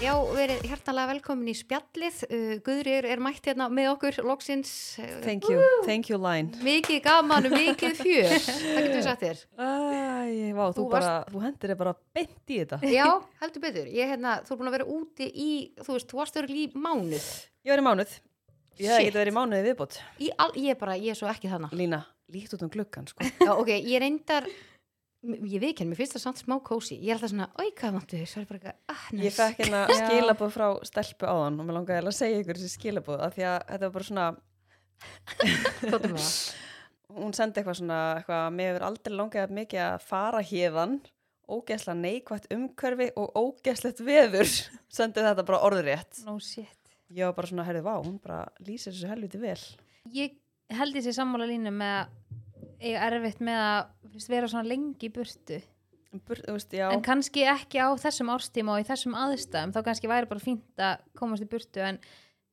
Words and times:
Já, 0.00 0.14
verið 0.32 0.62
hjertanlega 0.64 1.10
velkomin 1.10 1.50
í 1.50 1.54
spjallið. 1.58 2.20
Uh, 2.24 2.52
Guðrýr 2.64 3.04
er 3.12 3.20
mætt 3.20 3.44
hérna 3.50 3.66
með 3.68 3.90
okkur 3.90 4.16
loksins. 4.24 4.70
Uh, 4.96 5.10
Thank 5.20 5.44
you, 5.50 5.58
thank 5.84 6.08
you 6.08 6.16
line 6.16 6.56
Mikið 6.64 7.02
gaman 7.04 7.48
mikið 7.52 7.98
fjör. 7.98 8.32
Það 8.48 8.78
getur 8.78 8.94
við 8.94 9.04
sagt 9.04 9.24
þér. 9.26 9.42
Æ, 9.60 9.68
vá, 10.56 10.62
þú, 10.70 10.78
Þú 10.78 10.86
bara, 10.94 11.10
þú 11.28 11.42
hendir 11.44 11.72
þér 11.74 11.78
bara 11.82 11.92
beint 12.16 12.54
í 12.54 12.58
þetta 12.62 12.80
Já, 12.88 13.04
heldur 13.42 13.64
betur. 13.66 13.92
Ég, 13.92 14.14
hérna, 14.14 14.38
þú 14.46 14.54
er 14.56 14.60
búin 14.62 14.72
að 14.72 14.76
vera 14.78 14.88
úti 14.96 15.28
í, 15.28 15.50
þú 15.84 15.98
veist, 15.98 16.08
þú 16.14 16.22
varst 16.22 16.40
örgl 16.40 16.56
í 16.56 16.64
mánuð. 16.80 17.28
Ég 17.60 17.74
var 17.74 17.84
í 17.84 17.86
mánuð 17.90 18.16
Ég 18.80 18.88
hef 18.88 19.02
ekki 19.04 19.14
verið 19.18 19.34
í 19.34 19.36
mánuði 19.36 19.64
viðbót 19.68 20.00
Í 20.24 20.32
all, 20.40 20.52
ég 20.56 20.72
er 20.72 20.80
bara, 20.80 20.96
ég 20.96 21.12
er 21.12 21.20
svo 21.20 21.28
ekki 21.28 21.52
þannig. 21.52 21.76
Lína, 21.76 22.00
líkt 22.32 22.56
út 22.56 22.64
um 22.64 22.72
gluggan 22.72 23.10
sko. 23.12 23.28
Já, 23.44 23.52
ok, 23.52 23.74
ég 23.76 24.00
reyndar, 24.00 24.48
ég 25.20 25.60
viðkenn, 25.60 25.90
mér 25.90 25.98
finnst 26.00 26.16
það 26.16 26.24
samt 26.24 26.40
smá 26.40 26.56
kósi. 26.64 26.96
Ég 26.96 27.12
er 27.12 27.18
alltaf 27.18 27.32
svona, 27.34 27.48
oi, 27.60 27.68
hvað 27.76 27.96
vantu 27.98 28.20
þér? 28.20 28.30
Er 28.40 28.46
bara 28.48 28.74
ah. 28.88 29.04
Ég 29.20 29.34
fekk 29.36 29.60
hérna 29.64 29.80
skilabóð 30.00 30.54
frá 30.56 30.66
stelpu 30.88 31.28
áðan 31.28 31.60
og 31.60 31.68
mér 31.68 31.76
langaði 31.80 32.00
að 32.06 32.16
segja 32.16 32.40
ykkur 32.40 32.60
þessi 32.60 32.76
skilabóð 32.78 33.24
af 33.26 33.36
því 33.36 33.44
að 33.50 33.58
þetta 33.68 33.84
var 33.84 33.94
bara 33.98 34.08
svona 34.10 34.26
hún 37.20 37.34
sendi 37.36 37.60
eitthvað 37.60 37.78
svona 37.80 38.00
eitthvað, 38.18 38.44
mér 38.56 38.70
hefur 38.70 38.86
aldrei 38.88 39.16
langað 39.16 39.54
mikið 39.56 39.82
að 39.86 40.04
fara 40.06 40.42
hérðan 40.46 40.98
ógeðslega 41.50 41.98
neikvætt 41.98 42.50
umhverfi 42.54 43.08
og 43.18 43.38
ógeðslegt 43.40 44.02
veður 44.06 44.50
sendi 44.98 45.24
þetta 45.24 45.46
bara 45.46 45.62
orðrétt 45.66 46.22
No 46.26 46.36
shit. 46.42 46.76
ég 47.10 47.26
var 47.26 47.36
bara 47.38 47.50
svona, 47.50 47.66
herði, 47.66 47.82
vá, 47.86 47.94
hún 47.98 48.20
bara 48.22 48.44
lýsir 48.66 48.94
þessu 48.94 49.10
helviti 49.10 49.40
vel 49.42 49.58
Ég 50.14 50.38
held 50.70 50.94
þessi 50.96 51.16
sammála 51.16 51.48
línu 51.50 51.72
með 51.74 52.14
eiga 52.80 53.04
erfitt 53.10 53.40
með 53.44 53.60
að 53.66 53.92
fyrst, 54.14 54.30
vera 54.32 54.48
svona 54.50 54.68
lengi 54.70 55.08
í 55.08 55.12
burtu. 55.14 55.60
Bur, 56.26 56.40
veist, 56.50 56.72
já, 56.74 56.88
En 56.90 57.04
kannski 57.06 57.44
ekki 57.46 57.78
á 57.78 57.86
þessum 58.02 58.32
árstíma 58.34 58.74
og 58.74 58.82
í 58.82 58.86
þessum 58.88 59.14
aðstæðum. 59.14 59.70
Þá 59.76 59.80
kannski 59.86 60.08
væri 60.10 60.26
bara 60.32 60.42
fínt 60.42 60.82
að 60.82 61.04
komast 61.20 61.44
í 61.44 61.50
burtu 61.52 61.84
en 61.86 62.00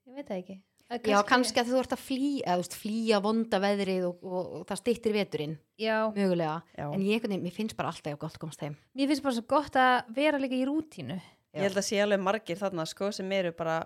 ég 0.06 0.20
veit 0.20 0.28
það 0.30 0.42
ekki. 0.44 0.58
Að 0.88 1.08
Já, 1.10 1.18
kannski 1.28 1.60
að 1.60 1.72
þú 1.74 1.80
ert 1.82 1.94
að 1.98 2.00
flýja, 2.06 2.54
veist, 2.62 2.76
flýja 2.80 3.18
vonda 3.20 3.58
veðrið 3.60 4.06
og, 4.08 4.22
og, 4.24 4.52
og 4.60 4.68
það 4.70 4.80
styttir 4.80 5.16
veturinn, 5.18 5.56
Já, 5.82 5.96
mögulega. 6.16 6.62
já. 6.78 6.86
En 6.96 7.02
ég, 7.04 7.26
mér 7.28 7.52
finnst 7.58 7.76
bara 7.76 7.90
alltaf 7.92 8.14
ég 8.14 8.22
gott 8.22 8.38
að 8.38 8.44
komast 8.46 8.64
heim. 8.64 8.78
mér 8.96 9.10
finnst 9.12 9.26
bara 9.26 9.36
svo 9.36 9.44
gott 9.52 9.76
að 9.76 10.14
vera 10.16 10.40
líka 10.40 10.56
í 10.56 10.64
rútínu. 10.70 11.18
ég 11.58 11.66
held 11.66 11.82
að 11.82 11.88
sé 11.90 12.00
alveg 12.00 12.22
margir 12.24 12.56
þarna 12.62 12.86
sko 12.88 13.10
sem 13.12 13.32
eru 13.36 13.52
bara, 13.58 13.82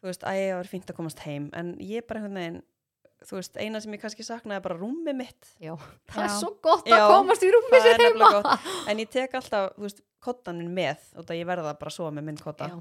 þú 0.00 0.08
veist, 0.08 0.24
að 0.24 0.38
ég 0.40 0.54
var 0.56 0.70
fínt 0.70 0.88
að 0.88 0.96
komast 0.96 1.20
heim 1.26 1.50
en 1.52 1.74
ég 1.82 2.06
bara 2.08 2.22
einhvern 2.22 2.40
veginn 2.40 2.62
þú 3.28 3.36
veist, 3.40 3.56
eina 3.60 3.80
sem 3.84 3.92
ég 3.96 4.00
kannski 4.02 4.24
saknaði 4.26 4.56
er 4.60 4.64
bara 4.64 4.78
rúmi 4.80 5.14
mitt 5.16 5.50
Já, 5.60 5.74
það 6.10 6.22
er 6.24 6.30
Já. 6.30 6.36
svo 6.40 6.52
gott 6.64 6.86
Já, 6.88 6.96
að 7.00 7.10
komast 7.14 7.42
í 7.44 7.50
rúmi 7.52 7.72
það 7.74 7.88
sér 7.88 8.04
heima. 8.06 8.58
en 8.92 9.02
ég 9.04 9.10
tek 9.12 9.34
alltaf, 9.40 9.74
þú 9.76 9.86
veist, 9.88 10.00
kottan 10.20 10.58
minn 10.60 10.72
með 10.76 11.04
og 11.16 11.26
það 11.28 11.40
ég 11.40 11.46
verða 11.50 11.74
bara 11.80 11.92
að 11.92 11.96
sofa 11.98 12.14
með 12.16 12.28
minn 12.30 12.40
kotta 12.40 12.70
Já. 12.72 12.78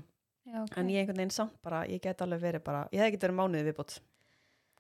Já, 0.50 0.62
ok. 0.64 0.78
en 0.82 0.88
ég 0.90 1.04
einhvern 1.04 1.20
veginn 1.22 1.36
samt 1.36 1.58
bara, 1.62 1.84
ég 1.86 2.02
get 2.02 2.22
alveg 2.26 2.42
verið 2.42 2.64
bara 2.66 2.86
ég 2.92 3.00
hef 3.04 3.12
ekki 3.12 3.22
verið 3.26 3.38
mánuði 3.42 3.68
viðbútt 3.70 4.00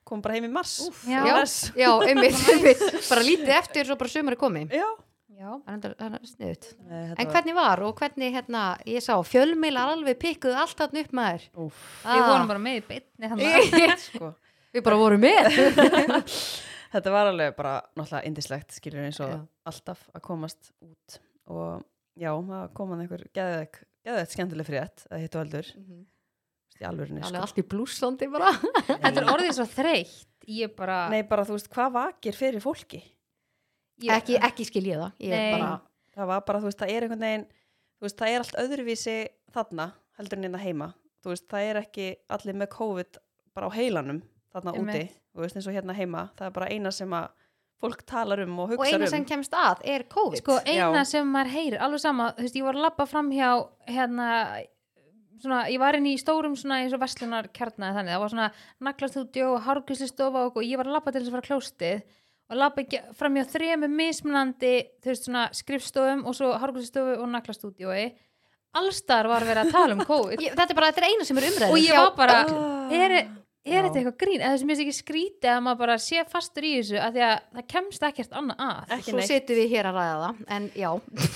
kom 0.09 0.23
bara 0.25 0.33
heim 0.39 0.47
í 0.47 0.53
mars 0.55 0.77
Úff, 0.87 1.03
Já. 1.05 1.19
já, 1.27 1.35
já, 1.77 1.91
einmitt, 2.09 2.39
einmitt, 2.55 2.81
bara 3.11 3.21
lítið 3.27 3.51
eftir 3.59 3.85
svo 3.85 3.95
bara 3.99 4.09
sömur 4.09 4.33
er 4.33 4.41
komið. 4.41 4.73
já. 4.79 4.87
Já. 5.39 5.53
Er 5.55 5.71
enda- 5.77 5.93
það 5.95 6.15
er 6.17 6.23
sniðut. 6.27 6.65
En 6.91 7.27
hvernig 7.31 7.53
var 7.55 7.79
og 7.87 7.93
hvernig, 7.95 8.33
hérna, 8.35 8.63
ég 8.89 8.99
sá, 9.05 9.13
fjölmiðlar 9.23 9.93
alveg 9.93 10.17
pikkuðu 10.19 10.57
allt 10.59 10.75
þarna 10.75 10.99
upp 11.05 11.13
maður. 11.15 11.45
Úff, 11.63 11.85
Við 12.03 12.23
vorum 12.27 12.49
bara 12.49 12.59
með 12.59 12.75
í 12.75 12.81
bytni 12.89 13.29
þannig. 13.31 13.93
sko. 14.09 14.31
Við 14.75 14.85
bara 14.85 14.99
vorum 15.01 15.23
með. 15.23 15.49
þetta 16.93 17.13
var 17.13 17.29
alveg 17.31 17.55
bara 17.57 17.75
náttúrulega 17.97 18.25
indislegt 18.29 18.75
skilur 18.77 19.05
eins 19.07 19.19
og 19.23 19.33
Já. 19.33 19.39
alltaf 19.71 20.05
að 20.13 20.23
komast 20.25 20.71
út 20.85 21.19
og 21.49 21.83
já, 22.19 22.29
það 22.33 22.71
kom 22.77 22.93
hann 22.93 23.03
einhver 23.05 23.25
geðveikt 23.33 24.33
skemmtileg 24.33 24.67
frétt 24.67 25.05
að 25.09 25.23
hittu 25.25 25.41
aldur 25.41 25.69
í 26.79 26.85
alvörinni 26.87 27.21
Alveg 27.21 27.35
sko. 27.35 27.45
allt 27.45 27.59
í 27.59 27.65
blúslandi 27.67 28.27
bara. 28.31 28.51
Þetta 28.87 29.11
er 29.19 29.31
orðið 29.33 29.55
svo 29.57 29.65
þreytt. 29.69 30.25
Bara... 30.77 30.99
Nei, 31.11 31.21
bara 31.27 31.43
þú 31.45 31.57
veist, 31.57 31.67
hvað 31.73 31.91
vakir 31.97 32.37
fyrir 32.37 32.63
fólki? 32.63 33.01
ég, 34.01 34.13
Ekki, 34.15 34.37
ekki 34.47 34.65
skil 34.69 34.85
ég 34.87 35.01
það. 35.01 35.27
Bara, 35.53 35.73
Það 36.15 36.29
var 36.31 36.45
bara, 36.47 36.61
þú 36.63 36.69
veist, 36.69 36.79
það 36.79 36.93
er 36.93 37.05
einhvern 37.05 37.25
veginn 37.25 37.43
veist, 38.03 38.17
það 38.19 38.31
er 38.31 38.43
allt 38.45 38.57
öðruvísi 38.63 39.17
þarna 39.53 39.85
heldur 40.19 40.39
en 40.39 40.47
hérna 40.47 40.61
heima. 40.63 40.87
Veist, 41.27 41.45
það 41.51 41.67
er 41.67 41.81
ekki 41.83 42.07
allir 42.31 42.57
með 42.63 42.71
COVID 42.77 43.19
bara 43.55 43.69
á 43.69 43.71
heilanum 43.75 44.23
þarna 44.53 44.73
Einmitt. 44.75 44.95
úti, 44.95 45.11
þú 45.35 45.43
veist, 45.45 45.55
eins 45.59 45.67
og 45.69 45.73
hérna 45.77 45.95
heima 45.97 46.29
það 46.37 46.45
er 46.49 46.55
bara 46.57 46.69
eina 46.73 46.91
sem 46.91 47.09
að 47.13 47.29
fólk 47.79 48.01
talar 48.09 48.41
um 48.43 48.57
og 48.59 48.71
og 48.73 48.73
hugsa 48.77 48.95
eina 48.97 49.05
um 49.07 49.11
sem 49.13 49.25
kemst 49.25 49.53
að 49.55 49.85
er 49.87 50.03
COVID. 50.11 50.41
Sko 50.41 50.57
eina 50.65 50.99
Já. 50.99 51.05
sem 51.07 51.29
maður 51.31 51.53
heyrir, 51.53 51.79
alveg 51.79 52.01
sama, 52.03 52.31
þú 52.35 52.43
veist, 52.43 52.55
ég 52.59 52.63
var 52.67 52.75
að 52.75 52.83
labba 52.89 53.05
fram 53.07 53.29
hjá, 53.31 53.51
hérna, 53.87 54.27
svona, 55.39 55.61
ég 55.71 55.79
var 55.79 55.95
inn 55.95 56.07
í 56.11 56.17
stórum 56.19 56.57
svona 56.59 56.81
eins 56.83 56.93
og 56.97 56.99
verslunar 56.99 57.47
kjarnaði 57.55 57.95
þannig, 57.95 58.11
það 58.17 58.23
var 58.25 58.33
svona 58.33 58.47
naglastúdjó 58.89 59.51
og 59.55 59.61
hárgjöslistofa 59.67 60.41
og 60.49 60.59
ég 60.65 60.75
var 60.81 60.89
að 60.89 60.97
labba 60.97 61.13
til 61.15 61.21
þess 61.21 61.31
að 61.31 61.37
fara 61.37 61.47
klóstið 61.47 62.01
og 62.49 62.57
labba 62.59 62.81
ekki 62.83 62.99
fram 63.15 63.35
hjá 63.37 63.45
þremu 63.53 63.87
mismunandi, 63.93 64.73
þú 64.99 65.11
veist, 65.13 65.27
svona 65.29 65.45
skrifstofum 65.55 66.25
og 66.27 66.35
svo 66.35 66.51
hárgjöslistofu 66.59 67.15
og 67.21 67.29
naglastúdjói. 67.37 68.09
Allstar 68.79 69.25
var 69.31 69.41
verið 69.47 69.63
að 69.63 69.71
tala 69.73 69.95
um 69.95 70.01
COVID 70.11 70.41
Ég, 70.43 70.51
þetta 70.53 70.73
er 70.75 70.77
bara, 70.77 70.89
þetta 70.91 71.01
er 71.05 71.07
eina 71.13 71.25
sem 71.25 71.39
er 71.41 71.47
umræðið. 71.47 71.71
og 71.73 71.79
ég 71.81 71.95
var 72.03 72.11
bara, 72.19 72.35
Ah. 72.49 72.91
er, 72.93 73.15
er 73.65 73.83
þetta 73.85 73.99
eitthvað 73.99 74.15
grín? 74.23 74.41
Eða 74.41 74.51
þess 74.53 74.63
að 74.63 74.67
mér 74.69 74.77
finnst 74.79 74.83
ekki 74.85 74.97
skrítið 75.03 75.49
að 75.51 75.59
maður 75.65 75.79
bara 75.81 75.95
sé 76.01 76.21
fastur 76.31 76.65
í 76.65 76.71
þessu 76.79 76.99
að 77.03 77.17
því 77.17 77.23
að 77.27 77.33
það 77.57 77.65
kemst 77.73 78.05
ekkert 78.09 78.35
annað 78.39 78.61
að. 78.65 78.79
ekki 78.95 79.09
Svo 79.09 79.17
neitt. 79.19 79.27
setum 79.29 79.59
við 79.59 79.73
hér 79.73 79.89
að 79.89 79.97
ræða 79.99 80.19
það, 80.23 80.39
en 80.57 80.67
já. 80.79 80.89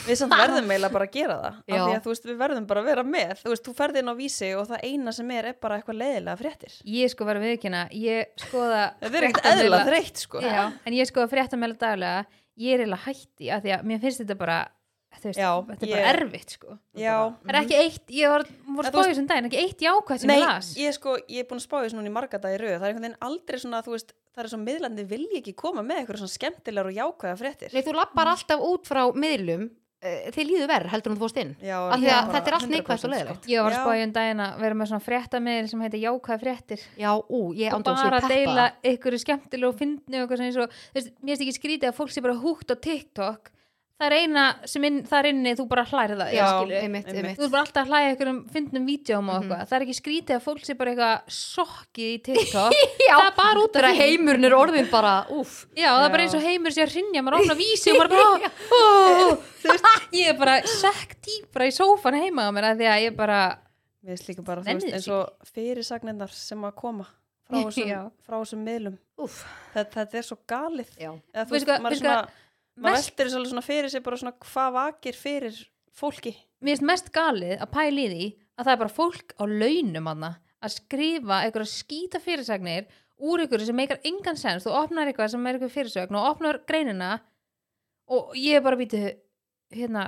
Við 0.08 0.20
samt 0.22 0.36
verðum 0.44 0.72
eiginlega 0.74 0.94
bara 0.96 1.08
að 1.10 1.14
gera 1.18 1.38
það 1.44 1.50
af 1.52 1.58
Já. 1.68 1.82
því 1.84 1.96
að 1.98 2.04
þú 2.08 2.14
veist, 2.14 2.28
við 2.32 2.38
verðum 2.44 2.68
bara 2.72 2.84
að 2.84 2.90
vera 2.94 3.04
með 3.14 3.34
þú 3.44 3.54
veist, 3.54 3.66
þú 3.68 3.76
ferði 3.82 4.04
inn 4.04 4.12
á 4.14 4.16
vísi 4.24 4.52
og 4.58 4.70
það 4.72 4.86
eina 4.90 5.16
sem 5.20 5.34
er 5.38 5.50
er 5.52 5.58
bara 5.68 5.80
eitthvað 5.82 6.00
leiðilega 6.04 6.40
fréttir 6.44 6.78
Ég 6.96 7.14
sko 7.14 7.28
verið 7.30 7.46
viðkynna, 7.50 7.84
ég 7.92 8.32
skoða 8.48 8.84
Það 9.04 9.20
er 9.20 9.28
ekkert 9.30 9.44
fréttamiðla- 9.44 9.68
eðla 9.68 9.84
þreytt, 9.92 10.24
sko 10.28 10.42
Já, 10.48 10.64
en 10.88 10.98
ég 10.98 11.10
skoða 11.12 11.32
fréttamæla 11.36 11.78
daglega 11.84 12.24
ég 12.64 12.74
er 12.78 12.84
eiginlega 12.86 13.04
hætti 13.10 13.52
að 13.52 13.64
því 13.68 13.72
að 13.78 13.86
mér 13.90 14.02
finnst 14.04 14.24
þetta 14.24 14.36
bara 14.38 14.58
veist, 15.22 15.40
Já, 15.40 15.52
þetta 15.68 15.84
er 15.84 15.90
ég- 15.90 15.96
bara 15.96 16.14
erfitt 16.14 16.50
sko. 16.58 16.78
Já, 16.98 17.18
Það 17.44 17.54
er 17.54 17.60
ekki 17.62 17.78
eitt, 17.80 18.08
ég 18.10 18.30
var, 18.30 18.44
var 18.78 18.86
spáðið 18.92 19.16
sem 19.16 19.28
daginn, 19.28 19.46
ekki 19.52 19.62
eitt 19.64 19.80
jákvæmt 19.86 20.20
sem 20.20 20.28
Nei, 20.28 20.40
ég 20.40 20.48
las. 20.48 20.74
ég, 20.76 20.94
sko, 20.94 21.18
ég 21.30 21.40
er 21.40 21.46
búin 21.46 21.62
að 21.62 21.68
spá 21.68 21.78
þessu 21.84 21.96
núna 22.00 22.10
í 22.10 22.16
marga 22.18 22.40
dag 22.42 22.54
í 22.54 22.58
rauð 22.62 22.80
það 22.80 22.84
er 22.84 22.90
einhvern 22.94 23.08
veginn 23.08 23.22
aldrei 23.22 23.60
svona, 23.60 23.84
þú 23.84 23.92
veist 23.94 24.14
það 24.34 24.44
er 24.44 24.50
svo 24.50 24.60
miðlandi 24.64 25.06
vilji 25.08 25.40
ekki 25.44 25.54
koma 25.56 25.84
með 25.86 26.02
eitthvað 26.02 26.24
svona 26.24 26.34
skemmtilegar 26.34 26.90
og 26.90 26.98
jákvæða 26.98 27.38
fréttir. 27.38 27.74
Nei, 27.74 27.82
þú 27.86 27.96
lappar 28.00 28.28
alltaf 28.34 28.60
út 28.66 28.90
frá 28.90 29.04
miðlum, 29.14 29.70
uh, 30.04 30.32
þið 30.34 30.48
líður 30.50 30.68
verð, 30.74 30.90
heldur 30.90 31.14
hún 31.14 31.20
þú 31.20 31.24
fórst 31.24 31.38
inn. 31.38 31.56
Já, 31.62 31.78
Af 31.78 32.00
því 32.02 32.10
að 32.10 32.18
bara 32.18 32.34
þetta 32.34 32.48
er 32.50 32.58
allt 32.58 32.68
100% 32.68 32.74
neikvætt 32.74 33.06
og 33.06 33.14
leiðilegt. 33.14 33.48
Ég 33.54 33.64
var 33.64 33.72
að 33.72 33.78
Já. 33.78 33.84
spáðið 33.86 34.04
um 34.08 34.14
daginn 34.18 34.44
að 34.48 34.60
vera 34.66 34.76
með 34.76 34.90
svona 34.90 35.06
fréttamiðl 35.08 35.70
sem 35.70 35.82
heitir 35.86 36.04
jákvæð 36.04 36.44
fréttir. 36.44 36.82
Já, 36.98 37.12
ú, 37.30 37.40
ég 37.54 37.74
og 37.74 37.84
bara 37.84 38.10
ég 38.10 38.18
að 38.18 38.30
deila 38.34 38.66
ykkur 38.84 39.20
skemmtilega 39.22 39.70
og 39.70 39.78
og 40.18 40.28
eitthvað 40.28 40.38
sem 40.42 40.48
eins 40.50 40.58
og, 40.58 40.70
þú 40.74 40.98
veist, 40.98 41.14
mér 41.22 41.38
finnst 41.38 41.46
ekki 41.46 41.60
skrítið 41.60 41.90
að 41.92 41.98
fólk 42.02 42.10
sé 42.12 42.22
bara 42.26 42.34
húgt 42.42 42.74
á 42.74 42.76
TikTok 42.76 43.52
það 44.02 44.08
er 44.10 44.14
eina 44.20 44.44
sem 44.68 44.84
inn, 44.88 44.98
þar 45.08 45.28
inni 45.30 45.52
þú 45.56 45.64
bara 45.70 45.84
hlærið 45.88 46.20
það 46.24 46.32
Já, 46.36 46.48
einmitt, 46.82 47.08
einmitt. 47.08 47.38
þú 47.38 47.44
ert 47.46 47.52
bara 47.54 47.64
alltaf 47.64 47.84
að 47.84 47.92
hlæja 47.94 48.14
ykkur 48.16 48.30
um 48.34 48.40
fyndnum 48.52 48.88
vídjóm 48.90 49.30
og 49.30 49.36
Mhm. 49.36 49.44
eitthvað, 49.52 49.68
það 49.70 49.78
er 49.78 49.86
ekki 49.86 49.96
skrítið 50.00 50.36
að 50.38 50.44
fólk 50.48 50.66
sé 50.66 50.74
bara 50.78 50.92
eitthvað 50.92 51.22
sokkið 51.38 52.10
í 52.10 52.18
TikTok. 52.28 52.74
Já, 53.08 53.16
það 53.16 53.28
er 53.30 53.36
bara 53.38 53.60
út 53.64 53.76
af 53.76 53.84
því. 53.86 54.02
heimurinn 54.02 54.46
er 54.50 54.56
orðin 54.58 54.90
bara, 54.92 55.14
úff. 55.30 55.66
já, 55.78 55.88
það 55.94 56.06
er 56.06 56.12
bara 56.18 56.24
eins 56.24 56.34
og 56.36 56.42
heimur 56.48 56.72
sé 56.76 56.84
að 56.84 56.96
rinja 56.98 57.22
maður 57.24 57.40
ofna 57.44 57.56
vísi 57.62 57.92
og 57.94 57.98
maður 58.02 58.10
bara 58.10 58.28
ó, 58.34 58.82
ó, 58.84 59.38
þú 59.64 59.70
veist, 59.72 59.86
ég 60.20 60.28
er 60.34 60.38
bara 60.42 60.56
sekk 60.68 61.16
dýpra 61.24 61.68
í 61.70 61.72
sófan 61.72 62.18
heima 62.20 62.48
á 62.48 62.52
mér 62.52 62.72
að 62.74 62.82
því 62.84 62.90
að 62.92 63.04
ég 63.08 63.16
bara 63.16 63.42
Við 64.04 64.10
veist 64.18 64.28
líka 64.28 64.44
bara, 64.44 64.60
þú 64.62 64.66
Nenni 64.68 64.84
veist, 64.92 64.96
eins 64.98 65.08
og 65.16 65.52
fyrirsagninnar 65.54 66.32
sem 66.36 66.60
að 66.68 66.74
koma 66.76 67.06
frá 67.48 67.56
þessum, 67.70 67.88
Já. 67.88 68.02
frá 68.28 68.36
þessum 68.42 68.64
miðlum. 68.68 68.98
Úff, 69.24 69.46
þetta, 69.74 69.94
þetta 70.02 70.18
er 70.20 70.26
svo 70.28 70.38
galið. 70.50 70.90
Já. 71.00 71.12
Eða, 71.32 71.46
þú 71.46 71.54
Veistu 71.54 71.56
veist, 71.56 71.68
hvað- 71.70 71.84
maður, 71.86 71.94
veistu 71.96 72.08
svona, 72.10 72.28
maður 72.80 73.04
þessu 73.04 73.38
alveg 73.38 73.52
svona 73.52 73.66
fyrir 73.66 73.92
sig 73.92 74.04
bara 74.06 74.20
svona 74.20 74.36
hvað 74.40 74.74
vakir 74.78 75.18
fyrir 75.18 75.60
fólki. 75.94 76.34
Mér 76.64 76.78
finnst 76.78 76.88
mest 76.90 77.14
galið 77.14 77.60
að 77.60 77.72
pæla 77.76 78.04
í 78.04 78.10
því 78.14 78.28
að 78.58 78.66
það 78.66 78.74
er 78.74 78.82
bara 78.84 78.98
fólk 78.98 79.36
á 79.38 79.44
launum 79.50 80.10
hana 80.10 80.32
að 80.64 80.76
skrifa 80.78 81.42
einhverja 81.44 81.70
skýta 81.70 82.22
fyrirsagnir 82.24 82.88
úr 83.24 83.44
einhverju 83.44 83.70
sem 83.70 83.78
meikar 83.78 84.02
engan 84.08 84.40
sens. 84.40 84.66
Þú 84.66 84.76
opnar 84.80 85.10
eitthvað 85.10 85.34
sem 85.34 85.48
er 85.48 85.58
einhver 85.58 85.74
fyrirsögn 85.74 86.20
og 86.20 86.30
opnar 86.34 86.62
greinina 86.68 87.18
og 88.12 88.34
ég 88.40 88.60
er 88.60 88.66
bara 88.66 88.80
býtu 88.80 89.02
hérna 89.74 90.08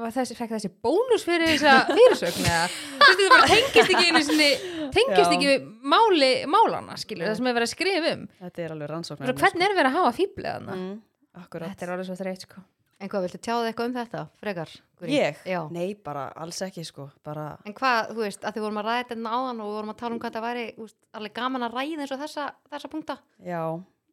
var 0.00 0.12
þessi, 0.14 0.36
fekk 0.38 0.54
þessi 0.56 0.70
bónus 0.82 1.24
fyrir 1.26 1.50
þessa 1.52 1.84
fyrirsögn 1.96 2.46
eða? 2.46 2.64
Þetta 3.04 3.28
bara 3.34 3.50
tengist 3.50 3.80
ekki 3.82 4.08
einu 4.08 4.22
sinni 4.26 4.48
tengist 4.94 5.20
Já. 5.20 5.36
ekki 5.36 5.50
við 5.50 5.68
máli 5.92 6.30
málana 6.50 6.96
skilur, 7.00 7.28
það 7.28 7.38
sem 7.38 7.50
er 7.50 7.56
verið 7.58 7.68
að 7.68 7.74
skrifa 7.74 8.12
um. 8.16 8.24
Er 8.40 9.36
hvernig 9.42 9.66
er 9.66 9.76
verið 9.76 9.90
að 9.90 9.96
hafa 9.98 10.12
fíblið 10.16 10.50
hana 10.50 10.76
mm, 10.76 10.92
Akkurat 11.38 11.70
þetta 11.72 11.86
er 11.86 11.94
alveg 11.94 12.08
svo 12.10 12.18
þreytt 12.18 12.46
sko 12.48 12.62
En 13.00 13.08
hvað, 13.08 13.22
viltu 13.24 13.38
tjáða 13.40 13.68
eitthvað 13.70 13.86
um 13.88 13.94
þetta, 13.96 14.22
frekar? 14.42 14.72
Guri? 15.00 15.14
Ég? 15.14 15.38
Já. 15.48 15.60
Nei, 15.72 15.94
bara 16.04 16.26
alls 16.36 16.58
ekki 16.66 16.82
sko 16.84 17.06
bara, 17.24 17.54
En 17.64 17.72
hvað, 17.76 18.10
þú 18.10 18.24
veist, 18.26 18.44
að 18.44 18.58
þið 18.58 18.64
vorum 18.66 18.80
að 18.82 18.88
ræða 18.90 19.04
þetta 19.08 19.32
áðan 19.32 19.62
og 19.62 19.70
við 19.70 19.76
vorum 19.78 19.92
að 19.92 19.98
tala 20.02 20.12
um 20.12 20.20
hvað 20.20 20.34
þetta 20.34 20.42
væri, 20.44 20.64
þú 20.76 20.84
veist, 20.84 20.98
alveg 21.16 21.34
gaman 21.38 21.64
að 21.64 21.76
ræða 21.78 22.04
eins 22.04 22.12
og 22.12 22.20
þessa, 22.20 22.44
þessa 22.74 22.90
punkta. 22.92 23.16
Já, 23.46 23.62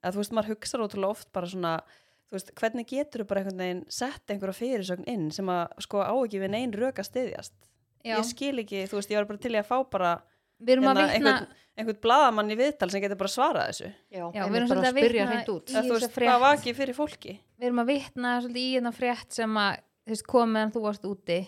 að 0.07 0.15
þú 0.15 0.21
veist, 0.21 0.35
maður 0.37 0.51
hugsa 0.53 0.79
ótrúlega 0.79 1.17
oft 1.17 1.31
bara 1.35 1.51
svona, 1.51 1.73
þú 2.29 2.37
veist, 2.37 2.53
hvernig 2.61 2.87
getur 2.93 3.23
þú 3.23 3.27
bara 3.27 3.43
einhvern 3.43 3.63
veginn 3.65 3.83
sett 3.97 4.31
einhverja 4.31 4.59
fyrirsögn 4.61 5.11
inn 5.11 5.27
sem 5.35 5.51
að 5.51 5.83
sko 5.83 6.07
á 6.07 6.15
ekki 6.15 6.41
við 6.45 6.53
neinn 6.55 6.75
rök 6.79 7.03
að 7.03 7.09
styðjast 7.11 7.55
Já. 8.07 8.15
ég 8.15 8.27
skil 8.29 8.55
ekki, 8.63 8.85
þú 8.87 9.01
veist, 9.01 9.11
ég 9.11 9.19
var 9.19 9.27
bara 9.33 9.43
til 9.43 9.55
í 9.55 9.59
að 9.59 9.67
fá 9.67 9.77
bara 9.91 10.13
við 10.61 10.73
erum 10.75 10.87
að 10.91 10.99
hérna, 11.01 11.13
vitna 11.13 11.31
einhvern, 11.33 11.63
einhvern 11.77 11.99
bladamann 12.01 12.51
í 12.53 12.57
viðtal 12.59 12.89
sem 12.93 13.01
getur 13.03 13.19
bara 13.19 13.33
svarað 13.33 13.67
þessu. 13.71 13.89
Já, 14.09 14.23
Já, 14.33 14.43
við 14.43 14.43
erum 14.43 14.53
bara 14.53 14.67
svolítið 14.67 14.87
að 14.87 14.95
spyrja 14.97 15.25
vitna 15.25 15.33
hreint 15.35 15.51
út. 15.53 15.73
þú 15.75 15.97
veist, 15.97 16.15
hvað 16.21 16.39
vakið 16.45 16.79
fyrir 16.81 16.97
fólki? 16.97 17.35
Við 17.57 17.67
erum 17.69 17.83
að 17.83 17.91
vitna 17.93 18.31
svolítið 18.41 18.63
í 18.63 18.71
hérna 18.77 18.93
frétt 18.95 19.37
sem 19.37 19.59
að 19.63 19.75
þú 20.07 20.15
veist, 20.15 20.27
kom 20.31 20.55
meðan 20.55 20.73
þú 20.77 20.85
varst 20.87 21.05
úti 21.09 21.39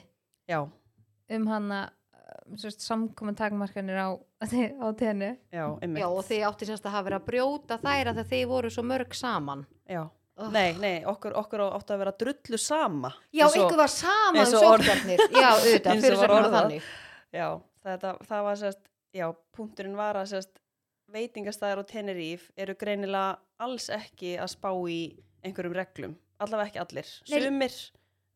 já, 0.50 0.59
um 1.38 1.47
hana 1.47 1.81
samkomin 2.57 3.35
takmarkanir 3.38 3.97
á, 4.00 4.09
á 4.83 4.88
tenni. 4.97 5.35
Já, 5.53 5.65
Já, 5.81 6.07
og 6.09 6.23
þið 6.25 6.45
átti 6.50 6.65
semst 6.69 6.85
að 6.88 6.95
hafa 6.95 7.05
verið 7.09 7.19
að 7.19 7.27
brjóta 7.29 7.77
þær 7.83 8.09
að 8.13 8.23
þið 8.31 8.45
voru 8.50 8.71
svo 8.73 8.83
mörg 8.89 9.13
saman. 9.17 9.65
Já. 9.89 10.05
Ugh. 10.39 10.53
nei, 10.55 10.71
nei, 10.79 11.01
okkur, 11.03 11.33
okkur 11.35 11.59
áttu 11.65 11.91
að 11.91 12.00
vera 12.00 12.12
drullu 12.15 12.57
sama 12.63 13.09
Já, 13.35 13.41
og- 13.50 13.57
ykkur 13.59 13.75
var 13.75 13.89
saman 13.91 14.38
eins 14.39 14.53
um 14.55 14.62
sóttarnir 14.63 15.19
Já, 15.35 15.50
auðvitað, 15.51 16.00
fyrir 16.05 16.15
var 16.21 16.31
var 16.31 16.35
orðað. 16.38 16.53
þannig. 16.55 16.85
Já, 17.35 17.47
þetta, 17.83 18.13
það 18.29 18.45
var 18.45 18.59
sérst, 18.62 18.79
já, 19.15 19.27
punkturinn 19.56 19.97
var 20.00 20.19
að 20.19 20.31
sérst, 20.33 20.59
veitingastæðar 21.13 21.81
og 21.83 21.88
Tenerife 21.89 22.51
eru 22.59 22.75
greinilega 22.77 23.39
alls 23.65 23.89
ekki 23.94 24.35
að 24.39 24.51
spá 24.53 24.69
í 24.89 25.00
einhverjum 25.45 25.77
reglum, 25.77 26.17
allavega 26.44 26.69
ekki 26.69 26.83
allir, 26.83 27.13
sumir 27.25 27.79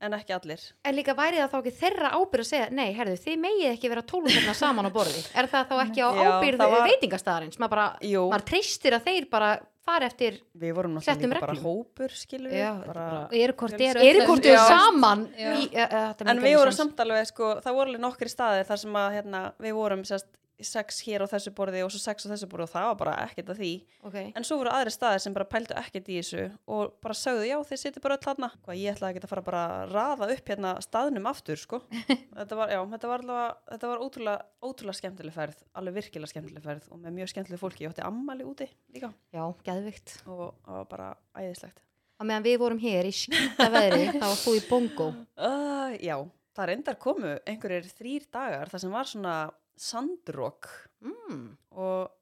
en 0.04 0.16
ekki 0.18 0.34
allir. 0.36 0.64
En 0.84 0.96
líka 0.98 1.14
væri 1.16 1.40
það 1.40 1.52
þá 1.54 1.58
ekki 1.62 1.74
þeirra 1.80 2.10
ábyrð 2.18 2.44
að 2.44 2.50
segja 2.50 2.70
Nei, 2.76 2.90
herðu, 2.98 3.14
þið 3.24 3.38
megið 3.44 3.70
ekki 3.70 3.92
vera 3.94 4.04
hérna 4.04 4.56
saman 4.58 4.90
á 4.90 4.92
borði 4.92 5.22
Er 5.40 5.48
það 5.52 5.70
þá 5.70 5.76
ekki 5.86 6.04
á 6.04 6.10
ábyrð 6.28 6.64
var- 6.64 6.88
veitingastæðarins? 6.90 7.60
Maður 7.62 7.76
bara, 7.78 7.86
maður 8.34 8.46
treystir 8.50 8.98
að 8.98 9.08
þeir 9.08 9.30
bara 9.32 9.52
fara 9.84 10.08
eftir 10.08 10.38
við 10.60 10.76
vorum 10.78 10.94
náttúrulega 10.98 11.42
bara 11.44 11.56
hópur, 11.60 12.14
skilur 12.16 12.52
við, 12.52 12.68
bara, 12.86 12.94
bara- 12.94 13.24
og 13.28 13.34
eru 13.40 13.56
hvort 13.60 13.82
eru 13.88 14.06
Eru 14.10 14.28
hvort 14.30 14.46
þau 14.48 14.54
Já. 14.54 14.62
saman 14.72 15.26
Já. 15.40 15.50
í, 15.60 15.66
e, 15.72 15.88
þetta 15.92 16.30
en 16.32 16.44
við 16.44 16.56
vorum 16.60 16.78
samt 16.78 17.04
alveg, 17.04 17.28
sko, 17.32 17.50
það 17.64 17.80
voru 17.80 17.92
alveg 17.94 18.04
nokkri 18.06 18.32
staðir 18.32 18.68
þar 18.70 18.82
sem 18.84 19.00
að, 19.02 19.10
hérna, 19.18 19.42
við 19.66 19.76
vorum 19.80 20.06
sérst, 20.08 20.30
sex 20.62 21.02
hér 21.08 21.24
á 21.26 21.28
þessu 21.32 21.54
borði 21.56 21.82
og 21.86 21.92
svo 21.94 22.02
sex 22.02 22.28
á 22.28 22.32
þessu 22.32 22.50
borði 22.52 22.68
og 22.68 22.72
það 22.74 22.88
var 22.90 22.98
bara 23.00 23.14
ekkert 23.26 23.52
að 23.54 23.62
því. 23.62 23.72
okay. 24.06 24.32
En 24.38 24.46
svo 24.48 24.60
voru 24.60 24.72
aðri 24.74 24.94
staðir 24.94 25.24
sem 25.24 25.36
bara 25.36 25.48
pældu 25.50 25.78
ekkert 25.80 26.12
í 26.12 26.18
þessu 26.20 26.44
og 26.70 26.94
bara 27.04 27.18
sögðu, 27.18 27.48
já, 27.50 27.58
þið 27.70 27.82
sittir 27.82 28.04
bara 28.06 28.18
öll 28.20 28.30
hana. 28.30 28.52
Ég 28.78 28.94
ætlaði 28.94 29.16
ekki 29.16 29.26
að 29.26 29.34
fara 29.34 29.46
bara 29.48 29.64
að 29.70 29.96
raða 29.96 30.30
upp 30.36 30.52
hérna 30.54 30.74
staðnum 30.86 31.30
aftur, 31.32 31.60
sko. 31.60 31.82
þetta 32.38 32.60
var, 32.60 32.76
já, 32.76 32.82
þetta 32.94 33.12
var 33.14 33.26
allavega, 33.26 33.56
þetta 33.72 33.94
var 33.94 34.04
ótrúlega, 34.06 34.50
ótrúlega 34.64 35.00
skemmtileg 35.00 35.38
ferð, 35.38 35.64
alveg 35.80 35.98
virkilega 36.02 36.34
skemmtileg 36.34 36.68
ferð 36.68 36.92
og 36.94 37.02
með 37.02 37.18
mjög 37.18 37.34
skemmtileg 37.34 37.64
fólki. 37.64 37.88
Ég 37.88 37.96
átti 37.96 38.06
ammali 38.06 38.46
úti 38.48 38.70
líka 38.94 39.10
Já, 39.34 39.44
geðvikt 39.66 40.20
og 40.28 40.54
það 40.62 40.78
var 40.80 40.88
bara 40.94 41.10
æðislegt. 41.40 41.84
Á 42.14 42.22
meðan 42.24 42.46
við 42.46 42.60
vorum 42.62 42.80
hér 42.80 43.10
í 43.10 43.14
skýta 43.16 43.68
veðri 43.74 44.06
þá 44.22 44.24
var 44.28 44.40
þú 44.40 44.54
í 44.56 44.64
bongo 44.70 45.10
Uh, 45.34 45.96
já, 46.00 46.16
það 46.56 46.70
reyndar 46.70 46.98
komu 47.02 47.34
einhverjir 47.50 47.90
þrýr 47.98 48.28
dagar 48.32 48.70
þar 48.72 48.84
sem 48.84 48.94
var 48.94 49.10
svona 49.10 49.36
sandrók 49.80 50.70
mm. 51.04 51.46
og 51.72 52.14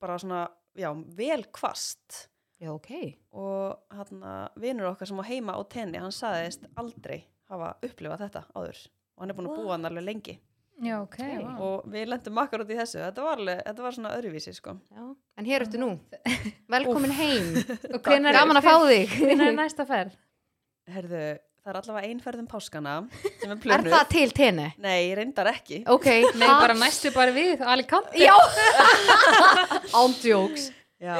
bara 0.00 0.18
svona, 0.18 0.46
já, 0.78 0.90
vel 1.16 1.44
kvast. 1.52 2.26
Já, 2.60 2.74
ok 2.74 2.90
og 3.32 3.96
hann 3.96 4.24
vinur 4.60 4.90
okkar 4.90 5.08
sem 5.08 5.20
á 5.20 5.24
heima 5.24 5.56
á 5.56 5.60
tenni, 5.64 6.00
hann 6.00 6.12
saðist 6.12 6.66
aldrei 6.76 7.22
hafa 7.48 7.72
upplifað 7.80 8.26
þetta 8.26 8.42
áður 8.52 8.80
og 8.84 9.22
hann 9.22 9.32
er 9.32 9.38
búin 9.38 9.48
að 9.48 9.60
búa 9.62 9.72
hann 9.74 9.88
alveg 9.88 10.04
lengi 10.04 10.34
já, 10.84 10.96
ok, 11.00 11.18
vá. 11.40 11.52
og 11.64 11.86
við 11.92 12.10
lendum 12.12 12.40
akkar 12.42 12.64
út 12.64 12.72
í 12.72 12.78
þessu 12.78 13.00
þetta 13.00 13.24
var, 13.24 13.40
alveg, 13.40 13.62
þetta 13.66 13.86
var 13.86 13.96
svona 13.96 14.12
öðruvísi 14.16 14.54
sko. 14.56 14.74
Já. 14.92 15.04
En 15.40 15.48
hér 15.48 15.64
ertu 15.64 15.80
nú 15.80 15.90
Velkomin 16.74 17.14
heim 17.16 17.50
og 17.94 18.00
hvenær, 18.04 18.36
Gaman 18.36 18.60
að 18.60 18.68
fá 18.68 18.74
þig 18.84 19.16
hvenær 19.18 19.46
er 19.48 19.56
næsta 19.56 19.88
ferð 19.88 20.18
herðu, 20.90 21.24
það 21.60 21.70
er 21.72 21.78
allavega 21.80 22.08
einferð 22.10 22.40
um 22.42 22.48
páskana 22.50 22.94
sem 23.40 23.50
er 23.50 23.56
Er 23.56 23.62
plönuð 23.64 23.94
það 23.94 24.06
til 24.14 24.30
tenni? 24.36 24.68
nei, 24.80 25.10
reyndar 25.18 25.50
ekki. 25.52 25.82
Ok, 25.92 26.06
Nei, 26.40 26.46
bara 26.48 26.76
næstu 26.78 27.12
bara 27.14 27.34
við, 27.36 27.60
Alicante. 27.62 28.16
Já. 28.20 28.34
Ándjóks 30.02 30.70
já, 31.00 31.16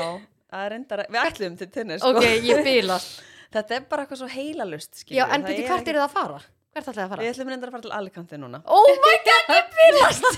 það 0.51 0.65
er 0.65 0.73
reyndar, 0.75 1.03
við 1.11 1.21
ætlum 1.27 1.59
til 1.61 1.69
tenni 1.75 1.99
sko. 2.01 2.15
Ok, 2.17 2.25
ég 2.47 2.63
bílast 2.67 3.21
þetta 3.55 3.77
er 3.81 3.85
bara 3.91 4.05
eitthvað 4.07 4.23
svo 4.23 4.31
heilalust 4.31 5.05
Já, 5.11 5.25
en 5.35 5.45
byrju, 5.47 5.67
hvert 5.69 5.89
er 5.93 6.01
það 6.01 6.07
að 6.09 6.17
fara? 6.17 6.41
Hvert 6.71 6.87
ætlaði 6.93 7.05
að 7.07 7.13
fara? 7.15 7.25
við 7.25 7.33
ætlum 7.35 7.49
reyndar 7.55 7.71
að 7.71 7.75
fara 7.77 7.87
til 7.89 7.95
Alicante 7.99 8.39
núna. 8.39 8.61
Oh 8.71 8.91
my 9.07 9.17
god, 9.27 9.55
ég 9.57 9.73
bílast 9.75 10.29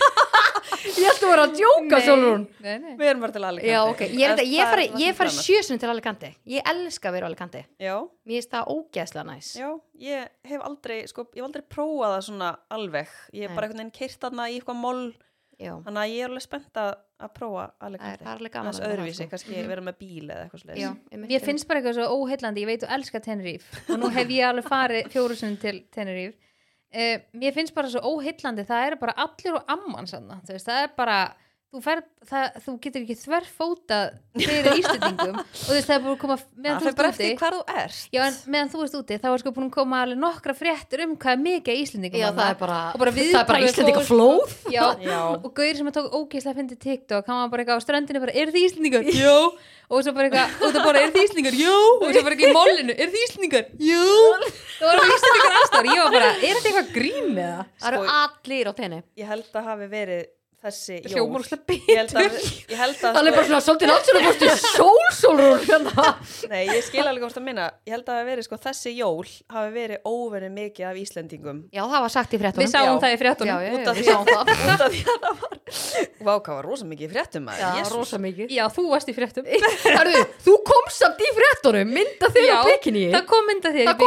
Ég 0.62 1.09
ætti 1.11 1.26
að 1.26 1.32
vera 1.32 1.47
að 1.49 1.55
djóka, 1.59 2.00
Solrún 2.06 2.44
Nei, 2.62 2.76
nei. 2.82 2.93
við 3.00 3.09
erum 3.11 3.25
bara 3.25 3.35
til 3.37 3.44
Alicante. 3.49 3.73
Já, 3.73 3.81
ok, 3.91 4.00
ég, 4.06 4.23
er, 4.23 4.35
þetta, 4.37 4.47
ég 4.53 4.70
fari, 4.73 4.87
ég 5.03 5.17
fari 5.19 5.35
sjösunum 5.37 5.81
til 5.82 5.91
Alicante. 5.93 6.31
Ég 6.55 6.70
elska 6.73 7.11
að 7.11 7.17
vera 7.19 7.26
á 7.26 7.31
Alicante. 7.32 7.64
Já, 7.82 7.97
Mér 8.29 8.38
finnst 8.38 8.55
það 8.55 8.70
ógeðslega 8.76 9.26
næs. 9.32 9.50
Já, 9.59 9.69
ég 10.06 10.29
hef 10.53 10.64
aldrei, 10.70 11.00
sko, 11.11 11.26
ég 11.35 11.43
hef 11.43 11.49
aldrei 11.50 11.67
prófað 11.76 12.17
það 12.17 12.25
svona 12.31 12.53
alveg. 12.79 13.12
Ég 13.35 13.47
hef 13.49 13.56
bara 13.59 13.69
einhvern 13.69 13.82
veginn 13.85 13.94
keirt 13.99 14.20
þarna 14.26 14.49
í 14.53 14.59
eitthvað 14.61 14.81
moll, 14.87 15.05
Já, 15.62 15.76
þannig 15.85 16.00
að 16.03 16.11
ég 16.11 16.23
er 16.25 16.31
alveg 16.32 16.43
spennt 16.43 16.79
að, 16.81 16.93
að 17.23 17.31
prófa 17.37 17.64
er, 17.69 17.73
Alicante. 17.87 18.25
það 18.25 18.31
alveg 18.32 18.53
gaman 18.56 18.73
Þess 18.73 18.82
að 18.82 18.93
öðruvísi, 18.97 19.19
sko. 19.20 19.26
kannski 19.31 19.61
vera 19.69 19.82
með 19.87 19.99
bíl 20.00 20.25
eða 20.25 20.47
eitthvað. 20.49 20.79
Já, 20.81 20.88
einmitt, 21.12 21.29
Mér 21.31 21.44
finnst 21.44 21.69
bara 21.69 21.79
eitthvað 21.82 21.99
svo 22.00 22.06
óheillandi, 22.17 22.64
ég 22.64 22.70
veit 22.73 22.82
þú 22.82 22.88
elskar 22.97 23.23
Tenerife. 23.23 23.82
Og 23.93 24.00
nú 24.03 24.11
hef 24.17 24.32
ég 24.35 24.49
alveg 24.49 24.67
farið 24.67 25.11
fjóru 25.12 25.37
sinni 25.38 25.61
til 25.62 25.79
Tenerife. 25.94 26.35
uh, 26.35 26.51
Mér 26.93 27.55
finnst 27.56 27.75
bara 27.75 27.89
svo 27.89 28.03
óheillandi, 28.05 28.67
það 28.69 28.87
eru 28.87 28.99
bara 29.00 29.15
allir 29.25 29.56
og 29.56 29.71
amman 29.73 30.09
veist, 30.09 30.69
það 30.69 30.83
er 30.83 30.91
bara 30.97 31.19
þú, 31.73 31.81
fer, 31.81 32.03
það, 32.29 32.45
þú 32.67 32.73
getur 32.85 33.01
ekki 33.03 33.15
þverfótað 33.17 34.11
fyrir 34.43 34.69
íslendingum 34.83 35.37
og 35.41 35.47
þú 35.57 35.73
veist, 35.73 35.89
það 35.89 35.97
er 35.97 36.03
búin 36.05 36.13
að 36.13 36.21
koma 36.23 36.37
meðan 36.67 36.83
þú 36.83 36.87
ert 36.93 37.01
úti 37.09 37.31
hvar 37.41 37.55
þú 37.57 37.63
ert. 37.83 37.97
Já, 38.13 38.21
en 38.27 38.35
meðan 38.55 38.71
þú 38.75 38.79
ert 38.85 38.97
úti, 39.01 39.15
þá 39.23 39.29
er 39.33 39.41
sko 39.43 39.51
búin 39.57 39.69
að 39.71 39.77
koma 39.79 39.97
alveg 40.05 40.19
nokkra 40.21 40.53
fréttur 40.59 41.01
um 41.07 41.13
hvað 41.17 41.33
er 41.33 41.41
mikið 41.47 41.81
íslendingum 41.83 42.21
Já, 42.21 42.29
það 42.37 42.49
er 42.53 42.59
bara, 42.61 42.81
bara 43.01 43.11
það 43.17 43.25
er 43.25 43.27
bara 43.49 43.57
viðtal 43.57 43.57
við 43.57 43.65
Íslendinga 43.73 44.03
fólk. 44.03 44.13
flóð 44.13 44.49
Já, 44.77 44.85
Já. 45.09 45.21
og 45.33 45.49
Gauður 45.57 45.77
sem 45.81 45.89
að 45.89 45.97
tók 45.99 46.13
ógeðslega 46.21 46.53
að 46.53 46.59
fyndi 46.61 46.77
TikTok 46.85 47.25
hann 47.33 47.41
var 47.43 47.49
bara 47.55 47.61
eitthvað 47.65 47.81
á 47.81 47.83
strandinu 47.87 48.21
bara, 48.27 48.37
er 48.37 48.47
þið 48.53 48.67
Íslendingar? 48.69 49.03
Jó 49.17 49.37
og 49.93 50.01
svo 50.05 50.13
bara 50.17 50.27
eitthvað, 50.29 50.49
og 50.63 50.69
það 50.77 50.83
bara, 50.89 50.99
er 51.03 51.11
þið 51.13 51.23
Íslendingar? 51.27 51.55
Jó 51.63 51.77
og 51.77 52.11
svo 52.13 52.23
bara 52.25 52.35
eitthvað 52.37 52.53
í 52.53 52.57
mollinu, 52.57 52.93
er 52.97 53.09
þið 53.13 53.23
Íslendingar? 53.27 53.65
Jó 53.81 54.07
það 54.79 54.87
var 54.87 54.95
bara 55.01 55.13
Íslendingar 55.17 55.53
aðstáður, 59.23 60.23
það? 60.62 60.70
Það 60.70 60.73
Sko- 60.73 60.82
þessi 60.82 60.94
jól. 61.03 61.12
Hljómar 61.12 61.43
óslega 61.43 61.62
Ég 61.73 61.97
held 61.99 62.12
að, 62.12 62.23
betur. 62.23 62.44
ég 62.73 62.79
held 62.79 62.94
að, 62.94 63.16
Það 63.16 63.26
er 63.26 63.35
bara 63.37 63.47
svona 63.49 63.62
svolítið 63.66 63.88
nátt 63.90 64.04
sem 64.07 64.14
það 64.16 64.25
fórstu 64.28 64.47
sólsólrún 64.76 65.64
hérna. 65.66 66.04
nei, 66.52 66.62
ég 66.69 66.83
skil 66.87 67.02
alveg 67.07 67.23
hvort 67.26 67.38
að 67.40 67.47
minna, 67.49 67.66
ég 67.87 67.92
held 67.97 68.07
að 68.07 68.19
hafi 68.21 68.28
verið, 68.31 68.47
sko, 68.47 68.59
þessi 68.62 68.92
jól 68.97 69.26
hafi 69.57 69.71
verið 69.75 69.99
óvenni 70.07 70.50
mikið 70.54 70.87
af 70.92 71.00
Íslendingum. 71.02 71.59
Já, 71.75 71.83
það 71.83 72.04
var 72.07 72.12
sagt 72.14 72.33
í 72.33 72.40
fréttunum. 72.42 72.62
Við 72.62 72.73
sáum 72.76 72.87
Já. 72.87 73.00
það 73.02 73.16
í 73.16 73.19
fréttunum. 73.23 73.50
Já, 73.52 73.73
út 73.73 73.90
af 73.90 73.97
við 73.97 74.02
því 74.02 74.07
sáum 74.12 74.26
það. 74.31 74.45
Út 74.73 74.87
af 74.87 74.92
því 74.92 75.02
að 75.02 75.19
það 75.26 75.35
var, 75.42 75.59
vá, 76.23 76.33
hvað 76.38 76.54
var 76.61 76.64
rosa 76.71 76.87
mikið 76.92 77.02
í 77.02 77.12
fréttum 77.16 77.50
Já, 77.59 77.69
rosa 77.90 78.19
mikið. 78.23 78.54
Já, 78.54 78.64
þú 78.76 78.87
varst 78.92 79.09
í 79.11 79.16
fréttum. 79.16 79.45
Þú 80.47 80.54
komst 80.66 81.02
samt 81.02 81.21
í 81.23 81.28
fréttunum 81.37 81.92
mynda 81.97 82.31
þér 82.33 82.54
á 82.54 82.62
bikini. 82.69 83.04
það 83.12 83.26
kom 83.33 83.47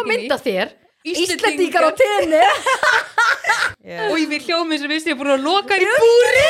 mynda 0.07 0.37
þér 0.39 0.73
í 1.05 1.13
Það 1.13 1.37
kom 1.37 1.53
bikini. 1.53 1.65
mynda 1.65 1.79
þér 1.79 1.85
Íslendingar. 1.85 1.85
Íslendingar 1.85 1.85
á 1.85 1.91
tenni 2.01 2.43
og 4.09 4.17
ég 4.19 4.29
við 4.33 4.45
hljómið 4.49 4.79
sem 4.81 4.89
vist 4.95 5.07
ég 5.09 5.13
er 5.15 5.19
búin 5.21 5.33
að 5.35 5.45
loka 5.45 5.77
í 5.77 5.85
búri 5.85 6.45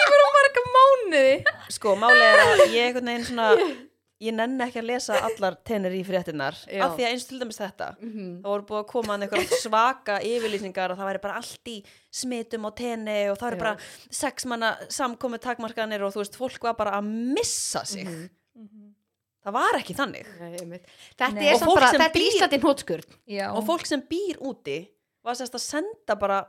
ég 0.00 0.10
var 0.10 0.24
á 0.24 0.28
marga 0.38 0.62
mánuði 0.74 1.36
Sko, 1.74 1.94
málið 1.98 2.26
er 2.30 2.42
að 2.46 2.66
ég 2.74 2.84
einhvern 2.88 3.10
veginn 3.10 3.26
svona 3.28 3.48
ég 4.26 4.34
nenni 4.36 4.60
ekki 4.66 4.82
að 4.82 4.88
lesa 4.90 5.16
allar 5.24 5.54
tennir 5.64 5.94
í 5.96 6.02
fréttinnar 6.04 6.56
Já. 6.68 6.82
af 6.86 6.96
því 6.98 7.04
að 7.06 7.12
eins 7.14 7.24
til 7.28 7.38
dæmis 7.40 7.56
þetta 7.60 7.86
Mhm. 8.00 8.26
það 8.44 8.50
voru 8.52 8.66
búið 8.68 8.80
að 8.82 8.88
koma 8.92 9.14
hann 9.14 9.24
einhver 9.26 9.54
svaka 9.62 10.18
yfirlýsingar 10.28 10.92
og 10.92 10.98
það 11.00 11.08
væri 11.10 11.22
bara 11.24 11.38
allt 11.40 11.70
í 11.72 11.76
smitum 12.12 12.68
á 12.68 12.70
tenni 12.76 13.18
og 13.32 13.38
það 13.40 13.56
Já. 13.56 13.60
bara 13.64 13.72
sex 14.20 14.44
manna 14.50 14.74
samkomi 14.92 15.40
takmarkanir 15.40 16.04
og 16.04 16.12
þú 16.14 16.20
veist, 16.22 16.36
fólk 16.36 16.60
var 16.68 16.76
bara 16.76 16.98
að 17.00 17.08
missa 17.34 17.84
sig 17.84 18.04
Mhm. 18.06 18.89
Það 19.44 19.56
var 19.56 19.78
ekki 19.80 19.96
þannig 19.98 20.30
Nei. 20.40 20.80
Þetta 21.16 21.34
Nei. 21.36 21.44
er 21.48 21.58
samt 21.60 21.74
bara, 21.74 21.90
þetta 21.96 22.08
er 22.10 22.24
Íslandin 22.28 22.64
hótskurð 22.64 23.18
og 23.50 23.60
fólk 23.68 23.88
sem 23.88 24.02
býr 24.10 24.40
úti 24.50 24.78
var 25.26 25.36
sérst 25.38 25.56
að 25.58 25.64
senda 25.66 26.16
bara 26.20 26.40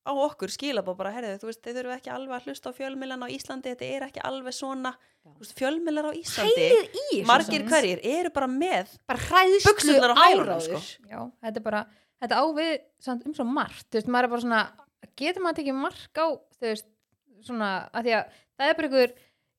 á 0.00 0.12
okkur 0.16 0.48
skilabó 0.48 0.94
bara, 0.96 1.10
herrið, 1.12 1.38
þú 1.42 1.48
veist, 1.50 1.60
þeir 1.60 1.74
þurfu 1.76 1.94
ekki 1.98 2.10
alveg 2.14 2.36
að 2.38 2.46
hlusta 2.48 2.70
á 2.72 2.78
fjölmilan 2.78 3.20
á 3.20 3.28
Íslandi, 3.28 3.74
þetta 3.74 3.88
er 3.96 4.06
ekki 4.08 4.22
alveg 4.24 4.56
svona 4.56 4.94
Já. 4.96 5.28
Þú 5.28 5.42
veist, 5.44 5.56
fjölmilar 5.58 6.08
á 6.08 6.12
Íslandi 6.16 6.68
í 7.12 7.18
margir 7.28 7.66
hverjir 7.68 8.00
eru 8.08 8.30
bara 8.32 8.48
með 8.48 8.94
Bara 9.10 9.20
hræðslu 9.26 9.98
áráður 10.00 10.62
sko. 10.64 10.80
Já, 11.04 11.18
þetta 11.44 11.60
er 11.60 11.66
bara, 11.66 11.82
þetta 12.24 12.40
á 12.40 12.44
við 12.56 12.72
samt, 13.04 13.26
um 13.28 13.36
svo 13.36 13.44
margt, 13.44 13.84
þú 13.90 14.00
veist, 14.00 14.08
maður 14.14 14.30
er 14.30 14.32
bara 14.32 14.46
svona 14.46 14.62
getur 15.20 15.44
maður 15.44 15.60
tekið 15.60 15.78
mark 15.82 16.22
á 16.22 16.26
þú 16.56 16.70
veist, 16.70 16.88
svona, 17.44 17.70
að 17.92 18.08
því 18.08 18.16
að 18.16 18.40
það 18.40 18.70
er 18.72 18.78
bara 18.80 18.90
einhver 18.90 19.14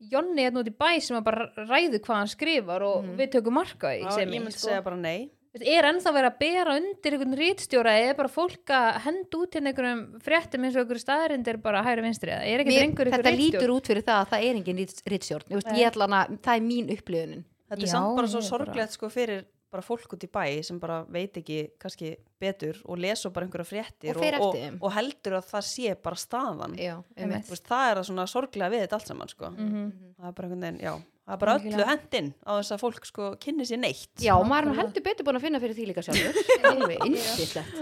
Jonni 0.10 0.42
hérna 0.48 0.64
út 0.64 0.70
í 0.72 0.74
bæ 0.74 1.00
sem 1.02 1.18
að 1.20 1.24
bara 1.28 1.46
ræðu 1.70 2.00
hvað 2.02 2.16
hann 2.18 2.28
skrifar 2.32 2.82
og 2.82 3.04
Mhm. 3.06 3.18
við 3.20 3.32
tökum 3.36 3.54
mark 3.54 3.78
á 3.86 3.90
því 3.94 4.02
Já, 4.04 4.12
sem 4.16 4.30
ég 4.30 4.34
í, 4.36 4.40
myndi 4.40 4.52
sko. 4.58 4.68
segja 4.70 4.84
bara 4.84 4.96
nei. 4.98 5.30
Er 5.54 5.84
ennþá 5.84 6.12
verið 6.16 6.30
að 6.32 6.40
bera 6.40 6.76
undir 6.80 7.12
einhvern 7.12 7.36
rítstjóra 7.36 7.92
eða 8.00 8.10
er 8.10 8.16
bara 8.16 8.30
fólk 8.32 8.66
að 8.72 9.00
henda 9.04 9.38
út 9.38 9.52
hérna 9.52 9.68
einhverjum 9.74 10.22
fréttum 10.24 10.64
eins 10.64 10.76
og 10.78 10.86
einhverju 10.86 11.04
staðarindir 11.04 11.58
bara 11.62 11.84
hægri 11.84 12.02
vinstri 12.06 12.32
eða 12.32 12.46
er 12.48 12.60
ekki 12.64 12.72
Mér, 12.72 12.80
drengur 12.80 13.06
einhver 13.06 13.20
þetta 13.26 13.36
lítur 13.36 13.74
út 13.76 13.86
fyrir 13.92 14.04
það 14.08 14.22
að 14.22 14.30
það 14.32 14.46
er 14.48 14.56
engin 14.56 14.78
hana, 16.08 16.38
það 16.42 16.56
er 16.56 16.62
mín 16.64 16.88
upplifunin 16.96 17.44
þetta 17.70 17.84
er 17.84 17.92
samt 17.92 18.16
bara 18.16 18.28
svo 18.28 18.40
er 18.40 18.48
sorglegt 18.48 18.92
sko 18.96 19.10
fyrir 19.12 19.44
bara 19.72 19.84
fólk 19.86 20.14
út 20.18 20.24
í 20.28 20.30
bæ 20.32 20.44
sem 20.68 20.80
bara 20.80 21.02
veit 21.08 21.38
ekki 21.40 21.62
kannski 21.80 22.16
betur 22.42 22.80
og 22.86 22.98
les 23.00 23.22
svo 23.24 23.32
bara 23.32 23.46
einhverja 23.48 23.70
fréttir 23.70 24.18
Og 24.18 24.26
og, 24.50 24.56
þeim. 24.58 24.78
og, 24.82 24.92
heldur 24.98 25.38
að 25.40 25.48
það 25.54 25.64
sé 25.70 25.96
bara 26.04 26.16
staðan. 26.20 26.76
Já, 26.82 26.98
veist, 27.16 27.64
það 27.70 27.86
er 27.92 27.96
það 28.02 28.10
svona 28.12 28.28
sorglega 28.28 28.72
við 28.74 28.84
þetta 28.86 29.00
allt 29.00 29.08
saman 29.14 29.32
sko. 29.32 29.52
Mhm. 29.56 29.88
það 30.20 30.28
er 30.28 30.36
bara 30.38 30.48
einhvern 30.50 30.68
veginn, 30.68 30.82
já. 30.84 30.94
Það 31.22 31.36
er 31.36 31.40
bara 31.46 31.54
öllu 31.62 31.84
hendinn 31.88 32.30
á 32.44 32.52
þess 32.58 32.72
að 32.76 32.80
fólk 32.82 33.06
sko 33.08 33.28
kynni 33.40 33.64
sér 33.70 33.78
neitt. 33.80 34.10
Já, 34.20 34.34
maður 34.44 34.72
er 34.74 34.80
heldur 34.82 35.04
betur 35.06 35.24
búin 35.28 35.38
að 35.38 35.44
finna 35.46 35.60
fyrir 35.62 35.76
því 35.78 35.86
líka 35.92 36.02
sjálfur. 36.04 36.40
Yndislegt. 37.06 37.78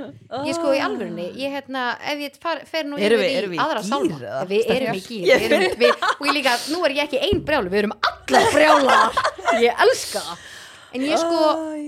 Ég 0.45 0.53
sko 0.59 0.73
í 0.75 0.81
alvörunni, 0.83 1.29
ég 1.39 1.55
hérna 1.55 1.85
ef 2.11 2.21
ég 2.27 2.37
far, 2.43 2.61
fer 2.69 2.85
nú 2.85 2.99
Erum 2.99 3.17
yfir 3.17 3.23
við- 3.23 3.31
í 3.33 3.39
erum 3.39 3.55
við 3.55 3.57
í 3.57 3.63
aðra 3.63 3.83
sálma. 3.87 4.19
eða? 4.19 4.43
við 4.51 4.69
erum 4.75 4.99
í 4.99 5.03
gýr 5.07 5.25
við 5.25 5.47
erum, 5.47 5.65
við, 5.81 6.05
og 6.19 6.27
ég 6.29 6.35
líka, 6.37 6.53
nú 6.75 6.83
er 6.85 6.95
ég 6.99 7.03
ekki 7.07 7.21
ein 7.29 7.41
brjálu 7.47 7.71
við 7.73 7.79
erum 7.85 7.95
allar 8.11 8.51
brjálar 8.53 9.19
ég 9.63 9.83
elska 9.87 10.19
það 10.27 10.47
en 10.93 11.05
ég 11.05 11.21
sko, 11.21 11.39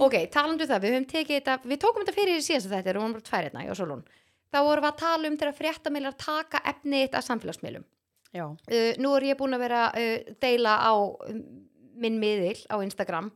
ok, 0.05 0.17
talandu 0.33 0.67
það 0.69 0.83
við 0.83 0.95
höfum 0.95 1.07
tekið 1.11 1.37
þetta, 1.37 1.59
við 1.65 1.79
tókum 1.81 2.03
þetta 2.03 2.17
fyrir 2.17 2.41
í 2.41 2.45
síðast 2.45 2.69
þetta, 2.71 2.91
við 2.91 3.01
vorum 3.01 3.15
bara 3.17 3.29
tvær 3.29 3.47
hérna, 3.47 3.65
ég 3.65 3.73
og 3.73 3.79
Solon 3.79 4.03
þá 4.51 4.59
vorum 4.65 4.85
við 4.85 4.91
að 4.91 4.99
tala 5.01 5.29
um 5.29 5.37
þegar 5.39 5.57
fréttameilar 5.57 6.17
taka 6.19 6.61
efni 6.71 7.03
eitt 7.05 7.15
af 7.15 7.25
samfélagsmiðlum. 7.27 7.85
Já, 8.31 8.45
uh, 8.47 8.91
nú 9.01 9.13
er 9.17 9.27
ég 9.31 9.39
búin 9.39 9.55
að 9.55 9.65
vera 9.65 9.85
uh, 9.91 10.33
deila 10.43 10.75
á 10.79 10.93
um, 10.95 11.39
minn 12.01 12.19
miðil 12.19 12.59
á 12.71 12.79
Instagram 12.83 13.31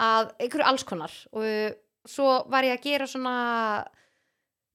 að 0.00 0.32
einhverju 0.40 0.68
alls 0.68 0.86
konar. 0.88 1.16
Og 1.32 1.44
uh, 1.44 1.72
svo 2.08 2.42
var 2.52 2.68
ég 2.68 2.78
að 2.78 2.86
gera 2.88 3.08
svona 3.08 3.34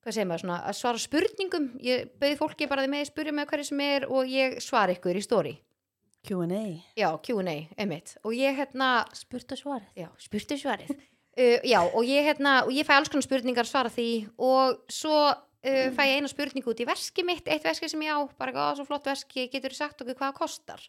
hvað 0.06 0.16
segir 0.16 0.30
maður 0.30 0.46
svona 0.46 0.60
að 0.70 0.78
svara 0.80 1.04
spurningum. 1.04 1.72
Ég 1.84 2.12
bauði 2.22 2.40
fólki 2.40 2.70
bara 2.70 2.86
því 2.86 2.94
með 2.94 3.06
að 3.06 3.10
spyrja 3.12 3.38
með 3.38 3.50
hverju 3.52 3.70
sem 3.72 3.86
er 3.88 4.10
og 4.10 4.30
ég 4.32 4.60
svara 4.64 4.98
ykkur 4.98 5.18
í 5.20 5.26
story 5.26 5.56
Q&A 6.26 6.64
já, 6.98 7.10
Q&A, 7.24 7.58
einmitt. 7.78 8.18
Og 8.26 8.34
ég 8.36 8.58
hérna, 8.58 9.06
spurt 9.16 9.52
og 9.54 9.62
svarið. 9.62 9.92
Já, 9.96 10.10
spurtu 10.22 10.60
svarið. 10.60 10.96
Uh, 11.38 11.62
já, 11.70 11.78
og 11.94 12.02
ég 12.02 12.26
hérna 12.26 12.64
og 12.66 12.72
ég 12.74 12.82
fæ 12.82 12.96
alls 12.96 13.12
konar 13.14 13.22
spurningar 13.22 13.68
svara 13.70 13.92
því. 13.94 14.26
Og 14.42 14.80
svo 14.90 15.14
uh, 15.30 15.90
fæ 15.94 16.00
ég 16.10 16.16
eina 16.16 16.32
spurningu 16.32 16.72
út 16.72 16.82
í 16.82 16.88
veski 16.90 17.22
mitt 17.22 17.46
eitt 17.46 17.62
veski 17.62 17.86
sem 17.92 18.02
ég 18.02 18.10
á, 18.10 18.26
bara 18.42 18.50
ekki, 18.50 18.58
"Ó, 18.58 18.74
svo 18.74 18.86
flott 18.88 19.06
veski 19.06 19.46
getur 19.46 19.70
þú 19.70 19.78
sagt 19.78 20.02
okkur 20.02 20.18
hvað 20.18 20.32
það 20.32 20.40
kostar 20.40 20.82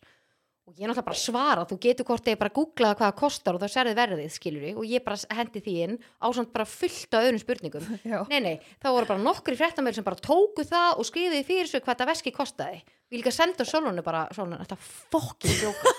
og 0.68 0.74
ég 0.76 0.84
er 0.84 0.90
náttúrulega 0.90 1.06
bara 1.08 1.16
að 1.16 1.22
svara, 1.24 1.62
þú 1.64 1.76
getur 1.80 2.06
hvort 2.10 2.26
ég 2.28 2.36
bara 2.38 2.52
googlaða 2.52 2.96
hvað 2.98 3.06
það 3.08 3.14
kostar 3.22 3.56
og 3.56 3.62
það 3.62 3.70
sérði 3.72 3.94
verðið 3.96 4.32
skilur 4.34 4.66
og 4.74 4.84
ég 4.90 5.04
bara 5.06 5.38
hendi 5.38 5.62
því 5.64 5.76
inn 5.86 5.94
á 6.20 6.26
svona 6.28 6.52
bara 6.52 6.66
fullt 6.68 7.16
af 7.16 7.24
öðrum 7.24 7.40
spurningum. 7.40 7.86
Já. 8.12 8.18
nei, 8.28 8.40
nei, 8.44 8.54
það 8.82 8.96
voru 8.98 9.08
bara 9.08 9.24
nokkri 9.24 9.56
fréttamöður 9.56 9.96
sem 9.98 10.06
bara 10.10 10.20
tóku 10.28 10.66
það 10.68 11.00
og 11.00 11.08
skrifiði 11.08 11.46
fyrir 11.48 11.70
svo 11.70 11.80
hvað 11.86 12.02
það 12.02 12.10
veski 12.12 12.34
kostaði. 12.36 12.82
Við 13.08 13.22
líka 13.22 13.32
senda 13.32 13.64
Solonu 13.64 14.04
bara, 14.04 14.26
Solonu, 14.36 14.60
þetta 14.60 14.76
fokkin 15.14 15.56
djóka 15.62 15.94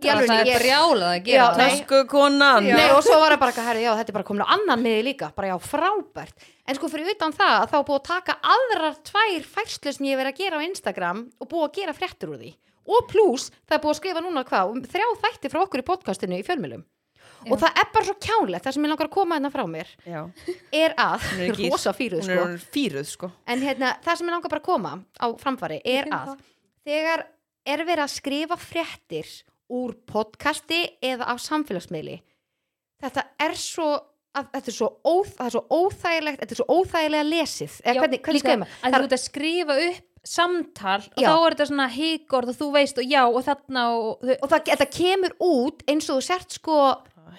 Í 0.00 0.08
það 0.08 0.30
er 0.32 0.48
ég- 0.48 0.62
brjálað 0.62 1.10
að 1.10 1.26
gera. 1.26 1.48
Tösku 1.58 1.98
konan. 2.08 2.64
Nei, 2.64 2.86
og 2.94 3.02
svo 3.04 3.18
var 3.20 3.34
það 3.34 3.42
bara, 3.42 3.64
herri, 3.66 3.82
já, 3.84 3.90
þetta 3.98 4.14
er 4.14 4.16
bara 4.16 4.26
komin 4.30 4.46
á 4.48 4.52
annan 4.56 4.80
miði 4.80 5.02
líka, 5.10 5.28
bara 5.36 5.50
já, 5.50 5.58
frábært. 5.60 6.46
En 6.64 6.78
sko 6.78 6.88
fyrir 6.88 7.12
utan 7.12 7.36
það, 7.36 7.58
að 7.66 7.74
þá 7.74 7.76
búið 7.90 7.98
að 7.98 8.06
taka 8.08 8.38
aðrar 8.54 8.96
tvær 9.10 9.44
færslu 9.58 9.92
sem 9.92 10.08
ég 10.08 10.16
verið 10.22 10.32
að 10.32 10.40
gera 10.40 10.56
á 10.56 10.66
Instagram 10.70 11.20
og 11.36 11.50
búið 11.52 11.66
að 11.68 11.76
gera 11.82 11.96
fréttur 12.00 12.32
úr 12.32 12.40
því 12.40 12.54
og 12.86 13.06
pluss, 13.10 13.50
það 13.68 13.76
er 13.76 13.82
búið 13.84 13.92
að 13.94 13.98
skrifa 14.00 14.22
núna 14.24 14.44
hvað 14.48 14.72
um 14.74 14.80
þrjá 14.86 15.08
þætti 15.24 15.50
frá 15.52 15.60
okkur 15.64 15.82
í 15.82 15.86
podcastinu 15.90 16.38
í 16.40 16.46
fjölmjölum 16.46 16.86
og 17.48 17.56
það 17.60 17.78
er 17.80 17.88
bara 17.94 18.04
svo 18.04 18.14
kjánlegt 18.20 18.66
það 18.66 18.74
sem 18.76 18.84
ég 18.84 18.90
langar 18.92 19.08
að 19.08 19.14
koma 19.14 19.36
hérna 19.38 19.50
frá 19.52 19.62
mér 19.70 19.92
já. 20.04 20.20
er 20.76 20.94
að, 21.00 21.28
Hún 21.30 21.44
er 21.46 21.60
rosa 21.70 21.92
fýruð 21.96 22.26
er 22.28 22.40
sko. 22.40 22.66
fýruð 22.74 23.06
sko. 23.08 23.30
En 23.48 23.62
hérna, 23.64 23.94
það 24.04 24.18
sem 24.20 24.28
ég 24.28 24.34
langar 24.34 24.52
bara 24.52 24.60
að 24.60 24.68
koma 24.68 24.92
á 25.16 25.26
framfari 25.40 25.78
er 25.84 26.10
að 26.12 26.34
það. 26.34 26.42
þegar 26.90 27.24
er 27.70 27.84
verið 27.88 28.04
að 28.04 28.12
skrifa 28.18 28.58
fréttir 28.60 29.32
úr 29.70 29.94
podcasti 30.10 30.82
eða 31.00 31.30
á 31.32 31.34
samfélagsmiðli 31.40 32.18
þetta 33.00 33.24
er 33.40 33.56
svo 33.56 33.88
að, 34.36 34.46
þetta 34.52 34.70
er 34.70 34.76
svo, 34.76 34.88
óþ, 35.08 35.30
það 35.38 35.46
er 35.48 35.54
svo 35.56 35.62
óþægilegt 35.80 36.42
þetta 36.44 36.54
er 36.54 36.60
svo 36.60 36.66
óþægilega 36.76 37.26
lesið. 37.30 37.72
Eða 37.82 37.94
Já, 37.96 38.00
hvernig, 38.04 38.20
hvernig 38.26 38.36
líka 38.40 38.50
skoðum 38.50 38.66
að 38.84 38.94
þú 38.94 39.06
ert 39.06 39.16
að 39.16 39.22
skrifa 39.24 39.76
upp 39.88 40.09
samtal 40.24 41.00
og 41.16 41.22
Já. 41.22 41.28
þá 41.30 41.36
er 41.46 41.54
þetta 41.54 41.68
svona 41.70 41.88
híkord 41.94 42.50
og 42.52 42.58
þú 42.58 42.72
veist 42.74 42.98
og 43.00 43.06
já 43.08 43.22
og 43.26 43.40
þarna 43.46 43.84
og, 43.96 44.10
og 44.20 44.34
og 44.42 44.50
það, 44.52 44.66
þetta 44.74 44.88
kemur 44.98 45.32
út 45.40 45.84
eins 45.88 46.10
og 46.10 46.20
þú 46.20 46.26
sért 46.28 46.58
sko 46.58 46.76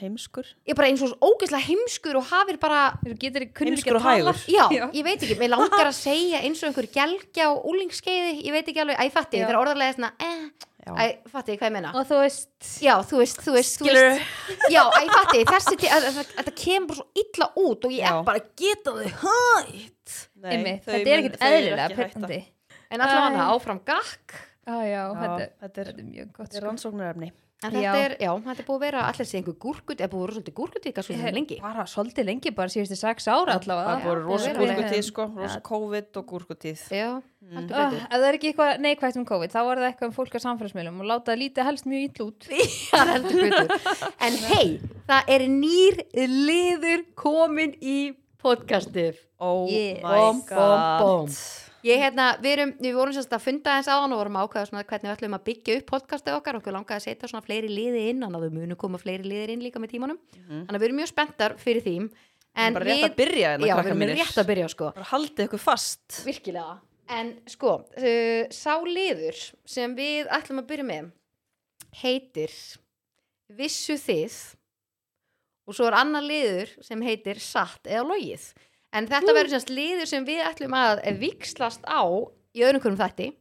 heimskur 0.01 0.47
ég 0.65 0.73
bara 0.73 0.87
eins 0.89 1.01
og 1.05 1.13
ógeðslega 1.21 1.67
heimskur 1.67 2.17
og 2.17 2.25
hafir 2.31 2.57
bara 2.57 2.79
getur 3.21 3.43
Heimskur 3.59 3.99
að 3.99 3.99
og 3.99 4.05
tala 4.07 4.33
hægur. 4.33 4.39
Já, 4.49 4.63
Já. 4.73 4.85
ég 4.97 5.03
veit 5.05 5.21
ekki, 5.21 5.35
mér 5.37 5.51
langar 5.53 5.89
að 5.91 5.97
segja 5.99 6.39
eins 6.41 6.63
og 6.63 6.71
einhver 6.71 6.87
gelgja 6.95 7.49
á 7.49 7.51
úlingskeiði, 7.53 8.31
ég 8.47 8.55
veit 8.55 8.71
ekki 8.71 8.81
alveg, 8.81 8.97
æ, 8.97 9.05
fatti, 9.13 9.37
Já. 9.37 9.43
þetta 9.45 9.53
er 9.53 9.59
orðarlega 9.61 9.97
svona, 9.97 10.09
eh, 10.17 10.47
Já. 10.81 10.93
æ, 10.95 11.05
fatti, 11.29 11.57
hvað 11.59 11.67
ég 11.69 11.75
meina? 11.75 11.91
og 11.93 12.07
þú 12.09 12.21
veist 12.23 12.71
Já, 12.81 12.95
þú 13.11 13.19
veist, 13.21 13.43
þú 13.45 13.53
veist, 13.59 13.75
þú 13.83 13.91
veist 13.91 14.71
Já, 14.73 14.81
æ, 14.89 15.03
fatti, 15.11 15.43
þessi 15.51 15.77
að- 15.91 16.07
að- 16.07 16.17
að- 16.23 16.33
þetta 16.39 16.55
kemur 16.63 16.87
bara 16.87 16.97
svo 16.97 17.07
illa 17.25 17.51
út 17.67 17.85
og 17.85 17.91
ég 17.99 18.09
er 18.09 18.23
bara 18.31 18.41
geta 18.63 18.95
þau 18.97 19.11
hætt 19.21 20.17
einmitt, 20.41 20.81
þetta 20.87 21.05
er 21.05 21.21
ekkit 21.21 21.39
eðlilega 21.51 22.41
En 22.91 23.01
allavega 23.01 23.37
það 23.39 23.53
áfram 23.57 23.79
gakk. 23.85 24.39
Já, 24.67 24.75
já, 24.85 25.03
þetta, 25.17 25.45
þetta 25.61 25.81
er, 25.81 25.87
þetta 25.91 26.01
er 26.01 26.09
mjög 26.11 26.27
gott 26.35 26.47
þetta 26.47 26.57
er 26.57 26.61
sko. 26.61 26.67
rannsóknarefni. 26.69 27.31
En 27.61 27.69
þetta 27.75 27.81
Já. 27.83 27.93
er, 28.01 28.13
já, 28.17 28.29
þetta 28.41 28.61
er 28.63 28.65
búið 28.65 28.77
að 28.79 28.83
vera 28.87 29.01
allir 29.05 29.27
sé 29.29 29.37
einhver 29.37 29.55
gúrkut, 29.61 29.99
er 30.01 30.09
búið 30.09 30.21
að 30.21 30.25
vera 30.25 30.33
svolítið 30.33 30.53
gúrkutíka 30.57 31.03
svo 31.05 31.13
Ég- 31.13 31.33
lengi. 31.35 31.57
bara 31.61 31.83
svolítið 31.85 32.25
lengi, 32.25 32.49
bara 32.57 32.67
síðustu 32.73 32.97
sex 32.97 33.27
ára 33.29 33.53
það 33.53 33.67
allavega. 33.67 33.91
er 33.93 34.01
búið 34.07 34.23
rosa 34.25 34.47
það 34.49 34.57
gúrkutíð 34.61 35.03
sko. 35.05 35.25
rosa 35.37 35.59
COVID 35.61 36.17
og 36.17 36.25
gúrkutíð. 36.31 36.79
Já, 36.89 37.21
Mm. 37.51 37.57
Ah, 37.73 37.89
betur. 37.91 38.01
ef 38.01 38.17
það 38.17 38.25
er 38.29 38.33
ekki 38.37 38.49
eitthvað 38.53 38.79
neikvægt 38.79 39.17
um 39.17 39.25
COVID 39.25 39.51
þá 39.51 39.59
er 39.61 39.77
það 39.77 39.87
eitthvað 39.91 40.07
um 40.07 40.11
fólk 40.13 40.33
á 40.33 40.39
samfélagsmiðlum 40.41 40.99
og 41.01 41.05
láta 41.05 41.31
það 41.33 41.41
lítið 41.41 41.63
helst 41.65 41.85
mjög 41.85 42.03
ítl 42.09 42.23
út. 42.25 42.41
Já, 42.93 43.05
heldur 43.05 43.41
betur. 43.45 43.67
En 44.21 44.33
hei, 44.49 44.79
það 45.09 45.23
er 45.27 45.41
nýr 45.49 45.95
liður 46.15 47.05
komin 47.15 47.75
í 47.81 48.15
podcastið. 48.41 49.17
Oh 49.39 49.67
Yeah. 49.69 50.01
my 50.01 50.17
Bom, 50.17 50.39
bom, 50.41 50.45
god. 50.49 50.99
bom. 51.01 51.27
Ég 51.85 51.97
hérna, 51.97 52.27
við, 52.41 52.51
erum, 52.53 52.71
við 52.77 52.93
vorum 52.93 53.15
sérst 53.15 53.31
að 53.33 53.41
funda 53.41 53.73
eins 53.77 53.87
áðan 53.89 54.13
og 54.13 54.19
vorum 54.21 54.35
að 54.37 54.47
ákveða 54.47 54.67
svona 54.69 54.83
hvernig 54.85 55.07
við 55.09 55.13
ætlum 55.15 55.35
að 55.37 55.45
byggja 55.47 55.77
upp 55.79 55.87
podcastið 55.89 56.35
okkar. 56.37 56.57
Og 56.57 56.61
okkur 56.61 56.75
langaði 56.75 56.99
að 56.99 57.05
setja 57.07 57.29
svona 57.31 57.45
fleiri 57.45 57.71
liði 57.71 58.03
inn 58.11 58.21
þannig 58.21 58.37
að 58.37 58.45
við 58.45 58.57
munum 58.59 58.79
koma 58.83 58.99
fleiri 59.01 59.25
liðir 59.25 59.53
inn 59.55 59.63
líka 59.65 59.81
með 59.81 59.95
tímanum. 59.95 60.19
Mhm. 60.35 60.61
þannig 60.67 60.77
að 60.77 60.83
við 60.83 60.89
erum 60.89 61.01
mjög 61.01 61.11
spenntar 61.13 61.57
fyrir 61.57 61.85
þým 61.87 62.07
en 62.61 62.77
bara 62.77 62.85
rétt 62.85 63.07
að 63.07 63.17
byrja 63.17 63.49
já, 63.49 63.57
hérna 63.57 63.81
við 63.81 63.91
erum 63.91 64.01
mínir. 64.03 64.21
rétt 64.21 64.37
að 64.37 64.49
byrja 64.51 64.69
sko. 64.75 64.91
Bara 64.93 65.09
haldið 65.09 65.45
ykkur 65.47 65.63
fast. 65.63 66.21
Virkilega, 66.27 66.79
en 67.09 67.33
sko 67.47 67.73
uh, 67.81 68.43
sá 68.53 68.73
liður 68.85 69.43
sem 69.65 69.95
við 69.95 70.29
ætlum 70.29 70.61
að 70.61 70.69
byrja 70.69 70.87
með 70.91 71.11
heitir 72.03 72.51
Vissu 73.51 73.97
þið? 73.99 74.35
Og 75.67 75.75
svo 75.75 75.87
er 75.89 75.97
annar 75.99 76.23
liður 76.23 76.69
sem 76.83 77.01
heitir 77.03 77.39
Satt 77.39 77.87
eða 77.87 78.05
logið 78.13 78.45
en 78.91 79.07
þetta 79.09 79.35
verður 79.35 79.55
semst 79.55 79.71
liður 79.73 80.09
sem 80.09 80.27
við 80.27 80.43
ætlum 80.45 80.75
að 80.77 81.03
vikslast 81.21 81.85
á 81.87 82.03
í 82.55 82.63
öðrum 82.65 82.83
hverjum 82.83 82.99
þætti. 82.99 83.31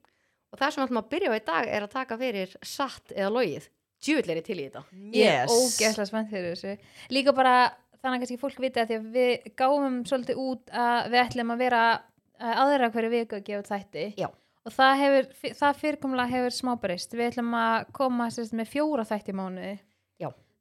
Og 0.50 0.58
það 0.58 0.72
sem 0.72 0.80
við 0.80 0.88
ætlum 0.88 1.02
að 1.02 1.10
byrja 1.12 1.30
á 1.30 1.34
í 1.36 1.44
dag 1.46 1.68
er 1.70 1.86
að 1.86 1.94
taka 1.94 2.18
fyrir 2.18 2.56
Satt 2.66 3.14
eða 3.14 3.30
logið. 3.36 3.68
Djúvilleri 4.00 4.42
til 4.42 4.56
í 4.56 4.66
þetta. 4.66 4.82
Ég 5.12 5.38
er 5.42 5.52
ógeðslega 5.52 6.08
spennt 6.08 6.30
fyrir 6.32 6.54
þessu. 6.54 6.92
Líka 7.12 7.34
bara 7.36 7.54
þannig 8.00 8.16
að 8.16 8.22
kannski 8.22 8.40
fólk 8.40 8.62
vita 8.64 8.84
að 8.84 8.90
því 8.92 8.98
að 8.98 9.08
við 9.16 9.50
gáum 9.60 9.98
svolítið 10.08 10.40
út 10.40 10.72
að 10.72 11.10
við 11.12 11.22
ætlum 11.22 11.52
að 11.54 11.64
vera 11.66 11.82
uh, 11.98 12.54
aðra 12.64 12.90
hverju 12.94 13.12
viku 13.12 13.38
að 13.38 13.44
gefa 13.50 13.60
út 13.60 13.70
þætti. 13.70 14.06
Já. 14.16 14.28
og 14.64 14.74
það, 14.76 14.94
hefur, 15.02 15.28
það 15.60 15.78
fyrirkomlega 15.82 16.34
hefur 16.34 16.56
smábreyst. 16.56 17.14
Við 17.18 17.28
ætlum 17.28 17.54
að 17.60 17.76
koma 18.00 18.30
sérst, 18.32 18.56
með 18.56 18.72
fjóra 18.72 19.06
þætti 19.08 19.34
í 19.34 19.38
mánuði. 19.42 19.76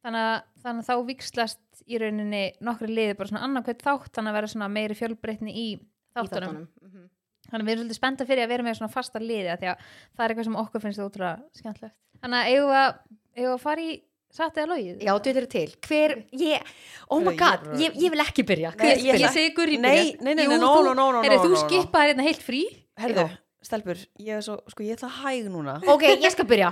Þannig 0.05 0.25
að, 0.29 0.41
þannig 0.63 0.83
að 0.83 0.89
þá 0.89 1.05
vikslast 1.09 1.83
í 1.89 1.97
rauninni 2.01 2.43
nokkri 2.65 2.89
liði 2.91 3.15
bara 3.19 3.31
svona 3.31 3.43
annarkvæmt 3.47 3.83
þátt 3.85 4.11
þannig 4.15 4.31
að 4.33 4.37
vera 4.39 4.51
svona 4.53 4.69
meiri 4.71 4.95
fjölbreytni 4.99 5.51
í 5.53 5.65
í 5.69 5.79
þáttunum 6.15 6.53
þáttunum. 6.53 6.67
Mhm. 6.85 7.07
þannig 7.49 7.63
að 7.63 7.67
við 7.69 7.73
erum 7.73 7.81
svolítið 7.83 7.99
spennta 7.99 8.25
fyrir 8.29 8.43
að 8.45 8.51
vera 8.53 8.63
með 8.67 8.77
svona 8.79 8.93
fasta 8.93 9.19
liði 9.23 9.49
af 9.53 9.59
því 9.63 9.71
að 9.73 9.87
það 10.15 10.23
er 10.25 10.29
eitthvað 10.33 10.47
sem 10.49 10.59
okkur 10.63 10.81
finnst 10.85 11.03
ótrúlega 11.03 11.59
skemmtlegt 11.59 11.95
þannig 12.21 12.39
að 12.39 12.51
eigum 12.53 12.69
við 12.69 12.79
að, 12.83 12.93
eigum 13.39 13.53
að 13.57 13.63
fara 13.65 13.81
í 13.81 13.91
satt 14.29 14.57
eða 14.61 14.69
logið 14.75 14.99
Já, 15.07 15.11
djúvilleri 15.25 15.49
til 15.49 15.71
Hver, 15.89 16.11
ég, 16.37 16.73
oh 17.09 17.19
my 17.25 17.33
god, 17.39 17.63
ég, 17.81 17.95
ég 17.97 18.11
vil 18.13 18.21
ekki 18.21 18.43
byrja 18.45 18.73
Nei, 18.77 18.83
Hver 18.85 18.97
ég- 18.99 19.13
byrja? 19.15 19.25
ég 19.25 19.33
segi 19.33 19.53
Gurri 19.57 19.77
nei, 19.81 19.89
byrja. 19.89 20.21
nei, 20.21 20.33
nei, 20.35 20.45
nei, 20.45 20.57
no, 20.61 20.67
þú- 20.75 20.83
no, 20.85 20.93
no, 20.93 21.11
no, 21.17 21.21
no, 21.23 21.39
þú 21.41 21.49
no, 21.49 21.55
no. 21.55 21.63
skipaði 21.63 22.11
hérna 22.13 22.25
heilt 22.27 22.43
frí 22.45 22.59
herðu, 23.01 23.25
stelpur, 23.65 24.03
ég 24.21 24.37
er 24.37 24.45
svo, 24.45 24.59
sko, 24.69 24.83
ég 24.85 24.99
ætla 24.99 25.09
að 25.09 25.17
hæg 25.23 25.49
núna 25.49 25.79
Ok, 25.89 26.05
ég 26.21 26.29
skal 26.35 26.45
byrja 26.45 26.69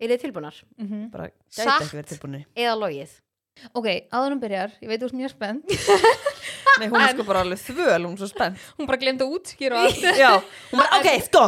Er 0.00 0.10
þið 0.14 0.24
tilbúnar? 0.24 0.56
bara 1.12 1.28
gæti 1.30 1.62
Satt. 1.62 1.84
ekki 1.84 1.98
verið 2.00 2.10
tilbúinni 2.14 2.42
Eða 2.54 2.74
logið? 2.80 3.14
ok, 3.78 3.86
áður 4.10 4.34
hún 4.34 4.40
byrjar, 4.42 4.72
ég 4.82 4.90
veit 4.90 5.00
þú 5.02 5.08
ert 5.08 5.16
mjög 5.20 5.30
spennt 5.30 5.74
nei, 6.80 6.88
hún 6.90 6.98
er 6.98 7.12
sko 7.14 7.26
bara 7.28 7.44
alveg 7.44 7.60
þvöl, 7.62 8.00
hún 8.02 8.16
er 8.16 8.22
svo 8.24 8.28
spennt 8.32 8.64
hún 8.78 8.88
bara 8.88 8.98
glemdi 8.98 9.22
að 9.22 9.36
útskýra 9.36 9.78
og 9.78 9.86
allt 9.86 10.18
já, 10.24 10.32
hún 10.72 10.82
bara, 10.82 10.98
ok, 10.98 11.08
sko 11.28 11.44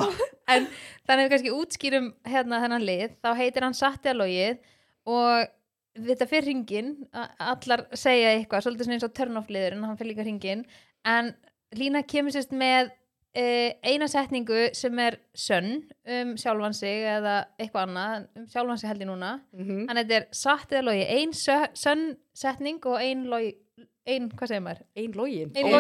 en 0.55 0.69
þannig 0.71 1.17
að 1.17 1.25
við 1.25 1.33
kannski 1.35 1.55
útskýrum 1.57 2.07
hérna 2.31 2.61
þennan 2.63 2.87
lið, 2.87 3.17
þá 3.19 3.31
heitir 3.41 3.67
hann 3.67 3.75
satt 3.75 4.07
eða 4.07 4.21
logið 4.21 4.61
og 5.11 5.51
þetta 6.07 6.29
fyrir 6.31 6.49
ringin, 6.53 6.93
allar 7.43 7.87
segja 7.97 8.37
eitthvað, 8.37 8.67
svolítið 8.67 8.87
svona 8.87 8.99
eins 9.01 9.09
og 9.09 9.17
turn 9.17 9.41
off 9.41 9.51
liðurinn, 9.51 9.85
hann 9.89 9.99
fyrir 9.99 10.13
líka 10.15 10.27
ringin 10.29 10.63
en 11.07 11.35
Lína 11.75 12.05
kemur 12.07 12.31
sérst 12.31 12.53
með 12.55 12.93
eina 13.37 14.07
setningu 14.09 14.71
sem 14.77 14.99
er 15.03 15.19
sönn 15.37 15.83
um 16.09 16.31
sjálfan 16.41 16.75
sig 16.77 17.03
eða 17.11 17.35
eitthvað 17.61 17.83
annað, 17.89 18.27
um 18.37 18.47
sjálfan 18.49 18.79
sig 18.81 18.89
held 18.89 19.03
ég 19.05 19.11
núna. 19.11 19.33
Mhm. 19.53 19.87
hann 19.89 19.97
þetta 20.01 20.17
er 20.21 20.27
satt 20.33 20.71
eða 20.73 20.85
logi 20.89 21.05
ein 21.19 21.35
sö- 21.37 21.73
sönn 21.77 22.17
setning 22.35 22.81
og 22.87 22.97
ein 23.01 23.25
logi 23.29 23.55
ein, 24.07 24.29
hvað 24.31 24.49
segir 24.49 24.63
maður? 24.63 24.83
Ein 24.97 25.13
login. 25.19 25.51
Ein 25.57 25.67
Ein- 25.67 25.75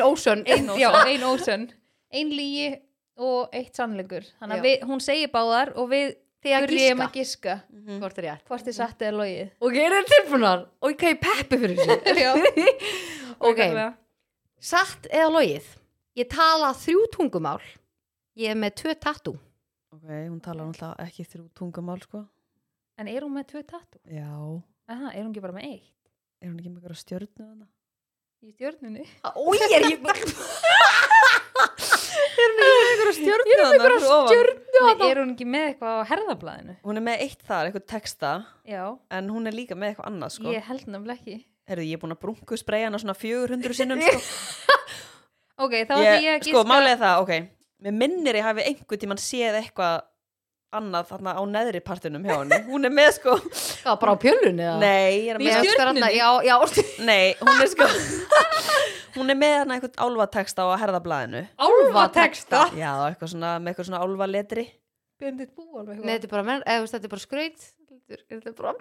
ósönn. 0.00 0.44
Ein, 0.48 0.70
ein 0.70 1.20
ósönn. 1.28 1.70
Ein 2.12 2.30
lígi 2.32 2.80
og 3.18 3.50
eitt 3.52 3.76
sannleikur. 3.76 4.24
Þannig 4.40 4.56
að 4.58 4.64
við, 4.64 4.86
hún 4.88 5.00
segir 5.04 5.28
báðar 5.28 5.74
og 5.76 5.90
við 5.90 6.14
Þið 6.46 6.52
að 6.54 6.66
byrjum 6.70 7.00
gíska 7.00 7.06
að 7.06 7.14
giska. 7.16 7.54
Hvort 8.00 8.18
er 8.18 8.24
rétt? 8.26 8.42
Hvort 8.46 8.66
er 8.68 8.74
satt 8.76 9.00
eða 9.02 9.16
logið. 9.18 9.48
Og 9.60 9.72
gerir 9.74 10.04
tilbúnar? 10.06 10.66
Og 10.82 10.92
ég 10.92 10.98
kæði 11.00 11.16
peppi 11.24 11.58
fyrir 11.58 11.76
þessu. 11.80 12.66
Ok, 13.46 13.60
satt 14.62 15.08
eða 15.12 15.28
logið 15.34 15.66
Ég 16.16 16.28
tala 16.32 16.70
þrjú 16.76 17.02
tungumál. 17.12 17.60
Ég 18.40 18.52
er 18.52 18.56
með 18.60 18.74
tvö 18.80 18.94
tattoo. 19.00 19.36
Ok, 19.92 20.06
hún 20.08 20.40
talar 20.44 20.66
náttúrulega 20.70 21.04
ekki 21.06 21.24
þrjú 21.28 21.46
tungumál 21.56 22.00
sko. 22.04 22.22
En 23.00 23.08
er 23.12 23.24
hún 23.24 23.34
með 23.36 23.50
tvö 23.52 23.62
tattu? 23.68 24.00
Já, 24.08 24.30
Aha, 24.88 25.10
er 25.12 25.22
hún 25.26 25.32
ekki 25.34 25.42
bara 25.44 25.56
með 25.56 25.66
eitt? 25.74 25.92
er 26.40 26.48
hún 26.50 26.58
ekki 26.60 26.70
með 26.70 26.82
eitthvað 26.84 27.00
stjörnu 27.00 27.44
hana? 27.46 27.66
í 28.46 28.50
stjórnunni 28.52 29.04
Ói, 29.40 29.56
er 29.64 29.84
ég 29.88 30.02
Stjörnu 33.16 33.46
Ég 33.48 33.56
er 33.56 33.62
með 33.66 33.72
einhverja 33.72 33.98
stjörnu 34.04 34.82
hana. 34.84 35.08
er 35.10 35.20
hún 35.22 35.32
ekki 35.34 35.46
með 35.48 35.64
eitthvað 35.70 35.96
á 35.96 36.08
herðablaðinu? 36.12 36.74
Hún 36.84 37.00
er 37.00 37.04
með 37.08 37.24
eitt 37.26 37.42
þar, 37.48 37.68
eitthvað 37.70 37.86
texta. 37.92 38.32
Já, 38.68 38.82
en 39.18 39.30
hún 39.32 39.48
er 39.50 39.56
líka 39.56 39.74
með 39.78 39.94
eitthvað 39.94 40.10
annað 40.12 40.34
sko. 40.36 40.52
Ég 40.54 40.68
held 40.68 40.86
nefnilega 40.92 41.18
ekki. 41.20 41.38
Herðu, 41.66 41.86
ég 41.88 41.96
er 41.98 42.02
búin 42.04 42.14
að 42.16 42.22
brunku 42.22 42.58
spreja 42.60 42.88
hana 42.90 43.00
svona 43.02 43.16
400 43.18 43.74
sinnum 43.80 44.02
sko, 44.04 44.20
Ok, 45.56 45.72
þá 45.88 45.92
ætlum 45.96 46.24
ég 46.26 46.34
að 46.34 46.42
Sko, 46.42 46.50
gíska 46.52 46.68
málið 46.68 46.92
er 46.92 47.00
það, 47.00 47.16
ok. 47.24 47.32
Mér 47.86 47.94
minnir 48.02 48.34
ég 48.40 48.44
hafi 48.44 48.62
einhvern 48.70 49.00
tímann 49.02 49.20
séð 49.22 49.54
eitthvað 49.62 49.96
annað 50.76 51.04
þarna 51.08 51.32
á 51.38 51.42
neðri 51.48 51.80
partinum 51.86 52.24
hjá 52.26 52.34
henni. 52.42 52.58
Hún 52.68 52.84
er 52.88 52.92
með 52.92 53.10
sko, 53.16 53.32
Hvað, 53.40 53.96
bara 54.02 54.12
á 54.12 54.16
pjölunni? 54.20 54.64
eða? 54.66 54.78
nei, 54.82 55.12
ég 55.24 55.30
er 55.32 55.38
Í 55.40 55.46
með 55.46 55.52
Ég 55.54 55.72
stjörnunni? 55.72 56.10
Já, 56.16 56.28
já. 56.44 56.56
Nei, 57.06 57.26
hún 57.40 57.56
er 57.62 57.68
sko 57.72 57.86
Hún 59.16 59.32
er 59.32 59.38
með 59.40 59.54
hana 59.62 59.72
einhvern 59.78 59.96
álfateksta 60.04 60.60
á 60.68 60.76
herðablaðinu 60.82 61.42
Álfateksta 61.56 62.60
Já, 62.76 62.90
eitthvað 63.08 63.30
svona, 63.32 63.54
með 63.62 63.68
eitthvað 63.72 63.88
svona 63.88 64.02
álfaletri. 64.04 64.64
Björndið 65.22 65.48
bú 65.56 65.64
alveg 65.80 65.96
Nei, 66.04 66.12
þetta 66.18 66.28
er 66.28 66.32
bara, 66.34 66.44
menn, 66.50 66.60
eða, 66.66 66.76
þú 66.76 66.82
veist, 66.84 66.94
þetta 66.98 67.08
er 67.08 67.12
bara 67.14 67.24
skraut. 67.24 67.60
Þetta 68.06 68.48
er 68.52 68.54
bara 68.60 68.72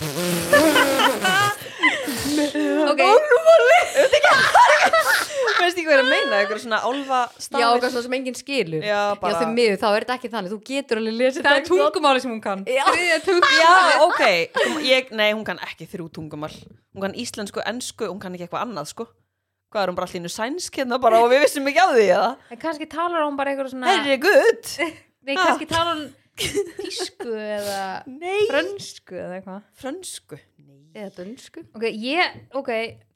Ok, 2.92 3.02
ekki 5.86 5.90
hvað 5.90 5.96
ég 5.96 6.00
er 6.00 6.06
að 6.06 6.12
meina, 6.12 6.38
eitthvað 6.42 6.62
svona 6.64 6.80
álfastafir 6.82 7.62
Já, 7.62 7.68
eitthvað 7.70 7.92
svona 7.94 8.06
sem 8.06 8.16
enginn 8.18 8.38
skilur. 8.40 8.86
Já, 8.86 9.02
bara 9.22 9.36
Já, 9.36 9.40
þeim 9.44 9.54
miður, 9.60 9.78
þá 9.82 9.86
er 9.92 10.06
þetta 10.06 10.16
ekki 10.18 10.32
þannig. 10.34 10.54
Þú 10.56 10.60
getur 10.70 11.02
alveg 11.02 11.18
lesið 11.20 11.46
það 11.46 11.52
er 11.60 11.62
texta. 11.62 11.78
tungumáli 11.86 12.24
sem 12.24 12.34
hún 12.34 12.42
kann. 12.44 12.66
Já. 12.66 12.86
Já, 13.62 13.76
ok, 14.06 14.24
ég, 14.86 15.14
nei, 15.16 15.30
hún 15.36 15.46
kann 15.48 15.62
ekki 15.66 15.88
þrjú 15.94 16.10
tungumál. 16.18 16.52
Hún 16.96 17.06
kann 17.06 17.16
íslensku, 17.22 17.62
ensku, 17.70 18.10
hún 18.10 18.20
kann 18.24 18.36
ekki 18.36 18.48
eitthvað 18.48 18.66
annað, 18.66 18.92
sko. 18.92 19.08
Hvað 19.74 19.84
er 19.86 19.92
hún 19.92 19.98
bara 19.98 20.08
allir 20.08 20.22
innu 20.22 20.32
sænsk 20.32 20.78
hérna 20.80 21.00
bara 21.04 21.18
og 21.20 21.32
við 21.34 21.42
vissum 21.44 21.66
ekki 21.68 21.82
á 21.84 21.88
því, 21.92 22.06
eða? 22.16 22.28
En 22.54 22.60
kannski 22.62 22.86
talar 22.88 23.26
hún 23.26 23.36
bara 23.40 23.52
eitthvað 23.52 23.74
svona 23.74 23.90
Herri, 23.92 24.16
gutt 24.24 24.76
Nei, 25.26 25.34
kannski 25.36 25.68
talar 25.68 25.98
hún 25.98 26.06
tísku 26.40 27.32
eða 27.34 27.82
Nei. 28.08 28.46
frönsku 28.50 29.18
eða 29.20 29.40
eitthvað. 29.40 29.62
Frönsku 29.82 30.40
Eða 30.96 31.10
dönsku. 31.18 31.60
Ok, 31.76 31.84
ég, 31.92 32.36
ok, 32.56 32.70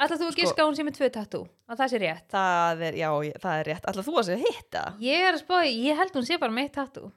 ætla 0.03 0.17
þú 0.19 0.25
að 0.27 0.39
Sko- 0.50 0.65
hún 0.67 0.75
sé 0.75 0.83
með 0.83 0.98
tvö 0.98 1.07
tattoo? 1.15 1.45
Að 1.71 1.77
það 1.79 1.91
sé 1.93 2.00
rétt? 2.03 2.25
Það 2.33 2.81
er, 2.89 2.93
já, 3.00 3.09
ég- 3.24 3.38
það 3.39 3.59
er 3.59 3.65
rétt. 3.69 3.86
Ætla 3.88 4.03
þú 4.03 4.13
að 4.19 4.25
segja 4.27 4.41
hitta? 4.50 4.81
Ég 5.00 5.19
er 5.29 5.33
að 5.38 5.43
spáði, 5.45 5.69
ég 5.88 5.95
held 5.95 6.12
hún 6.19 6.25
sé 6.27 6.38
bara 6.41 6.51
með 6.51 6.63
eitt 6.67 6.74
tattoo. 6.75 7.12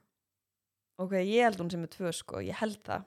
Ok, 1.02 1.12
ég 1.19 1.42
held 1.42 1.59
hún 1.59 1.71
sem 1.73 1.83
er 1.83 1.88
tvö, 1.90 2.12
sko, 2.14 2.37
ég 2.47 2.54
held 2.54 2.78
það. 2.87 3.02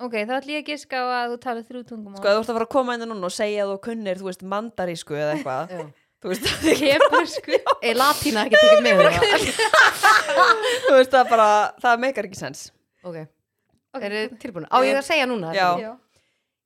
Ok, 0.00 0.12
þá 0.26 0.32
ætla 0.40 0.52
ég 0.56 0.62
að 0.64 0.66
giska 0.72 0.96
á 0.98 1.06
að 1.06 1.30
þú 1.30 1.38
talar 1.44 1.62
þrjú 1.68 1.82
tungumál. 1.86 2.18
Sko, 2.18 2.28
þú 2.28 2.38
ert 2.42 2.48
að 2.50 2.54
fara 2.58 2.66
að 2.66 2.74
koma 2.74 2.94
inn 2.94 3.06
núna 3.06 3.24
og 3.30 3.34
segja 3.34 3.62
að 3.64 3.70
þú 3.72 3.78
kunnir, 3.86 4.16
þú 4.18 4.26
veist, 4.26 4.42
mandarísku 4.42 5.14
eða 5.14 5.32
eitthvað 5.38 5.70
Já. 5.70 5.86
Þú 6.18 6.26
veist, 6.32 6.46
Hebreusku 6.82 7.54
Er 7.82 7.94
latína 8.02 8.42
ekki 8.42 8.58
tekið 8.58 8.82
með 8.82 8.94
það? 9.06 9.12
þú 10.88 10.94
veist, 10.98 11.12
það 11.14 11.30
bara, 11.30 11.48
það 11.78 11.94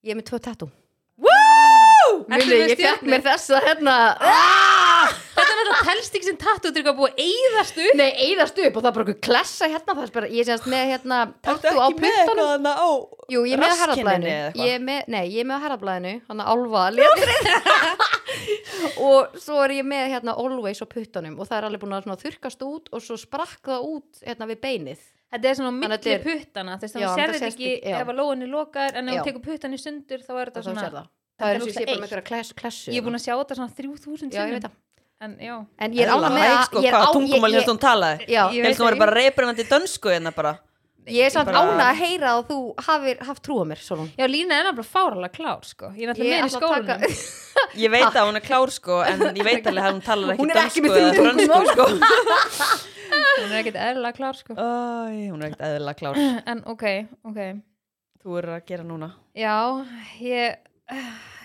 ég 0.02 0.14
að 0.14 0.14
er 0.14 0.20
með 0.20 0.30
tvö 0.30 0.42
tattoo. 0.42 0.72
Mili, 2.28 2.58
ég 2.70 2.78
fekk 2.78 3.04
mér 3.08 3.22
þessa 3.24 3.60
hérna. 3.64 3.94
Þetta 5.32 5.42
er 5.42 5.58
náttúrulega 5.58 5.84
telst 5.86 6.16
ekki 6.16 6.28
sem 6.28 6.38
tattoo 6.40 6.70
þetta 6.70 6.82
búið 6.98 7.12
að 7.12 7.22
eyðast 7.24 7.78
upp. 7.82 7.94
Nei, 7.98 8.08
eyðast 8.26 8.60
upp 8.62 8.76
og 8.78 8.84
það 8.84 8.88
er 8.88 8.96
bara 8.96 9.04
eitthvað 9.06 9.22
klessa 9.26 9.68
hérna 9.70 9.96
það 9.96 10.02
er 10.04 10.12
bara, 10.16 10.30
Ég 10.32 10.48
semst 10.48 10.68
með 10.70 10.84
hérna 10.92 11.18
tattoo 11.46 11.72
á 11.72 11.86
ekki 11.88 12.02
með 12.02 12.18
eitthvað 12.18 12.42
puttanum. 12.42 12.68
Jú, 13.32 13.44
ég 13.48 13.56
er 13.56 13.62
með 13.62 13.72
er 14.76 14.84
með, 14.88 15.00
Nei, 15.14 15.22
ég 15.32 15.40
er 15.42 15.48
með 15.48 15.56
að 15.58 15.64
álfa 16.52 16.84
letrið 16.98 17.50
Og 19.08 19.40
svo 19.42 19.62
er 19.64 19.76
ég 19.78 19.88
með 19.88 20.12
hérna 20.16 20.36
always 20.42 20.82
á 20.84 20.86
puttanum 20.90 21.38
Og 21.38 21.48
það 21.48 21.58
er 21.58 21.68
alveg 21.68 21.82
búin 21.84 21.96
að 21.96 22.22
þurkast 22.26 22.64
út 22.66 22.92
Og 22.92 23.04
svo 23.04 23.18
sprakk 23.20 23.72
það 23.72 23.90
út 23.96 24.22
hérna 24.26 24.48
við 24.50 24.62
beinið 24.66 25.02
Þetta 25.32 25.48
er 25.48 25.54
svona 25.56 25.72
er- 26.12 26.22
puttana 26.26 26.76
þess 26.78 26.94
að 26.96 27.00
Já, 27.02 27.08
þú 27.08 27.16
þetta 27.32 27.48
ekki 27.48 27.70
ef 28.02 28.08
að 28.12 28.16
lóin 28.20 28.42
er 28.42 28.50
lokar 28.52 28.96
en 29.00 29.08
ef 29.08 29.14
þú 29.14 29.24
tekur 29.30 29.42
puttan 29.46 29.72
í 29.72 29.78
sundur 29.80 30.20
þá 30.26 30.32
er 30.42 30.50
þetta 30.50 30.62
svona 30.66 30.82
það. 30.92 31.06
það 31.40 31.48
er 31.48 31.54
eins 31.56 31.62
og 31.62 31.68
ég 31.68 31.74
sé 31.74 31.80
ógeðslega 31.80 31.86
bara 31.88 32.00
með 32.02 32.10
eitt. 32.12 32.92
Ég 32.92 32.98
er 33.00 33.06
búin 33.06 33.16
að 33.18 33.24
sjá 33.24 33.34
þetta 33.40 33.54
svona 33.56 33.72
3000 33.78 34.32
Já, 34.32 34.42
ég 34.46 34.52
veit 34.52 34.62
það 34.68 34.78
En 35.22 35.36
En 35.78 35.92
ég 35.94 36.02
er 36.02 36.10
ánað 36.10 36.32
með 36.34 36.42
Hæ, 36.42 36.52
að 36.52 36.64
sko, 36.66 36.78
ég 36.82 36.88
er 36.88 36.92
Hvað 36.92 37.06
á- 37.06 37.14
tungumál 37.14 37.52
hérst 37.54 37.68
hún 37.70 37.78
talaði? 37.78 38.26
Já, 38.26 38.42
Ég 38.50 38.56
Ég 38.58 38.62
veit 38.62 38.66
held 38.66 38.76
hún 38.82 38.84
var 38.88 38.92
ekki. 38.92 38.98
bara 38.98 39.14
reybrennandi 39.20 39.64
dönsku 39.70 40.08
hérna 40.10 40.32
bara 40.34 40.52
Ég 41.10 41.24
er 41.26 41.30
samt 41.34 41.48
bara- 41.50 41.58
ánað 41.66 41.80
að 41.88 41.96
heyra 41.98 42.28
að 42.36 42.42
þú 42.50 42.56
hafir 42.86 43.16
haft 43.26 43.42
trú 43.42 43.56
á 43.58 43.64
mér 43.66 43.80
Solon. 43.82 44.10
já 44.18 44.26
Lína 44.30 44.54
er 44.60 44.64
náttúrulega 44.68 44.92
fáralega 44.92 45.32
klár 45.34 45.64
sko. 45.66 45.86
Ég 45.96 46.02
er 46.02 46.12
náttúrulega 46.12 46.30
með 46.30 46.38
í 46.38 46.42
að 46.42 46.52
taka- 46.52 46.60
skólanum 46.62 47.02
Ég 47.82 47.90
veit 47.90 48.04
að 48.14 48.26
hún 48.28 48.36
er 48.36 48.44
klár 48.46 48.70
sko 48.70 49.00
En 49.02 49.20
ég 49.34 49.44
veit 49.44 49.66
alveg 49.66 49.82
að 49.82 49.92
hún 49.92 50.02
talar 50.06 50.30
ekki 50.32 50.42
Hún 50.42 50.50
er 50.50 50.56
ekki 50.62 50.80
dönsku 50.80 50.86
með 50.86 50.96
eða 51.02 51.12
þrjú 51.12 51.24
frönsku 51.26 51.66
sko. 51.72 51.84
Hún 53.12 53.50
er 53.52 53.58
ekkert 53.62 53.76
eðlilega 53.82 54.16
klár 54.16 54.36
sko. 54.38 54.54
Æ, 54.56 55.30
Hún 55.32 55.42
er 55.42 55.50
ekkert 55.50 55.64
eðlilega 55.68 55.98
klár. 55.98 56.16
En 56.46 56.62
ok, 56.66 56.84
ok. 57.28 57.40
Þú 58.22 58.38
er 58.38 58.48
að 58.54 58.64
gera 58.70 58.84
núna. 58.86 59.10
Já, 59.34 59.56
ég 60.20 60.56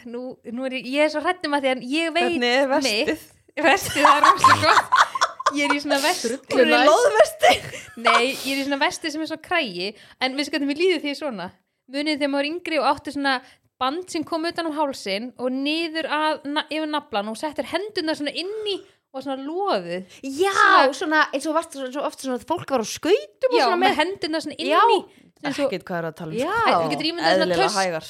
Nú, 0.08 0.38
nú 0.54 0.66
er 0.68 0.72
ég, 0.78 0.86
ég 0.88 1.04
er 1.04 1.10
svo 1.12 1.20
hrættum 1.24 1.56
að 1.58 1.66
því 1.66 1.70
að 1.74 1.82
ég 1.92 2.14
veit 2.16 2.24
Hvernig 2.30 2.54
er 2.62 2.68
vestið? 2.72 3.08
mitt. 3.08 3.34
Vestið, 3.58 4.06
er 4.06 4.22
rosa 4.22 4.54
gott 4.62 5.07
Ég 5.56 5.68
er 5.68 5.76
í 5.76 5.80
svona 5.84 6.00
vest 6.04 6.28
Hún 6.52 6.64
er 6.64 6.74
í 6.74 6.82
loðvesti 6.90 7.54
Nei, 8.08 8.34
ég 8.34 8.52
er 8.56 8.60
í 8.62 8.66
svona 8.66 8.82
vesti 8.82 9.14
sem 9.14 9.24
er 9.24 9.32
svo 9.32 9.40
krægi 9.44 9.94
En 10.24 10.36
við 10.38 10.50
skoðum 10.50 10.74
við 10.74 10.82
líður 10.84 11.06
því 11.06 11.16
svona? 11.22 11.48
Munið 11.88 12.20
þegar 12.20 12.34
maður 12.34 12.44
var 12.44 12.50
yngri 12.52 12.82
og 12.82 12.90
átti 12.92 13.16
svona 13.16 13.38
band 13.78 14.12
sem 14.12 14.26
kom 14.28 14.48
utan 14.50 14.68
um 14.68 14.76
hálsin 14.76 15.32
og 15.38 15.54
niður 15.54 16.10
að, 16.10 16.48
na, 16.50 16.64
yfir 16.74 16.90
naflan 16.90 17.30
og 17.32 17.38
settir 17.40 17.68
hendurna 17.70 18.16
svona 18.18 18.34
inni 18.34 18.80
og 19.14 19.24
svona 19.24 19.38
loðið 19.46 20.18
Já, 20.26 20.90
svona 20.98 21.24
eins 21.32 21.48
og 21.48 21.56
varst 21.56 21.78
svo 21.78 22.04
oft 22.04 22.26
svona 22.26 22.40
að 22.40 22.48
fólk 22.50 22.74
var 22.74 22.84
á 22.84 22.88
skautum 22.90 23.54
og 23.54 23.58
Já, 23.60 23.64
svona 23.68 23.80
með 23.80 23.86
með 23.86 23.98
hendurna 24.02 24.44
svona 24.44 24.60
inni 24.60 25.00
Ekkert 25.48 25.86
hvað 25.86 26.00
er 26.00 26.08
að 26.10 26.16
tala 26.18 26.34
um 26.34 26.40
Já, 26.42 26.54
sko. 26.58 26.78
Þú 26.82 26.94
getur 26.94 27.10
ímyndað 27.12 27.36
svona 27.38 27.58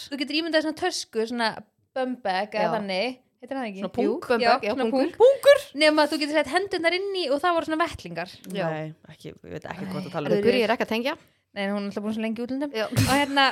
Þú 0.07 0.61
svona 0.63 0.77
tösku, 0.81 1.25
svona 1.27 1.49
bumbag 1.97 2.53
Já. 2.55 2.61
eða 2.63 2.77
þannig 2.77 3.17
Heitir 3.37 3.53
það 3.57 3.65
ekki? 3.69 3.81
Svona 3.83 3.93
pung, 3.93 4.07
Jú, 4.07 4.13
bumbag, 4.17 4.41
já, 4.41 4.51
já, 4.65 4.71
svona 4.73 4.85
pungur. 4.89 5.09
pung. 5.13 5.17
Pungur 5.21 5.59
Nefn 5.77 6.01
að 6.01 6.11
þú 6.13 6.17
getur 6.23 6.37
sett 6.39 6.51
hendurnar 6.55 6.95
inni 6.97 7.25
og 7.29 7.41
það 7.43 7.57
voru 7.57 7.69
svona 7.69 7.79
vettlingar 7.83 8.31
Já. 8.49 8.65
Nei, 8.73 8.87
ekki, 9.13 9.33
ég 9.33 9.51
veit 9.53 9.67
ekki 9.69 9.89
hvað 9.91 9.99
að 10.07 10.13
tala 10.15 10.31
Það 10.31 10.39
um 10.47 10.53
er 10.57 10.73
ekki 10.75 10.87
að 10.87 10.93
tengja 10.93 11.13
Nei, 11.57 11.63
hún 11.71 11.77
er 11.77 11.85
alltaf 11.91 12.03
búin 12.05 12.15
svo 12.17 12.23
lengi 12.25 12.43
útlundum 12.47 12.73
Já. 12.75 12.85
Og 12.89 13.11
hérna, 13.13 13.45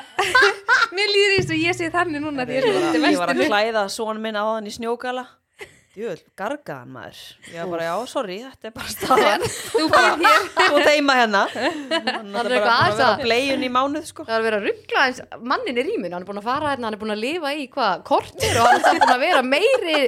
mér 0.97 1.13
líður 1.13 1.35
eins 1.37 1.53
og 1.53 1.61
ég 1.61 1.77
sé 1.77 1.91
þannig 1.93 2.25
núna 2.25 2.45
því 2.49 2.57
Ég 2.57 2.65
ég 2.65 2.65
er 2.65 2.81
í 2.81 2.89
að, 2.89 3.09
ég 3.13 3.21
var 3.21 3.33
að 3.35 3.43
klæða 3.45 3.85
son 3.93 4.21
minn 4.25 4.37
á 4.41 4.43
hann 4.55 4.69
í 4.69 4.73
snjókala 4.73 5.25
Jöl, 5.95 6.17
gargaðan 6.35 6.89
maður 6.91 7.19
Ég 7.53 7.59
var 7.61 7.69
bara, 7.71 7.83
já, 7.87 7.93
sorry, 8.11 8.35
þetta 8.43 8.67
er 8.67 8.73
bara 8.75 8.89
staðan 8.91 9.43
Þú 9.71 9.83
býr 9.93 10.07
hér 10.25 10.47
Þú 10.73 10.81
teima 10.83 11.13
hérna 11.15 11.43
Hann 11.55 12.33
er 12.35 12.49
er 12.49 12.63
bara 12.65 12.73
að 12.75 12.97
vera 12.97 13.05
að- 13.13 13.21
bleiun 13.23 13.63
í 13.63 13.69
mánuð 13.71 14.09
sko. 14.09 14.25
Það 14.27 14.35
er 14.35 14.43
verið 14.45 14.57
að 14.59 14.65
ruggla 14.67 15.03
eins 15.07 15.21
mannin 15.51 15.79
í 15.79 15.85
rýminu, 15.87 16.11
hann 16.17 16.25
er 16.25 16.27
búin 16.27 16.41
að 16.41 16.47
fara 16.49 16.73
hérna, 16.73 16.89
hann 16.89 16.97
er 16.97 17.01
búin 17.05 17.15
að 17.15 17.21
lifa 17.23 17.53
í 17.55 17.63
hvað, 17.71 18.03
kortir 18.11 18.59
og 18.59 18.67
hann 18.67 18.75
er 18.75 18.83
samt 18.89 19.03
búin 19.05 19.15
að 19.15 19.23
vera 19.23 19.43
meiri 19.47 20.01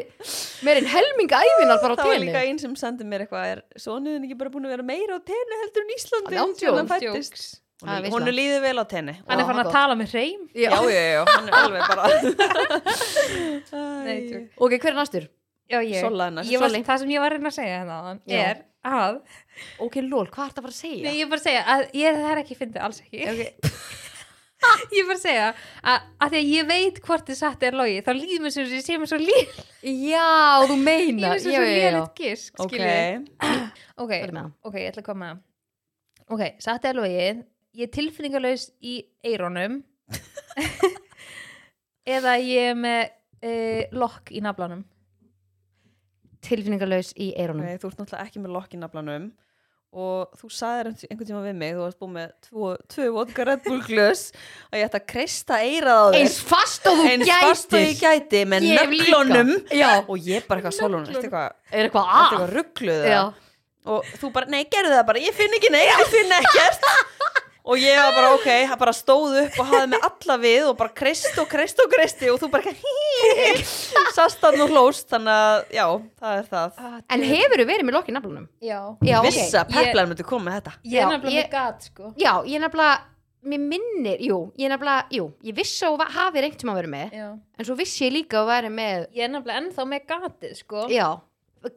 meirinn 0.67 0.89
helminga 0.91 1.39
æfinar 1.47 1.79
bara 1.85 1.95
á 1.95 1.97
Það 1.97 2.03
var 2.03 2.11
tenni 2.11 2.27
líka 2.27 2.41
einn 2.49 2.59
sem 2.65 2.73
sendi 2.83 3.07
mér 3.07 3.23
eitthvað 3.23 3.53
er 3.53 3.63
sonuðin 3.79 4.27
ekki 4.27 4.37
bara 4.43 4.51
búin 4.57 4.67
að 4.67 4.75
vera 4.75 4.87
meira 4.91 5.15
á 5.15 5.19
tenni 5.31 5.61
heldur 5.63 5.87
en 5.87 5.95
Íslandi 5.95 6.27
Hann 6.27 6.35
er 6.35 6.43
ándjóks. 6.43 7.47
Það 7.77 7.93
er 7.93 8.07
Hún 8.09 8.23
veisla. 8.25 8.31
líður 8.33 8.61
vel 8.63 8.77
á 8.81 8.85
tenni 8.89 9.13
Hann 9.21 9.37
er 9.37 9.43
Já, 9.43 9.47
fann 9.51 9.59
að 9.61 9.67
tala 9.75 9.93
með 9.99 10.07
hreim 10.17 10.39
Já. 10.57 10.69
Já, 10.73 10.77
já, 10.89 11.23
hann 11.29 11.45
er 11.45 11.53
alveg 11.61 11.81
bara. 11.93 12.05
Ok, 14.57 14.71
hver 14.81 14.91
er 14.93 14.97
næstur? 14.97 15.27
Ég, 15.67 15.89
ég 15.91 15.99
Solli. 16.61 16.81
Það 16.87 17.01
sem 17.03 17.13
ég 17.13 17.23
var 17.23 17.33
að 17.33 17.37
reyna 17.37 17.51
að 17.51 17.57
segja 17.57 17.79
hérna 17.81 18.17
er 18.27 18.61
að 18.87 19.17
Ok, 19.83 19.97
lól, 20.05 20.27
hvað 20.31 20.49
er 20.49 20.53
það 20.53 20.61
að 20.61 20.67
fara 20.67 20.73
að 20.73 20.77
segja? 20.77 21.01
Nei, 21.03 21.15
ég 21.17 21.25
er 21.25 21.31
bara 21.31 21.41
að 21.41 21.47
segja 21.47 21.63
að 21.73 21.81
ég, 21.97 22.19
það 22.19 22.29
er 22.33 22.41
ekki 22.43 22.57
fyndið 22.59 22.85
alls 22.87 22.99
ekki. 23.03 23.19
Ok, 23.31 23.41
ég 24.93 25.01
er 25.01 25.09
bara 25.09 25.17
að 25.17 25.23
segja 25.23 25.47
að, 25.47 26.05
að 26.23 26.29
því 26.33 26.39
að 26.39 26.51
ég 26.53 26.63
veit 26.71 27.01
hvort 27.07 27.27
þið 27.29 27.39
satt 27.41 27.61
er 27.67 27.73
logi 27.77 27.97
þá 28.05 28.11
líður 28.17 28.41
mér 28.45 28.53
sem 28.55 28.71
ég 28.71 28.85
sé 28.85 28.93
mér 28.97 29.11
svo 29.11 29.19
líð 29.21 29.59
Já, 29.87 30.29
þú 30.63 30.77
ég 30.77 30.85
meina 30.87 31.33
er 31.33 31.39
svo 31.43 31.51
líðilegt 31.53 32.21
gisk 32.21 32.51
ok, 32.63 32.71
skilurðu. 32.71 33.51
ok, 34.03 34.13
ok, 34.71 34.79
ég 34.81 34.89
ætla 34.91 35.03
að 35.03 35.09
koma. 35.11 35.29
Ok, 36.27 36.43
satt 36.63 36.87
er 36.89 36.97
logi 36.97 37.27
ég 37.77 37.85
er 37.85 37.93
tilfinningarlaus 37.93 38.63
í 38.81 38.95
eironum 39.25 39.73
eða 42.17 42.33
ég 42.41 42.71
er 42.71 42.77
með 42.79 43.01
uh, 43.43 43.83
lokk 43.99 44.25
í 44.33 44.41
naflanum 44.43 44.81
Tilfinningarlaus 46.47 47.11
í 47.17 47.31
eyrunum. 47.37 47.67
Ok, 47.67 47.81
þú 47.83 47.91
ert 47.91 47.99
náttúrulega 48.01 48.25
ekki 48.29 48.41
með 48.45 48.55
lokk 48.57 48.73
í 48.73 48.81
naflanum 48.81 49.27
og 49.97 50.33
þú 50.37 50.49
sagðir 50.51 50.87
einhvern 51.07 51.27
tíma 51.29 51.39
við 51.45 51.53
mig 51.57 51.71
þú 51.73 51.79
varst 51.85 51.97
búið 52.01 52.11
með 52.17 52.31
tvo, 52.43 52.71
tvö 52.91 53.05
vodka 53.15 53.45
Red 53.47 53.61
Bull 53.65 53.79
glös 53.87 54.23
að 54.67 54.81
ég 54.81 54.89
ætti 54.89 54.99
að 54.99 55.05
kreista 55.13 55.59
eirað 55.63 56.01
á 56.03 56.05
þér. 56.11 56.17
Eins 56.19 56.35
fast 56.43 56.89
og 56.91 56.99
þú 56.99 57.05
eins 57.13 57.31
fast 57.47 57.73
og 57.73 57.79
ég 57.85 58.01
gæti 58.03 58.41
með 58.51 58.67
nöglunum. 58.75 59.53
Og 60.11 60.27
ég 60.27 60.45
bara 60.49 60.59
eitthvað 60.59 60.75
solun 60.77 61.07
eitthvað, 61.07 61.55
eitthvað 61.71 62.11
eitthvað 62.19 62.53
ruggluð 62.57 63.07
og 63.87 64.11
þú 64.19 64.31
bara, 64.35 64.51
nei, 64.51 64.65
gerðu 64.67 64.91
það 64.97 65.05
bara, 65.07 65.23
ég 65.23 65.33
finn 65.39 65.55
ekki 65.57 65.71
neitt, 65.71 65.93
ég 66.03 66.11
finn 66.11 66.35
ekkert 66.35 66.89
og 67.67 67.81
ég 67.81 67.97
var 67.99 68.13
bara, 68.15 68.29
ok, 68.37 68.45
það 68.69 68.79
bara 68.83 68.93
stóð 68.95 69.33
upp 69.41 69.57
og 69.59 69.67
hafði 69.71 69.89
með 69.91 70.05
alla 70.07 70.37
við 70.43 70.67
og 70.69 70.77
bara 70.79 70.93
kreist 71.01 71.41
og 71.41 71.49
kreist 71.51 71.81
og 71.83 71.91
kreisti 71.91 72.29
og 72.31 72.39
þú 72.41 72.49
bara 72.53 72.71
ekki 72.71 73.51
sast 74.17 74.45
hann 74.45 74.61
og 74.63 74.71
hlóst, 74.71 75.09
þannig 75.11 75.33
að 75.43 75.75
já, 75.75 75.85
það 76.21 76.39
er 76.39 76.47
það. 76.53 76.79
En 77.17 77.27
hefur 77.33 77.61
þú 77.63 77.67
verið 77.73 77.89
með 77.89 77.97
lokk 77.99 78.09
í 78.09 78.15
naflunum? 78.15 78.47
já, 78.63 78.79
Já, 79.03 79.19
ok. 79.19 79.27
Vissa 79.27 79.65
peplar 79.67 80.09
myndi 80.09 80.27
koma 80.27 80.49
með 80.49 80.57
þetta. 80.61 80.75
Ég 80.87 81.03
er 81.03 81.13
nefnilega 81.13 81.43
með 81.43 81.53
gat 81.57 81.91
sko. 81.91 82.11
Já, 82.15 82.33
ég 82.47 82.63
nefnilega 82.63 82.97
Mér 83.47 83.61
minnir, 83.63 84.19
jú, 84.25 84.37
ég 84.59 84.67
nefnilega, 84.71 85.05
jú 85.13 85.27
Ég 85.45 85.55
vissi 85.55 85.85
að 85.87 86.01
hafi 86.11 86.41
reynt 86.43 86.63
um 86.65 86.71
að 86.73 86.79
vera 86.81 86.89
með 86.91 87.13
já. 87.15 87.27
En 87.55 87.67
svo 87.67 87.75
vissi 87.79 88.07
ég 88.07 88.15
líka 88.15 88.41
að 88.41 88.49
vera 88.49 88.71
með 88.73 89.05
ég 89.15 89.27
er 89.27 89.31
nefnilega 89.31 89.61
ennþá 89.61 89.85
með 89.87 90.07
gatið 90.09 90.55
sko. 90.57 90.87
Já, 90.91 91.05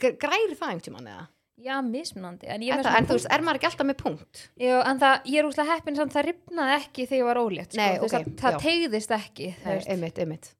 græri 0.00 0.56
það 0.56 0.72
einhvern 0.72 0.82
tímann 0.88 1.10
eða? 1.12 1.26
Já, 1.64 1.76
mismunandi 1.86 2.48
en, 2.48 2.62
ég 2.64 2.72
með 2.74 2.80
Þetta, 2.80 2.90
svona 2.90 2.98
en 3.02 3.08
þú 3.10 3.16
veist, 3.18 3.28
er 3.36 3.44
maður 3.46 3.60
ekki 3.60 3.68
alltaf 3.70 3.86
með 3.90 3.98
punkt? 4.02 4.44
Já, 4.60 4.76
en 4.90 5.02
það, 5.02 5.26
ég 5.34 5.42
er 5.42 5.48
úslega 5.50 5.74
heppin 5.76 5.98
samt 6.00 6.14
það 6.16 6.26
ripnaði 6.30 6.76
ekki 6.78 7.06
þegar 7.10 7.20
ég 7.20 7.28
var 7.30 7.42
ólétt 7.44 7.74
sko. 7.74 7.80
Nei, 7.82 7.98
Þú 7.98 8.06
veist, 8.06 8.14
ok, 8.14 8.24
það, 8.24 8.40
það 8.44 8.56
já. 8.56 8.62
tegðist 8.66 9.14
ekki 9.18 9.50
þú 9.60 9.66
Nei, 9.68 9.74
veist. 9.76 9.90
einmitt, 9.94 10.18
einmitt 10.24 10.50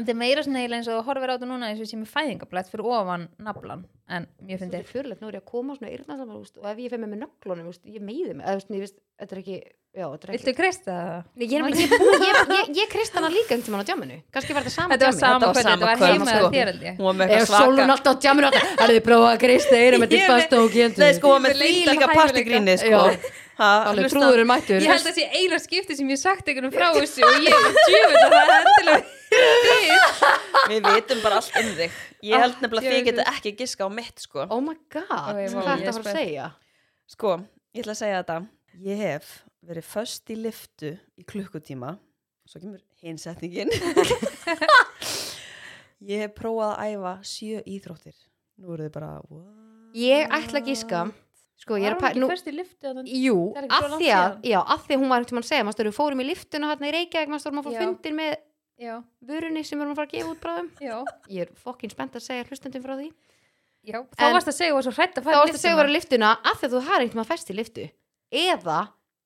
þetta 0.00 0.12
er 0.14 0.18
meira 0.18 0.42
svona 0.44 0.60
eiginlega 0.62 0.80
eins 0.82 0.90
og 0.90 0.98
þú 0.98 1.06
horfir 1.08 1.30
á 1.30 1.34
þetta 1.36 1.48
núna 1.50 1.70
eins 1.70 1.78
og 1.80 1.84
ég 1.86 1.90
sé 1.92 1.98
með 2.00 2.10
fæðingablætt 2.14 2.70
fyrir 2.72 2.90
ofan 2.90 3.28
naflan 3.38 3.82
en 4.08 4.26
mér 4.44 4.58
Þetta 4.58 4.64
finnst 4.64 4.76
er 4.80 4.90
fyrirlegt, 4.90 5.20
nú 5.22 5.28
er 5.30 5.38
ég 5.38 5.44
að 5.44 5.50
koma 5.52 5.76
svona 5.78 5.94
yrna 5.94 6.14
og 6.60 6.66
ef 6.68 6.78
ég 6.82 6.90
fer 6.92 7.00
með 7.00 7.10
úst, 7.70 7.82
ég 7.88 8.02
meiði 8.04 8.32
mig 8.34 8.44
eða, 8.44 8.56
úst, 8.60 8.68
ég 8.74 8.82
veist, 8.84 8.98
þetta 9.22 9.32
er 9.34 9.40
ekki, 9.40 9.58
já, 9.94 10.04
þetta 10.04 10.24
er 10.26 10.30
ekki 10.34 10.38
viltu 10.44 10.54
kreista 10.58 10.90
það? 10.98 11.22
Nei, 11.34 11.46
ég, 11.46 11.56
er 11.56 11.60
ég, 11.70 11.76
ég, 11.80 11.88
ég, 12.24 12.34
ég, 12.58 12.66
ég 12.82 12.86
krist 12.92 13.16
hana 13.16 13.30
líka 13.32 13.50
einhvern 13.54 13.64
tímann 13.68 13.80
á 13.80 13.88
djáminu 13.88 14.16
kannski 14.34 14.52
var 14.52 14.62
þetta 14.66 14.74
sama 14.74 14.90
Þetta 14.92 15.06
var 15.08 15.16
sama 15.20 15.38
Þetta 15.38 15.46
var 15.46 15.54
hvernig, 15.54 15.72
þetta 15.72 15.86
var 15.88 15.96
kvöld, 15.96 16.10
heima 16.12 16.26
sko. 16.28 16.36
að 16.36 16.52
þér 16.58 16.68
held 16.72 16.82
ég. 16.84 16.92
Hún 16.98 17.06
var 17.08 17.16
með 17.20 17.24
Ef 17.24 17.30
eitthvað 17.38 17.60
sólun 17.64 17.94
alltaf 17.94 18.12
á 18.12 18.20
djáminu 18.26 18.48
Það 18.64 18.88
er 18.90 19.06
prófað 19.08 19.30
að 19.30 19.40
krista 19.46 19.74
eyrun 19.80 20.04
Þetta 22.84 23.42
Alveg 23.58 24.10
trúðurinn 24.10 24.48
mættur 24.50 24.82
Ég 24.82 24.90
held 24.90 25.06
að 25.10 25.18
sé 25.18 25.26
eila 25.38 25.58
skipti 25.62 25.94
sem 25.98 26.08
ég 26.10 26.18
sagt 26.18 26.48
einhvern 26.50 26.72
frá 26.74 26.88
þessu 26.96 27.22
og 27.26 27.44
ég 27.44 27.54
er 27.54 27.76
djöfull 27.78 28.22
að 28.24 28.34
það 28.34 28.40
er 28.44 28.54
endilega 28.58 29.12
Við 30.70 30.86
vitum 30.88 31.20
bara 31.24 31.40
allt 31.40 31.56
um 31.58 31.70
þig. 31.78 31.94
Ég 32.24 32.40
held 32.40 32.60
nefnilega 32.62 32.90
að 32.90 32.94
þið 32.94 33.06
geta 33.08 33.24
ekki 33.32 33.52
giska 33.58 33.86
á 33.86 33.90
mitt, 33.92 34.22
sko. 34.22 34.44
Oh 34.46 34.60
my 34.62 34.76
god, 34.92 35.08
hvað 35.10 35.40
er 35.42 35.48
þetta 35.50 35.74
að 35.74 35.98
fara 35.98 36.04
að 36.04 36.18
segja? 36.20 36.46
Sko, 37.14 37.32
ég 37.74 37.82
ætla 37.82 37.96
að 37.96 38.00
segja 38.00 38.20
þetta. 38.20 38.36
Ég 38.84 39.02
hef 39.02 39.32
verið 39.64 39.88
föst 39.90 40.30
í 40.30 40.36
liftu 40.38 40.92
í 41.18 41.26
klukkutíma. 41.26 41.96
Svo 42.44 42.60
kemur 42.60 42.82
hinsetningin 43.00 43.70
Ég 46.10 46.20
hef 46.20 46.34
prófað 46.36 46.74
að 46.74 46.94
æfa 46.94 47.12
sjö 47.24 47.62
íþróttir. 47.74 48.16
Nú 48.60 48.74
eru 48.74 48.84
þið 48.86 48.94
bara 48.98 49.12
what? 49.30 49.94
Ég 49.96 50.28
ætla 50.36 50.60
að 50.60 50.68
gíska 50.68 51.04
Sko, 51.60 51.78
að 51.78 51.98
pæ... 52.00 52.08
Nú, 52.18 52.28
fyrst 52.28 52.48
í 52.50 52.54
þannig 52.82 53.12
jú, 53.14 53.36
ekki 53.56 53.78
langt 53.84 54.00
því 54.00 54.08
að. 54.14 54.32
Já, 54.50 54.58
að 54.60 54.88
því 54.88 54.98
hún 54.98 55.12
var 55.12 55.20
einhvern 55.22 55.30
tímann 55.30 55.44
að 55.44 55.50
segja 55.52 55.66
Mástu, 55.68 55.86
við 55.86 55.96
fórum 55.96 56.22
í 56.24 56.26
liftuna 56.26 56.70
hérna 56.72 56.88
í 56.90 56.94
Reykjavík 56.96 57.30
við 57.30 57.44
fórum 57.44 57.60
Já. 57.62 57.68
að 57.70 57.78
fundir 57.84 58.16
með 58.18 58.34
Já, 58.74 58.94
vörunni 59.22 59.62
sem 59.62 59.78
við 59.78 59.84
erum 59.84 59.94
að 59.94 60.00
fara 60.00 60.08
að 60.08 60.16
gefa 60.16 60.32
út 60.32 60.42
bráðum. 60.42 60.70
Já, 60.82 60.96
Ég 61.30 61.46
er 61.46 61.52
fokkin 61.62 61.92
spennt 61.94 62.18
að 62.18 62.24
segja 62.26 62.48
hlustendum 62.48 62.82
frá 62.82 62.96
því. 62.98 63.06
Já 63.84 64.00
Þá 64.16 64.24
varst 64.32 64.48
að 64.48 64.56
segja 64.56 64.72
og 64.72 64.78
var 64.78 64.86
svo 64.86 64.94
hrætt 64.96 65.18
að 65.18 65.24
Þá 65.24 65.28
fara 65.28 65.40
varstu 65.42 65.58
að 65.58 65.62
segja 65.62 65.74
að 65.74 65.80
vera 65.82 65.90
í 65.90 65.94
liftuna 65.94 66.30
Af 66.40 66.60
því 66.60 66.66
að 66.66 66.74
þú 66.74 66.82
har 66.86 66.94
einhvern 66.96 67.14
tímann 67.14 67.28
fest 67.28 67.50
í 67.50 67.56
liftu 67.56 67.84
Eða 68.34 68.78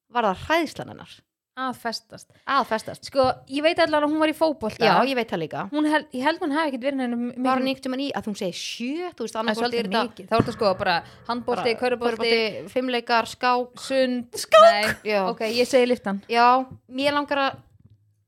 var 0.09 0.29
það 0.29 0.45
hræðslan 0.49 0.93
hennar 0.93 1.13
að 1.59 1.77
festast. 1.83 2.29
Að 2.49 2.65
festast. 2.71 3.09
Sko, 3.11 3.25
ég 3.51 3.65
veit 3.65 3.79
allan 3.83 4.05
að 4.07 4.13
hún 4.13 4.23
var 4.23 4.31
í 4.31 4.35
fótbolta. 4.37 4.85
Já, 4.87 4.95
ég 5.09 5.17
veit 5.19 5.31
það 5.31 5.41
líka. 5.43 5.63
Hún 5.73 5.89
held, 5.91 6.09
ég 6.15 6.23
held 6.27 6.43
hún 6.45 6.55
hafi 6.55 6.71
ekkert 6.73 6.85
verið 6.87 6.99
neina 7.01 7.17
Var 7.19 7.59
hann 7.59 7.69
einhvern 7.69 7.85
tímann 7.87 8.03
í 8.05 8.09
að 8.15 8.29
hún 8.31 8.37
segi 8.39 8.55
sjö 8.59 9.11
Þú 9.19 9.27
veist, 9.27 9.37
Það 9.39 9.79
er 9.79 9.89
mikið, 9.93 10.25
þá 10.29 10.35
er 10.35 10.43
þetta 10.43 10.55
sko 10.57 10.67
bara 10.79 10.97
handbólti, 11.29 11.73
körubólti, 11.83 12.33
Fimmleikar, 12.73 13.25
skák. 13.31 13.73
sund. 13.85 14.29
Skák? 14.45 15.03
Já, 15.07 15.21
Ok, 15.29 15.41
ég 15.51 15.67
segi 15.69 15.87
liftan. 15.91 16.23
Já 16.31 16.47
mér 16.89 17.13
langar 17.19 17.39
að 17.49 17.65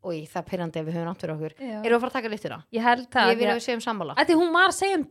Új, 0.00 0.22
það 0.32 0.38
er 0.40 0.46
pyrrandi 0.48 0.80
ef 0.80 0.86
við 0.86 0.94
höfum 0.96 1.08
nátt 1.10 1.20
fyrir 1.20 1.34
okkur. 1.34 1.52
Já. 1.60 1.76
Erum 1.84 1.84
við 1.84 1.92
að 1.92 2.00
fara 2.00 2.08
að 2.08 2.14
taka 2.14 2.30
liftuna? 2.32 2.56
Ég 2.72 2.80
held 2.86 3.02
það 3.12 3.26
Ég 3.28 3.36
vil 3.36 3.48
að 3.50 3.58
við 3.58 3.64
séum 3.66 3.82
sammála. 3.84 4.14
Því 4.16 4.34
hún 4.40 4.54
var 4.54 4.72
að 4.72 4.78
segja 4.80 4.96
um 4.96 5.04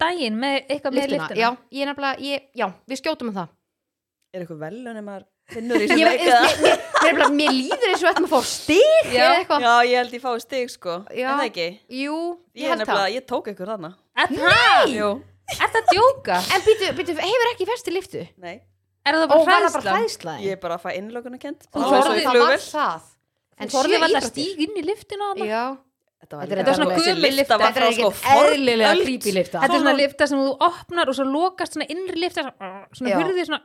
Er 4.30 4.44
eitthvað 4.44 4.60
velun 4.62 4.98
ef 5.00 5.06
maður 5.06 5.24
finnur 5.54 5.82
í 5.84 5.88
Ég, 5.90 6.22
sem 6.24 6.68
ég, 6.70 7.20
mér, 7.36 7.52
líður 7.56 7.90
eins 7.90 8.04
og 8.04 8.08
þetta 8.10 8.24
maður 8.26 8.34
fá 8.36 8.42
stig 8.50 9.10
Já. 9.14 9.20
eða 9.24 9.36
eitthvað 9.40 9.66
Já, 9.66 9.74
ég 9.90 9.96
held 10.02 10.16
ég 10.18 10.24
fái 10.26 10.42
stig, 10.44 10.72
sko 10.74 10.96
Já. 11.10 11.26
Er 11.26 11.36
það 11.40 11.46
ekki? 11.50 11.68
Jú, 12.00 12.18
Ég, 12.54 12.64
ég 12.64 12.72
held 12.74 12.82
það 12.82 12.86
nefnilega, 12.86 13.14
ég 13.18 13.28
tók 13.34 13.52
ykkur 13.54 13.72
þarna 13.74 13.92
Er 14.24 14.34
það? 14.36 14.94
Jú, 14.96 15.10
Er 15.60 15.72
það 15.76 15.94
djóka? 15.94 16.40
En 16.56 16.66
býtu, 16.68 16.92
býtu, 17.00 17.18
hefur 17.20 17.52
ekki 17.54 17.70
fest 17.72 17.90
í 17.90 17.96
liftu? 17.96 18.26
nei 18.44 18.56
Er 19.08 19.16
það 19.16 19.30
bara 19.32 19.70
hræðslaðin? 19.96 20.44
Ég 20.46 20.58
er 20.58 20.62
bara 20.62 20.76
að 20.78 20.84
fæ 20.86 20.90
innlökunum 21.00 21.40
kent 21.42 21.66
Þú 21.72 21.82
Ó, 21.82 21.88
þorðir- 21.90 22.26
það 22.28 22.42
var 22.44 22.66
það 22.66 23.08
Þú 23.60 23.66
En 23.66 23.72
var 23.74 24.08
að 24.08 24.12
íþróttir. 24.14 24.30
stíg 24.32 24.60
inn 24.68 24.78
í 24.80 24.84
þarna? 24.88 25.48
Já, 25.50 25.64
Þetta 26.20 26.36
Þetta 26.40 26.52
er- 26.52 26.60
þetta 26.60 26.72
er 26.72 26.76
svona 26.76 26.90
var 27.60 27.70
þetta 27.70 27.70
er 27.70 27.74
frá 27.80 27.92
sko 27.96 28.08
ekkert 28.10 28.50
eðlilega 28.50 28.90
fornöld. 28.90 29.06
creepy 29.06 29.32
lifta 29.38 29.60
Þetta 29.64 29.76
er 29.78 29.80
svona 29.84 29.94
lifta 29.96 30.26
sem 30.28 30.40
þú 30.44 30.50
opnar 30.68 31.10
og 31.12 31.16
svo 31.16 31.26
lokast 31.30 31.74
svona 31.78 31.88
innri 31.96 32.20
lifta 32.20 32.44
svona 33.00 33.16
hurðið 33.22 33.46
svona 33.48 33.62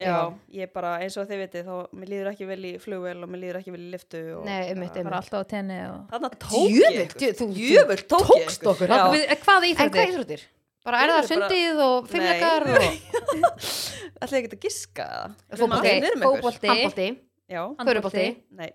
Já, 0.00 0.16
ég 0.56 0.72
bara, 0.72 0.94
eins 1.04 1.16
og 1.20 1.28
þið 1.28 1.38
vitið, 1.42 1.68
þá 1.68 1.76
mér 2.00 2.08
líður 2.12 2.30
ekki 2.32 2.46
vel 2.48 2.58
í 2.64 2.72
flugvél 2.80 3.22
og 3.24 3.30
mér 3.32 3.40
líður 3.44 3.58
ekki 3.60 3.72
vel 3.76 3.80
í 3.84 3.90
liftu 3.92 4.22
og 4.38 4.42
Nei, 4.48 4.56
bara 4.56 4.66
einmitt 4.72 4.96
alltaf 5.20 5.40
á 5.40 5.44
tenni 5.52 5.78
og... 5.88 6.02
Þannig 6.12 6.28
að 6.28 6.36
tók 6.46 6.74
ég 6.76 7.14
djö- 7.16 7.32
þú- 7.36 7.38
þú 7.40 7.46
Djöfull 7.56 8.02
tók 8.12 8.26
ég 8.26 8.44
tókst 8.44 8.66
okkur, 8.72 8.86
Já. 8.88 8.96
þarna. 8.96 9.12
Við, 9.16 9.24
hvað 9.46 9.56
En 9.56 9.62
hvað 9.64 9.70
íþróttir? 9.72 10.12
íþróttir? 10.12 10.42
Bara 10.86 11.00
er 11.02 11.12
það 11.16 11.28
sundið 11.32 11.80
og 11.86 11.96
og 11.96 12.08
Ætli 14.22 14.38
ég 14.38 14.44
geti 14.46 14.56
að 14.56 14.62
giska 14.66 15.06
það? 15.06 15.32
Fótbolti, 15.60 16.68
handbólti 16.76 17.08
Já, 17.46 17.62
Körubolti. 17.78 18.26
nei, 18.58 18.70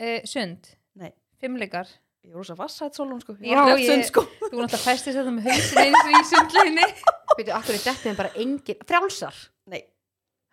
uh, 0.00 0.18
sund, 0.28 0.70
nei. 1.00 1.10
Fimmleikar 1.40 1.88
Ég 2.22 2.30
er 2.30 2.36
rosa 2.38 2.54
vassætt 2.54 2.94
sólun 2.94 3.18
sko. 3.22 3.34
Ég 3.42 3.50
Já, 3.50 3.62
var 3.66 3.78
ég- 3.78 3.88
sund 3.90 4.04
sko. 4.06 4.22
Þú 4.22 4.60
náttúrulega 4.62 4.78
festist 4.84 5.16
þetta 5.18 5.32
með 5.34 5.48
hausin 5.50 5.78
eins 5.82 6.02
og 6.02 6.12
í 6.12 6.20
sundleginni 6.30 6.84
Býtu, 7.32 7.50
akkur 7.56 7.74
er 7.74 7.82
dettin 7.86 8.16
bara 8.18 8.30
engin 8.36 8.82
Frjálsar? 8.86 9.34
Nei, 9.72 9.82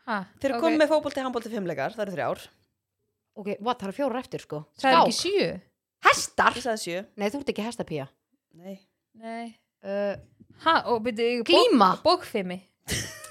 Ha, 0.08 0.24
þeir 0.42 0.50
eru 0.50 0.58
ok. 0.58 0.64
komið 0.66 0.80
með 0.82 0.90
fótbolti, 0.94 1.22
handbolti, 1.22 1.50
fimmleikar 1.54 1.94
Það 1.94 2.04
eru 2.08 2.16
þrjár. 2.16 2.46
Ok, 3.40 3.48
what, 3.62 3.78
það 3.80 3.88
eru 3.92 3.98
fjórar 4.00 4.20
eftir 4.24 4.42
sko. 4.42 4.64
Það 4.80 4.90
er 4.90 4.96
Skák. 4.96 5.06
ekki 5.06 5.18
sjö. 5.20 5.50
Hestar? 6.10 6.54
Ég 6.58 6.64
sagði 6.66 6.82
sjö. 6.86 7.06
Nei, 7.20 7.30
þú 7.30 7.40
ert 7.44 7.52
ekki 7.54 7.66
hestapía. 7.68 8.08
Nei. 8.58 8.80
Nei. 9.16 9.46
Uh, 9.84 10.16
Ha, 10.66 10.74
og 10.92 11.04
byrju 11.06 11.44
Glíma. 11.48 11.92
Bókfimi. 12.04 12.58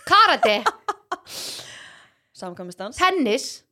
Karate, 0.08 0.62
Samkvæmistans. 2.38 2.96
Tennis. 2.96 3.64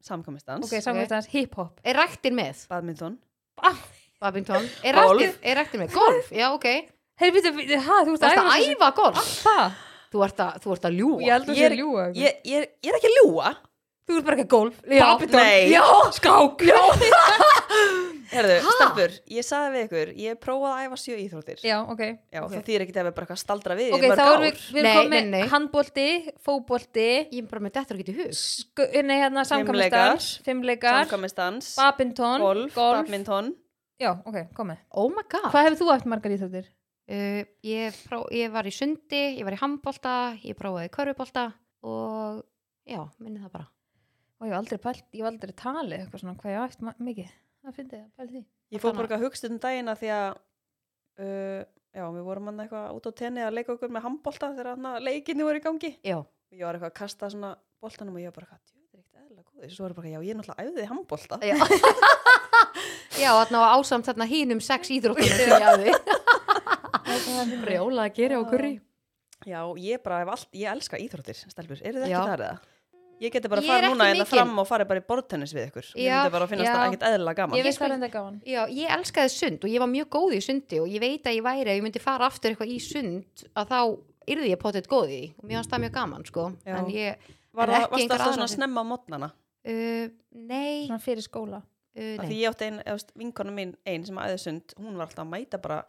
Samkvæmistans. 0.00 0.64
Ok, 0.64 0.80
samkvæmstans 0.82 1.26
hip-hop. 1.32 1.80
Er 1.84 1.94
ræktin 1.98 2.34
með? 2.38 2.66
Badminton. 2.70 3.18
Badminton 3.58 3.91
Er 4.22 4.94
Golf. 4.94 5.20
ræktin, 5.22 5.32
er 5.42 5.56
ræktin 5.60 5.80
með? 5.82 5.92
Golf, 5.96 6.30
já, 6.32 6.46
ok. 6.54 6.66
Hei, 7.20 7.30
byrju, 7.30 7.52
byrju, 7.58 7.80
ha, 7.86 7.98
þú 8.06 8.14
ert 8.16 8.22
er 8.28 8.38
að 8.42 8.68
æfa 8.70 8.88
golf? 8.96 9.26
Þú 10.12 10.22
ert 10.26 10.40
að, 10.44 10.56
þú 10.62 10.72
ert 10.76 10.86
að 10.88 10.96
ljúa 11.00 11.20
Ég 11.24 11.30
held 11.32 11.46
að 11.48 11.56
Ég 11.56 11.64
er- 11.64 11.72
sé 11.72 11.76
ljúga 11.80 12.02
ég, 12.14 12.40
ég, 12.44 12.56
er- 12.62 12.72
ég 12.84 12.90
er 12.92 12.98
ekki 12.98 13.08
að 13.10 13.18
ljúa 13.22 13.52
Þú 14.02 14.16
ert 14.18 14.24
bara 14.26 14.36
ekki 14.36 14.48
golf. 14.50 14.74
Badminton. 14.82 15.40
Nei. 15.40 15.70
Já, 15.70 15.84
Skák. 16.12 16.62
Herðu, 18.32 18.54
stelpur, 18.64 19.12
ég 19.30 19.44
sagði 19.44 19.72
við 19.76 19.82
ykkur 19.86 20.10
Ég 20.22 20.38
prófaði 20.40 20.72
að 20.72 20.86
æfa 20.88 20.98
sjö 21.02 21.16
íþróttir. 21.20 21.58
Já 21.64 21.76
ok. 21.84 22.00
Já, 22.32 22.40
ok. 22.46 22.52
það 22.54 22.64
þýr 22.68 22.84
ekki 22.86 22.94
að 22.96 23.06
við 23.08 23.14
bara 23.18 23.26
eitthvað 23.26 23.40
staldra 23.42 23.76
við 23.78 23.92
Ok, 23.96 24.06
þá 24.08 24.22
erum 24.24 24.44
við, 24.46 24.62
við 24.76 24.88
komið 24.96 25.36
handbólti, 25.52 26.06
fótbólti 26.46 27.06
Ég 27.28 27.38
er 27.42 27.48
bara 27.50 27.64
með 27.66 27.74
dettur 27.76 27.98
ekki 28.00 28.06
til 28.08 28.16
hug. 28.22 28.32
Sk- 28.36 28.86
Nei, 29.04 29.16
hérna 29.20 29.44
samkvæmstans 29.48 30.28
Fimmleikar 30.46 31.02
Samkvæmistans 31.02 31.70
Badminton 31.76 32.40
Golf, 32.46 32.74
badminton 32.80 33.52
Já, 34.02 34.10
ok, 34.26 34.38
komið. 34.56 34.80
Oh 34.98 35.10
my 35.14 35.22
god. 35.30 35.50
Hvað 35.52 35.66
hefur 35.68 35.78
þú 35.82 35.90
eftir 35.94 36.10
margar 36.12 36.34
íþróttir? 36.36 36.70
uh, 37.12 37.42
ég, 37.66 37.98
pró, 38.08 38.22
ég 38.34 38.50
var 38.54 38.66
í 38.66 38.72
sundi, 38.74 39.20
ég 39.38 39.44
var 39.46 39.54
í 39.56 39.60
handbolta 39.60 40.14
Ég 40.42 40.56
prófaði 40.58 40.90
körfubolta 40.94 41.44
Og 41.86 42.42
já, 42.88 43.00
minni 43.22 43.42
það 43.42 43.52
bara. 43.56 43.68
Og 44.38 44.46
ég 44.48 44.52
hef 44.54 44.58
aldrei 44.58 44.80
pælt, 44.82 45.04
ég 45.14 45.22
hef 45.22 45.30
aldrei 45.30 45.54
talið 45.58 45.98
eitthvað 46.00 46.22
svona 46.22 46.36
hvað 46.40 46.56
ég 46.56 46.80
ma- 46.86 46.96
mikið. 46.98 47.30
Það 47.62 47.76
fyndi 47.78 47.98
ég 47.98 48.04
að 48.06 48.16
pæli 48.18 48.32
því? 48.36 48.42
Ég 48.72 48.82
fór 48.82 48.94
bara 48.96 49.06
eitthvað 49.06 49.24
hugst 49.26 49.46
um 49.48 49.58
dagina 49.62 49.94
því 49.98 50.12
að 50.16 50.28
uh, 51.22 51.60
já, 51.92 52.04
við 52.16 52.24
vorum 52.26 52.48
hann 52.50 52.62
eitthvað 52.64 52.96
út 52.96 53.06
á 53.06 53.12
tenni 53.22 53.44
að 53.44 53.54
leika 53.58 53.74
okkur 53.76 53.92
með 53.92 54.06
handbolta 54.08 54.50
þegar 54.56 55.02
leikinni 55.04 55.46
voru 55.46 55.60
í 55.60 55.64
gangi. 55.66 55.92
Já, 56.02 56.18
og 56.18 56.56
ég 56.58 56.64
var 56.66 56.78
eitthvað 56.78 56.90
að 56.90 56.98
kasta 56.98 57.30
svona 57.30 57.52
boltanum 57.82 58.16
og 58.18 58.22
ég 58.22 58.30
var 58.32 58.38
bara 58.40 58.58
djú, 58.62 58.78
þetta 58.78 58.98
er 58.98 59.02
ekkert 59.02 59.22
eðla 59.26 59.42
góð 59.46 59.74
svo 59.76 59.84
var 59.86 59.92
ég 59.94 59.98
bara, 60.00 60.12
já, 60.14 60.20
ég 60.22 60.32
er 60.32 60.38
náttúrulega 60.38 60.66
æfðið 60.66 60.90
handbolta 60.92 61.38
já 63.20 63.30
þarna 63.36 63.60
á 63.62 63.68
ásamt 63.76 64.06
þarna 64.08 64.26
hínum 64.30 64.60
sex 64.64 64.90
íþróttunum 64.94 65.36
sem 65.36 65.52
ég 65.52 65.66
hafði. 65.66 65.92
Brjóla 67.64 68.08
að 68.08 68.16
gera 68.18 68.40
okkur 68.42 68.66
í 68.68 68.74
Já, 69.42 69.58
ég 69.82 69.98
bara 70.04 70.20
hef 70.22 70.28
allt, 70.36 70.48
ég 70.54 70.68
elska 70.70 70.98
íþróttir, 71.02 71.34
stelpur, 71.50 71.80
eru 71.82 71.98
þið 71.98 72.04
ekki 72.12 72.28
þar 72.30 72.42
eða? 72.46 72.58
Ég 73.22 73.32
geti 73.34 73.48
bara 73.50 73.62
er 73.62 73.66
farið 73.66 73.84
ekki 73.86 73.94
núna 73.94 74.06
einna 74.10 74.22
mikil. 74.24 74.30
fram 74.36 74.52
og 74.62 74.66
farið 74.68 74.88
bara 74.92 75.00
í 75.02 75.04
bortennis 75.06 75.52
við 75.54 75.64
ykkur. 75.68 75.88
Ég 75.98 76.06
Já, 76.06 76.14
myndi 76.22 76.32
bara 76.34 76.46
að 76.46 76.52
finnast 76.52 76.70
það 76.72 76.84
ekkert 76.86 77.04
eðla 77.08 77.34
gaman. 77.38 77.58
ég 77.58 77.66
veist 77.66 77.78
sko- 77.78 77.86
það 77.88 77.96
enda 77.96 78.08
gaman. 78.14 78.36
Já, 78.46 78.60
ég 78.78 78.94
elskaði 78.96 79.32
sund 79.34 79.66
og 79.66 79.70
ég 79.74 79.82
var 79.82 79.90
mjög 79.90 80.08
góð 80.14 80.34
í 80.38 80.40
sundi 80.46 80.80
og 80.82 80.88
ég 80.90 81.02
veit 81.02 81.26
að 81.30 81.36
ég 81.38 81.44
væri 81.46 81.70
að 81.70 81.78
ég 81.78 81.84
myndi 81.86 82.02
fara 82.02 82.26
aftur 82.30 82.50
eitthvað 82.54 82.70
í 82.74 82.78
sund 82.82 83.44
að 83.54 83.70
þá 83.74 83.78
yrði 84.34 84.50
ég 84.54 84.62
potið 84.62 84.88
góð 84.94 85.10
í. 85.14 85.22
Og 85.38 85.44
mér 85.50 85.58
fannst 85.60 85.74
það 85.74 85.82
mjög 85.86 85.94
gaman 85.98 86.26
sko. 86.30 86.46
Ég, 86.94 87.30
Var 87.52 87.74
það, 87.74 87.86
varst 87.92 88.14
aðrar 88.16 88.34
svona 88.38 88.48
snemma 88.50 88.82
á 88.82 88.90
mótnana? 88.94 89.30
uh, 89.66 90.06
nei, 90.34 90.86
svona 90.86 91.02
fyrir 91.02 91.22
skóla 91.26 91.62
uh. 91.96 92.22
Því 92.24 92.38
ég 92.40 92.48
átti 92.50 92.68
ein, 92.70 92.80
eða, 92.86 93.12
vinkonu 93.18 93.52
mín 93.52 93.74
ein 93.86 94.04
sem 94.06 94.16
æði 94.16 94.38
sund, 94.40 94.74
hún 94.78 94.96
var 94.96 95.06
alltaf 95.08 95.24
að 95.26 95.30
mæta 95.34 95.60
bara 95.62 95.82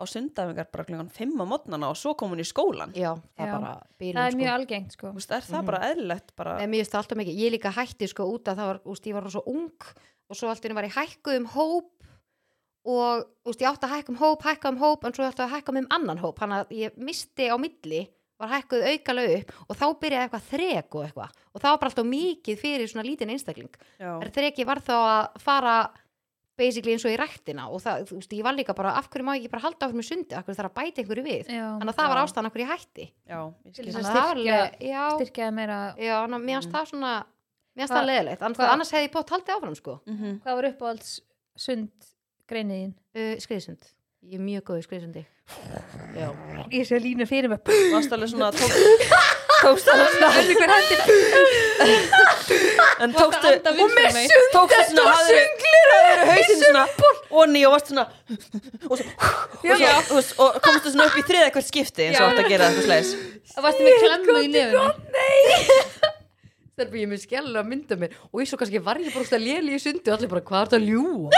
á 0.00 0.04
sundafingar 0.08 0.70
bara 0.72 0.84
klungan 0.88 1.10
fimm 1.12 1.36
á 1.36 1.44
mótnana 1.44 1.90
og 1.92 1.96
svo 2.00 2.14
kom 2.16 2.30
hún 2.32 2.40
í 2.40 2.46
skólan. 2.48 2.94
Já, 2.96 3.12
það 3.36 3.44
er 3.44 3.50
Já. 3.52 3.56
það 4.00 4.24
er 4.24 4.30
sko 4.32 4.40
mjög 4.40 4.52
algengt 4.54 4.92
sko 4.96 5.06
Þú 5.10 5.18
veist, 5.20 5.30
er 5.36 5.42
það 5.44 5.58
Mhm. 5.60 5.66
bara 5.66 5.80
eðlilegt 5.90 6.30
bara, 6.36 6.56
Nei, 6.56 6.66
mér 6.66 6.80
finnst 6.80 6.92
það 6.94 7.02
alltaf 7.02 7.18
mikið, 7.20 7.36
ég 7.36 7.52
líka 7.52 7.72
hætti 7.76 8.08
sko 8.08 8.24
út 8.32 8.44
að 8.48 8.56
það 8.56 8.66
var, 8.70 8.80
úst, 8.86 9.04
ég 9.06 9.12
var 9.14 9.28
svo 9.28 9.42
ung 9.46 9.70
og 10.30 10.36
svo 10.36 10.48
alltaf 10.48 10.72
var 10.74 10.84
ég 10.88 10.96
hækkuð 10.96 11.36
um 11.36 11.46
hóp 11.52 11.90
og 12.86 13.26
úst, 13.44 13.60
ég 13.60 13.68
átti 13.68 13.84
að 13.84 13.92
hækka 13.98 14.08
um 14.14 14.16
hóp, 14.22 14.42
hækka 14.42 14.68
um 14.72 14.78
hóp 14.80 15.04
en 15.04 15.12
svo 15.12 15.24
átti 15.28 15.44
að 15.44 15.52
hækka 15.52 15.76
um 15.76 15.86
annan 15.90 16.18
hóp 16.22 16.38
þannig 16.40 16.64
að 16.64 16.70
ég 16.80 16.96
misti 16.96 17.50
á 17.52 17.56
milli 17.60 18.08
var 18.40 18.52
hækkuð 18.56 18.84
aukalega 18.90 19.38
upp 19.40 19.50
og 19.68 19.76
þá 19.76 19.86
byrjaði 20.02 20.26
eitthvað 20.26 20.46
þrek 20.50 20.94
og 20.98 21.02
eitthvað. 21.06 21.34
Og 21.54 21.60
það 21.60 21.70
var 21.74 21.80
bara 21.82 21.90
alltaf 21.92 22.06
mikið 22.10 22.60
fyrir 22.62 22.88
svona 22.90 23.04
lítinn 23.06 23.32
einstakling. 23.34 23.74
Já, 24.00 24.12
er 24.24 24.30
þreki 24.34 24.66
var 24.66 24.80
þá 24.86 24.94
að 25.00 25.42
fara 25.44 25.74
basically 26.60 26.92
eins 26.92 27.04
og 27.08 27.12
í 27.14 27.16
ræktina 27.16 27.68
og 27.72 27.80
það, 27.80 28.02
þú 28.10 28.16
veist, 28.18 28.32
ég 28.36 28.44
var 28.44 28.52
líka 28.52 28.74
bara, 28.76 28.90
af 28.98 29.06
hverju 29.08 29.24
má 29.24 29.32
ég 29.32 29.40
ekki 29.46 29.52
bara 29.54 29.62
halda 29.64 29.86
áfram 29.86 29.96
með 30.02 30.08
sundi, 30.10 30.34
af 30.36 30.44
hverju 30.44 30.58
þarf 30.58 30.68
að 30.70 30.76
bæta 30.76 31.00
einhverju 31.00 31.24
við? 31.24 31.46
Já, 31.48 31.66
þannig 31.80 31.92
að 31.94 31.98
það 32.00 32.10
var 32.12 32.18
Já. 32.20 32.24
ástæðan 32.26 32.48
af 32.50 32.52
hverju 32.52 32.66
ég 32.66 32.72
hætti. 32.74 33.06
Já, 33.30 33.38
var 33.40 34.10
styrkja- 34.10 35.06
styrkjaði 35.16 35.54
meira 35.56 35.78
Já, 35.96 36.16
ná, 36.28 36.36
mér 36.36 36.58
finnst 36.60 36.68
Mhm. 36.68 36.74
það 36.76 36.90
svona 36.90 37.12
mér 37.76 37.80
finnst 37.86 37.94
það 37.96 38.08
leðilegt, 38.10 38.42
annars, 38.42 38.60
annars 38.74 38.90
hefði 38.92 39.08
ég 39.08 39.12
bótt 39.14 39.30
haldið 39.30 39.54
áfram 39.56 39.76
sko. 39.76 40.00
Mhm. 40.06 40.40
hvað 40.44 40.54
var 40.60 40.64
uppáhalds 40.72 41.20
sund 41.56 41.90
greiniðin 42.50 42.94
uh, 43.14 43.36
skriðsund, 43.40 43.82
ég 44.26 44.34
er 44.34 44.44
mjög 44.44 44.62
góð 44.68 44.78
í 44.82 44.86
skriðsundi 44.86 45.24
Já, 46.20 46.28
ég 46.74 46.84
sé 46.88 46.98
línu 46.98 47.26
fyrir 47.30 47.48
mig 47.52 47.60
Varst 47.92 48.12
alveg 48.12 48.28
svona, 48.32 48.48
tók, 48.50 48.72
tókst 49.62 49.88
alveg 49.92 50.10
svona, 50.16 50.30
Veistu 50.34 50.54
hver 50.58 50.70
hendur 50.74 51.00
en 53.00 53.12
tókstu, 53.14 53.46
anda 53.54 53.72
vinstra 53.78 54.10
megin. 54.16 54.30
tókstu 54.52 54.82
svona, 54.90 55.04
hafður 55.14 56.20
hausinn 56.30 56.60
svona, 56.64 56.84
onni 57.42 57.62
og 57.68 57.72
varst 57.76 57.88
svona, 57.92 58.04
og, 58.90 58.96
svo, 58.98 59.06
og, 59.06 59.06
svo, 59.62 59.90
og, 60.18 60.22
svo, 60.26 60.48
og 60.48 60.60
komstu 60.66 60.92
svona 60.92 61.06
upp 61.08 61.18
í 61.22 61.24
þriða 61.30 61.52
hvert 61.54 61.68
skipti 61.70 62.08
eins 62.08 62.18
og 62.18 62.24
Já. 62.26 62.28
átt 62.32 62.42
að 62.44 62.50
gera 62.52 62.68
eitthvað 62.68 62.88
slæs. 62.90 63.08
það 63.54 63.68
varstu 63.68 63.82
með 63.86 63.94
klemmu 64.04 64.38
í 64.40 64.50
nefnum 64.56 64.80
það 64.80 66.09
er 66.84 66.90
bara 66.92 67.00
ég 67.02 67.10
með 67.10 67.22
skjæla 67.24 67.62
að 67.62 67.68
mynda 67.70 67.96
mér 68.00 68.14
og 68.30 68.42
ég 68.42 68.50
svo 68.50 68.58
kannski 68.60 68.80
var 68.84 69.00
ég 69.02 69.12
bara 69.14 69.24
úrst 69.24 69.36
að 69.36 69.44
léli 69.46 69.76
í 69.76 69.80
sundi 69.82 70.10
og 70.10 70.16
allir 70.18 70.30
bara, 70.32 70.44
hvað 70.50 70.60
er 70.60 70.70
þetta 70.70 70.80
að 70.80 70.88
ljúa? 70.90 71.30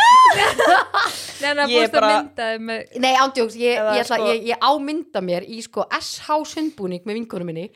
neina 1.43 1.67
búst 1.71 1.97
að 1.99 2.09
myndaði 2.09 2.59
með 2.69 2.99
Nei, 3.03 3.13
ándjóks, 3.23 3.57
ég, 3.61 3.81
ég, 3.99 4.07
sko- 4.09 4.29
ég, 4.31 4.43
ég 4.53 4.67
ámynda 4.69 5.23
mér 5.25 5.47
í 5.49 5.61
sko 5.65 5.87
SH 5.99 6.39
sundbúning 6.53 7.05
með 7.09 7.19
vinkonum 7.21 7.51
minni. 7.53 7.69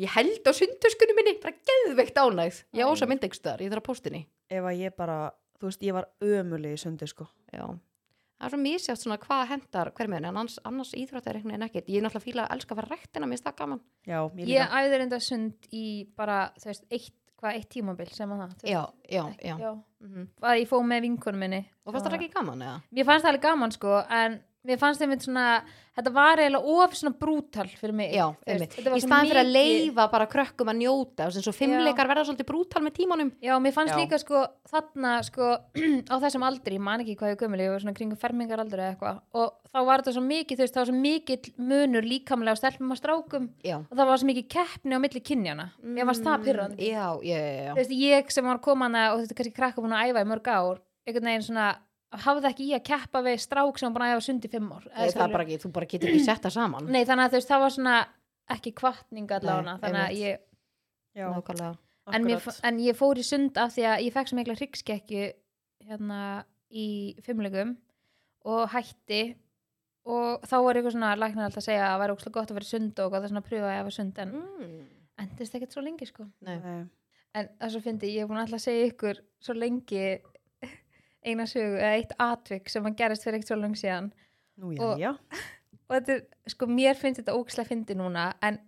Ég 0.00 0.10
held 0.16 0.42
á 0.42 0.52
sundtöskunum 0.56 1.14
minni 1.20 1.36
bara 1.42 1.54
geðveikt 1.68 2.16
ánægð. 2.18 2.62
Ég 2.74 2.82
á 2.82 2.88
þess 2.90 3.04
að 3.06 3.10
mynda 3.12 3.28
ykkur 3.28 3.38
staðar, 3.40 3.62
ég 3.62 3.70
þarf 3.74 3.82
að 3.84 3.88
postinni 3.90 4.22
Ef 4.50 4.64
að 4.66 4.80
ég 4.82 4.96
bara, 4.98 5.18
þú 5.60 5.68
veist, 5.70 5.84
ég 5.86 5.94
var 5.96 6.08
ömuleg 6.20 6.74
í 6.74 6.80
sundi, 6.82 7.06
sko. 7.08 7.28
Já, 7.54 7.64
það 8.44 8.48
er 8.50 8.54
svo 8.54 8.60
misjátt 8.62 9.00
svona 9.02 9.18
hvað 9.24 9.42
hendar 9.48 9.90
hver 9.96 10.08
með 10.12 10.18
henni, 10.20 10.28
en 10.28 10.36
annars, 10.36 10.58
annars 10.68 10.92
íþrótt 10.94 11.26
er 11.30 11.38
einhvern 11.40 11.54
veginn 11.54 11.66
ekkert, 11.68 11.88
ég 11.88 11.96
er 12.00 12.04
náttúrulega 12.06 12.24
fíla 12.28 12.44
að 12.46 12.54
elska 12.58 12.74
að 12.74 12.80
fara 12.82 12.92
rættina, 12.94 13.26
mér 13.26 13.36
finnst 13.38 13.48
það 13.48 13.58
gaman 13.62 13.80
Já, 14.06 14.18
ég 14.20 14.40
ég 14.44 14.48
líka. 14.52 14.80
æður 14.84 15.04
enda 15.06 15.20
sund 15.20 15.68
í 15.72 15.84
bara 16.16 16.38
þú 16.60 16.70
veist, 16.70 16.84
eitt, 16.92 17.14
hvað, 17.40 17.58
eitt 17.58 17.68
tímabil 17.74 18.08
sem 18.14 18.30
að 18.36 18.42
það 18.44 18.54
þú 18.54 18.62
veist, 18.62 18.72
Já, 18.74 18.82
já, 19.10 19.24
já, 19.42 19.56
já. 19.64 19.72
Mhm. 20.04 20.28
að 20.42 20.58
ég 20.60 20.68
fóð 20.68 20.84
með 20.92 21.00
vinkonum 21.08 21.40
minni 21.40 21.62
Og 21.86 21.92
fannst 21.94 22.06
það 22.10 22.18
ekki 22.20 22.32
gaman, 22.34 22.62
eða? 22.68 22.82
mér 22.92 23.04
fannst 23.10 23.24
það 23.24 23.32
alveg 23.34 23.42
gaman 23.48 23.72
sko 23.72 23.94
en 24.20 24.40
mér 24.64 24.78
fannst 24.80 25.02
þeim 25.02 25.14
svona 25.20 25.46
þetta 25.94 26.10
var 26.14 26.40
eiginlega 26.42 26.74
of 26.84 26.94
svona 26.98 27.14
brútal 27.18 27.66
fyrir 27.78 27.94
mig 27.94 28.14
Já, 28.14 28.24
veist, 28.46 28.48
einmitt. 28.48 28.76
Í 28.80 28.84
svo 28.84 29.00
staðan 29.04 29.28
fyrir 29.30 29.40
að 29.42 29.50
mikið- 29.50 29.84
leifa 29.84 30.06
bara 30.10 30.26
krökkum 30.26 30.70
að 30.72 30.78
njóta 30.80 31.26
og 31.28 31.34
sem 31.34 31.44
svo 31.44 31.52
fimmleikar 31.54 32.08
verða 32.10 32.24
svolítið 32.26 32.48
brútal 32.48 32.82
með 32.82 32.96
tímanum 32.98 33.30
Já, 33.44 33.54
mér 33.62 33.74
fannst 33.76 33.94
Já. 33.94 34.00
líka 34.00 34.18
sko 34.18 34.42
þarna 34.72 35.12
sko 35.28 35.50
á 36.12 36.14
þessum 36.24 36.46
aldri, 36.48 36.78
ég 36.78 36.80
man 36.80 37.04
ekki 37.04 37.16
hvað 37.20 37.34
ég 37.34 37.42
gömul 37.44 37.60
ég 37.62 37.70
var 37.74 37.84
svona 37.84 37.94
kringum 37.94 38.18
fermingar 38.18 38.58
aldri 38.64 38.80
eða 38.80 38.94
eitthvað 38.96 39.20
og 39.34 39.52
þá 39.70 39.78
var 39.84 40.02
þetta 40.02 40.16
svo 40.16 40.24
mikið, 40.24 40.56
þú 40.58 40.64
veist, 40.64 40.74
það 40.74 40.82
var 40.82 40.90
svo 40.90 40.98
mikill 41.04 41.54
munur 41.70 42.08
líkamlega 42.08 42.56
á 42.56 42.60
stelpum 42.62 42.90
og 42.94 42.98
strákum 42.98 43.48
Já, 43.62 43.76
og 43.78 43.94
það 43.94 44.10
var 44.10 44.18
svo 44.18 44.30
mikið 44.32 44.48
keppni 44.56 44.94
á 44.96 45.00
milli 45.04 45.20
kynjana 45.22 45.68
það 46.64 46.78
já, 46.80 47.06
já, 47.22 47.38
já. 47.68 47.70
þú 47.70 47.78
veist, 47.82 47.94
ég 48.00 48.30
sem 48.34 48.44
var 48.50 48.58
komana 48.64 49.12
og 49.14 49.22
þetta 49.22 49.34
er 49.34 49.40
kannski 49.42 49.56
krakka 49.60 49.84
búin 49.84 49.94
að 49.94 50.10
æfa 50.10 50.24
í 50.24 50.30
mörg 50.32 50.50
ár 50.50 50.82
einhvern 51.04 51.28
veginn 51.28 51.44
svona, 51.44 51.66
hafði 52.24 52.50
ekki 52.50 52.66
í 52.68 52.74
að 52.76 52.84
keppa 52.88 53.22
við 53.26 53.38
strák 53.42 53.80
sem 53.80 53.88
var 53.88 53.94
búin 53.96 54.06
að 54.06 54.14
æfa 54.14 54.26
sund 54.28 54.44
í 54.46 54.50
fimm 54.52 54.68
ár 54.72 54.84
Nei, 54.90 55.08
það 55.10 55.24
er 55.26 55.32
bara 55.34 55.46
ekki, 55.46 55.60
þú 55.62 55.70
bara 55.74 55.88
getur 55.90 56.12
ekki 56.12 56.26
sett 56.26 56.44
það 56.44 56.56
saman. 56.58 56.90
Nei, 56.90 57.02
þannig 57.08 57.24
að 57.24 57.32
þú 57.34 57.40
veist, 57.40 57.52
það 57.52 57.64
var 57.64 57.74
svona 57.76 57.94
ekki 58.54 58.74
kvartning 58.78 59.34
allavega, 59.38 59.78
þannig 59.82 60.02
að 60.04 60.20
ég 60.20 60.42
Já, 61.14 61.28
Nákvæmlega 61.30 61.74
en, 62.12 62.26
mér, 62.26 62.42
en 62.68 62.80
ég 62.82 62.98
fór 62.98 63.20
í 63.20 63.24
sund 63.24 63.58
af 63.60 63.72
því 63.76 63.86
að 63.88 64.02
ég 64.06 64.14
fekk 64.14 64.30
svo 64.30 64.38
mikla 64.38 64.56
hryggskekkju 64.58 65.24
hérna 65.88 66.20
í 66.74 66.88
fimmlegum 67.24 67.76
og 68.50 68.66
hætti 68.74 69.22
og 70.04 70.44
þá 70.44 70.56
var 70.66 70.76
eitthvað 70.76 70.96
svona 70.96 71.14
læknar 71.16 71.48
alltaf 71.48 71.62
að 71.62 71.68
segja 71.68 71.86
að 71.86 71.92
það 71.94 72.02
væri 72.02 72.16
ókslega 72.16 72.36
gott 72.36 72.50
að 72.50 72.58
vera 72.58 72.68
í 72.68 72.72
sund 72.72 73.00
og 73.00 73.14
það 73.14 73.28
svona 73.30 73.42
að 73.44 73.48
pröfa 73.48 73.70
að 73.70 73.76
ég 73.78 73.86
var 73.86 73.96
sund 73.96 74.20
en 74.20 74.34
mm. 74.40 74.82
endist 75.24 75.56
ekkert 75.56 75.76
svo 75.76 75.84
lengi 75.84 76.08
sko. 76.10 76.26
Nei, 76.44 76.56
Nei. 76.60 76.82
en 77.40 77.50
það 77.62 77.74
svo 77.74 77.82
fyndi, 77.86 78.12
ég 78.12 78.24
hef 78.24 78.32
búin 78.32 78.42
alltaf 78.42 78.60
að 78.60 78.66
segja 78.66 78.90
ykkur 78.90 79.22
svo 79.46 79.56
lengi 79.56 80.04
eina 81.24 81.46
sögu 81.50 81.78
eða 81.80 81.94
eitt 81.98 82.14
atvik 82.20 82.68
sem 82.72 82.84
að 82.88 82.96
gerist 83.00 83.24
fyrir 83.26 83.38
ekkert 83.40 83.52
svo 83.52 83.58
lengi 83.60 83.80
síðan 83.82 84.12
Nú, 84.60 84.70
já, 84.76 84.82
Og- 84.86 85.00
já. 85.02 85.10
og 85.88 85.96
þetta 85.96 86.14
er, 86.14 86.22
sko, 86.52 86.68
mér 86.70 86.94
finnst 87.00 87.20
þetta 87.22 87.34
ókslega 87.34 87.68
fyndi 87.72 87.96
núna, 87.98 88.28
en 88.46 88.60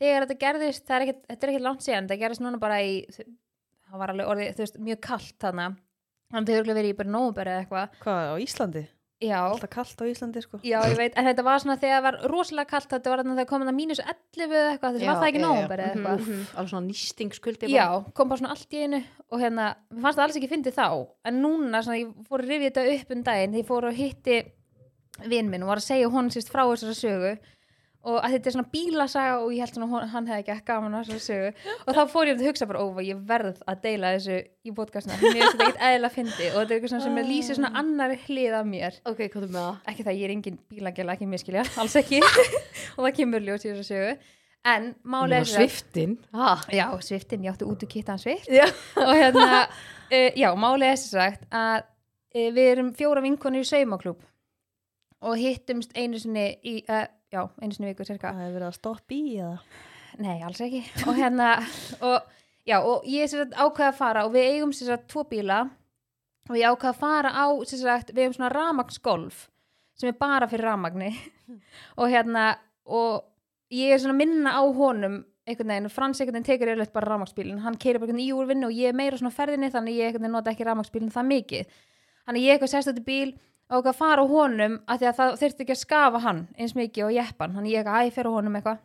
þegar 0.00 0.24
þetta 0.24 0.38
gerðist, 0.40 0.88
er 0.90 1.04
ekkert, 1.04 1.24
þetta 1.28 1.46
er 1.46 1.52
ekkert 1.52 1.66
langt 1.66 1.84
síðan, 1.84 2.06
þetta 2.08 2.20
gerðist 2.22 2.44
núna 2.44 2.60
bara 2.62 2.78
í, 2.82 2.94
það 3.12 3.98
var 4.00 4.12
alveg 4.14 4.30
orðið, 4.32 4.54
þú 4.56 4.64
veist, 4.64 4.78
mjög 4.88 5.00
kallt 5.04 5.36
þarna, 5.44 5.66
þannig 6.32 6.48
að 6.48 6.54
hefur 6.54 6.62
örugglega 6.62 6.78
verið 6.80 6.94
í 6.94 6.98
bara 7.02 7.12
nóvuberi 7.14 7.52
eða 7.52 7.64
eitthvað, 7.66 7.98
Hvað, 8.06 8.30
á 8.32 8.34
Íslandi? 8.46 8.84
Já, 9.22 9.38
Alltaf 9.46 9.70
kallt 9.70 10.00
á 10.00 10.04
Íslandi, 10.10 10.42
sko. 10.42 10.58
já, 10.64 10.80
ég 10.90 10.96
veit, 10.98 11.12
en 11.16 11.24
þetta 11.28 11.44
var 11.46 11.58
svona 11.62 11.76
þegar 11.80 11.96
það 12.00 12.02
var 12.08 12.16
rosalega 12.32 12.70
kallt, 12.70 12.88
þetta 12.90 13.10
var 13.12 13.22
þarna 13.22 13.36
þegar 13.38 13.50
komið 13.52 13.70
að 13.70 13.76
mínus 13.78 14.00
11 14.02 14.50
eða 14.58 14.72
eitthvað, 14.74 14.96
þess 14.98 15.06
var 15.08 15.20
það 15.22 15.28
ekki 15.30 15.42
nóvuberi 15.44 15.82
eða 15.84 15.94
eitthvað, 15.94 16.18
Mhm, 16.24 16.42
Alveg 16.56 16.70
svona 16.74 16.86
nýstingskuldi 16.88 17.70
já, 17.72 17.86
kom 18.14 18.28
bara 18.28 18.38
svona 18.42 18.50
allt 18.56 18.70
í 18.74 18.82
einu 18.84 19.02
og 19.30 19.40
hérna, 19.40 19.68
mér 19.94 20.02
fannst 20.02 20.18
það 20.18 20.24
alls 20.26 20.36
ekki 20.36 20.50
fyndið 20.52 20.74
þá, 20.74 20.88
en 21.24 21.40
núna, 21.42 21.82
svona, 21.82 21.98
ég 22.02 22.12
fór 22.28 22.42
að 22.44 22.48
rifja 22.48 22.70
þetta 22.70 22.94
upp 23.00 23.10
um 23.16 23.22
daginn, 23.22 23.52
því 23.54 23.62
ég 23.62 23.66
fór 23.70 23.84
og 23.88 23.94
hitti 23.94 24.42
vinn 25.30 25.48
minn 25.50 25.62
og 25.62 25.68
var 25.70 25.78
að 25.78 25.86
segja 25.86 26.10
honum 26.10 26.30
sérst 26.34 26.50
frá 26.50 26.64
þessari 26.66 26.96
sögu 26.98 27.38
og 28.04 28.18
að 28.20 28.34
þetta 28.34 28.50
er 28.50 28.54
svona 28.54 28.70
bílasaga 28.72 29.38
og 29.40 29.52
ég 29.54 29.64
held 29.64 29.74
svona 29.78 30.08
hann 30.12 30.26
hefði 30.28 30.42
ekki 30.42 30.52
ekki 30.54 30.66
gaman 30.68 30.94
að 30.98 31.08
þessari 31.08 31.24
sögu. 31.24 31.72
Og 31.86 31.96
þá 31.96 32.02
fór 32.12 32.30
ég 32.30 32.36
að 32.38 32.46
hugsa 32.50 32.68
bara, 32.70 32.84
ó, 32.84 32.86
ég 33.04 33.24
verð 33.30 33.62
að 33.70 33.80
deila 33.86 34.12
þessu 34.18 34.36
í 34.68 34.74
podcastna, 34.76 35.16
mér 35.22 35.34
finnst 35.38 35.54
þetta 35.56 35.66
ekkert 35.70 35.82
eðla 35.88 36.10
fyndi 36.14 36.50
og 36.50 36.58
þetta 36.60 36.64
er 36.68 36.76
eitthvað 36.78 37.04
sem 37.06 37.18
er 37.22 37.28
lýsir 37.30 37.58
svona 37.58 37.72
annari 37.80 38.20
hlið 38.26 38.56
af 38.60 38.68
mér, 38.68 39.00
Ok, 39.08 39.24
hvað 39.32 39.48
er 39.48 39.52
með 39.56 39.64
það? 39.64 39.82
ekki 39.92 40.06
það 40.08 40.18
ég 40.20 40.24
er 40.28 40.34
engin 40.36 40.58
bílagela, 40.70 41.16
ekki 41.16 41.28
miskilja, 41.32 41.64
alls 41.80 41.96
ekki. 42.00 42.20
Og 42.96 43.02
það 43.06 43.14
kemur 43.22 43.44
ljós 43.48 43.64
í 43.64 43.72
þessu 43.72 43.86
sögu. 43.88 44.14
En 44.64 44.94
málega 45.04 45.42
er 45.44 45.48
sagt- 45.50 45.60
Sviftin 45.74 46.14
ah. 46.32 46.62
já, 46.72 46.86
sviftin, 47.04 47.42
ég 47.44 47.52
átti 47.52 47.66
út 47.68 47.82
úr 47.84 47.88
kittan 47.92 48.16
svift 48.18 48.48
Já. 48.48 48.64
og 48.96 49.10
hérna, 49.12 49.66
uh, 49.68 50.30
já, 50.42 50.48
málega 50.56 50.94
er 50.94 51.00
sem 51.02 51.18
sagt 51.20 51.42
að 51.52 51.82
uh, 51.84 52.46
við 52.56 52.70
erum 52.70 52.88
fjóra 52.96 53.20
vinkonir 53.20 53.60
í 53.60 53.68
saumaklúb 53.68 54.22
og 55.24 55.36
hittumst 55.36 55.92
einu 55.96 56.16
sinni 56.20 56.46
í, 56.64 56.78
uh, 56.88 57.04
já, 57.34 57.42
einu 57.60 57.74
sinni 57.74 57.90
viku 57.90 58.06
cirka. 58.06 58.32
Það 58.32 58.46
hefur 58.46 58.56
verið 58.58 58.68
að 58.70 58.78
stoppa 58.78 59.16
í, 59.16 59.22
eða? 59.42 59.58
nei, 60.22 60.36
alls 60.46 60.60
ekki. 60.62 60.82
Og 61.08 61.18
hérna, 61.18 61.48
og 62.04 62.28
já, 62.68 62.78
og 62.78 63.08
ég 63.10 63.30
sem 63.30 63.42
sagt 63.42 63.56
ákveða 63.58 63.90
að 63.90 63.98
fara 63.98 64.24
og 64.28 64.34
við 64.34 64.50
eigum 64.52 64.74
sem 64.76 64.88
sagt 64.88 65.08
tvo 65.10 65.26
bíla 65.30 65.64
og 66.50 66.56
ég 66.58 66.70
ákveða 66.70 66.92
að 66.92 67.02
fara 67.02 67.34
á 67.34 67.46
sem 67.66 67.80
sagt, 67.82 68.14
við 68.14 68.26
eigum 68.26 68.36
svona 68.38 68.52
ramagsgolf 68.54 69.46
sem 69.98 70.10
er 70.10 70.18
bara 70.18 70.48
fyrir 70.50 70.68
ramagni 70.68 71.12
og 72.00 72.10
hérna, 72.10 72.54
og 72.86 73.24
ég 73.74 73.94
er 73.94 74.02
svona 74.02 74.16
að 74.16 74.22
minna 74.22 74.54
á 74.58 74.62
honum 74.62 75.22
einhvern 75.44 75.74
veginn, 75.74 75.92
Frans 75.92 76.20
einhvern 76.20 76.38
veginn 76.38 76.46
tekur 76.48 76.70
yfirleitt 76.72 76.94
bara 76.94 77.10
rafmaksbílinn, 77.12 77.60
hann 77.64 77.76
keirir 77.80 78.00
bara 78.00 78.08
einhvern 78.08 78.22
veginn 78.22 78.32
í 78.32 78.36
úr 78.36 78.48
vinnu 78.48 78.70
og 78.70 78.76
ég 78.76 78.92
er 78.92 78.96
meira 78.96 79.18
svona 79.20 79.34
ferðinni 79.34 79.68
þannig 79.72 79.98
ég 79.98 80.08
einhvern 80.08 80.24
veginn 80.24 80.38
nota 80.38 80.54
ekki 80.54 80.66
rafmaksbílinn 80.68 81.12
það 81.12 81.28
mikið. 81.30 81.74
Þannig 82.24 82.46
ég 82.46 82.54
eitthvað 82.56 83.00
í 83.02 83.04
bíl 83.04 83.34
og 83.70 83.76
eitthvað 83.78 83.98
fara 83.98 84.24
honum 84.28 84.78
af 84.86 85.00
því 85.00 85.08
að 85.10 85.18
það 85.18 85.36
þurfti 85.42 85.64
ekki 85.64 85.74
að 85.74 85.82
skafa 85.82 86.22
hann 86.24 86.40
eins 86.58 86.74
mikið 86.76 87.06
og 87.08 87.14
jeppan, 87.16 87.54
þannig 87.56 87.74
ég 87.74 87.82
eitthvað 87.84 88.08
æ, 88.08 88.14
fer 88.14 88.28
á 88.28 88.32
honum 88.36 88.58
eitthvað. 88.58 88.82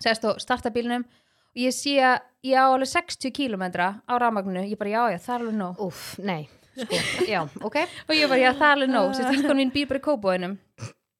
Sest 0.00 0.24
og 0.28 0.40
starta 0.42 0.72
bílnum 0.74 1.04
og 1.04 1.60
ég 1.64 1.74
sé 1.74 1.96
að 1.98 2.16
ég 2.46 2.56
á 2.58 2.66
alveg 2.70 2.90
60 2.90 3.34
km 3.36 3.64
á 3.82 4.12
rafmagninu, 4.18 4.64
ég 4.70 4.78
bara 4.80 4.90
já, 4.94 5.02
já, 5.14 5.18
það 5.26 5.34
er 5.34 5.44
alveg 5.44 5.58
nóg. 5.60 5.82
Úff, 5.86 6.04
nei, 6.22 6.48
sko, 6.78 7.00
já, 7.28 7.40
ok. 7.60 7.78
Og 8.08 8.14
ég 8.16 8.30
bara, 8.30 8.40
já, 8.40 8.52
það 8.54 8.66
er 8.68 8.76
alveg 8.76 8.92
nóg, 8.94 9.14
sérst, 9.18 9.32
vinkon 9.34 9.58
mín 9.58 9.72
býr 9.74 9.90
bara 9.90 10.02
í 10.02 10.04
kóbóinum 10.06 10.58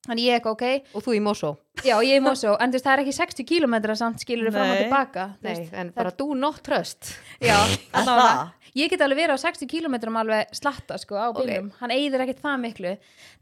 þannig 0.09 0.25
ég 0.27 0.39
eitthvað, 0.39 0.55
ok, 0.57 0.95
Og 0.97 1.03
þú 1.05 1.15
í 1.17 1.21
Mosó. 1.25 1.51
Já, 1.85 1.97
ég 2.05 2.17
er 2.19 2.23
mósó 2.25 2.55
en 2.61 2.71
þú 2.73 2.77
veist, 2.77 2.85
það 2.87 2.93
er 2.95 3.03
ekki 3.05 3.13
60 3.17 3.47
km 3.49 3.75
samt 3.97 4.21
skilur 4.21 4.53
fram 4.53 4.71
og 4.73 4.79
tilbaka 4.83 5.27
þú 5.41 5.47
Nei, 5.47 5.53
veist, 5.59 5.75
en 5.81 5.91
bara 5.97 6.11
do 6.19 6.27
not 6.35 6.59
trust. 6.67 7.13
Já, 7.41 7.57
Það. 7.93 8.01
allavega. 8.03 8.47
ég 8.77 8.91
get 8.93 9.01
alveg 9.07 9.19
verið 9.23 9.37
á 9.37 9.45
60 9.45 9.69
km 9.71 10.17
alveg 10.21 10.53
slatta 10.57 10.99
sko 11.01 11.17
á 11.21 11.29
bílum 11.37 11.71
hann 11.81 11.91
eyðir 11.95 12.25
ekkert 12.27 12.43
það 12.45 12.59
miklu. 12.65 12.95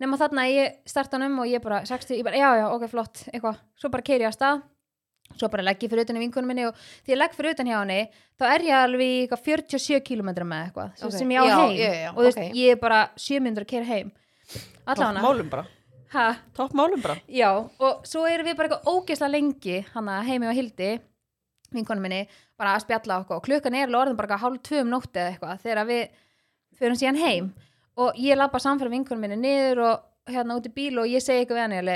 Þarna 0.02 0.44
að 0.46 0.54
ég 0.54 0.76
starta 0.86 1.16
hann 1.18 1.26
um 1.30 1.38
og 1.44 1.46
ég 1.50 1.62
bara 1.62 1.80
60, 1.86 2.18
ég 2.18 2.24
bara, 2.26 2.36
já, 2.36 2.50
já, 2.62 2.66
ok, 2.74 2.86
flott 2.90 3.24
eitthvað, 3.32 3.58
svo 3.78 3.90
bara 3.94 4.02
keiri 4.10 4.26
ég 4.26 4.30
á 4.30 4.38
stað. 4.38 4.62
Svo 5.38 5.48
bara 5.52 5.62
legg 5.66 5.82
ég 5.84 5.90
fyrir 5.92 6.06
utan 6.06 6.16
í 6.16 6.22
vinkunum 6.22 6.48
minni 6.48 6.64
og 6.64 6.76
því 7.04 7.12
ég 7.12 7.18
legg 7.20 7.34
fyrir 7.36 7.52
utan 7.52 7.68
hjá 7.68 7.76
henni 7.82 7.98
þá 8.40 8.44
er 8.48 8.62
ég 8.64 8.76
alveg 8.78 9.02
í 9.04 9.18
eitthvað 9.26 9.42
47 9.44 10.00
km 10.06 10.30
með 10.48 10.62
eitthvað 10.70 11.02
Ok. 11.04 11.12
sem 11.18 11.34
ég 11.34 11.42
á 11.42 11.44
Já, 11.44 11.56
heim. 11.58 11.74
já, 11.76 11.90
já, 11.98 12.08
og 12.14 12.16
þú 12.22 12.24
veist, 12.28 12.38
ok. 12.38 12.54
ég 12.56 12.70
er 12.72 12.80
bara 12.80 13.00
7 13.20 13.40
minnur 13.44 13.66
að 13.66 13.68
keira 13.74 13.84
heim. 13.90 14.12
Allavega 14.88 15.20
málum 15.26 15.50
bara 15.52 15.66
Topp 16.56 16.74
málum 16.76 17.02
bara. 17.04 17.18
Já, 17.28 17.50
og 17.58 18.06
svo 18.08 18.24
erum 18.28 18.48
við 18.48 18.56
bara 18.58 18.70
eitthvað 18.70 18.90
ógeðslega 18.92 19.34
lengi 19.34 19.78
hann 19.92 20.10
að 20.12 20.28
heimi 20.30 20.48
og 20.48 20.56
Hildi 20.56 20.90
vinkonu 21.74 22.00
minni, 22.00 22.22
bara 22.56 22.74
að 22.76 22.86
spjalla 22.86 23.20
okkur. 23.22 23.40
Og 23.40 23.44
klukkan 23.44 23.76
er 23.76 23.88
alveg 23.88 24.00
orðin 24.00 24.18
bara 24.18 24.38
hálf 24.40 24.62
tvö 24.64 24.82
um 24.84 24.92
nótti 24.92 25.20
eða 25.20 25.34
eitthvað 25.34 25.64
þegar 25.66 25.88
við 25.90 26.04
fyrir 26.78 27.00
síðan 27.00 27.20
heim. 27.20 27.50
Og 27.98 28.16
ég 28.22 28.38
lappa 28.38 28.60
samfæra 28.62 28.92
vinkonu 28.94 29.20
minni 29.20 29.36
niður 29.42 29.84
og 29.88 30.32
hérna 30.32 30.56
út 30.56 30.68
í 30.68 30.72
bíl 30.72 30.94
og 31.02 31.10
ég 31.10 31.24
segi 31.24 31.44
eitthvað 31.44 31.58
við 31.58 31.66
hann 31.66 31.92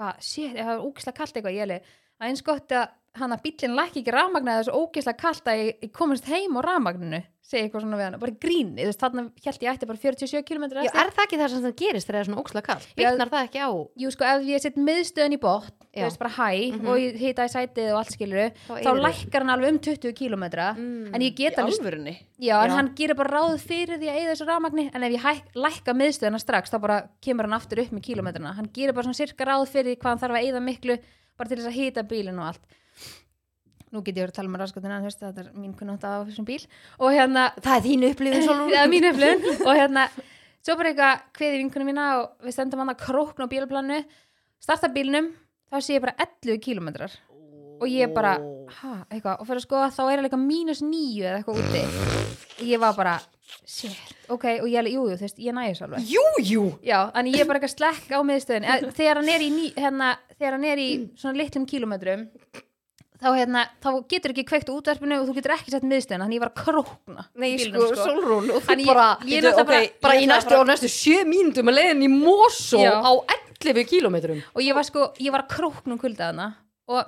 hvað, 0.00 0.20
shit, 0.24 0.54
það 0.56 0.72
er 0.74 0.84
ógeðslega 0.84 1.16
kalt 1.16 1.36
eitthvað. 1.36 1.56
Ég 1.56 1.74
er 1.76 2.28
eins 2.28 2.44
gott 2.44 2.76
að 2.76 2.92
hann 3.18 3.32
að 3.34 3.42
bílinn 3.42 3.74
lækki 3.74 4.00
ekki 4.04 4.12
rafmagna 4.14 4.52
það 4.54 4.60
er 4.62 4.66
svo 4.70 4.80
ógeðslega 4.86 5.18
kalt 5.18 5.48
að 5.50 5.60
ég, 5.64 5.70
ég 5.82 5.90
komast 5.92 6.28
heim 6.30 6.54
á 6.54 6.60
rafmagninu 6.62 7.18
segi 7.50 7.64
eitthvað 7.66 7.82
svona 7.82 7.96
við 7.98 8.04
hann, 8.06 8.18
bara 8.22 8.34
gríni 8.38 8.84
þú 8.84 8.86
veist, 8.86 9.00
þarna 9.02 9.22
held 9.42 9.64
ég 9.64 9.70
ætti 9.72 9.86
bara 9.90 9.98
47 9.98 10.44
km 10.46 10.64
Já, 10.70 10.92
er 10.94 11.10
það 11.10 11.24
ekki 11.24 11.38
það 11.40 11.48
sem 11.50 11.64
það 11.64 11.72
gerist 11.80 12.06
þegar 12.06 12.14
það 12.14 12.20
er 12.22 12.28
svona 12.28 12.42
óksla 12.44 12.62
kall? 12.62 12.84
Já. 12.86 12.94
Bitnar 13.00 13.32
það 13.32 13.46
ekki 13.48 13.62
á? 13.66 13.70
Jú, 14.04 14.10
sko, 14.14 14.28
ef 14.30 14.44
ég 14.46 14.62
set 14.62 14.78
miðstöðin 14.78 15.34
í 15.34 15.40
botn, 15.42 15.72
þú 15.90 15.98
Já. 15.98 16.04
veist 16.06 16.20
bara 16.22 16.30
hæ 16.36 16.50
Mhm. 16.70 16.86
og 16.86 16.96
ég 17.02 17.18
hita 17.18 17.42
í 17.42 17.50
sætið 17.50 17.88
og 17.90 17.98
allt 17.98 18.14
skilur 18.14 18.52
Þá 18.70 18.74
þá 18.86 18.90
lækkar 19.02 19.42
hann 19.42 19.50
alveg 19.56 19.72
um 19.74 19.78
20 19.80 20.14
km 20.14 20.44
Mm. 20.78 21.10
en 21.14 21.20
ég 21.26 21.34
get 21.34 21.58
alveg, 21.58 21.80
alvörunni 21.82 22.14
já, 22.38 22.62
en 22.62 22.70
Já. 22.70 22.76
hann 22.78 22.94
gerir 22.94 23.16
bara 23.18 23.34
ráð 23.34 23.58
fyrir 23.58 23.98
því 23.98 24.06
að 24.06 24.18
eða 24.22 24.30
þessu 24.36 24.46
rafmagni, 24.46 24.90
en 24.94 25.02
ef 25.02 25.12
ég 25.18 25.24
hæk, 25.26 25.42
lækka 25.58 25.92
miðstöðina 25.98 26.38
strax, 26.38 26.70
þá 26.70 26.78
bara 26.80 27.08
kemur 27.20 27.42
hann 27.50 27.58
aftur 27.58 27.82
upp 27.82 27.90
með 27.90 28.02
kilometrina, 28.06 28.54
hann 28.54 28.70
gerir 28.72 28.94
bara 28.94 29.02
svona 29.10 29.18
sirka 29.18 29.44
ráð 29.44 29.66
fyrir 29.66 29.96
því 29.96 29.98
hvað 29.98 30.10
hann 30.14 30.22
þarf 30.22 30.38
að 30.38 30.46
eða 30.54 30.62
miklu 30.62 30.98
bara 31.36 31.48
til 31.48 31.58
þess 31.58 31.66
að 31.66 31.78
hita 31.82 32.02
bílinn 32.04 32.38
og 32.38 32.46
allt 32.46 32.60
nú 33.90 34.02
get 34.06 34.16
ég 34.16 34.22
verið 34.24 34.32
að 34.34 34.38
tala 34.40 34.52
með 34.52 34.62
raskotina 34.64 34.96
en 34.96 35.04
þú 35.04 35.08
veist, 35.10 35.22
þetta 35.24 35.44
er 35.44 35.52
mín 35.58 35.72
kunnátt 35.78 36.04
á 36.06 36.22
þessum 36.28 36.46
bíl. 36.48 36.60
Og 37.00 37.14
hérna, 37.16 37.48
Það 37.58 37.76
er 37.76 37.86
þín 37.88 38.06
upplifin 38.10 38.46
það 38.50 38.76
er 38.82 38.92
mín 38.92 39.08
upplifun. 39.10 39.64
Og 39.66 39.72
hérna, 39.80 40.04
svo 40.62 40.76
bara 40.78 40.92
eitthvað 40.92 41.24
kveði 41.38 41.62
vinkunum 41.64 41.90
mína 41.90 42.06
og 42.20 42.46
við 42.46 42.56
stendum 42.56 42.82
hann 42.84 42.92
að 42.94 43.02
krókna 43.06 43.48
á 43.48 43.52
bílplanu 43.52 43.98
starta 44.60 44.92
bílnum, 44.92 45.32
þá 45.72 45.76
sé 45.82 45.96
ég 45.96 46.04
bara 46.04 46.14
11 46.20 46.62
kilometrar 46.62 47.18
og 47.80 47.88
ég 47.88 48.10
bara, 48.12 48.34
ha, 48.76 48.94
eitthvað. 49.08 49.38
Og 49.40 49.46
fyrir 49.48 49.62
að 49.62 49.64
skoða 49.64 49.86
þá 49.96 50.00
er 50.12 50.22
líka 50.26 50.36
mínus 50.36 50.82
nýju 50.84 51.24
eða 51.24 51.38
eitthvað 51.38 51.60
úti. 51.62 52.66
Ég 52.68 52.82
var 52.82 52.92
bara, 52.92 53.14
shit, 53.64 53.96
ok. 54.28 54.44
Og 54.60 54.66
ég 54.68 54.82
alveg, 54.82 54.92
jú, 54.98 55.06
jú, 55.08 55.14
þú 55.16 55.24
veist, 55.24 55.38
ég 55.40 55.56
næði 55.56 55.70
þessu 55.72 55.86
alveg. 55.86 56.10
Jú, 56.12 56.24
jú. 56.44 56.64
Já, 56.84 56.98
en 57.16 57.30
ég 57.32 57.40
er 57.40 57.48
bara 57.48 57.56
eitthvað 57.62 57.72
slekk 57.78 58.12
á 58.12 58.20
miðstöðin 58.28 58.68
þegar 58.98 59.22
hann 59.22 59.32
er 59.32 59.46
í, 59.46 59.48
ný, 59.54 59.70
hérna, 59.80 60.10
þegar 60.36 60.58
hann 60.58 60.68
er 60.68 60.82
í 60.84 60.88
svona 61.22 61.40
litlum 61.40 61.64
kílómetrum 61.72 62.26
þá, 63.20 63.28
hérna, 63.36 63.62
þá 63.84 63.88
getur 64.08 64.32
ekki 64.34 64.44
kveikt 64.48 64.70
útverfinu 64.72 65.18
og 65.20 65.28
þú 65.28 65.34
getur 65.38 65.54
ekki 65.56 65.70
sett 65.74 65.84
miðstöðina 65.84 66.24
þannig 66.26 66.38
ég 66.38 66.44
var 66.44 66.52
að 66.52 66.62
krókna 66.64 67.24
Nei, 67.34 67.50
sko, 67.58 67.70
bílnum, 67.70 68.00
Solrún 68.00 68.50
og 68.56 68.62
þú 68.64 68.76
ég- 68.80 68.86
bara 68.90 69.06
ég 69.20 69.26
Bíddu, 69.28 69.46
náttúrulega 69.48 69.60
ok, 69.60 69.70
bara- 69.70 70.00
bara 70.06 70.14
ég 70.14 70.24
í 70.24 70.30
næstu 70.30 70.56
á 70.56 70.62
næstu 70.70 70.88
sjö 70.88 71.18
mínútum 71.28 71.68
að 71.70 71.78
leiðin 71.78 72.04
í 72.06 72.10
Mosó 72.14 72.80
á 72.80 73.12
11 73.60 73.84
kílómetrum. 73.90 74.42
Og 74.56 74.62
ég 74.64 74.72
var 74.74 74.84
sko, 74.88 75.12
ég 75.20 75.30
var 75.32 75.42
að 75.44 75.50
krókna 75.52 75.92
um 75.92 75.98
kuldaðana 76.00 76.54
og 76.88 77.04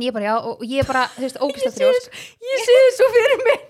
ég 0.00 0.12
bara, 0.12 0.24
já, 0.24 0.34
og 0.40 0.60
ég 0.64 0.86
bara, 0.88 1.06
þú 1.16 1.20
veist, 1.26 1.36
ógæslega 1.36 1.76
þrjósk. 1.76 2.16
Ég 2.40 2.64
sé 2.64 2.72
þið 2.80 2.94
svo 2.96 3.08
fyrir 3.12 3.44
mig 3.44 3.60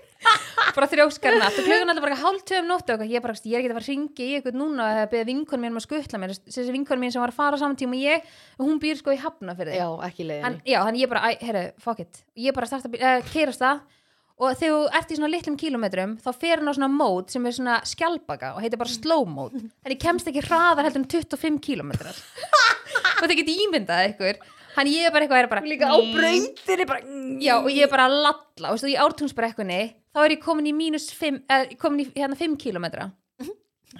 bara 0.77 0.87
þrjóskar 0.91 1.37
natt 1.39 1.57
og 1.57 1.65
klukkan 1.65 1.91
alltaf 1.91 2.05
bara 2.05 2.19
hálf 2.21 2.45
tvö 2.47 2.61
um 2.61 2.69
nóttu 2.69 2.93
og 2.93 3.01
eitthvað. 3.01 3.13
ég 3.13 3.23
bara, 3.23 3.35
ég 3.37 3.55
er 3.55 3.59
ekki 3.61 3.69
að 3.71 3.77
fara 3.77 3.85
að 3.85 3.91
ringi 3.91 4.27
í 4.27 4.37
eitthvað 4.37 4.57
núna 4.59 4.87
eða 4.93 5.09
beða 5.13 5.27
vinkon 5.31 5.63
mín 5.63 5.73
um 5.73 5.81
að 5.81 5.85
skutla 5.87 6.21
mér. 6.21 6.33
Þessi 6.47 6.73
vinkon 6.75 7.01
mín 7.01 7.13
sem 7.13 7.23
var 7.23 7.33
að 7.33 7.39
fara 7.39 7.59
saman 7.61 7.77
tíma 7.79 7.97
og 7.97 8.03
ég 8.03 8.31
og 8.57 8.65
hún 8.65 8.81
býr 8.81 8.99
sko 8.99 9.13
í 9.15 9.21
hafna 9.21 9.55
fyrir 9.57 9.77
Já, 9.77 9.87
ekki 10.07 10.27
leiðin. 10.27 10.59
Já, 10.65 10.79
þannig 10.83 11.03
ég 11.03 11.13
bara, 11.13 11.23
æ, 11.29 11.37
heyrðu, 11.47 11.63
fuck 11.85 12.03
it. 12.03 12.21
Ég 12.47 12.57
bara 12.57 12.69
starta, 12.69 12.91
uh, 12.93 13.21
keirast 13.33 13.63
það 13.63 13.85
og 14.37 14.53
þegar 14.53 14.75
þú 14.75 14.81
ert 14.99 15.11
í 15.11 15.15
svona 15.17 15.31
litlum 15.33 15.55
kílómetrum 15.57 16.11
þá 16.21 16.27
fer 16.37 16.59
hann 16.59 16.69
á 16.69 16.73
svona 16.77 16.91
mót 16.93 17.33
sem 17.33 17.45
er 17.49 17.55
svona 17.57 17.79
skjálpaka 17.89 18.51
og 18.53 18.61
heitir 18.61 18.77
bara 18.77 18.93
slow 18.93 19.25
mode 19.25 19.63
þannig 19.81 20.01
kemst 20.03 20.29
ekki 20.29 20.45
hraðar 20.45 20.85
heldur 20.85 21.01
um 21.01 21.09
25 21.09 21.57
kílómetrar. 21.65 22.21
Og 23.17 23.25
það 23.25 23.39
geti 23.39 23.53
ímyndað 23.65 24.11
ykkur. 24.11 24.37
Hann 24.77 24.89
ég 24.91 25.07
er 25.07 25.13
bara 25.13 25.25
eitthvað 25.25 25.41
er 25.41 25.47
bara 25.49 25.61
Líka 25.65 25.89
á 25.89 25.97
brautinni 25.97 26.85
bara 26.85 26.99
já, 27.41 27.55
og 27.57 27.69
ég 27.73 27.87
er 27.87 27.89
bara 27.89 28.05
að 28.05 28.17
lalla. 28.27 28.73
Og 28.75 28.83
í 28.85 28.93
ártúnsbrekkunni 29.01 29.79
þá 30.17 30.23
er 30.25 30.35
ég 30.37 30.43
komin 30.43 30.69
í 30.69 30.73
mínus 30.75 31.11
5 31.13 31.43
eh, 31.53 31.75
komin 31.77 32.05
í 32.05 32.09
hérna 32.15 32.37
5 32.39 32.57
kílómetra 32.61 33.11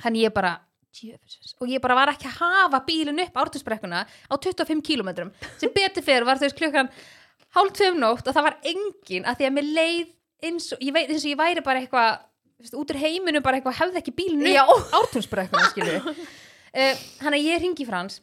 hann 0.04 0.18
ég 0.20 0.34
bara 0.34 0.58
djöfisins. 0.98 1.54
og 1.62 1.70
ég 1.70 1.82
bara 1.82 1.96
var 1.98 2.12
ekki 2.14 2.28
að 2.30 2.40
hafa 2.42 2.82
bílinn 2.88 3.22
upp 3.24 3.38
ártúnsbrekkuna 3.44 4.04
á 4.04 4.34
25 4.34 4.82
kílómetrum 4.86 5.32
sem 5.62 5.72
betur 5.74 6.06
fyrir 6.06 6.26
var 6.28 6.42
veist 6.42 6.58
klukkan 6.58 6.90
hálf 7.56 7.74
tveim 7.78 8.00
nótt 8.02 8.28
og 8.28 8.36
það 8.36 8.48
var 8.50 8.58
engin 8.74 9.28
að 9.28 9.40
því 9.40 9.50
að 9.50 9.56
mér 9.58 9.70
leið 9.80 10.08
eins 10.48 10.72
og 10.74 10.84
ég 10.84 10.96
veit 10.96 11.10
eins 11.10 11.24
og 11.24 11.32
ég 11.32 11.40
væri 11.40 11.66
bara 11.66 11.82
eitthvað 11.84 12.78
út 12.78 12.94
úr 12.94 13.02
heiminu 13.02 13.42
bara 13.46 13.60
eitthvað 13.60 13.80
hefði 13.82 14.02
ekki 14.02 14.16
bílinn 14.18 14.50
Já. 14.50 14.64
upp 14.66 14.96
ártúnsbrekkuna 15.02 15.70
skilju 15.72 16.00
uh, 16.02 17.04
hann 17.24 17.38
að 17.38 17.46
ég 17.46 17.62
ringi 17.64 17.88
frans 17.88 18.22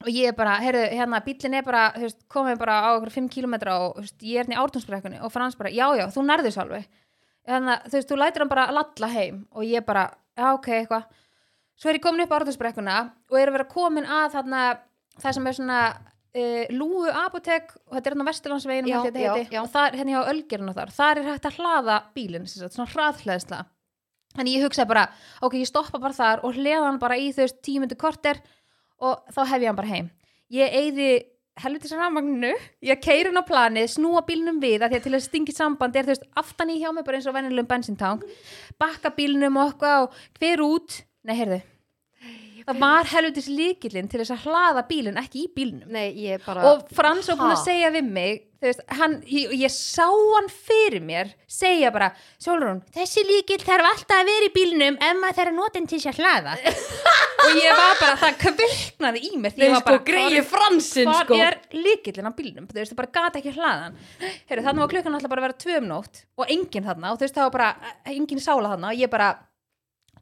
og 0.00 0.08
ég 0.08 0.30
er 0.30 0.36
bara, 0.36 0.56
heyrðu, 0.62 0.86
hérna, 0.96 1.20
bílinn 1.24 1.58
er 1.58 1.64
bara 1.66 1.90
komið 2.32 2.60
bara 2.62 2.78
á 2.80 2.96
okkur 2.96 3.12
5 3.18 3.28
km 3.34 3.56
og 3.74 4.00
veist, 4.00 4.16
ég 4.24 4.40
er 4.40 4.46
hérna 4.46 4.56
í 4.56 4.60
ártúnsbrekkunni 4.62 5.20
og 5.20 5.32
Frans 5.34 5.58
bara, 5.60 5.72
já, 5.72 5.84
já, 5.98 6.06
þú 6.14 6.24
nærður 6.24 6.54
svo 6.54 6.64
alveg 6.64 6.86
þannig 7.48 7.72
að 7.74 7.88
þú 7.88 7.96
veist, 7.98 8.10
þú 8.10 8.20
lætir 8.20 8.44
hann 8.44 8.52
bara 8.52 8.68
lalla 8.74 9.10
heim 9.14 9.40
og 9.50 9.66
ég 9.66 9.86
bara, 9.86 10.04
já, 10.36 10.46
ok, 10.52 10.70
eitthvað. 10.80 11.08
Svo 11.80 11.90
er 11.90 11.96
ég 11.96 12.04
komin 12.04 12.24
upp 12.24 12.32
á 12.32 12.38
ártúnsbrekkuna 12.40 13.00
og 13.30 13.36
er 13.40 13.50
að 13.50 13.56
vera 13.56 13.68
komin 13.70 14.08
að 14.08 14.36
þarna 14.36 14.62
það 15.20 15.36
sem 15.36 15.48
er 15.48 15.56
svona 15.56 15.80
uh, 15.90 16.64
lúu 16.76 17.08
apotek 17.08 17.74
og 17.88 17.96
þetta 17.96 18.10
er 18.10 18.18
heiti, 19.40 19.56
já. 19.56 19.60
og 19.62 19.70
það 19.72 19.88
er 19.88 19.98
hérna 20.00 20.14
hjá 20.14 20.32
Ölgerinn 20.34 20.72
og 20.72 20.78
þar. 20.78 20.94
Þar 21.00 21.20
er 21.22 21.30
hægt 21.30 21.50
að 21.50 21.60
hlaða 21.60 21.98
bílinn 22.16 22.48
svona 22.50 22.88
hraðhleðsla. 22.94 23.64
Þannig 24.36 24.56
ég 24.56 24.64
hugsaði 24.68 24.90
bara, 24.92 25.08
ok, 25.42 25.58
ég 25.58 25.68
stoppa 25.70 25.98
bara 25.98 26.14
þar 26.14 26.44
og 26.46 26.54
hleða 26.54 26.86
hann 26.86 27.00
bara 27.02 27.18
í 27.18 27.32
tíu 27.34 27.82
myndu 27.82 27.98
korter 27.98 28.38
og 29.02 29.24
þá 29.34 29.40
hef 29.48 29.64
ég 29.64 29.70
hann 29.70 29.80
bara 29.80 29.90
heim. 29.90 30.10
Ég 30.54 30.76
eyði 30.76 31.10
helvitis 31.64 31.92
rafmagninu 31.96 32.52
ég 32.86 33.02
keiri 33.02 33.30
hann 33.30 33.42
á 33.42 33.44
planið, 33.46 33.90
snúa 33.94 34.22
bílnum 34.26 34.60
við 34.62 34.84
að 34.84 34.94
því 34.94 35.00
að 35.00 35.06
til 35.06 35.16
að 35.16 35.26
stingi 35.26 35.56
samband 35.56 35.96
er 35.96 36.06
þú 36.06 36.14
veist 36.14 36.28
aftan 36.42 36.72
í 36.72 36.78
hjá 36.80 36.90
mig 36.94 37.06
bara 37.06 37.20
eins 37.20 37.28
og 37.28 37.36
venjulegum 37.36 37.70
bensintang 37.70 38.24
bakka 38.80 39.12
bílnum 39.16 39.60
eitthvað 39.64 40.06
og 40.06 40.22
hver 40.40 40.64
út, 40.64 41.02
nei 41.26 41.36
heyrðu 41.36 41.60
það 42.70 42.84
var 42.84 43.10
helvitis 43.10 43.48
líkillinn 43.50 44.10
til 44.10 44.22
þess 44.22 44.36
að 44.36 44.46
hlaða 44.46 44.86
bílinn 44.90 45.18
ekki 45.20 45.44
í 45.46 45.50
bílnum. 45.56 45.90
Nei, 45.90 46.12
ég 46.26 46.44
bara 46.46 46.70
og 46.70 46.86
Frans 46.94 47.28
var 47.30 47.40
búin 47.40 47.56
að 47.56 47.64
segja 47.64 47.90
við 47.94 48.08
mig 48.14 48.46
veist, 48.60 48.82
hann, 48.98 49.16
ég, 49.28 49.52
ég 49.56 49.72
sá 49.72 50.04
hann 50.06 50.48
fyrir 50.52 51.00
mér 51.04 51.32
segja 51.50 51.90
bara, 51.94 52.10
Sólrún 52.40 52.82
þessi 52.94 53.24
líkill 53.24 53.60
þarf 53.62 53.88
alltaf 53.88 54.20
að 54.20 54.30
vera 54.30 54.48
í 54.48 54.52
bílnum 54.54 54.98
ef 55.00 55.18
maður 55.20 55.38
þarf 55.38 55.52
að 55.52 55.56
nota 55.56 55.80
hann 55.80 55.90
til 55.90 56.00
að 56.00 56.20
hlaða. 56.20 56.56
Og 57.40 57.56
ég 57.56 57.72
var 57.72 57.94
bara, 57.96 58.16
það 58.20 58.34
kviknaði 58.42 59.20
í 59.24 59.38
mér. 59.40 59.54
Því 59.56 59.64
ég 59.64 59.72
var 59.72 59.80
sko, 59.80 59.88
bara, 59.88 60.02
greiði 60.10 60.42
fransinn, 60.50 61.12
sko. 61.22 61.38
er 61.40 61.56
líkillinn 61.72 62.28
á 62.28 62.32
bílnum? 62.36 62.66
Þú 62.68 62.76
veist, 62.76 62.92
það 62.92 63.00
bara 63.00 63.14
gata 63.16 63.40
ekki 63.40 63.54
hlaðan 63.56 63.96
Heru, 64.20 64.64
þannig 64.66 64.84
var 64.84 64.92
klukkan 64.92 65.16
alltaf 65.16 65.32
bara 65.32 65.40
að 65.44 65.48
vera 65.48 65.60
tvö 65.64 65.78
um 65.80 65.88
nótt 65.88 66.24
og 66.36 66.52
enginn 66.52 66.90
þarna, 66.90 67.14
og 67.14 67.20
þú 67.20 67.26
veist, 67.26 67.38
það 67.38 67.48
var 67.48 67.56
bara 67.56 67.94
enginn 68.12 68.44
sála 68.44 68.74
þarna 68.74 68.92
og 68.92 69.00
ég 69.00 69.12
bara 69.12 69.30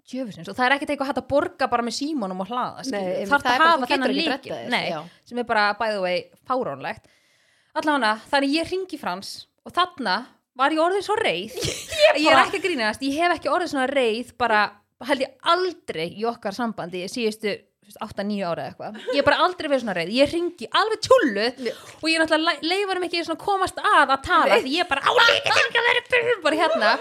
djöfusins, 0.09 0.49
og 0.49 0.57
það 0.57 0.67
er 0.67 0.75
ekkert 0.77 0.95
eitthvað 0.95 1.11
hægt 1.11 1.21
að 1.23 1.29
borga 1.31 1.69
bara 1.71 1.85
með 1.87 1.97
símónum 1.99 2.43
og 2.45 2.51
hlaða, 2.51 2.87
þarf 2.89 3.45
það 3.45 3.53
að 3.53 3.65
hafa 3.65 3.91
þennan 3.93 4.89
já. 4.89 4.99
sem 5.29 5.43
er 5.43 5.49
bara 5.49 5.69
by 5.79 5.93
the 5.93 6.03
way 6.03 6.25
fáránlegt. 6.49 7.15
Allavega, 7.79 8.17
þannig 8.31 8.57
ég 8.57 8.73
ringi 8.73 8.99
frans 9.01 9.33
og 9.69 9.75
þarna 9.77 10.17
var 10.59 10.75
ég 10.75 10.83
orðin 10.83 11.05
svo 11.07 11.17
reið 11.21 11.55
ég, 12.19 12.27
er 12.27 12.41
ekki 12.41 12.61
að 12.61 12.67
grínast, 12.67 13.05
ég 13.07 13.21
hef 13.21 13.37
ekki 13.37 13.53
orðin 13.53 13.73
svona 13.75 13.89
reið 13.93 14.33
bara 14.41 14.65
held 15.07 15.23
ég 15.23 15.51
aldrei 15.53 16.07
í 16.19 16.25
okkar 16.27 16.57
sambandi 16.57 17.05
síðustu 17.11 17.55
8-9 17.97 18.43
ára 18.45 18.65
eða 18.65 18.69
eitthvað. 18.69 18.99
Ég 19.09 19.19
hef 19.21 19.27
bara 19.29 19.39
aldrei 19.45 19.69
verið 19.71 19.83
svona 19.85 19.95
reið, 19.97 20.11
ég 20.19 20.33
ringi 20.35 20.69
alveg 20.81 21.01
tjúllu 21.07 21.47
og 22.03 22.07
ég 22.13 22.21
náttúrulega 22.23 22.69
leifar 22.73 23.01
mig 23.01 23.09
ekki 23.13 23.25
svona 23.25 23.41
komast 23.41 23.81
að 23.81 24.13
að 24.17 24.23
tala 24.29 24.59
því 24.61 24.75
ég 24.77 24.85
er 24.85 24.91
bara 24.91 25.03
álíka 25.09 25.55
til 25.55 25.65
ekki 25.65 25.81
að 25.81 25.89
vera 25.89 26.37
bara 26.45 26.61
hérna. 26.63 26.93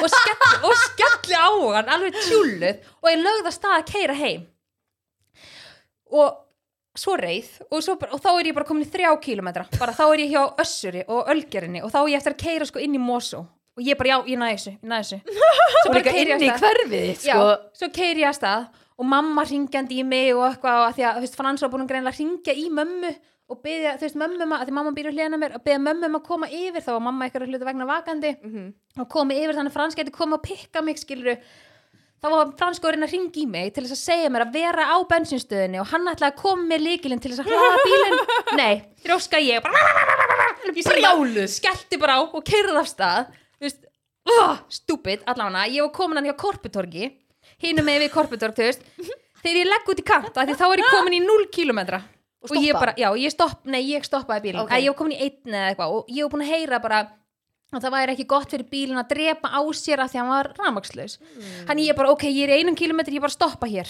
Og 0.00 0.08
skelli, 0.14 0.52
og 0.70 0.74
skelli 0.84 1.36
á 1.36 1.48
hann 1.76 1.92
alveg 1.98 2.16
tjúlluð 2.24 2.88
og 3.02 3.10
ég 3.12 3.20
lögð 3.26 3.50
að 3.50 3.56
stað 3.58 3.76
að 3.80 3.86
keira 3.92 4.16
heim. 4.22 4.46
Og 6.14 6.40
svo 6.94 7.16
reið 7.18 7.48
og, 7.70 7.80
svo, 7.82 7.96
bara- 7.98 8.14
og 8.14 8.20
þá 8.22 8.30
er 8.38 8.46
ég 8.50 8.54
bara 8.54 8.66
komin 8.68 8.84
í 8.86 8.90
þrjá 8.90 9.10
kílometra 9.20 9.64
bara 9.80 9.92
þá 9.96 10.04
er 10.14 10.20
ég 10.22 10.30
hjá 10.36 10.42
Össuri 10.62 11.02
og 11.10 11.26
Ölgerinni 11.32 11.82
og 11.82 11.90
þá 11.90 11.98
er 12.04 12.10
ég 12.12 12.20
eftir 12.20 12.34
að 12.36 12.42
keira 12.44 12.68
sko 12.70 12.78
inn 12.78 12.94
í 12.94 13.02
Mosó. 13.02 13.42
Og 13.74 13.82
ég 13.82 13.98
bara 13.98 14.12
já, 14.12 14.18
ég 14.30 14.38
næði 14.38 14.54
þessu, 14.54 14.72
ég 14.78 14.86
næði 14.86 15.02
þessu. 15.02 15.18
Svo 17.34 17.48
svo 17.80 17.88
keiri 17.96 18.22
ég 18.22 18.28
að 18.30 18.36
stað 18.38 18.68
og 18.98 19.06
mamma 19.10 19.42
ringjandi 19.48 20.00
í 20.00 20.04
mig 20.06 20.32
og 20.36 20.44
eitthvað 20.52 20.80
og 20.80 20.88
að 20.88 20.96
því 20.98 21.04
að, 21.08 21.14
þú 21.18 21.24
veist, 21.26 21.36
Frans 21.40 21.62
var 21.64 21.70
búin 21.72 21.82
að 21.86 21.90
greinlega 21.92 22.18
ringja 22.20 22.54
í 22.54 22.66
mömmu 22.70 23.10
og 23.52 23.58
byggja, 23.60 23.96
þú 23.98 24.06
veist, 24.06 24.16
mömmu 24.22 24.40
um 24.46 24.52
að, 24.54 24.60
að 24.62 24.68
því 24.70 24.74
mamma 24.78 24.92
býr 24.96 25.08
hliðina 25.12 25.36
á 25.36 25.42
mér 25.42 25.56
og 25.58 25.64
byggja 25.66 25.80
mömmu 25.84 26.08
um 26.08 26.18
að 26.20 26.26
koma 26.30 26.48
yfir 26.48 26.80
þá 26.86 26.90
var 26.94 27.02
mamma 27.08 27.26
eitthvað 27.26 27.48
hlutu 27.50 27.66
vegna 27.68 27.88
vakandi 27.90 28.30
Mhm. 28.44 28.66
og 29.02 29.08
komi 29.12 29.34
yfir 29.42 29.54
þannig 29.58 29.72
að 29.72 29.76
Frans 29.78 29.94
geti 29.98 30.14
komið 30.14 30.38
og 30.38 30.42
pikka 30.46 30.82
mig 30.86 30.96
skiluru 31.02 31.34
þá 32.24 32.30
var 32.32 32.52
Frans 32.56 32.78
sko 32.80 32.88
að 32.88 33.02
að 33.04 33.12
ringa 33.12 33.36
í 33.42 33.46
mig 33.50 33.74
til 33.74 33.84
þess 33.84 33.98
að 33.98 34.04
segja 34.06 34.30
mér 34.32 34.46
að 34.46 34.52
vera 34.54 34.86
á 34.88 34.96
bensinstöðinni 35.10 35.80
og 35.82 35.90
hann 35.90 36.06
ætlaði 36.08 36.30
að 36.32 36.40
koma 36.40 36.64
með 36.70 36.84
líkilinn 36.86 37.20
til 37.20 37.34
þess 37.34 37.42
að 37.44 37.50
hlaða 37.52 37.82
bílinn. 37.84 38.18
Nei, 38.62 38.74
þrjóska 39.04 39.42
ég 39.44 39.60
bara, 39.66 39.82
skellti 41.58 41.98
bara 42.00 42.16
á 42.16 42.20
og 42.24 42.40
keirði 42.48 42.78
af 42.80 42.88
stað 42.88 43.26
stúpid 44.72 45.20
allavega, 45.28 45.66
ég 45.68 45.82
var 45.84 45.92
komin 45.92 46.16
hann 46.16 46.30
hjá 46.30 46.36
Korputorgi 46.40 47.10
hinum 47.68 47.88
með 47.88 48.04
við 48.04 48.12
veist 48.64 48.84
þegar 49.44 49.60
ég 49.60 49.68
legg 49.70 49.90
út 49.92 50.00
í 50.00 50.06
kant, 50.08 50.30
þá 50.34 50.66
er 50.70 50.82
ég 50.82 50.90
komin 50.92 51.18
í 51.18 51.24
0 51.24 51.48
kilometra 51.52 52.02
Og 52.44 52.52
og 52.52 52.60
ég 52.60 52.76
bara, 52.76 52.92
já, 53.00 53.08
ég 53.16 53.32
stopp, 53.32 53.62
nei, 53.64 53.80
ég 53.88 54.04
stoppaði 54.04 54.50
bílinn 54.50 54.60
Ok. 54.60 54.68
okay. 54.68 54.82
ég 54.84 54.92
var 54.92 54.98
komin 54.98 55.14
í 55.16 55.20
einn 55.24 55.54
eða 55.54 55.68
eitthvað 55.70 55.94
og 55.96 56.10
ég 56.12 56.26
var 56.26 56.32
búin 56.34 56.44
að 56.44 56.50
heyra 56.52 56.80
bara 56.84 56.98
að 57.74 57.80
það 57.80 57.94
væri 57.94 58.12
ekki 58.14 58.26
gott 58.28 58.52
fyrir 58.52 58.66
bílinn 58.70 59.00
að 59.00 59.14
drepa 59.14 59.48
á 59.48 59.60
sér 59.74 60.02
af 60.04 60.12
því 60.12 60.18
að 60.18 60.22
hann 60.22 60.32
var 60.34 60.50
rafmagnslaus 60.58 61.16
Mm. 61.24 61.54
hann 61.70 61.80
ég 61.80 61.96
bara, 61.96 62.12
ok, 62.12 62.26
ég 62.28 62.44
er 62.44 62.52
í 62.52 62.58
einum 62.60 62.76
kilometri, 62.76 63.16
ég 63.16 63.24
bara 63.24 63.32
stoppa 63.32 63.66
hér 63.66 63.88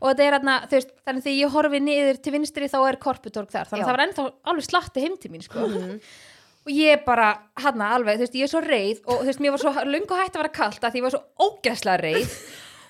og 0.00 0.08
þetta 0.08 0.24
er 0.24 0.34
þarna, 0.38 0.54
þú 0.64 0.78
veist, 0.78 0.94
þannig 1.06 1.26
þegar 1.26 1.38
ég 1.38 1.54
horfi 1.54 1.80
niður 1.84 2.22
til 2.24 2.32
vinstri 2.32 2.70
þá 2.72 2.78
er 2.88 2.98
korputorg 3.04 3.52
þar 3.52 3.68
þannig 3.68 3.84
að 3.84 3.90
það 3.90 3.96
var 3.96 4.04
ennþá 4.06 4.24
alveg 4.50 4.66
slatti 4.66 5.04
heim 5.04 5.16
til 5.20 5.30
mín 5.30 5.44
sko. 5.44 5.66
Mhm. 5.68 6.00
og 6.64 6.72
ég 6.72 7.04
bara, 7.04 7.28
hann 7.60 7.84
alveg, 7.84 8.16
þú 8.16 8.24
veist, 8.24 8.40
ég 8.40 8.48
er 8.48 8.52
svo 8.54 8.64
reið 8.64 9.04
og 9.04 9.20
þú 9.20 9.28
veist, 9.28 9.44
mér 9.44 9.54
var 9.54 9.62
svo 9.62 9.84
lungu 9.92 10.18
hægt 10.18 10.34
að 10.34 10.42
vera 10.42 10.56
kalt 10.56 10.80
að 10.80 10.92
því 10.96 11.00
ég 11.02 11.06
var 11.06 11.14
svo 11.14 11.22
ógæslega 11.46 12.00
reið 12.00 12.34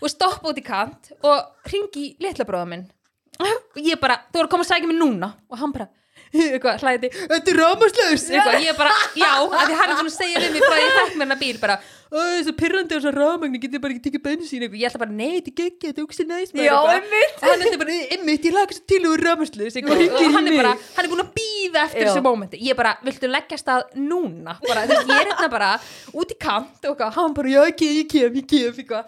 og 0.00 0.12
stoppa 0.12 0.50
út 0.50 0.58
í 0.60 0.64
kant 0.64 1.12
og 1.20 1.70
ringi 1.70 2.14
litla 2.22 2.46
bróða 2.48 2.68
minn. 2.72 2.86
Og 3.40 3.80
ég 3.80 4.00
bara, 4.00 4.18
þú 4.28 4.40
voru 4.40 4.48
að 4.48 4.52
koma 4.52 4.66
að 4.66 4.72
sækja 4.72 4.88
mig 4.90 4.98
núna. 5.00 5.30
Og 5.48 5.60
hann 5.60 5.72
bara, 5.72 5.88
eitthvað, 6.54 6.82
hlæði 6.84 7.08
þetta 7.16 7.50
er 7.50 7.56
rámaslaus, 7.58 8.24
eitthvað, 8.30 8.60
ég 8.62 8.76
bara 8.78 8.92
já, 9.18 9.30
af 9.42 9.64
því 9.66 9.74
hann 9.80 9.90
er 9.90 9.96
búin 9.98 10.10
að 10.10 10.14
segja 10.14 10.36
við 10.44 10.50
mig 10.54 10.62
frá 10.62 10.76
ég 10.78 10.92
fekk 10.96 11.14
mér 11.16 11.24
hennar 11.24 11.40
bíl, 11.40 11.58
bara, 11.62 11.76
þessu 12.10 12.52
pyrrandi 12.58 12.94
og 12.94 13.00
þessu 13.00 13.12
rámagni, 13.16 13.58
getur 13.62 13.82
bara 13.82 13.92
ekki 13.96 14.04
tekið 14.04 14.22
bensín? 14.26 14.62
Eitthvað, 14.62 14.80
ég 14.80 14.86
ætla 14.90 15.00
bara, 15.02 15.14
nei, 15.20 15.32
þetta 15.40 15.50
er 15.50 15.54
ekki, 15.70 15.86
þetta 15.88 16.00
er 16.00 16.06
ógst 16.06 16.22
næst 16.30 16.52
Já, 16.54 16.76
einmitt. 16.94 17.34
og 17.40 17.46
hann 17.50 17.62
er 17.66 17.80
bara, 17.82 17.96
einmitt, 18.16 18.46
ég 18.46 18.54
laga 18.54 18.72
svo 18.76 18.84
til 18.92 19.02
og 19.10 19.14
rámaslaus 19.24 19.74
eitthvað, 19.80 19.96
og 20.06 20.36
hann 20.36 20.46
er 20.46 20.54
bara, 20.60 20.72
hann 20.96 21.04
er 21.04 21.10
búin 21.14 21.24
að 21.24 21.32
býða 21.40 21.80
eftir 21.88 22.04
þessu 22.06 22.22
mómenti, 22.26 22.56
ég 22.66 22.74
bara, 22.78 22.92
viltu 23.06 23.26
leggja 23.30 23.58
stað 23.58 23.82
núna, 23.98 24.52
bara, 24.68 24.86
þú 24.86 24.92
veist, 24.94 25.10
ég 25.10 25.18
er 25.18 25.28
hérna 25.32 25.48
bara 25.50 25.70
út 26.14 26.30
í 26.30 26.38
kant 26.46 26.82
og 26.90 27.02
hann 27.18 27.34
bara, 27.36 27.48
já, 27.56 27.62
ekki, 27.72 27.90
ég 28.00 28.06
kem, 28.10 28.30
ég 28.38 28.46
kem, 28.54 28.70
eitthvað, 28.78 29.04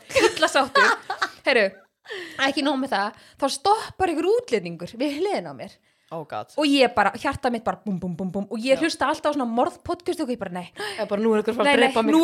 ekki 2.43 2.65
nóg 2.67 2.79
með 2.83 2.95
það 2.97 3.21
þá 3.41 3.47
stoppar 3.57 4.13
ykkur 4.13 4.29
útlendingur 4.33 4.91
við 4.99 5.21
hliðin 5.21 5.51
á 5.51 5.55
mér 5.55 5.73
Oh 6.13 6.27
og 6.29 6.67
ég 6.69 6.93
bara, 6.95 7.11
hjarta 7.17 7.51
mitt 7.51 7.65
bara 7.65 7.79
bum 7.85 7.99
bum 7.99 8.15
bum 8.17 8.31
bum. 8.31 8.47
Og 8.53 8.59
ég 8.61 8.79
hlusta 8.79 9.07
alltaf 9.09 9.33
á 9.33 9.37
svona 9.37 9.47
morðpodcast 9.49 10.21
og 10.21 10.29
ég 10.29 10.39
bara, 10.39 10.53
nei, 10.53 10.69
Eða 10.99 11.09
bara 11.09 11.23
nú 11.23 11.33
er 11.33 11.41
ykkur 11.43 11.57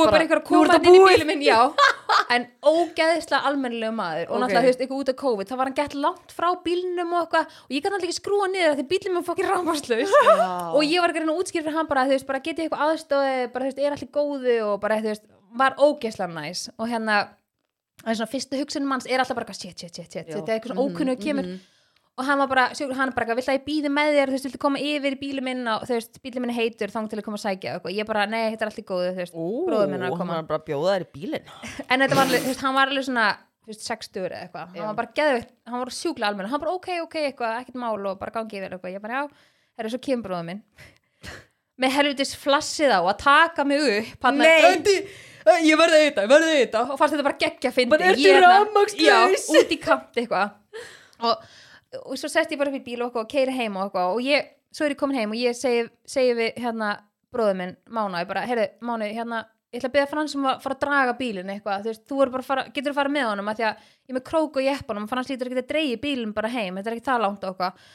er 0.05 0.11
bara 0.12 0.24
ykkur 0.26 0.41
að 0.43 0.45
koma 0.45 0.76
inn 0.76 0.84
í 0.93 1.01
bílum 1.09 1.26
minn, 1.32 1.43
já. 1.47 1.61
En 2.34 2.45
ógeðislega 2.61 3.41
almennilegu 3.49 3.95
maður. 3.97 4.26
Og 4.28 4.36
Ok. 4.36 4.41
náttúrulega, 4.43 4.61
þú 4.61 4.68
veist, 4.68 4.80
eitthvað 4.84 5.01
út 5.01 5.09
af 5.12 5.16
COVID 5.22 5.49
þá 5.49 5.57
var 5.57 5.66
hann 5.70 5.78
gett 5.78 5.95
langt 5.97 6.34
frá 6.36 6.49
bílnum 6.64 7.12
og 7.16 7.20
eitthvað. 7.24 7.47
Og 7.64 7.72
ég 7.72 7.82
kann 7.82 7.93
alltaf 7.97 8.09
ekki 8.09 8.18
skrúa 8.20 8.49
niður 8.53 8.76
því 8.76 8.84
bílum 8.93 9.14
minn 9.16 9.24
fokkin 9.24 9.49
rámaslaus 9.49 10.12
og 10.76 10.82
ég 10.84 11.01
var 11.01 11.09
ekki 11.09 11.18
að 11.18 11.24
reyna 11.24 11.32
að 11.32 11.41
útskýra 11.41 11.64
fyrir 11.64 11.78
hann 11.78 11.89
bara, 11.89 12.05
þú 12.05 12.12
veist, 12.16 12.28
bara 12.28 12.45
getið 12.45 12.68
eitthvað 12.68 12.84
aðstóði 12.84 13.53
bara, 13.53 13.64
þú 13.64 13.68
veist, 13.72 13.80
er 13.80 13.97
allir 13.97 14.12
góðu 14.12 14.57
og 14.68 14.80
bara, 14.84 15.01
þú 15.01 15.09
veist, 15.14 15.24
var 15.57 15.72
ógeðslega 15.80 16.32
næs 16.36 16.68
og 22.19 22.27
hérna, 22.27 22.47
það 22.51 22.59
er 22.59 22.62
er 22.62 22.91
er 22.91 22.95
hann 22.95 22.95
var 22.95 22.95
bara, 22.95 22.97
hann 22.99 23.12
bara, 23.14 23.35
vill 23.39 23.47
að 23.47 23.59
ég 23.59 23.64
býði 23.66 23.91
með 23.95 24.09
þér? 24.16 24.29
Þú 24.29 24.35
veist, 24.37 24.47
viltu 24.49 24.59
koma 24.59 24.79
yfir 24.83 25.14
í 25.14 25.21
bílum 25.21 25.45
minn 25.47 25.69
og 25.71 25.85
þú 25.87 25.95
veist, 25.95 26.21
bílum 26.23 26.45
minn 26.45 26.51
er 26.51 26.59
heitur, 26.59 26.91
þang 26.91 27.11
til 27.11 27.19
að 27.19 27.25
koma 27.25 27.39
að 27.39 27.45
sækja 27.45 27.77
og 27.79 27.91
ég 27.95 28.09
bara, 28.09 28.27
nei, 28.27 28.51
þetta 28.51 28.64
er 28.66 28.73
allt 28.73 28.81
í 28.83 28.87
góðu, 28.89 29.12
þú 29.12 29.23
veist, 29.23 29.37
bróður 29.39 29.93
minn 29.93 30.03
er 30.03 30.09
að 30.09 30.11
hann 30.11 30.19
koma 30.19 30.39
var 30.39 30.49
bara 30.49 30.59
að 30.59 30.66
bjóða 30.66 30.95
þær 30.97 31.07
í 31.07 31.11
bílinn. 31.14 31.53
en 31.91 32.01
þetta 32.05 32.19
var 32.19 32.25
alveg, 32.27 32.43
þú 32.43 32.53
veist, 32.53 32.64
hann 32.66 32.75
var 32.75 32.93
alveg 32.93 33.07
svona 33.09 33.27
þú 33.62 33.73
veist, 33.73 33.87
60 33.87 34.27
eða 34.27 34.41
eitthvað, 34.43 34.75
hann 34.75 34.89
var 34.89 34.99
bara 34.99 35.14
geðveikt 35.21 35.53
hann 35.69 35.85
var 35.85 35.95
sjúklega 35.95 36.33
almenn, 36.33 36.51
hann 36.51 36.62
bara 36.64 36.75
ok, 36.75 36.89
ok, 37.07 37.19
eitthvað 37.29 37.59
ekkert 37.62 37.79
mál 37.79 37.99
og 38.11 38.19
bara 38.19 38.35
gangi 38.35 38.59
yfir 38.59 38.75
eitthvað, 38.75 38.95
ég 38.97 39.05
bara 39.05 39.23
já 39.23 39.29
herra, 39.79 39.93
svo 39.93 40.01
kemur 40.03 40.35
með 41.79 41.95
helvitis 41.95 42.35
flassið 42.35 42.91
á 42.91 43.01
að 43.01 43.19
taka 43.23 43.64
mig 43.64 43.79
upp 44.01 44.27
hann 44.27 44.41
Nei. 44.43 44.49
ég 45.62 45.79
verði 45.79 46.01
ég 46.25 46.31
verði 46.31 46.55
þetta 46.64 46.83
og 46.85 46.99
fannst 46.99 47.14
þetta 47.14 47.27
bara 47.29 47.39
geggja 47.39 47.73
Bara, 47.93 48.11
ertu 48.11 48.25
Ég 48.25 48.35
hérna- 48.35 48.51
rafmagnslaus? 48.57 49.47
já, 49.49 49.61
út 49.62 49.71
í 49.73 49.79
kant 49.81 50.19
eitthvað. 50.19 50.51
Og, 51.29 51.47
og 52.05 52.16
svo 52.20 52.28
sest 52.28 52.51
ég 52.53 52.59
bara 52.61 52.70
fyrir 52.74 52.84
bíl 52.84 53.03
og, 53.03 53.09
eitthvað 53.11 53.24
og 53.24 53.30
keiri 53.32 53.55
heim 53.57 53.76
og 53.76 53.86
eitthvað 53.89 54.14
og 54.16 54.20
ég, 54.26 54.49
svo 54.74 54.84
er 54.86 54.95
ég 54.95 54.99
komin 55.01 55.16
heim 55.16 55.30
og 55.32 55.39
ég 55.41 55.57
segi, 55.57 55.86
segi 56.07 56.34
við 56.36 56.59
hérna 56.61 56.91
bróður 57.32 57.57
minn, 57.61 57.76
Mána, 57.93 58.20
ég 58.24 58.28
bara, 58.28 58.43
heyrðu, 58.49 58.66
Máni, 58.89 59.09
hérna 59.16 59.43
ég 59.72 59.80
ætla 59.82 59.89
að 59.91 59.97
beða 59.99 60.09
Frans 60.09 60.34
um 60.36 60.47
að 60.49 60.62
fara 60.64 60.76
að 60.78 60.80
draga 60.84 61.14
bílinn 61.18 61.51
eitthvað, 61.53 61.82
þú 61.84 61.91
veist, 61.93 62.05
þú 62.09 62.18
bara 62.32 62.43
fara, 62.47 62.62
getur 62.72 62.93
að 62.95 62.99
fara 63.01 63.12
með 63.12 63.26
honum 63.28 63.51
að 63.53 63.59
því 63.59 63.66
að 63.68 63.82
ég 64.09 64.16
með 64.16 64.24
krók 64.30 64.57
og 64.57 64.64
jeppanum 64.64 65.09
Frans 65.11 65.28
lítur 65.28 65.51
ekki 65.51 65.61
að 65.61 65.68
dreigi 65.72 65.99
bílinn 66.05 66.32
bara 66.36 66.49
heim, 66.55 66.78
þetta 66.80 66.89
er 66.91 66.97
ekki 66.97 67.05
það 67.11 67.20
langt 67.26 67.45
og 67.45 67.51
eitthvað. 67.53 67.91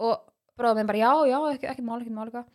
Og 0.00 0.14
bróður 0.56 0.78
minn 0.80 0.88
bara, 0.88 1.02
já, 1.02 1.12
já, 1.28 1.38
ekki, 1.52 1.68
ekki 1.74 1.84
mál, 1.84 1.98
ekki 2.00 2.14
mál 2.16 2.24
eitthvað. 2.30 2.48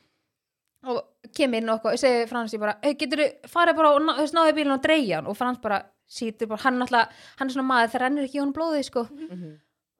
Og 0.85 1.29
kem 1.37 1.53
inn 1.59 1.69
og 1.69 1.77
eitthvað, 1.77 1.93
ég 1.97 2.01
segi 2.07 2.25
Frans 2.33 2.53
ég 2.57 2.61
bara, 2.65 2.75
hey, 2.81 2.97
getur 2.97 3.21
þú 3.21 3.51
farið 3.53 3.77
bara 3.83 3.93
og 3.93 4.01
ná- 4.05 4.17
náðu 4.39 4.55
bílinn 4.57 4.73
og 4.79 4.81
dreigja 4.83 5.19
hann? 5.21 5.29
Og 5.29 5.37
Frans 5.37 5.61
bara 5.61 5.79
sítur 6.09 6.49
bara, 6.49 6.61
hann 6.65 6.81
náttúrulega, 6.81 7.21
hann 7.39 7.49
er 7.49 7.53
svona 7.53 7.69
maður 7.69 7.93
það 7.93 8.03
rennur 8.07 8.25
ekki 8.27 8.37
í 8.37 8.41
honum 8.43 8.53
blóðið 8.57 8.83
sko. 8.89 9.05
Mhm. 9.13 9.55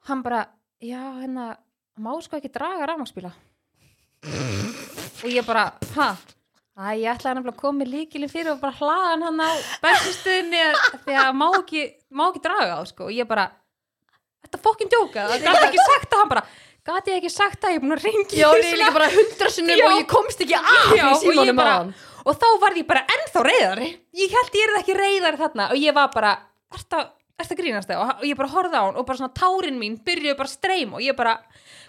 hann 0.06 0.22
bara, 0.22 0.46
já, 0.82 1.02
hérna 1.22 1.58
má 2.00 2.12
sko 2.22 2.38
ekki 2.40 2.52
draga 2.54 2.86
rafmagsbíla 2.90 3.32
og 4.26 5.30
ég 5.32 5.46
bara, 5.48 5.70
ha? 5.96 6.08
Æ, 6.76 7.00
ég 7.00 7.08
ætlaði 7.08 7.38
nefnilega 7.38 7.54
að 7.56 7.62
koma 7.62 7.80
með 7.84 7.92
líkilin 7.94 8.32
fyrir 8.32 8.52
og 8.52 8.60
bara 8.60 8.76
hlaða 8.76 9.12
hann 9.14 9.24
hann 9.30 9.44
á 9.48 9.50
bensinstöðinni 9.84 10.64
því 11.06 11.16
að 11.22 11.30
má 11.40 11.46
ekki, 11.62 11.84
má 12.12 12.26
ekki 12.30 12.42
draga 12.44 12.80
á 12.80 12.82
sko. 12.90 13.08
og 13.08 13.14
ég 13.16 13.28
bara, 13.30 13.46
þetta 14.44 14.60
fokkin 14.66 14.92
djóka 14.92 15.28
það 15.32 15.46
gæti 15.46 15.68
ekki 15.70 15.86
sagt 15.86 16.10
að 16.12 16.20
hann 16.20 16.34
bara 16.34 16.44
gæti 16.86 17.16
ekki 17.16 17.32
sagt 17.32 17.64
að 17.64 17.76
ég 17.76 17.80
er 17.80 17.86
búin 17.86 17.96
að 17.96 18.04
ringi 18.10 18.42
Já, 18.42 18.50
ég 18.60 18.76
líka 18.76 18.92
bara 18.98 19.08
hundra 19.16 19.54
sinnum 19.56 19.80
Já. 19.80 19.86
og 19.88 19.96
ég 20.02 20.10
komst 20.12 20.44
ekki 20.44 20.60
af 20.60 20.92
Já, 21.00 21.08
og 21.16 21.56
bara- 21.56 21.80
og 22.26 22.40
þá 22.42 22.48
var 22.66 22.76
ég 22.82 22.88
bara 22.90 23.06
ennþá 23.16 23.46
reyðari 23.48 23.90
ég 24.20 24.36
held 24.36 24.60
ég 24.60 24.68
er 24.68 24.80
ekki 24.82 24.98
reyðari 25.00 25.40
þarna 25.46 25.70
og 25.72 25.80
ég 25.80 25.96
var 25.96 26.12
bara, 26.14 26.36
ert 26.76 27.00
ert 27.36 27.52
að 27.52 27.60
grínast 27.60 27.90
það 27.90 28.02
og 28.16 28.24
ég 28.30 28.38
bara 28.40 28.52
horfði 28.54 28.80
á 28.80 28.84
hann 28.86 28.96
og 29.00 29.08
bara 29.08 29.20
svona 29.20 29.36
tárin 29.36 29.80
mín 29.80 29.98
byrjuðu 30.08 30.38
bara 30.40 30.48
að 30.48 30.54
streyma 30.56 30.96
og 31.00 31.04
ég 31.04 31.18
bara 31.18 31.34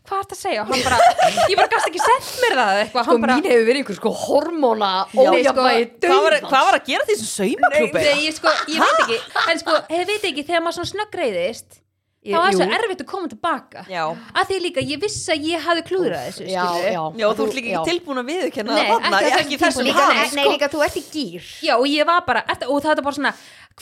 hvað 0.07 0.23
ert 0.25 0.35
að 0.35 0.41
segja 0.41 0.65
og 0.65 0.73
hann 0.73 0.83
bara, 0.87 0.99
ég 1.53 1.57
bara 1.61 1.71
gast 1.71 1.89
ekki 1.91 2.03
sett 2.03 2.33
mér 2.43 2.59
það 2.59 2.81
eitthvað, 2.83 3.07
Sko 3.09 3.17
bara 3.23 3.39
mín 3.39 3.49
hefur 3.53 3.65
verið 3.71 3.81
einhver 3.85 3.99
sko 4.01 4.13
hormóna 4.25 4.91
ójafnvægi 5.15 5.87
sko, 5.87 6.11
Hvað 6.11 6.27
var, 6.27 6.39
hvað 6.51 6.69
var 6.71 6.79
að 6.81 6.91
gera 6.91 7.09
því 7.09 7.19
sem 7.23 7.33
saumaklúpi? 7.33 8.05
Nei, 8.05 8.27
ég, 8.27 8.37
sko, 8.41 8.55
ég 8.75 8.85
veit 8.85 9.03
ekki, 9.07 9.19
en 9.55 9.63
sko, 9.65 9.81
ég 9.95 10.07
veit 10.13 10.31
ekki 10.33 10.47
þegar 10.51 10.65
maður 10.67 10.79
svona 10.81 10.93
snöggreiðist 10.97 11.83
þá 12.27 12.41
var 12.43 12.57
svo 12.59 12.67
erfitt 12.75 13.03
að 13.05 13.07
koma 13.07 13.29
tilbaka 13.31 13.83
Já. 13.87 14.03
að 14.35 14.49
því 14.49 14.57
líka, 14.65 14.83
ég 14.83 14.99
vissi 14.99 15.31
að 15.31 15.45
ég 15.47 15.63
hafði 15.63 15.85
klúðrað 15.87 16.25
þessu 16.27 16.47
Já, 16.51 16.65
skilurðu. 16.67 16.89
já 16.91 17.03
Já, 17.23 17.27
þú 17.39 17.45
ert 17.47 17.55
líka 17.59 17.69
ekki 17.77 17.91
tilbúin 17.93 18.19
að 18.23 18.31
viðurkenna 18.33 18.73
Nei, 18.75 18.81
það 18.89 19.05
þarna, 19.05 19.21
ekki 19.21 19.31
á 19.31 19.43
ekki 19.45 19.59
þessum 19.61 19.63
þessum 19.63 19.87
tíma. 19.87 20.01
Líka, 20.01 20.17
haf. 20.25 20.35
nei, 20.35 20.49
líka, 20.51 20.69
þú 20.73 20.83
ert 20.89 20.97
í 20.99 21.05
gýr 21.13 21.47
Já, 21.69 21.75
og 21.77 21.87
ég 21.87 22.09
var 22.11 22.25
bara, 22.27 22.43
eftir, 22.51 22.73
og 22.75 22.83
það 22.83 22.97
er 22.97 23.07
bara 23.07 23.19
svona 23.21 23.33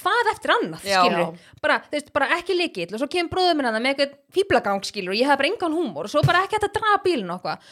hvað 0.00 0.30
eftir 0.32 0.52
annað, 0.54 0.84
skilur 0.84 1.50
bara, 1.62 1.80
þú 1.86 1.96
veist, 1.96 2.12
bara 2.14 2.30
ekki 2.38 2.56
líkill 2.58 2.90
og 2.90 3.00
svo 3.02 3.08
kemur 3.10 3.32
bróður 3.34 3.58
minn 3.58 3.68
að 3.70 3.76
með 3.80 3.90
eitthvað 3.92 4.14
fíblagang, 4.34 4.86
skilur 4.88 5.14
og 5.14 5.20
ég 5.20 5.28
hafði 5.30 5.42
bara 5.42 5.50
engan 5.52 5.76
húmor 5.78 6.08
og 6.08 6.14
svo 6.14 6.22
bara 6.26 6.44
ekki 6.44 6.58
hægt 6.58 6.68
að 6.70 6.78
draga 6.78 6.96
og 7.02 7.36
eitthvað. 7.36 7.68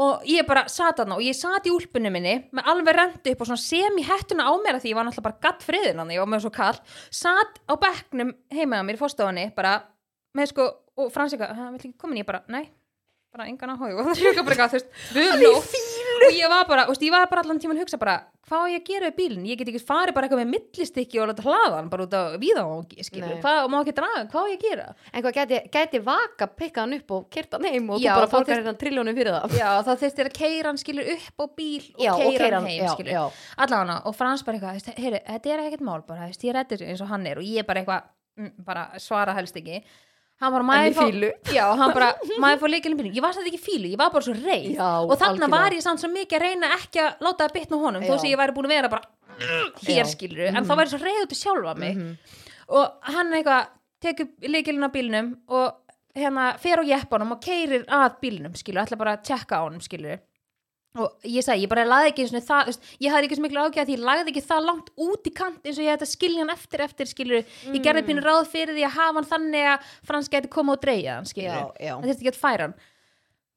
Og 0.00 0.26
ég 0.30 0.46
bara 0.46 0.64
sat 0.70 1.00
þarna 1.00 1.16
og 1.18 1.24
ég 1.26 1.34
sat 1.34 1.64
í 1.66 1.72
úlpunni 1.74 2.12
minni 2.14 2.36
með 2.54 2.68
alveg 2.72 2.94
rendi 2.94 3.32
upp 3.34 3.40
og 3.42 3.48
svona 3.50 3.62
sem 3.62 3.96
í 3.98 4.04
hettuna 4.06 4.46
á 4.46 4.54
mér 4.62 4.78
að 4.78 4.84
því 4.84 4.92
ég 4.92 4.98
var 4.98 5.08
náttúrulega 5.08 5.26
bara 5.26 5.42
gatt 5.46 5.64
friðin 5.66 5.98
hann, 5.98 6.12
ég 6.14 6.22
var 6.22 6.30
með 6.30 6.44
svo 6.44 6.52
kall 6.54 6.78
sat 7.10 7.58
á 7.66 7.74
bekknum 7.74 8.30
heima 8.54 8.78
á 8.78 8.86
mér 8.86 8.96
í 8.96 9.02
fórstofunni 9.02 9.48
bara 9.56 9.80
með 10.38 10.52
sko, 10.52 10.68
og 10.94 11.10
Frans 11.10 11.34
eitthvað, 11.34 11.56
hann 11.58 11.74
vill 11.74 11.82
ekki 11.82 11.98
koma 11.98 12.14
inn? 12.14 12.22
Ég 12.22 12.30
bara, 12.30 12.44
nei 12.54 12.70
bara 13.30 13.46
engan 13.46 13.74
áhuga. 13.74 13.94
Og 13.94 14.08
það 14.08 14.14
er 14.14 14.24
líka 14.26 14.42
bara 14.46 14.56
eitthvað, 14.56 14.70
þú 14.70 14.78
veist, 14.78 15.99
og 16.26 16.36
ég 16.36 16.50
var 16.52 16.66
bara, 16.68 16.84
veist, 16.88 17.02
ég 17.04 17.12
var 17.14 17.26
bara 17.30 17.42
allan 17.44 17.58
tíman 17.62 17.78
að 17.78 17.84
hugsa 17.84 17.98
bara, 18.00 18.14
hvað 18.48 18.64
á 18.64 18.66
ég 18.72 18.80
að 18.80 18.88
gera 18.90 19.08
við 19.10 19.16
bílinn? 19.18 19.46
Ég 19.48 19.60
get 19.60 19.70
ekki 19.72 19.82
farið 19.86 20.16
bara 20.16 20.26
eitthvað 20.28 20.42
með 20.42 20.50
millistykki 20.54 21.20
og 21.22 21.32
hlaðan 21.46 21.88
bara 21.92 22.06
út 22.06 22.16
á 22.16 22.22
víðavangi, 22.42 23.06
hvað 23.40 23.68
má 23.72 23.76
ekki 23.80 23.94
draga, 23.96 24.24
hvað 24.32 24.44
á 24.44 24.50
ég 24.50 24.58
að 24.58 24.66
gera? 24.66 24.86
En 25.12 25.24
hvað 25.24 25.38
gæti, 25.38 25.60
gæti 25.76 26.02
vaka 26.10 26.48
pikka 26.60 26.84
hann 26.84 26.96
upp 26.98 27.14
og 27.16 27.26
kyrta 27.32 27.60
hann 27.60 27.70
heim 27.70 27.88
og 27.90 28.02
Já, 28.02 28.12
þú 28.12 28.18
bara 28.20 28.30
þurft- 28.34 28.52
hérna 28.54 28.76
triljónum 28.84 29.18
fyrir 29.20 29.36
það? 29.38 29.56
Já, 29.60 29.70
þá 29.86 29.92
þurfti 29.94 30.20
þér 30.20 30.30
að 30.30 30.38
keira 30.40 30.68
hann 30.70 30.82
skilur 30.84 31.10
upp 31.16 31.40
á 31.40 31.46
bíl 31.56 31.82
og 31.96 32.22
keira 32.24 32.60
hann 32.60 32.70
heim 32.70 32.84
já, 32.84 32.92
skilur 32.94 33.12
já. 33.14 33.24
allavega 33.56 33.98
og 34.04 34.16
Frans 34.16 34.44
bara 34.44 34.58
eitthvað, 34.60 34.94
heyri, 35.00 35.22
þetta 35.26 35.54
er 35.54 35.64
ekkert 35.66 35.86
mál 35.86 36.02
bara, 36.06 36.28
ég 36.30 36.54
reddi 36.54 36.76
þessu 36.76 36.90
eins 36.90 37.00
og 37.04 37.08
hann 37.12 37.26
er. 37.26 37.38
Og 37.40 37.44
ég 37.46 37.66
bara 37.66 37.80
eitthvað 37.80 38.08
mm, 38.36 38.52
bara 38.66 38.88
svara 38.98 39.34
helst 39.36 39.56
ekki 39.56 39.82
hann 40.40 40.54
bara, 40.54 40.66
maður 40.70 40.96
fílu. 40.98 41.30
já, 41.58 41.64
hann 41.80 41.94
bara, 41.96 42.10
maður 42.42 42.62
fór 42.62 42.74
bílinn 42.74 43.16
ég 43.16 43.24
var 43.24 43.36
satt 43.36 43.48
ekki 43.50 43.60
fílu, 43.62 43.90
ég 43.92 44.00
var 44.00 44.12
bara 44.14 44.26
svo 44.26 44.34
reið. 44.36 44.70
Já, 44.76 44.88
og 45.04 45.12
þarna 45.14 45.30
algjörlega. 45.34 45.50
var 45.56 45.76
ég 45.76 45.84
samt 45.84 46.02
svo 46.02 46.10
mikið 46.12 46.38
að 46.38 46.46
reyna 46.46 46.70
ekki 46.78 47.02
að 47.04 47.26
láta 47.26 47.46
það 47.46 47.56
bitna 47.58 47.82
honum, 47.84 48.06
þó 48.06 48.14
sem 48.16 48.30
ég 48.30 48.40
væri 48.40 48.56
búin 48.56 48.70
að 48.70 48.74
vera 48.76 48.92
bara 48.92 49.10
hér 49.88 50.08
skilur, 50.10 50.48
en 50.50 50.66
þá 50.68 50.72
var 50.74 50.86
ég 50.86 50.94
svo 50.94 51.02
reið 51.04 51.22
út 51.26 51.36
í 51.36 51.40
sjálfa 51.40 51.76
mig. 51.80 52.00
Og 52.70 53.12
hann 53.14 53.36
eitthvað 53.36 53.70
tekur 54.00 54.30
leikilin 54.48 54.88
á 54.88 54.90
bílnum 54.94 55.30
og 55.52 56.16
hérna 56.16 56.50
fer 56.60 56.80
á 56.80 56.84
jeppanum 56.88 57.36
og 57.36 57.44
keirir 57.44 57.84
að 57.86 58.18
bílnum 58.22 58.56
skilur, 58.58 58.82
ætla 58.84 58.98
bara 59.00 59.18
að 59.18 59.26
tjekka 59.28 59.60
á 59.60 59.64
honum 59.66 59.82
skilur 59.84 60.18
og 60.98 61.22
ég 61.22 61.44
sagði, 61.46 61.64
ég 61.64 61.70
bara 61.70 61.86
laði 61.86 62.10
ekki 62.10 62.24
einu 62.24 62.30
sinni 62.32 62.42
það, 62.42 62.70
veist, 62.70 62.86
ég 62.98 63.12
hafði 63.14 63.28
ekki 63.28 63.36
svo 63.38 63.44
miklu 63.44 63.62
ágjað 63.62 63.86
því 63.86 63.94
ég 63.94 64.04
lagði 64.08 64.32
ekki 64.32 64.42
það 64.42 64.64
langt 64.66 64.88
út 65.06 65.28
í 65.28 65.32
kant 65.38 65.66
eins 65.68 65.78
og 65.78 65.84
ég 65.84 65.94
ætti 65.94 66.06
að 66.06 66.10
skilja 66.10 66.42
hann 66.42 66.54
eftir 66.54 66.82
eftir 66.82 67.10
skilur 67.10 67.52
ég 67.70 67.84
gerði 67.84 68.02
pínu 68.08 68.24
ráð 68.24 68.48
fyrir 68.50 68.74
því 68.74 68.86
að 68.88 68.96
hafa 68.96 69.20
hann 69.20 69.28
þannig 69.30 69.68
að 69.70 69.92
Frans 70.08 70.30
geti 70.32 70.50
koma 70.50 70.74
og 70.74 70.82
dreigja 70.82 71.20
hann 71.20 71.28
já. 71.30 71.52
það 71.78 72.08
þurfti 72.08 72.16
ekki 72.16 72.32
að 72.32 72.40
færa 72.40 72.66
hann. 72.66 72.74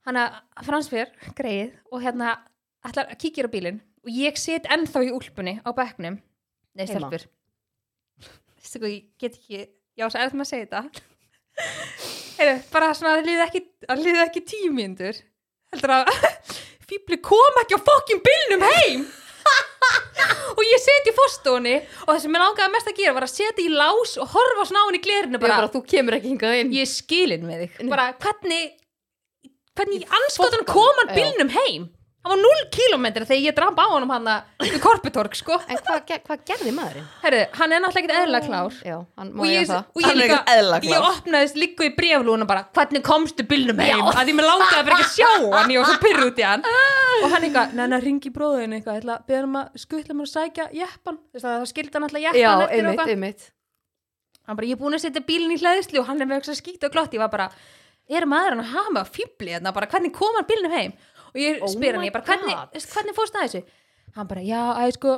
Hann 0.06 0.20
að 0.20 0.38
Frans 0.68 0.92
fyrir 0.92 1.32
greið 1.40 1.72
og 1.90 2.04
hérna 2.04 2.36
ætlar 2.86 3.10
að 3.10 3.22
kíkja 3.24 3.48
á 3.50 3.54
bílinn 3.56 3.80
og 4.04 4.12
ég 4.14 4.38
set 4.38 4.70
ennþá 4.70 5.06
í 5.08 5.14
úlpunni 5.16 5.56
á 5.66 5.70
bekknum. 5.74 6.20
Nei, 6.78 6.86
stelpur. 6.86 7.26
Ég 8.84 9.10
get 9.22 9.40
ekki 9.40 9.64
já, 9.98 10.06
svo 10.06 10.20
er 10.20 10.30
það 10.30 10.44
að 10.44 10.50
segja 10.52 10.68
þetta 10.68 10.84
Fíbli 16.90 17.20
kom 17.24 17.60
ekki 17.64 17.78
á 17.78 17.82
fokkin 17.82 18.22
bílnum 18.24 18.66
heim. 18.68 19.04
Og 20.58 20.62
ég 20.64 20.80
seti 20.80 21.12
í 21.12 21.16
fórstofunni 21.18 21.74
og 22.06 22.14
það 22.14 22.20
sem 22.24 22.36
ég 22.38 22.42
langaði 22.44 22.72
mest 22.72 22.90
að 22.92 23.00
gera 23.02 23.16
var 23.18 23.26
að 23.26 23.34
setja 23.34 23.64
í 23.66 23.72
lás 23.74 24.14
og 24.22 24.30
horfa 24.32 24.68
svona 24.70 24.84
á 24.84 24.88
henni 24.88 25.02
í 25.02 25.04
glerinu 25.04 25.42
Bara, 25.42 25.58
bara, 25.58 25.72
þú 25.74 25.82
kemur 25.90 26.16
ekki 26.18 26.30
hingað 26.32 26.60
inn. 26.62 26.72
Ég 26.78 26.88
skilin 26.88 27.44
með 27.48 27.66
þig. 27.66 27.90
Bara 27.92 28.06
hvernig 28.24 28.72
hvernig 29.74 30.06
anskotan 30.20 30.66
kom 30.70 31.02
hann 31.02 31.12
já. 31.12 31.16
bílnum 31.18 31.52
heim 31.58 31.90
hann 32.24 32.32
var 32.34 32.40
0 32.40 32.68
kilometri 32.72 33.26
þegar 33.28 33.42
ég 33.44 33.56
draf 33.58 33.80
á 33.80 33.86
honum 33.92 34.12
hann 34.14 34.30
í 34.64 34.80
korputorg 34.84 35.34
sko. 35.36 35.58
En 35.68 35.80
hvað 35.84 36.06
ge 36.08 36.18
hvað 36.24 36.44
gerði 36.48 36.72
maðurinn? 36.78 37.08
Herru, 37.24 37.42
hann 37.60 37.76
er 37.76 37.82
náttúrulega 37.84 38.04
ekkert 38.08 38.22
eðla 38.24 38.42
klár. 38.46 38.78
Já, 38.88 38.96
hann 39.20 39.32
má 39.34 39.42
og 39.44 39.50
ég 39.50 39.58
ég, 39.60 39.68
það. 39.72 39.84
og 39.92 40.00
ég 40.00 40.08
Hann 40.08 40.14
er 40.14 40.22
líka 40.22 40.38
ekkert 40.38 40.54
eðlilega 40.56 40.84
klár. 40.86 40.94
ég 40.94 41.08
opnaðist 41.10 41.60
líka 41.60 41.88
í 41.88 41.92
breflúna 41.98 42.48
bara 42.50 42.64
hvernig 42.80 43.04
komstu 43.08 43.46
bílnum 43.50 43.82
heim? 43.84 44.06
Að 44.14 44.22
því 44.24 44.36
mér 44.40 44.48
langaði 44.50 44.86
bara 44.88 45.00
ekki 45.00 45.10
að 45.10 45.18
sjá 45.18 45.32
hann 45.58 45.74
ég 45.76 45.84
var 45.84 45.92
svo 45.92 46.00
pyrr 46.06 46.24
út 46.30 46.40
í 46.40 46.48
hann. 46.48 46.64
Og 47.24 47.28
hann 47.36 47.48
eitthvað, 47.50 47.76
neina 47.82 48.00
ringi 48.04 48.32
bróðin 48.34 48.78
eitthvað 48.80 48.98
ég 48.98 49.04
ætla 49.04 49.18
að 49.20 49.28
beða 49.34 49.44
um 49.50 49.60
að 49.60 49.84
skutla 49.84 50.16
mér 50.18 50.30
að 50.30 50.34
sækja 50.34 50.70
jeppan 50.80 51.20
þess 51.34 51.44
að 51.44 51.60
það 51.60 51.68
skildi 51.74 51.94
hann 52.00 52.08
alltaf 52.08 52.24
Já, 52.24 52.32
jeppan 52.32 52.64
eftir 52.64 52.64
og 52.64 52.74
einmitt, 52.74 52.92
eitthvað 52.94 53.14
einmitt. 53.18 53.46
Hann 54.44 54.58
bara, 54.60 54.68
ég 54.68 54.76
er 54.76 54.82
búin 54.82 54.98
að 54.98 55.04
setja 55.06 55.24
bílinn 55.24 55.54
í 55.56 55.60
hlæðslu 55.62 56.02
og 56.02 56.08
hann 56.10 56.20
er 56.24 56.28
með 56.28 56.42
eitthvað 56.42 56.58
skýtt 56.60 56.84
og 56.88 56.92
glott 56.96 57.14
ég 57.16 57.22
var 57.24 57.30
bara, 57.32 57.46
er 58.12 58.26
maður 58.28 58.58
hann 58.58 58.64
að 58.66 58.74
hafa 58.74 58.92
með 58.98 59.06
að 59.06 59.14
fýbli 59.16 59.54
hérna, 59.54 59.72
bara 59.78 59.88
hvernig 59.94 60.12
kom 60.18 60.36
hann 60.36 60.50
bílnum 60.50 60.74
heim 60.76 60.92
og 61.34 61.40
ég 61.42 61.62
Oh 61.64 61.72
spyr 61.74 61.98
hann, 61.98 62.06
ég 62.08 62.14
bara, 62.14 62.24
hvernig, 62.30 62.56
hvernig 62.94 63.16
fórst 63.18 63.34
það 63.36 63.48
þessu? 63.48 63.64
Hann 64.16 64.28
bara, 64.30 64.42
já, 64.46 64.62
að 64.78 64.92
sko 64.98 65.16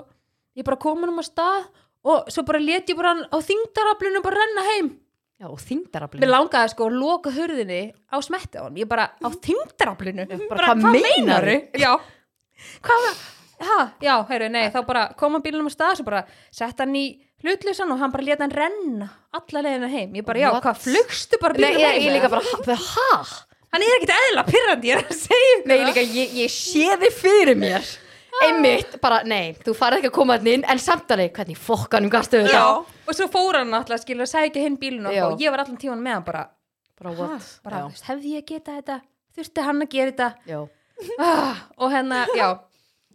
ég 0.56 0.64
bara 0.68 0.78
kom 0.80 1.02
hann 1.04 1.12
um 1.14 1.20
að 1.20 1.30
stað 1.30 1.66
og 2.06 2.30
svo 2.32 2.44
bara 2.48 2.60
let 2.64 2.88
ég 2.90 2.96
bara 3.00 3.16
hann 3.16 3.26
á 3.28 3.38
þingdaraflunum 3.44 4.24
bara 4.24 4.40
renna 4.44 4.64
heim. 4.72 4.92
Já, 5.36 5.50
og 5.52 5.60
þingdaraflinu 5.60 6.24
mér 6.24 6.32
langaði 6.32 6.72
sko 6.72 6.86
að 6.88 6.94
loka 7.02 7.32
hurðinni 7.36 7.80
á 8.08 8.16
smetti 8.24 8.56
á 8.56 8.64
hann, 8.70 8.78
ég 8.80 8.88
bara 8.88 9.10
á 9.20 9.28
þingdaraflinu 9.28 10.28
bara, 10.48 10.70
hvað 10.80 10.96
meinarðu? 10.96 11.56
já, 11.76 11.92
hvað 12.86 13.08
ha, 13.68 13.80
já, 14.04 14.14
heyrðu, 14.30 14.48
nei, 14.54 14.70
þá 14.72 14.80
bara 14.88 15.02
kom 15.20 15.36
hann 15.36 15.44
bílunum 15.44 15.68
á 15.68 15.74
stað 15.76 15.98
svo 16.00 16.06
bara 16.08 16.22
sett 16.56 16.80
hann 16.80 16.96
í 16.96 17.04
hlutlausan 17.44 17.92
og 17.92 18.00
hann 18.00 18.14
bara 18.16 18.24
leta 18.30 18.46
hann 18.48 18.56
renna 18.56 19.10
alla 19.36 19.66
leiðina 19.68 19.90
heim, 19.92 20.16
ég 20.16 20.24
bara, 20.28 20.40
já, 20.46 20.50
What? 20.56 20.64
hvað 20.70 20.80
flugstu 20.88 21.42
bara 21.44 21.58
Nei, 21.60 21.60
bílunum 21.60 21.84
ég, 21.84 21.92
heim? 21.92 22.00
ég 22.00 22.08
eða? 22.08 22.16
líka 22.16 22.32
bara, 22.32 22.80
hæ? 22.80 23.45
Hann 23.76 23.86
er 23.86 23.94
ekkit 24.00 24.16
eðla 24.16 24.44
pyrrandi, 24.48 24.90
ég 24.94 24.98
er 24.98 25.06
að 25.06 25.20
segja 25.20 25.62
Nei, 25.70 25.78
líka, 25.90 26.04
ég, 26.16 26.34
ég 26.42 26.52
sé 26.56 26.88
þið 27.04 27.16
fyrir 27.22 27.60
mér 27.62 27.94
Einmitt, 28.44 28.98
bara, 29.00 29.22
nei, 29.24 29.54
þú 29.64 29.72
farið 29.78 30.02
ekki 30.02 30.10
að 30.12 30.16
koma 30.18 30.36
hann 30.36 30.50
inn 30.52 30.66
En 30.68 30.80
samt 30.84 31.12
alveg, 31.16 31.30
hvernig 31.38 31.56
fokkanum 31.60 32.12
gastu 32.12 32.42
þetta? 32.42 32.52
já, 32.52 32.66
og 33.08 33.16
svo 33.16 33.28
fór 33.32 33.62
hann 33.62 33.72
alltaf 33.78 34.02
skilur 34.04 34.26
að 34.26 34.32
sækja 34.34 34.64
hinn 34.66 34.76
bílun 34.82 35.08
Já. 35.14 35.24
og 35.30 35.40
ég 35.40 35.54
var 35.54 35.64
allan 35.64 35.80
tíman 35.80 36.02
með 36.04 36.18
hann 36.18 36.26
bara, 36.28 36.42
Bara, 37.00 37.14
ha, 37.14 37.30
what? 37.30 37.48
bara 37.64 37.80
Já. 37.86 38.04
hefði 38.10 38.34
ég 38.36 38.46
getað 38.50 38.82
þetta 38.82 38.98
þurfti 39.38 39.66
hann 39.70 39.86
að 39.86 39.94
gera 39.96 40.12
þetta 40.12 40.30
Já. 40.52 40.60
ah, 41.20 41.62
og 41.80 41.92
hérna, 41.96 42.26
já 42.36 42.50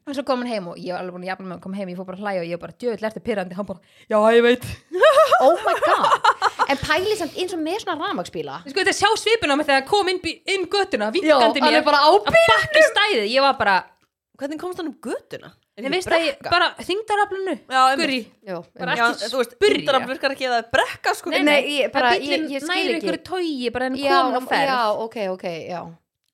og 0.06 0.14
svo 0.16 0.24
kom 0.26 0.40
hann 0.42 0.50
heim 0.50 0.68
og 0.72 0.78
ég 0.80 0.92
var 0.94 1.02
alveg 1.04 1.14
búin 1.16 1.24
að 1.26 1.30
jafna 1.32 1.46
með 1.46 1.54
hann 1.56 1.60
kom 1.64 1.74
heim, 1.76 1.88
ég 1.92 1.98
fór 2.00 2.06
bara 2.08 2.18
að 2.18 2.24
hlæja 2.24 2.40
og 2.44 2.48
ég 2.50 2.60
bara 2.62 2.76
djöðl 2.80 3.06
eftir 3.10 3.22
pyrrandi 3.26 3.54
hann 3.58 3.66
bara, 3.68 3.80
já 4.10 4.18
ég 4.36 4.42
veit. 4.48 4.64
Oh 5.40 5.56
my 5.64 5.72
god. 5.80 6.26
En 6.68 6.76
pæli 6.76 7.14
samt 7.16 7.36
eins 7.40 7.54
og 7.56 7.60
með 7.64 7.78
svona 7.80 7.94
rafmagsbíla 8.10 8.58
sko 8.66 8.76
þetta 8.82 8.92
sjá 8.92 9.08
svipuna 9.16 9.54
með 9.56 9.70
þegar 9.70 9.78
hann 9.80 9.88
kom 9.88 10.10
inn, 10.12 10.18
bí- 10.20 10.34
inn 10.52 10.66
göttuna, 10.68 11.06
Já, 11.08 11.14
vinkandi 11.16 11.62
hann 11.64 11.72
mér 11.72 11.78
er 11.80 11.86
bara 11.86 12.02
á 12.04 12.10
að 12.12 12.26
bakka 12.28 12.82
stæðið, 12.90 13.24
ég 13.32 13.40
var 13.46 13.56
bara 13.60 13.78
Hvernig 14.40 14.60
komst 14.60 14.78
hann 14.80 14.88
um 14.88 14.94
götuna? 15.04 15.50
Er 15.76 15.84
ég 15.84 15.88
ekki 15.88 15.94
veist 15.96 16.12
að 16.12 16.22
ég, 16.26 16.36
brekka? 16.40 16.50
bara 16.52 16.68
þingdaraflunu 16.84 17.54
Já, 17.56 17.80
einmitt. 17.80 18.00
guri, 18.04 18.20
Já, 18.50 18.54
Bara 18.80 18.94
Já, 19.00 19.04
ekki 19.14 19.30
þú 19.32 19.40
veist, 19.40 19.56
spyrja. 19.56 19.78
hundraf 19.80 20.06
virkar 20.12 20.34
ekki 20.36 20.46
að 20.48 20.52
það 20.54 20.60
er 20.62 20.70
brekka 20.76 21.14
sko. 21.18 21.30
Nei, 21.32 21.40
nei, 21.44 21.58
ég, 21.78 21.92
bara, 21.92 22.12
ég, 22.20 22.46
ég 22.52 22.60
skil 22.64 22.68
næri 22.72 22.94
ekki. 22.98 23.00
ykkur 23.08 23.18
tói 23.30 23.72
bara 23.72 23.88
en 23.90 23.96
Já, 24.00 24.14
komin 24.20 24.36
á 24.36 24.42
ferð. 24.52 24.70
já, 24.72 24.80
ok, 25.08 25.16
ok, 25.36 25.44
já 25.72 25.80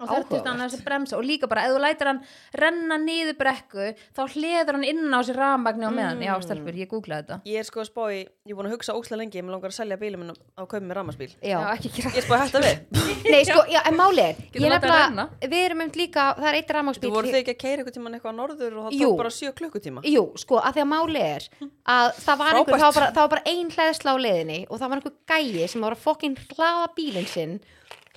og 0.01 0.09
það 0.11 0.25
þurfti 0.31 0.41
hann 0.51 0.65
að 0.67 0.77
bremsa. 0.87 1.17
Og 1.19 1.25
líka 1.27 1.49
bara 1.51 1.67
ef 1.67 1.75
þú 1.77 1.83
lætir 1.85 2.11
hann 2.11 2.21
renna 2.63 2.99
niður 3.01 3.39
brekku 3.41 3.87
þá 4.17 4.23
hleður 4.35 4.77
hann 4.79 4.87
inn 4.91 5.15
á 5.17 5.21
sér 5.25 5.41
rafmagni 5.41 5.89
á 5.89 5.93
meðan. 5.95 6.25
Já 6.27 6.35
stelpur, 6.45 6.77
ég 6.77 6.91
googlaði 6.91 7.27
þetta. 7.27 7.41
Ég 7.49 7.61
er 7.63 7.69
sko 7.69 7.83
að 7.83 7.89
spá 7.91 8.03
í, 8.13 8.21
ég 8.27 8.53
er 8.53 8.59
búin 8.59 8.69
að 8.71 8.77
hugsa 8.77 8.97
ókslega 8.97 9.21
lengi 9.23 9.43
Mér 9.47 9.57
langar 9.57 9.73
að 9.73 9.79
selja 9.79 9.99
bílum 10.01 10.23
minn 10.25 10.33
á 10.35 10.63
kaupið 10.67 10.87
með 10.89 10.97
rammarspíl 10.99 11.29
Já, 11.45 11.59
ekki 11.73 11.91
gera 11.97 12.13
Ég 12.17 12.29
er 12.31 12.41
hægt 12.43 12.57
að 12.59 12.67
við. 12.67 13.03
Nei, 13.33 13.41
sko, 13.47 13.63
já, 13.71 13.81
en 13.87 13.97
máli 13.99 14.23
er 14.25 14.41
Getur 14.41 14.67
Ég 14.67 14.73
látið 14.73 14.77
að 14.77 14.77
nefnilega, 14.77 15.07
renna. 15.07 15.27
við 15.55 15.65
erum 15.67 15.83
um 15.87 15.93
líka 16.01 16.27
Það 16.37 16.49
er 16.51 16.59
eitt 16.61 16.67
Þú 16.71 16.77
rafmagsbíl 16.77 17.13
voru 17.15 17.33
þið 17.33 17.41
ekki 17.41 17.55
að 17.55 17.61
keira 17.63 17.83
eitthvað 17.83 17.97
tíman 17.97 18.17
eitthvað 18.19 18.37
á 18.37 18.39
norður 18.41 18.77
og 18.81 18.87
það 18.87 18.99
tók 19.01 19.17
bara 19.23 19.33
sjö 19.37 19.53
klukkutíma? 19.61 20.05
Jú, 20.07 20.25
sko, 20.43 20.61
að 20.61 20.77
því 20.77 20.85
að 20.85 20.91
máli 20.93 21.25
að 21.27 22.13
það 22.21 22.41
var, 22.43 22.59
einhver, 22.61 22.77
Frábært. 22.77 22.77
það 22.77 22.87
var 22.87 22.97
bara, 22.97 23.11
það 23.17 23.23
var 23.23 23.33
bara 23.37 23.51
ein 23.53 23.71
hlæðsla 23.77 24.15
á 24.15 24.17
leiðinni 24.27 24.59
og 24.67 24.81
það 24.81 24.91
var 24.93 25.01
einhver 25.01 25.17
gæi 25.31 25.69
sem 25.71 25.87
var 25.87 25.97
að 25.97 26.03
fokkin 26.07 26.37
hlaða 26.53 26.89
bílinn 26.97 27.29
sinn 27.31 27.55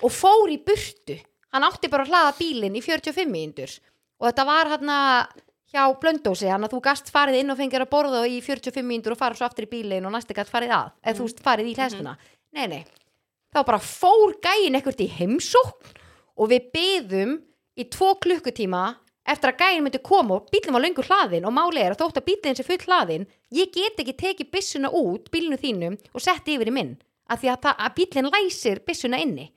og 0.00 0.14
fór 0.14 0.50
í 0.52 0.58
burtu 0.66 1.16
hann 1.54 1.66
átti 1.66 1.90
bara 1.92 2.06
að 2.06 2.12
hlaða 2.12 2.34
bílinn 2.38 2.78
í 2.78 2.82
45 2.84 3.30
mínútur. 3.30 3.76
Og 4.20 4.28
þetta 4.28 4.46
var 4.48 4.74
hann 4.74 4.92
hjá 5.70 5.84
blöndósi, 6.02 6.48
hann 6.50 6.66
að 6.66 6.74
þú 6.74 6.80
gast 6.82 7.10
farið 7.14 7.40
inn 7.40 7.52
og 7.52 7.58
fengir 7.60 7.84
að 7.84 7.92
borða 7.92 8.24
í 8.26 8.40
45 8.42 8.86
mínútur 8.86 9.14
og 9.14 9.20
fara 9.20 9.38
svo 9.38 9.46
aftur 9.46 9.68
í 9.68 9.70
bílinn 9.70 10.06
og 10.06 10.14
næsti 10.14 10.34
gætt 10.34 10.50
farið 10.50 10.74
að 10.74 10.88
eða 11.04 11.18
þú 11.20 11.28
farið 11.44 11.70
í 11.70 11.74
hlæðsluna 11.76 12.14
nei, 12.58 12.64
nei, 12.66 12.80
þá 13.54 13.60
bara 13.68 13.78
fór 13.82 14.34
gæin 14.42 14.78
ekkert 14.78 15.04
í 15.04 15.06
heimsókn 15.14 15.94
og 16.40 16.50
við 16.50 16.66
byðum 16.74 17.36
í 17.78 17.86
tvo 17.92 18.16
klukkutíma 18.24 18.82
eftir 19.30 19.52
að 19.52 19.62
gæin 19.62 19.86
myndi 19.86 20.02
koma 20.02 20.40
og 20.40 20.50
bílinn 20.50 20.74
var 20.74 20.82
löngu 20.82 21.06
hlaðin 21.06 21.46
og 21.46 21.54
máli 21.54 21.84
er 21.84 21.94
að 21.94 22.02
þótt 22.02 22.18
að 22.18 22.28
bílinn 22.32 22.58
sé 22.58 22.66
full 22.66 22.82
hlaðin 22.88 23.28
ég 23.54 23.70
get 23.76 24.02
ekki 24.02 24.16
tekið 24.24 24.50
byssuna 24.50 24.90
út 24.90 25.30
bílinu 25.30 25.60
þínum 25.60 26.00
og 26.10 26.24
sett 26.24 26.50
yfir 26.50 26.72
í 26.72 26.74
minn 26.74 26.96
að, 27.30 27.46
það, 27.46 27.76
að 27.78 27.96
bílinn 28.00 28.32
læsir 28.34 28.82
byssuna 28.82 29.22
inni 29.22 29.52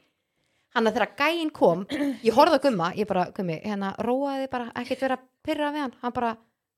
hann 0.74 0.90
að 0.90 0.98
þegar 0.98 1.14
gæin 1.20 1.52
kom 1.54 1.86
ég 2.24 2.34
horfði 2.36 2.60
á 2.60 2.64
gumma, 2.66 2.94
ég 2.98 3.10
bara, 3.10 3.28
gummi 3.36 3.60
hérna 3.64 3.94
róaði 4.04 4.50
bara, 4.52 4.72
ekkert 4.82 5.06
vera 5.06 5.20
að 5.20 5.28
pyrra 5.46 5.70
við 5.76 5.86
hann. 5.86 5.94
Hann 6.02 6.16
bara, 6.16 6.34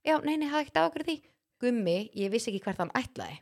já, 0.06 0.20
nei, 0.26 0.36
nei, 0.38 0.50
hafði 0.52 0.68
ekkert 0.68 0.84
ákveður 0.84 1.10
því. 1.10 1.18
Gummi, 1.64 2.12
ég 2.20 2.28
vissi 2.34 2.52
ekki 2.52 2.60
hvert 2.66 2.82
hann 2.84 2.92
ætlaði. 3.00 3.38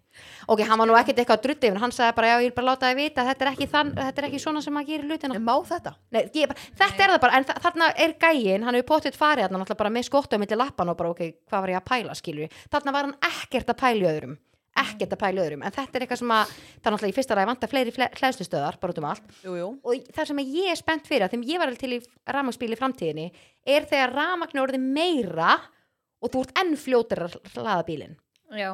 Ok, 0.53 0.61
hann 0.69 0.77
var 0.77 0.85
nú 0.85 0.93
ekkert 0.99 1.17
eitthvað 1.17 1.39
að 1.39 1.45
drulli 1.47 1.69
yfir 1.71 1.81
hann 1.81 1.93
sagði 1.95 2.13
bara, 2.19 2.29
já, 2.29 2.35
ég 2.43 2.51
vil 2.51 2.55
bara 2.59 2.67
láta 2.69 2.91
þið 2.91 2.99
vita, 3.01 3.25
þetta 3.25 3.45
er 3.45 3.49
ekki, 3.49 3.67
þann, 3.71 3.89
þetta 3.97 4.21
er 4.21 4.27
ekki 4.29 4.41
svona 4.43 4.61
sem 4.61 4.77
maður 4.77 4.91
gerir 4.91 5.09
hlutina. 5.09 5.39
Má 5.41 5.55
þetta? 5.65 5.95
Nei, 6.13 6.21
bara, 6.29 6.59
þetta 6.83 7.01
er 7.07 7.13
það 7.15 7.21
bara, 7.25 7.39
en 7.39 7.49
þa 7.49 7.57
þarna 7.65 7.89
er 8.05 8.13
gæin 8.21 8.67
hann 8.69 8.77
hefur 8.77 8.89
potið 8.93 9.17
farið 9.17 9.47
þarna 9.47 9.63
náttúrulega 9.63 9.81
bara 9.81 9.95
með 9.97 10.07
skottu 10.11 10.41
milli 10.43 10.61
lappan 10.61 10.93
og 10.93 10.99
bara, 11.01 11.09
ok, 11.17 11.21
hvað 11.49 11.65
var 11.65 11.73
ég 11.73 11.81
að 11.81 11.89
pæla, 11.89 12.13
ekkert 14.81 15.13
að 15.13 15.21
pæla 15.21 15.43
öðrum. 15.43 15.63
Að 15.63 15.69
en 15.69 15.75
þetta 15.77 15.97
er 15.99 16.05
eitthvað 16.05 16.21
sem 16.21 16.33
að 16.33 16.53
það 16.53 16.87
er 16.89 16.95
náttúrulega 16.95 17.13
í 17.13 17.17
fyrsta 17.17 17.37
ræði 17.37 17.49
vanta 17.49 17.69
fleiri 17.69 17.93
hlæðslustöðar 17.93 18.79
bara 18.81 18.93
út 18.93 19.01
um 19.01 19.07
allt, 19.09 19.29
Jú, 19.43 19.53
jú. 19.59 19.67
Og 19.83 20.09
það 20.15 20.29
sem 20.31 20.41
ég 20.43 20.71
er 20.71 20.79
spennt 20.79 21.09
fyrir 21.09 21.27
að 21.27 21.35
þeim 21.35 21.45
ég 21.49 21.61
var 21.61 21.73
til 21.77 21.91
í 21.93 21.99
rafmagnsbíl 22.29 22.73
í 22.73 22.79
framtíðinni 22.79 23.27
er 23.75 23.87
þegar 23.89 24.15
rafmagn 24.17 24.57
er 24.57 24.63
orðið 24.65 24.87
meira 24.97 25.51
og 26.23 26.33
þú 26.33 26.43
ert 26.45 26.61
enn 26.63 26.75
fljótur 26.79 27.25
að 27.27 27.37
hlaða 27.53 27.87
bílinn. 27.87 28.15
Já, 28.53 28.71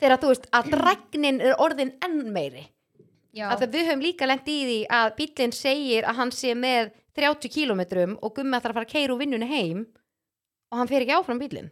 þegar 0.00 0.22
þú 0.22 0.32
veist 0.32 0.48
að 0.54 0.70
dregnin 0.76 1.42
er 1.42 1.58
orðin 1.62 1.94
enn 2.04 2.22
meiri. 2.34 2.66
Já, 3.32 3.46
að 3.48 3.68
við 3.72 3.88
höfum 3.88 4.02
líka 4.04 4.28
lent 4.28 4.48
í 4.50 4.58
því 4.66 4.80
að 4.92 5.14
bílinn 5.20 5.54
segir 5.56 6.04
að 6.04 6.18
hann 6.18 6.34
sé 6.36 6.52
með 6.58 6.92
30 7.16 7.52
kílómetrum 7.52 8.18
og 8.20 8.34
gummi 8.36 8.56
ætlar 8.56 8.72
að 8.72 8.80
fara 8.80 8.88
að 8.88 8.92
keira 8.92 9.14
úr 9.14 9.20
vinnunni 9.20 9.48
heim 9.48 9.86
og 10.72 10.80
hann 10.80 10.88
fer 10.90 11.04
ekki 11.04 11.16
áfram 11.16 11.40
bílinn 11.40 11.70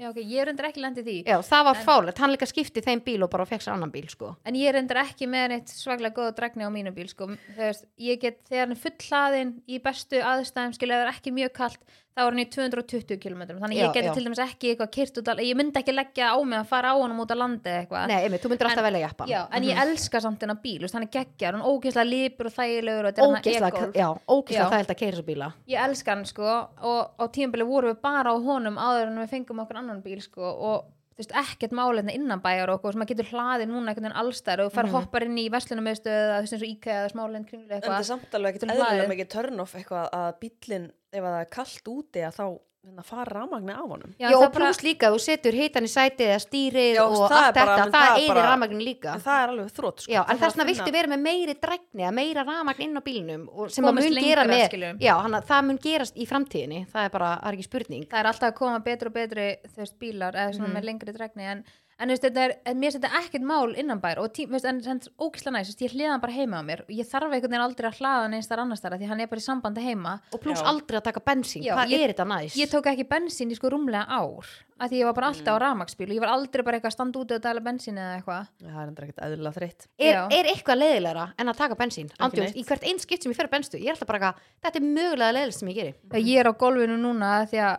Já, 0.00 0.08
ok, 0.10 0.20
ég 0.24 0.50
endur 0.50 0.68
ekki 0.68 0.82
lendið 0.82 1.08
því 1.08 1.16
já, 1.28 1.36
það 1.46 1.66
var 1.68 1.80
fálegt, 1.86 2.20
hann 2.22 2.32
líka 2.32 2.48
skipti 2.48 2.82
þeim 2.84 3.02
bíl 3.04 3.18
og 3.26 3.30
bara 3.32 3.46
fekk 3.48 3.64
sér 3.64 3.74
annan 3.74 3.92
bíl 3.92 4.08
sko. 4.10 4.32
En 4.48 4.56
ég 4.58 4.78
endur 4.78 5.00
ekki 5.02 5.28
með 5.30 5.48
neitt 5.52 5.72
svaglega 5.72 6.16
góða 6.16 6.36
dregni 6.38 6.66
á 6.66 6.70
mínu 6.72 6.94
bíl 6.96 7.08
sko. 7.10 7.28
Þegar, 7.56 7.82
ég 8.08 8.22
get, 8.22 8.40
þegar 8.48 8.64
hann 8.66 8.76
er 8.76 8.82
full 8.82 8.96
hlaðin 9.08 9.52
í 9.68 9.82
bestu 9.84 10.22
aðstæðum 10.32 10.76
skilja 10.78 11.00
það 11.00 11.06
er 11.06 11.12
ekki 11.12 11.34
mjög 11.36 11.54
kalt 11.60 11.98
þá 12.12 12.20
er 12.22 12.28
hann 12.28 12.42
í 12.42 12.46
220 12.52 13.18
km 13.22 13.42
þannig 13.48 13.78
Já, 13.78 13.82
ég 13.86 13.94
geti 13.96 14.08
já. 14.10 14.14
til 14.16 14.24
dæmis 14.26 14.42
ekki 14.44 14.72
eitthvað 14.72 14.90
kyrt 14.96 15.20
út 15.22 15.30
ég 15.42 15.58
myndi 15.58 15.80
ekki 15.80 15.94
leggja 15.94 16.30
á 16.32 16.38
mig 16.44 16.58
að 16.60 16.70
fara 16.72 16.92
á 16.92 16.96
honum 17.00 17.22
út 17.24 17.32
að 17.32 17.40
landi 17.40 17.72
eitthvað. 17.72 18.06
Nei, 18.10 18.18
einmitt, 18.26 18.44
þú 18.44 18.52
myndir 18.52 18.68
alltaf 18.68 18.86
velja 18.86 19.02
jeppan 19.06 19.32
Já, 19.32 19.40
en 19.48 19.68
ég 19.68 19.82
elska 19.84 20.22
samt 20.24 20.44
hennar 20.44 20.60
bíl, 20.62 20.86
hann 20.92 21.06
er 21.06 21.12
geggjar, 21.16 21.56
hann 21.56 21.64
er 21.64 21.70
ógeðslega 21.72 22.08
lípur 22.08 22.50
og 22.50 22.56
þægilegur 22.56 23.08
og 23.08 23.22
hann 23.22 24.72
það 24.72 24.78
held 24.78 24.94
að 24.94 24.98
keira 24.98 25.18
svo 25.18 25.26
bíla. 25.26 25.52
Ég 25.70 25.84
elska 25.86 26.14
hann 26.14 26.26
sko 26.28 26.48
og 26.48 27.00
á 27.16 27.24
tímabili 27.32 27.66
vorum 27.66 27.92
við 27.92 28.02
bara 28.04 28.32
á 28.32 28.36
honum 28.36 28.76
áður 28.80 29.08
en 29.10 29.22
við 29.22 29.32
fengum 29.32 29.62
okkur 29.64 29.80
annan 29.80 30.02
bíl 30.04 30.20
sko 30.24 30.52
og 30.52 30.90
veist, 31.18 31.32
ekkert 31.42 31.72
máleitna 31.76 32.12
innan 32.14 32.40
bæjar 32.40 32.70
og 32.72 32.80
sem 32.92 33.00
maður 33.02 33.12
getur 33.14 33.30
hlaðið 33.32 33.68
núna 33.68 33.92
einhvern 33.92 34.06
veginn 34.08 34.20
allstæður 34.22 34.64
og 34.66 34.72
fær 34.72 34.86
Mhm. 34.86 34.92
hoppar 34.96 35.22
inn 35.26 35.36
í 35.38 35.50
verslunum 35.50 35.86
eða 36.08 36.38
þú 36.38 36.42
veist 36.42 36.52
eins 36.52 36.62
og 36.62 36.68
IKEA 36.72 36.98
eða 37.02 37.12
smáleind 37.12 37.46
kringlu 37.48 37.70
En 37.70 37.80
þetta 37.80 37.86
er 37.86 37.90
eitthvað 37.92 38.10
samt 38.12 38.34
alveg 38.34 38.54
ekkert 38.54 38.70
hlaðið. 38.78 39.08
mikið 39.12 39.28
turn 39.28 39.60
off 39.60 39.74
eitthvað 39.74 40.10
að 40.12 40.34
bíllinn, 40.40 40.90
ef 41.12 41.22
að 41.22 41.32
það 41.32 41.40
er 41.40 41.50
kallt 41.58 41.84
úti 41.88 42.20
að 42.26 42.34
þá 42.38 42.46
hérna, 42.82 43.02
fara 43.04 43.24
rafmagni 43.30 43.72
af 43.72 43.86
honum. 43.88 44.14
já, 44.18 44.26
það 44.28 44.34
og 44.36 44.42
er 44.42 44.48
bara- 44.50 44.64
pluss 44.66 44.82
líka, 44.82 45.06
þú 45.12 45.18
setur 45.22 45.52
hitan 45.54 45.84
í 45.86 45.90
sætið 45.92 46.26
eða 46.32 46.40
stýrið 46.42 46.94
Já, 46.96 47.02
og 47.04 47.12
allt 47.12 47.30
bara- 47.30 47.52
þetta, 47.52 47.62
það 47.62 47.92
það 47.92 48.18
er 48.22 48.28
bara- 48.34 48.46
rafmagnin 48.48 48.82
líka 48.82 49.14
En 49.14 49.20
það 49.20 49.42
er 49.42 49.48
alveg 49.52 49.70
þrótt, 49.76 50.00
sko. 50.02 50.12
Já, 50.12 50.20
en 50.30 50.38
þess 50.38 50.54
vegna 50.56 50.64
að 50.64 50.66
viltu 50.72 50.84
finna- 50.84 50.92
vera 50.98 51.08
með 51.12 51.20
meiri 51.22 51.54
drækni 51.62 52.02
að 52.08 52.14
meira 52.14 52.44
rafmagn 52.44 52.80
inn 52.82 52.96
á 52.98 53.02
bílnum 53.02 53.48
og 53.54 53.70
sem 53.70 53.84
að 53.84 53.94
mun 53.94 54.02
gera 54.14 54.44
lengra, 54.44 54.92
með 54.92 55.00
já, 55.00 55.14
hann, 55.22 55.32
það 55.32 55.64
mun 55.64 55.78
gerast 55.78 56.16
í 56.16 56.26
framtíðinni 56.26 56.86
það 56.90 57.04
er 57.04 57.10
bara, 57.10 57.38
það 57.42 57.48
er 57.48 57.56
ekki 57.56 57.68
spurning 57.70 58.04
það 58.08 58.18
er 58.20 58.26
alltaf 58.26 58.50
að 58.50 58.54
koma 58.56 58.78
betri 58.80 59.06
og 59.06 59.12
betri 59.14 59.56
veist, 59.76 59.98
bílar 59.98 60.32
eða 60.34 60.54
svona 60.54 60.68
Mhm. 60.68 60.74
með 60.74 60.84
lengri 60.84 61.12
dregni 61.14 61.42
en, 61.42 61.64
en 62.02 62.12
veist, 62.12 62.24
þetta 62.26 62.42
er, 62.48 62.54
en 62.66 62.80
mér 62.82 62.94
þetta 62.96 63.10
ekkert 63.22 63.44
mál 63.46 63.74
innan 63.78 64.00
bær 64.02 64.18
og 64.22 64.32
tí, 64.34 64.46
veist, 64.50 64.66
en 64.68 64.80
það 64.82 65.06
er 65.06 65.12
ógislega 65.22 65.54
næst, 65.56 65.84
ég 65.86 65.94
hliða 65.94 66.10
hann 66.16 66.22
bara 66.24 66.34
heima 66.36 66.60
á 66.60 66.64
mér 66.66 66.82
og 66.84 66.90
ég 66.92 67.06
þarf 67.08 67.30
einhvern 67.30 67.52
veginn 67.54 67.64
aldrei 67.66 67.88
að 67.90 68.00
hlaða 68.02 68.24
hann 68.26 68.34
eins 68.38 68.50
þar 68.50 68.62
annars 68.64 68.82
þar 68.82 68.98
því 68.98 69.08
hann 69.12 69.22
er 69.24 69.30
bara 69.32 69.42
í 69.42 69.46
sambandi 69.46 69.86
heima 69.86 70.16
og 70.34 70.42
pluss 70.42 70.60
Já. 70.62 70.66
aldrei 70.72 70.98
að 71.00 71.06
taka 71.08 71.22
bensín, 71.30 71.62
Já, 71.64 71.74
hvað 71.78 71.94
ég- 71.94 72.02
er 72.04 72.12
þetta 72.14 72.28
næst? 72.32 72.56
ég 72.58 72.70
tók 72.74 72.90
ekki 72.92 73.08
bensín 73.08 73.50
í 73.54 73.56
sko 73.56 73.70
rúmlega 73.72 74.04
ár 74.08 74.46
af 74.82 74.90
því 74.90 74.98
ég 74.98 75.04
var 75.06 75.14
bara 75.14 75.28
alltaf 75.30 75.54
á 75.54 75.62
rafmagsbíl 75.62 76.08
og 76.10 76.16
ég 76.16 76.20
var 76.24 76.32
aldrei 76.34 76.62
bara 76.66 76.78
eitthvað 76.80 76.90
að 76.90 76.96
standa 76.96 77.20
úti 77.22 77.36
og 77.36 77.42
dæla 77.44 77.60
bensín 77.62 78.00
eða 78.02 78.16
eitthvað 78.18 78.48
Já, 78.58 78.70
Það 78.72 78.82
er 78.82 78.88
endur 78.90 79.04
ekkert 79.06 79.22
eðlilega 79.28 79.54
þreytt. 79.60 79.86
er, 79.98 80.16
er 80.38 80.48
eitthvað 80.50 80.80
leiðilegra 80.82 81.26
en 81.38 81.46
að 81.52 81.56
taka 81.62 81.74
bensín 81.78 82.10
Andjóks, 82.18 82.50
neitt. 82.50 82.56
í 82.58 82.66
hvert 82.66 82.82
einn 82.90 82.98
skipt 82.98 83.22
sem 83.22 83.30
ég 83.32 83.36
fer 83.38 83.46
að 83.46 83.54
benstu 83.54 83.78
ég 83.78 83.86
er 83.92 83.94
alltaf 83.94 84.08
bara 84.10 84.18
eitthvað, 84.18 84.50
þetta 84.66 84.80
er 84.82 84.88
mögulega 84.88 85.36
leiðilegst 85.38 85.62
sem 85.62 85.68
ég 85.70 85.78
geri 85.78 85.94
Þegar 86.10 86.26
ég 86.32 86.40
er 86.42 86.50
á 86.50 86.52
golfinu 86.58 86.98
núna 86.98 87.30
því 87.46 87.62
að 87.62 87.78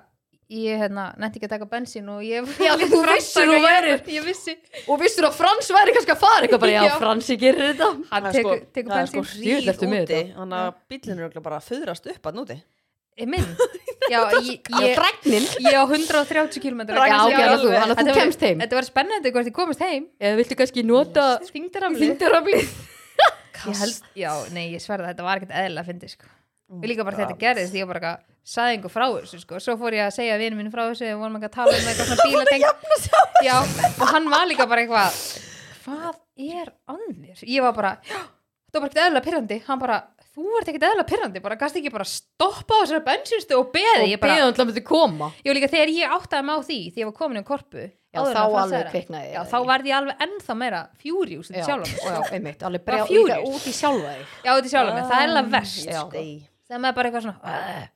ég 0.53 0.81
hérna, 0.83 1.05
nefndi 1.19 1.39
ekki 1.39 1.47
að 1.49 1.53
taka 1.55 1.67
bensín 1.71 2.09
og 2.13 2.21
ég 2.25 2.47
Já, 2.61 2.73
þú 2.91 2.99
vissir 3.09 3.49
værir 3.63 4.03
ég 4.13 4.27
vissi. 4.27 4.55
Og 4.87 5.01
vissur 5.01 5.27
að 5.29 5.37
Frans 5.39 5.71
væri 5.73 5.95
kannski 5.97 6.13
að 6.13 6.21
fara 6.21 6.45
eitthvað 6.45 6.63
bara, 6.65 6.75
já, 6.75 6.83
Já. 6.87 6.93
Fransi 7.01 7.37
gerir 7.41 7.65
þetta. 7.71 7.89
Hann 8.11 8.29
tekur 8.29 8.61
sko- 8.61 9.01
er 9.01 9.09
sko 9.11 9.23
bensín. 9.25 9.73
ertu 9.73 9.89
með 9.89 10.05
úti, 10.05 10.13
þetta. 10.19 10.37
þannig 10.39 10.61
að 10.61 10.71
bíllinn 10.93 11.25
er 11.25 11.43
bara 11.49 11.59
að 11.59 11.67
föðrast 11.71 12.09
upp 12.13 12.31
að 12.31 12.39
núti. 12.39 12.59
Ég 13.23 13.29
minn. 13.29 13.45
Já, 14.13 14.19
ég, 14.43 14.65
á 15.79 15.83
130 15.87 16.59
km 16.59 16.81
þannig 16.89 17.93
að 17.93 18.09
þú- 18.09 18.15
kemst 18.17 18.41
heim. 18.43 18.63
Þetta 18.63 18.77
var 18.79 18.87
spennandi 18.89 19.31
hvort 19.31 19.47
ég 19.47 19.55
komist 19.55 19.83
heim. 19.85 20.09
Eða 20.19 20.39
viltu 20.41 20.57
kannski 20.59 20.83
nota 20.83 21.27
Þingdarafli 21.47 22.09
þingdaraflið 22.09 22.73
Ég 23.63 23.79
held, 23.79 23.99
já, 24.19 24.31
nei, 24.51 24.65
ég 24.73 24.81
sverða 24.83 25.13
þetta 25.13 25.23
var 25.23 25.39
ekkert 25.39 25.53
eðlilega 25.55 25.83
að 25.85 25.91
fyndi 25.91 26.09
sko. 26.11 26.27
Ég 26.81 26.89
líka 26.89 27.05
bara 27.07 27.19
þetta 27.19 27.37
gerðist, 27.39 27.75
ég 27.77 27.87
var 27.87 27.99
bara 27.99 28.13
saði 28.43 28.77
einhver 28.77 28.91
frá 28.91 29.05
þessu, 29.13 29.39
sko, 29.43 29.59
svo 29.63 29.75
fór 29.79 29.95
ég 29.97 30.07
að 30.07 30.15
segja 30.17 30.37
vinnu 30.41 30.57
mínu 30.59 30.71
frá 30.73 30.83
þessu, 30.89 31.05
við 31.07 31.19
vorum 31.21 31.37
ekki 31.39 31.49
að 31.49 31.55
tala 31.57 31.75
um 31.77 31.89
eitthvað 31.91 32.09
svona 32.09 32.25
bílatengt 32.29 33.45
Já, 33.45 33.57
og 33.99 34.07
hann 34.13 34.29
var 34.33 34.47
líka 34.49 34.67
bara 34.67 34.83
eitthvað 34.83 35.21
hvað 35.83 36.17
er 36.39 36.73
mér? 37.13 37.43
Ég 37.43 37.63
var 37.63 37.75
bara, 37.77 37.93
já, 38.07 38.19
þetta 38.19 38.79
var 38.79 38.83
bara 38.83 38.89
ekkert 38.89 39.01
eðlilega 39.05 39.25
pyrrandi 39.29 39.57
hann 39.67 39.81
bara, 39.83 39.97
þú 40.33 40.45
ert 40.59 40.69
ekkert 40.71 40.85
eðlilega 40.89 41.09
pyrrandi 41.13 41.43
bara 41.43 41.59
gast 41.61 41.79
ekki 41.79 41.91
bara 41.93 42.07
stoppa 42.09 42.79
á 42.79 42.81
þessari 42.83 43.03
bensinstu 43.07 43.59
og 43.59 43.73
beði, 43.75 44.07
ég 44.11 44.17
og 44.19 44.23
bara, 44.23 44.37
beðan 44.39 44.55
til 44.57 44.63
að 44.63 44.71
myndi 44.71 44.85
koma. 44.87 45.31
Ég 45.43 45.51
var 45.51 45.59
líka 45.59 45.71
þegar 45.73 45.91
ég 45.97 46.15
áttaði 46.17 46.47
mig 46.47 46.55
á 46.55 46.61
því 46.69 46.79
því 46.95 47.03
ég 47.03 47.11
var 47.11 47.17
komin 47.19 47.41
um 47.43 47.47
korpu 47.47 47.83
Já, 48.13 48.19
en 48.21 48.35
þá 48.35 48.41
alveg 48.45 48.89
kviknaði 48.93 49.29
Já, 49.31 49.39
þér, 49.39 49.47
þá 49.49 49.69
verði 49.71 49.89
ég 49.89 49.95
alveg 49.97 50.19
ennþá 50.27 50.55
meira 50.59 50.81
fjúriús 51.01 51.47
Já, 51.49 51.63
sjálf 51.65 51.87
mig, 51.89 52.03
já, 52.05 52.19
einmitt, 52.37 52.65
alveg 52.67 52.83
Bara 52.85 52.99
brjá, 52.99 53.05
líka 53.09 53.37
furious. 53.39 53.55
út 53.57 53.65
í 53.65 53.73
sjálfa 53.73 54.11
þig. 54.13 54.27
Já, 54.43 54.49
þetta 54.51 54.67
er 54.69 54.73
sjálf 54.75 54.93
mig, 54.93 55.07
það 55.09 55.23
er 55.23 55.31
alveg 55.31 55.49
verst 55.55 55.87
Já. 55.89 56.01
sko. 56.03 56.25
Þegar 56.67 56.83
maður 56.83 56.99
bara 56.99 57.09
eitthvað 57.11 57.25
svona 57.27 57.89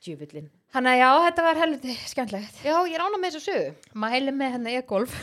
djúvillin 0.00 0.48
Þannig 0.70 0.92
að 0.94 1.00
já, 1.00 1.08
þetta 1.24 1.42
var 1.42 1.58
helviti 1.58 1.94
skemmtilegt. 2.06 2.58
Já, 2.62 2.74
ég 2.86 2.92
er 2.94 3.02
ána 3.02 3.18
með 3.18 3.32
þessu 3.34 3.40
sögu. 3.48 3.70
Maður 3.98 4.12
heilir 4.14 4.34
með 4.38 4.52
henni 4.54 4.74
e-golf. 4.78 5.16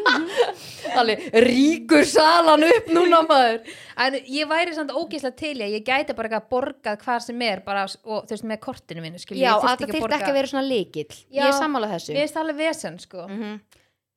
Alveg 1.00 1.24
ríkur 1.42 2.06
salan 2.06 2.62
upp 2.68 2.92
núna 2.94 3.18
maður. 3.26 3.72
En 4.06 4.18
ég 4.30 4.46
væri 4.46 4.76
samt 4.76 4.94
ógeðslega 4.94 5.40
til 5.40 5.56
í 5.56 5.64
að 5.66 5.74
ég 5.74 5.82
gæti 5.88 6.14
bara 6.14 6.30
eitthvað 6.30 6.46
borgað 6.54 7.02
hvað 7.02 7.26
sem 7.26 7.42
er 7.48 7.64
bara, 7.66 7.82
og 8.06 8.30
þú 8.30 8.36
veist 8.36 8.46
með 8.52 8.62
kortinu 8.68 9.02
mínu 9.02 9.24
skilur, 9.24 9.42
já, 9.42 9.48
ég 9.48 9.58
að 9.58 9.66
það 9.66 9.82
þyrfti 9.82 10.04
borga- 10.06 10.20
ekki 10.20 10.30
að 10.30 10.38
vera 10.38 10.52
svona 10.54 10.64
líkill 10.68 11.10
Já, 11.18 11.40
ég 11.40 11.48
er 11.50 11.58
sammálað 11.58 11.96
þessu. 11.96 12.16
finnst 12.20 12.38
það 12.38 12.44
alveg 12.46 12.62
vesen 12.62 13.02
sko. 13.02 13.26
Mm 13.26 13.60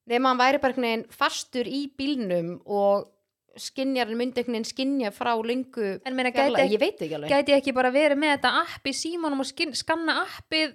nema 0.09 0.33
hann 0.33 0.39
væri 0.41 0.59
bara 0.63 0.93
fastur 1.15 1.67
í 1.69 1.85
bílnum 1.97 2.57
og 2.65 3.07
einhvern 3.53 4.55
veginn 4.55 4.65
skinja 4.65 5.11
frá 5.13 5.33
lengu 5.45 5.99
En 6.05 6.15
meina, 6.15 6.31
gæti, 6.33 6.65
ég 6.73 6.79
veit 6.81 6.97
ekki 7.01 7.15
alveg. 7.15 7.29
gæti 7.29 7.53
ég 7.53 7.61
ekki 7.61 7.73
bara 7.73 7.91
verið 7.91 8.17
með 8.17 8.37
þetta 8.37 8.51
app 8.63 8.87
í 8.89 8.93
símanum 8.93 9.39
og 9.43 9.45
skin, 9.45 9.73
skanna 9.77 10.23
appið 10.25 10.73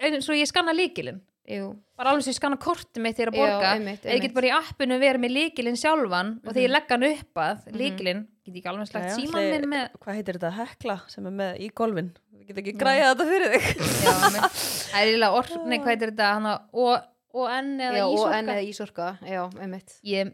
eins 0.00 0.28
og 0.28 0.36
ég 0.36 0.46
skanna 0.46 0.72
líkilinn 0.76 1.20
Jú. 1.48 1.70
bara 1.96 2.10
alveg 2.12 2.22
sem 2.26 2.32
ég 2.34 2.36
skanna 2.36 2.58
kortið 2.60 3.00
mitt 3.00 3.16
þegar 3.16 3.30
að 3.32 3.38
borga. 3.40 3.68
Einmitt, 3.78 4.02
eða 4.04 4.14
ég 4.18 4.20
get 4.26 4.34
bara 4.36 4.46
í 4.46 4.52
appinu 4.52 4.98
verið 5.00 5.22
með 5.24 5.32
líkilinn 5.32 5.78
sjálfan 5.80 6.34
og 6.44 6.52
þegar 6.52 6.60
ég 6.60 6.68
Mhm. 6.68 6.74
legg 6.76 6.88
hann 6.92 7.04
upp 7.08 7.34
að 7.34 7.56
Mhm. 7.66 7.78
líkilinn, 7.80 8.20
get 8.44 8.54
ég 8.54 8.60
ekki 8.60 8.68
alveg 8.68 8.88
slagt 8.88 9.32
minn 9.32 9.70
með 9.72 9.88
Hvað 9.98 10.14
heitir 10.18 10.34
þetta? 10.38 10.52
Hekla 10.58 11.00
sem 11.08 11.26
er 11.26 11.30
með 11.32 11.60
í 11.64 11.70
golfin? 11.72 12.10
Við 12.36 12.46
getum 12.48 12.62
ekki 12.64 12.76
græða 12.78 13.14
þetta 13.14 13.26
fyrir 13.32 13.48
þig. 13.54 13.64
já, 14.04 14.12
það 14.12 15.00
er 15.00 15.08
eiginlega 15.08 15.32
orð, 15.40 15.66
nei 15.66 15.78
hvað 15.78 15.86
heitir 15.96 16.10
þetta? 16.12 16.28
Hana, 16.34 16.52
og, 16.74 17.00
og 17.34 17.48
enn 17.50 17.80
eða 17.80 17.96
já, 17.96 18.04
og 18.04 18.14
ísorka. 18.18 18.38
enn 18.38 18.48
eða 18.48 18.68
ísorka. 18.68 19.18
Já, 19.24 19.42
einmitt. 19.60 20.00
Ég, 20.04 20.32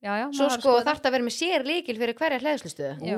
já, 0.00 0.12
já, 0.20 0.26
svo 0.36 0.48
sko 0.56 0.74
þarf 0.80 1.00
það. 1.00 1.06
að 1.10 1.14
vera 1.16 1.26
með 1.28 1.36
sér 1.36 1.64
líkil 1.68 1.96
fyrir 2.00 2.16
hverja. 2.18 2.40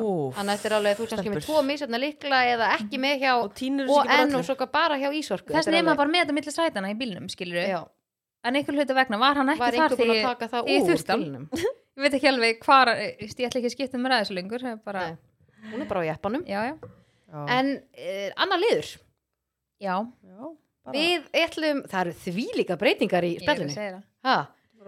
Úf. 0.02 0.36
þannig 0.36 0.52
að 0.52 0.58
þetta 0.58 0.70
er 0.70 0.76
alveg, 0.78 0.98
þú 1.00 1.08
kannski 1.12 1.32
með 1.32 1.46
tvo 1.46 1.62
misjafna 1.70 2.02
líkla 2.02 2.42
eða 2.52 2.70
ekki 2.76 3.02
með 3.02 3.16
hjá 3.22 3.32
Og 3.38 3.56
og 3.88 4.14
enn 4.18 4.38
og 4.38 4.46
svo 4.46 4.56
bara 4.66 4.98
hjá 4.98 5.10
ísorku. 5.14 5.52
Þess 5.52 5.66
Þetta 5.66 5.76
nefna 5.76 5.92
alveg- 5.92 6.02
bara 6.02 6.14
með 6.14 6.24
þetta 6.24 6.38
milli 6.38 6.54
sætana 6.56 6.92
í 6.92 6.96
bílnum 6.98 7.28
en 8.42 8.58
einhver 8.58 8.74
hluta 8.74 8.94
vegna 8.96 9.18
var 9.20 9.38
hann 9.38 9.52
ekki 9.52 9.62
var 9.62 9.76
þar 9.76 9.92
að 9.92 10.50
það 10.52 10.70
ég 10.72 10.82
úr 10.82 10.88
þurfti 10.90 11.12
ég 11.96 12.02
veit 12.04 12.16
ekki 12.18 12.30
alveg 12.32 12.64
hvar, 12.66 12.90
ég 12.98 13.30
ætla 13.30 13.60
ekki 13.60 13.68
að 13.70 13.76
skipta 13.76 14.00
um 14.00 14.08
ræðis 14.10 14.32
lengur 14.34 14.64
er 14.72 14.80
bara, 14.82 15.04
hún 15.70 15.84
er 15.84 15.90
bara 15.90 16.02
á 16.02 16.04
jeppanum. 16.10 16.42
Já, 16.48 16.58
já, 16.72 16.74
En, 17.32 17.46
en 17.48 17.70
uh, 17.78 18.32
annar 18.44 18.60
liður. 18.60 18.88
Já. 19.82 19.94
Já, 20.02 20.40
bara. 20.84 20.96
við 20.96 21.28
ætlum, 21.44 21.84
það 21.88 22.00
eru 22.02 22.16
þvílíka 22.26 22.78
breytingar 22.80 23.28
í 23.28 23.32
ég 23.38 23.46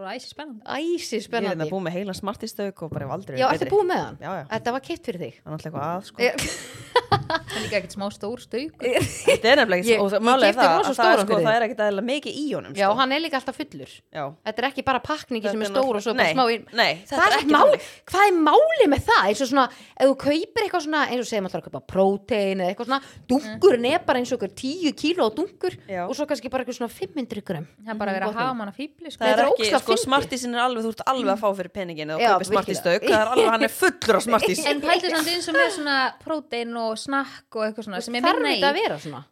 er 0.03 0.11
æsi 0.15 0.29
spennandi 0.33 0.63
æsi 0.65 1.15
Ég 1.15 1.21
er 1.21 1.27
spennandi 1.29 1.55
þetta 1.61 1.71
búið 1.75 1.85
með 1.87 1.97
heila 1.99 2.15
smartistauk 2.19 2.83
og 2.87 2.93
bara 2.95 3.07
hef 3.07 3.15
aldrei 3.17 3.39
já, 3.39 3.47
verið 3.47 3.65
ertu 3.67 3.75
búið 3.75 3.89
með 3.93 4.03
hann? 4.05 4.19
Já, 4.21 4.31
já, 4.35 4.45
þetta 4.55 4.75
var 4.77 4.83
keitt 4.89 5.09
fyrir 5.11 5.25
þig. 5.25 5.35
Það 5.39 5.47
er 5.47 5.55
náttúrulega 5.55 5.71
eitthvað 5.71 5.91
að, 5.95 6.03
sko. 6.11 7.04
Það 7.25 7.55
er 7.57 7.63
líka 7.65 7.79
ekkert 7.81 7.95
smá 7.97 8.07
stór 8.15 8.41
stauk 8.43 8.85
Þetta 8.85 9.51
er 9.51 9.61
nefnilega 9.61 9.83
ekki, 9.85 9.97
og 10.03 10.15
málega 10.25 10.55
það, 10.59 10.73
að 10.75 10.99
það, 10.99 11.11
er, 11.15 11.23
sko, 11.25 11.39
það 11.45 11.55
er 11.55 11.65
ekkert 11.67 11.83
eðlilega 11.87 12.07
mikið 12.11 12.39
í 12.41 12.45
honum, 12.55 12.75
já, 12.77 12.85
sko. 12.89 12.99
hann 13.01 13.15
er 13.17 13.23
líka 13.25 13.39
alltaf 13.41 13.59
fullur 13.61 13.93
Já. 14.15 14.25
þetta 14.49 14.63
er 14.63 14.69
ekki 14.71 14.85
bara 14.87 15.01
pakningi 15.05 15.49
sem 15.51 15.65
er 15.65 15.71
stór 15.73 15.99
og 15.99 16.05
svo 16.05 16.15
bara 16.15 16.29
nei, 16.29 16.35
smá 16.35 16.45
inn 16.55 16.65
Hvað 16.75 17.25
er 17.25 17.25
er, 17.25 17.37
ekki 17.39 17.55
mál, 17.55 17.71
þannig. 17.73 17.89
hvað 18.13 18.25
er 18.29 18.35
máli 18.49 18.89
með 18.95 19.05
það 19.09 19.29
eins 19.31 19.43
og 19.45 19.51
svona, 19.53 19.67
ef 19.95 20.11
þú 20.11 20.17
kaupir 20.25 20.65
eitthvað 20.67 20.85
svona 20.87 21.03
eins 21.09 21.23
og 21.25 21.29
segjum 21.31 21.49
alltaf 21.49 21.61
að 21.63 21.67
kaupa 21.71 21.83
prótein 21.95 22.63
eða 22.65 22.71
eitthvað 22.75 22.91
svona 22.91 23.01
dungurinn 23.33 23.89
er 23.91 24.05
bara 24.07 24.21
eins 24.23 24.33
og 24.35 24.39
okkur 24.41 24.53
10 24.65 24.95
kíló 25.01 25.29
dungur 25.35 25.75
Já. 25.89 26.03
og 26.09 26.15
svo 26.19 26.27
kannski 26.31 26.51
bara 26.53 26.65
eitthvað 26.65 26.79
svona 26.81 26.93
500 26.95 27.45
gram 27.49 27.67
það 27.85 27.95
er 27.95 28.01
bara 28.01 28.15
að 28.15 28.19
vera 28.21 28.31
að 28.31 28.39
hafa 28.41 28.55
manna 28.59 28.75
fíbli 28.77 29.13
sko. 29.13 29.21
Það 29.25 29.33
er 29.35 29.45
ekki, 29.49 29.71
sko, 29.75 29.97
smartisin 30.05 30.55
er 30.55 30.63
alveg, 30.65 30.85
þú 30.87 30.93
ert 30.95 31.05
alveg 31.13 31.33
að 31.35 31.41
fá 31.45 31.49
fyrir 31.61 31.73
peningin 31.75 32.15
og 32.15 32.23
Já, 32.23 32.31
kaupir 32.35 32.49
smartistauk, 32.51 33.01
virkilega. 33.01 33.15
það 33.15 33.21
er 33.25 33.33
alveg, 33.35 33.51
hann 33.55 33.65
er 33.69 33.75
fullur 33.75 34.19
af 34.19 34.25
smartis. 34.25 34.61
Snakk 37.15 37.59
og 37.59 37.67
eitthvað 37.69 37.89
svona 37.89 38.03
sem 38.05 38.19
er 38.19 38.27
þarf 38.27 38.43
minna 38.43 38.55
þetta 38.57 38.71
að 38.71 38.81
í 38.81 38.83
vera 38.83 38.99
svona 39.05 39.23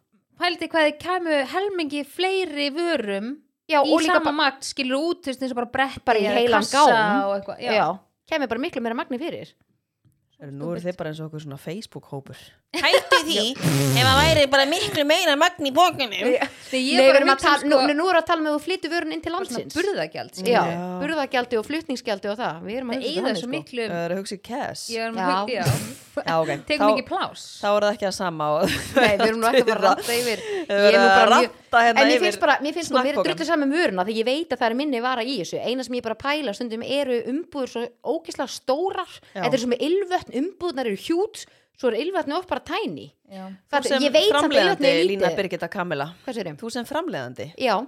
pældi 0.43 0.69
hvað 0.71 0.87
þið 0.87 0.97
kæmu 1.03 1.41
helmingi 1.53 2.05
fleiri 2.09 2.69
vörum 2.73 3.29
já, 3.69 3.79
í 3.79 3.83
og 3.83 4.01
líka 4.01 4.15
sama 4.17 4.25
bara, 4.25 4.37
magt 4.39 4.65
skilur 4.67 5.11
út 5.11 5.21
þú 5.23 5.31
veist, 5.31 5.43
eins 5.43 5.53
og 5.53 5.59
bara 5.61 5.71
bretti 5.75 6.07
Bara 6.07 6.23
í 6.23 6.25
heilan 6.27 6.65
kassa 6.65 6.87
gám. 6.87 7.19
og 7.27 7.35
eitthvað, 7.37 7.61
já. 7.63 7.75
já. 7.77 7.85
kemur 8.31 8.51
bara 8.55 8.63
miklu 8.65 8.83
meira 8.83 8.97
magni 8.97 9.21
fyrir 9.21 9.53
Nú 10.43 10.73
eru 10.73 10.81
þið 10.83 10.97
bara 10.99 11.13
eins 11.13 11.21
og 11.23 11.29
okkur 11.29 11.43
svona 11.45 11.55
Facebook-hópur. 11.61 12.39
Hætti 12.73 13.19
því, 13.27 13.41
ef 13.53 14.07
það 14.07 14.15
væri 14.17 14.45
bara 14.49 14.63
miklu 14.69 15.03
meira 15.05 15.35
magn 15.37 15.67
í 15.69 15.71
bókunum. 15.75 16.13
Að 16.13 16.47
um, 16.73 17.67
nú, 17.69 17.75
nú 17.77 18.07
erum 18.09 18.09
við 18.09 18.17
að 18.17 18.25
tala 18.29 18.41
með 18.41 18.49
að 18.49 18.55
þú 18.55 18.61
flyttu 18.65 18.89
vörun 18.93 19.13
inn 19.13 19.21
til 19.21 19.33
landsins 19.35 19.77
burðagjaldi 21.03 21.59
og 21.59 21.67
flutningsgjaldi 21.67 22.31
og 22.31 22.39
það 22.39 22.63
við 22.65 22.79
erum 22.79 22.93
að 22.93 22.97
það 22.97 23.03
hugsa 23.03 23.21
þannig, 23.21 23.37
svo 23.37 23.45
sko. 23.45 23.53
miklu 23.53 23.85
Það 23.91 24.05
eru 24.07 24.15
að 24.15 24.23
hugsa 24.23 24.35
í 24.35 24.41
cash. 24.49 24.87
ég 24.89 25.05
er 25.05 25.13
Já. 25.13 25.19
með 25.19 25.53
já. 25.53 25.67
Já, 26.13 26.35
ok. 26.37 26.51
tekum 26.69 26.91
ekki 26.93 27.05
plás 27.07 27.43
Þá 27.57 27.67
er 27.69 27.85
það 27.85 27.95
ekki 27.95 28.07
að 28.09 28.15
sama 28.17 28.49
og 28.53 28.67
Nei, 28.69 29.13
við 29.17 29.23
erum 29.25 29.39
nú 29.41 29.47
ekki 29.49 29.63
að 29.63 29.69
fara 29.71 29.79
að 29.79 29.87
ranta 29.87 30.17
yfir 30.17 30.43
Ég 30.45 30.97
er 30.99 31.31
Ranta 31.33 31.81
hérna 31.87 32.03
En 32.03 32.11
mér 32.11 32.21
finnst 32.21 32.43
bara, 32.43 32.57
mér 32.61 32.75
finnst 32.77 32.91
sko, 32.91 33.01
mér 33.01 33.17
er 33.17 33.27
drullið 33.29 33.49
saman 33.49 33.71
með 33.71 33.81
vöruna 33.81 34.05
þegar 34.05 34.19
ég 34.19 34.27
veit 34.29 34.53
að 34.53 34.61
það 34.61 34.67
er 34.69 34.77
minni 34.83 35.01
vara 35.03 35.25
í 35.25 35.39
þessu 35.41 35.63
eina 35.63 35.87
sem 35.87 35.97
ég 35.97 36.05
bara 36.05 36.19
pæla 36.21 36.53
stundum 36.53 36.85
eru 36.85 37.17
umbúður 37.33 37.73
svo 37.73 37.85
ógislega 38.13 38.53
stórar 38.53 39.17
þetta 39.33 39.49
er 39.49 39.63
svo 39.63 39.71
með 39.73 39.85
ylvötn, 39.89 40.37
umbúðnar 40.43 40.91
eru 40.91 41.01
hjút 41.01 41.45
svo 41.79 41.91
er 41.91 41.99
ylvötni 42.03 42.37
oft 42.37 42.49
bara 42.51 42.63
tiny. 42.67 43.09
Já. 43.29 43.49
Þú 43.73 43.83
sem 43.89 44.07
er 44.13 45.03
Lína 45.09 45.33
Birgitta 45.37 45.69
Kamila? 45.71 46.11
Þú 46.27 46.71
sem 46.73 46.87
framleiðandi. 46.87 47.53
Já, 47.61 47.79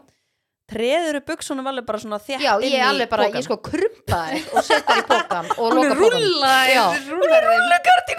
Treður 0.66 1.20
buksunum 1.22 1.68
alveg 1.70 1.86
bara 1.86 2.00
svona 2.02 2.18
þétt 2.18 2.42
já, 2.42 2.56
inn 2.66 2.74
í 2.74 2.80
alveg 2.82 3.10
bara, 3.12 3.28
ég 3.30 3.44
sko 3.46 3.60
krumpa 3.62 4.22
og 4.50 4.64
setja 4.66 4.96
í 4.98 5.04
pokan 5.06 5.52
og 5.62 5.68
loka 5.78 5.94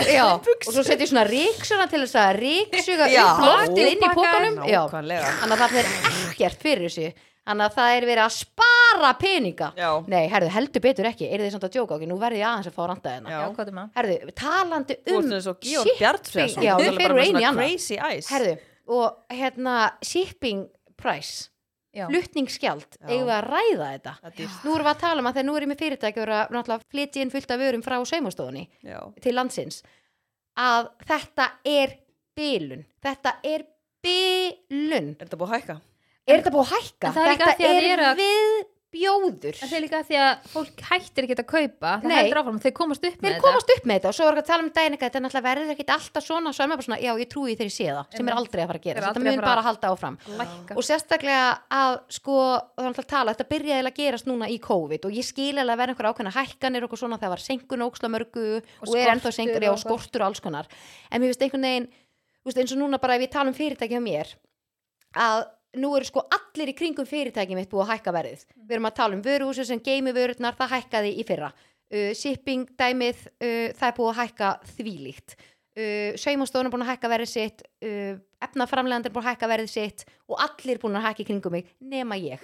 Já, 0.06 0.26
og 0.38 0.68
svo 0.68 0.84
setja 0.86 1.02
ég 1.02 1.10
svona 1.10 1.24
ríksuna 1.26 1.88
til 1.90 2.04
þess 2.04 2.18
að 2.22 2.38
ríksuga 2.38 3.08
upp 3.24 3.42
loftið 3.48 3.90
inn 3.90 3.98
í 3.98 4.10
Nákvæmlega. 4.70 5.32
Þannig 5.40 5.56
að 5.56 5.64
það 5.64 5.80
er 5.80 5.90
ekkert 6.20 6.62
fyrir 6.62 6.86
þessu 6.86 7.08
þannig 7.46 7.64
að 7.66 7.74
það 7.76 7.96
er 7.96 8.06
verið 8.10 8.22
að 8.26 8.34
spara 8.36 9.10
peninga 9.20 9.68
Já. 9.78 9.90
Nei, 10.10 10.24
herðu, 10.32 10.50
heldur 10.56 10.82
betur 10.84 11.08
ekki, 11.10 11.28
er 11.30 11.44
þið 11.44 11.52
samt 11.54 11.66
að 11.68 11.74
djóka 11.76 11.96
okkur, 11.96 12.10
nú 12.10 12.18
verði 12.20 12.40
ég 12.42 12.48
aðeins 12.50 12.70
að 12.70 12.76
fá 12.76 12.82
að 12.84 12.88
randa 12.92 13.10
hérna 13.16 13.30
Já. 13.30 13.36
Já, 13.38 13.48
hvað 13.56 13.66
er 13.72 13.76
maður? 13.78 13.90
Herðu, 13.96 14.16
talandi 14.40 14.96
Þú 15.06 15.16
um 15.16 15.26
ert 15.26 15.36
eins 15.36 15.46
og 15.50 15.56
Georg 15.66 15.92
Bjartfjörnsson 16.00 16.66
Já, 16.66 16.72
við 16.80 16.90
fyrir 17.00 17.16
einu 17.16 17.22
í 17.22 17.28
svona 17.30 17.50
annað 17.50 17.60
Crazy 17.62 17.96
eyes 17.96 18.30
Herðu, 18.32 18.54
og 18.96 19.36
hérna 19.40 19.74
shipping 20.02 20.64
price, 20.96 21.50
Já. 21.96 22.06
flutningsgjald 22.10 22.86
Já. 23.00 23.06
eigum 23.08 23.26
við 23.26 23.34
að 23.36 23.46
ræða 23.50 23.86
þetta 23.94 24.12
Það 24.20 24.30
er 24.30 24.36
dýrt. 24.40 24.56
Nú 24.64 24.70
erum 24.76 24.86
við 24.86 24.92
að 24.92 25.02
tala 25.04 25.20
um 25.20 25.26
að 25.26 25.34
þegar 25.36 25.46
nú 25.48 25.54
er 25.56 25.62
ég 25.62 25.70
með 25.72 25.82
fyrirtæki 25.84 26.18
og 26.20 26.26
er 26.26 26.32
að 26.36 26.54
náttúrulega 26.56 26.90
flytja 26.92 27.22
inn 27.22 27.32
fullt 27.32 27.50
af 27.50 27.60
vörum 27.62 27.84
frá 27.84 27.96
saumastofunni 28.04 28.64
Já. 28.84 29.00
til 29.22 29.34
landsins 29.36 29.82
að 30.56 30.90
þetta 31.04 31.46
er 36.26 36.40
þetta 36.40 36.42
þetta 36.42 36.54
búið 36.56 36.66
að 36.66 36.72
hækka? 36.76 37.06
þetta 37.06 37.16
það 37.16 37.26
er 37.26 37.30
þetta 37.46 37.66
er 37.70 37.76
viðbjóður. 38.96 39.56
En 39.60 39.68
það 39.68 39.76
er 39.76 39.82
líka 39.84 39.98
því 40.06 40.16
að 40.22 40.30
fólk 40.52 40.78
hættir 40.88 41.24
ekki 41.26 41.34
að 41.36 41.48
kaupa 41.50 41.90
það 42.00 42.12
heldur 42.16 42.38
áfram, 42.40 42.60
þeir 42.64 42.74
komast 42.78 43.04
upp 43.06 43.18
með 43.20 43.28
þeir 43.34 43.42
komast 43.44 43.70
upp 43.74 43.84
með 43.90 43.96
þetta 43.98 44.08
og 44.08 44.14
svo 44.16 44.24
er 44.26 44.30
ekki 44.32 44.42
að 44.44 44.50
tala 44.50 44.62
um 44.64 44.70
daginn 44.76 44.96
þetta 44.96 45.16
er 45.18 45.22
náttúrulega 45.26 45.46
verður 45.46 45.72
ekkit 45.74 45.90
alltaf 45.96 46.22
svona 46.24 46.50
svo 46.56 46.62
er 46.64 46.68
maður 46.70 46.80
bara 46.80 46.86
svona, 46.86 47.00
já 47.04 47.12
ég 47.20 47.28
trúi 47.34 47.52
þegar 47.56 47.70
ég 47.70 47.76
sé 47.76 47.86
það 47.90 48.04
sem 48.16 48.28
er 48.30 48.34
aldrei 48.40 48.60
að 48.62 48.68
fara 48.70 48.80
að 48.80 48.86
gera 48.86 48.96
Er 48.96 49.02
þetta 49.06 49.22
mun 49.26 49.40
bara 49.42 49.60
að 49.60 49.68
halda 49.68 49.86
áfram. 49.92 50.16
þetta 50.22 50.38
lækka. 50.40 50.72
Og 50.76 50.82
sérstaklega 50.86 51.46
að 51.80 51.92
sko 52.16 52.34
það 52.46 52.80
er 52.80 52.86
alltaf 52.90 53.04
að 53.04 53.10
tala, 53.12 53.28
þetta 53.36 53.50
byrjaði 53.52 53.82
að 53.90 53.98
gerast 54.00 54.26
núna 54.30 54.46
í 54.48 54.56
COVID 54.66 55.02
og 55.10 55.14
ég 55.18 55.24
skil 55.26 55.56
alveg 55.60 55.74
að 55.74 55.80
vera 55.82 55.90
einhver 55.92 56.08
ákveðna 56.12 56.36
hækkanir 56.38 56.82
og 56.86 56.90
svona 56.96 57.18
þegar 57.20 57.34
var 57.36 57.42
senkun 57.44 57.84
óksla 57.86 58.08
mörgu 58.12 58.46
og, 58.56 58.60
Og 58.80 58.86
og 58.86 58.90
nú 65.80 65.92
eru 65.96 66.08
sko 66.08 66.24
allir 66.32 66.72
í 66.72 66.76
kringum 66.76 67.08
fyrirtæki 67.08 67.56
mitt 67.58 67.70
búið 67.70 67.86
að 67.86 67.92
hækka 67.94 68.14
verðið. 68.16 68.44
Við 68.56 68.76
erum 68.76 68.90
að 68.90 68.96
tala 69.00 69.18
um 69.18 69.24
vöruhúsi 69.24 69.66
sem 69.68 69.82
geimi 69.84 70.14
vörurnar 70.16 70.56
það 70.58 70.72
hækkaði 70.76 71.12
í 71.16 71.26
fyrra. 71.28 71.50
Uh, 71.86 72.10
shipping 72.18 72.66
dæmið, 72.78 73.26
uh, 73.38 73.68
það 73.76 73.88
er 73.90 73.98
búið 73.98 74.12
að 74.12 74.20
hækka 74.22 74.52
þvílíkt. 74.76 75.36
Uh, 75.76 76.12
saumastofun 76.18 76.70
er 76.70 76.72
búin 76.72 76.86
að 76.86 76.94
hækka 76.94 77.12
verðið 77.12 77.32
sitt 77.34 77.66
uh, 77.84 78.16
efnaframlegandi 78.46 79.10
er 79.10 79.14
búin 79.14 79.26
að 79.26 79.34
hækka 79.34 79.50
verðið 79.50 79.72
sitt 79.74 80.06
og 80.26 80.40
allir 80.40 80.80
búin 80.80 80.96
að 80.96 81.10
hækka 81.10 81.22
í 81.22 81.28
kringum 81.28 81.56
mig 81.56 81.68
nema 81.84 82.16
ég 82.20 82.42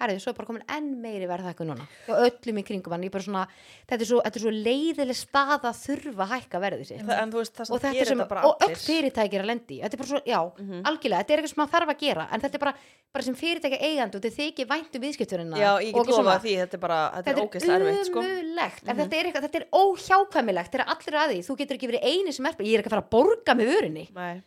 herrið, 0.00 0.20
svo 0.20 0.30
er 0.32 0.36
bara 0.38 0.46
komin 0.46 0.64
enn 0.68 0.88
meiri 1.02 1.26
verð 1.30 1.46
hækku 1.50 1.64
núna. 1.68 1.86
Hjá 2.06 2.14
öllum 2.28 2.58
í 2.58 2.64
kringum 2.66 2.92
hann, 2.92 3.02
ég 3.02 3.12
er 3.12 3.14
bara 3.14 3.24
svona 3.24 3.46
þetta 3.88 4.00
er 4.00 4.08
svo, 4.10 4.20
þetta 4.24 4.36
er 4.40 4.44
svo 4.44 4.52
leiðileg 4.54 5.18
stað 5.18 5.64
að 5.70 5.78
þurfa 5.84 6.24
að 6.24 6.32
hækka 6.34 6.60
verðið 6.64 6.86
sem 6.86 6.98
og 7.04 7.80
þetta 7.80 7.92
gerir 7.94 8.06
sem, 8.06 8.18
þetta 8.18 8.44
og 8.44 8.54
öll 8.60 8.68
allir. 8.68 8.82
fyrirtæki 8.84 9.34
er 9.38 9.42
að 9.44 9.50
lendi 9.52 9.80
þetta 9.82 9.94
er 9.94 10.02
bara 10.02 10.10
svo, 10.12 10.20
já, 10.26 10.40
Mhm. 10.58 10.82
algjörlega 10.84 11.20
þetta 11.24 11.30
er 11.34 11.38
eitthvað 11.38 11.52
sem 11.54 11.60
maður 11.64 11.74
þarf 11.74 11.90
að 11.94 11.98
gera, 12.04 12.28
en 12.32 12.40
þetta 12.40 12.54
er 12.54 12.58
bara, 12.64 12.74
bara 13.14 13.22
sem 13.24 13.34
fyrirtæki 13.34 13.78
eigandi 13.80 14.14
og 14.16 14.22
þetta 14.22 14.38
þykir 14.40 14.66
væntum 14.72 15.02
viðskipturina 15.04 15.56
Já, 15.56 15.70
ég 15.84 15.92
get 15.94 16.06
lofa 16.06 16.38
því, 16.42 16.52
þetta 16.64 16.74
er 16.74 16.82
bara, 16.84 16.98
þetta 17.14 17.30
er 17.30 17.40
ógeðslega 17.44 17.78
erfitt, 17.84 18.06
sko. 18.10 18.18
umulegt 18.24 18.82
en 18.88 18.96
Mhm. 18.96 19.00
þetta 19.04 19.14
er, 19.14 19.24
eitthvað, 19.24 19.44
þetta 19.44 19.58
er 19.60 19.66
óhjákvæmilegt 19.72 20.70
þegar 20.74 20.86
allir 20.94 21.14
að 21.20 21.28
því, 21.30 21.38
þú 21.44 21.56
getur 21.58 21.76
ekki 21.78 21.88
verið 21.90 22.02
eini 22.04 22.32
sem 22.34 22.46
er 22.46 22.52
ég 22.64 22.74
er 22.74 22.82
ekki 22.82 22.90
að 22.90 22.94
fara 22.94 23.04
að 23.04 23.10
borga 23.10 23.52
með 23.54 23.66
vörunni. 23.72 24.04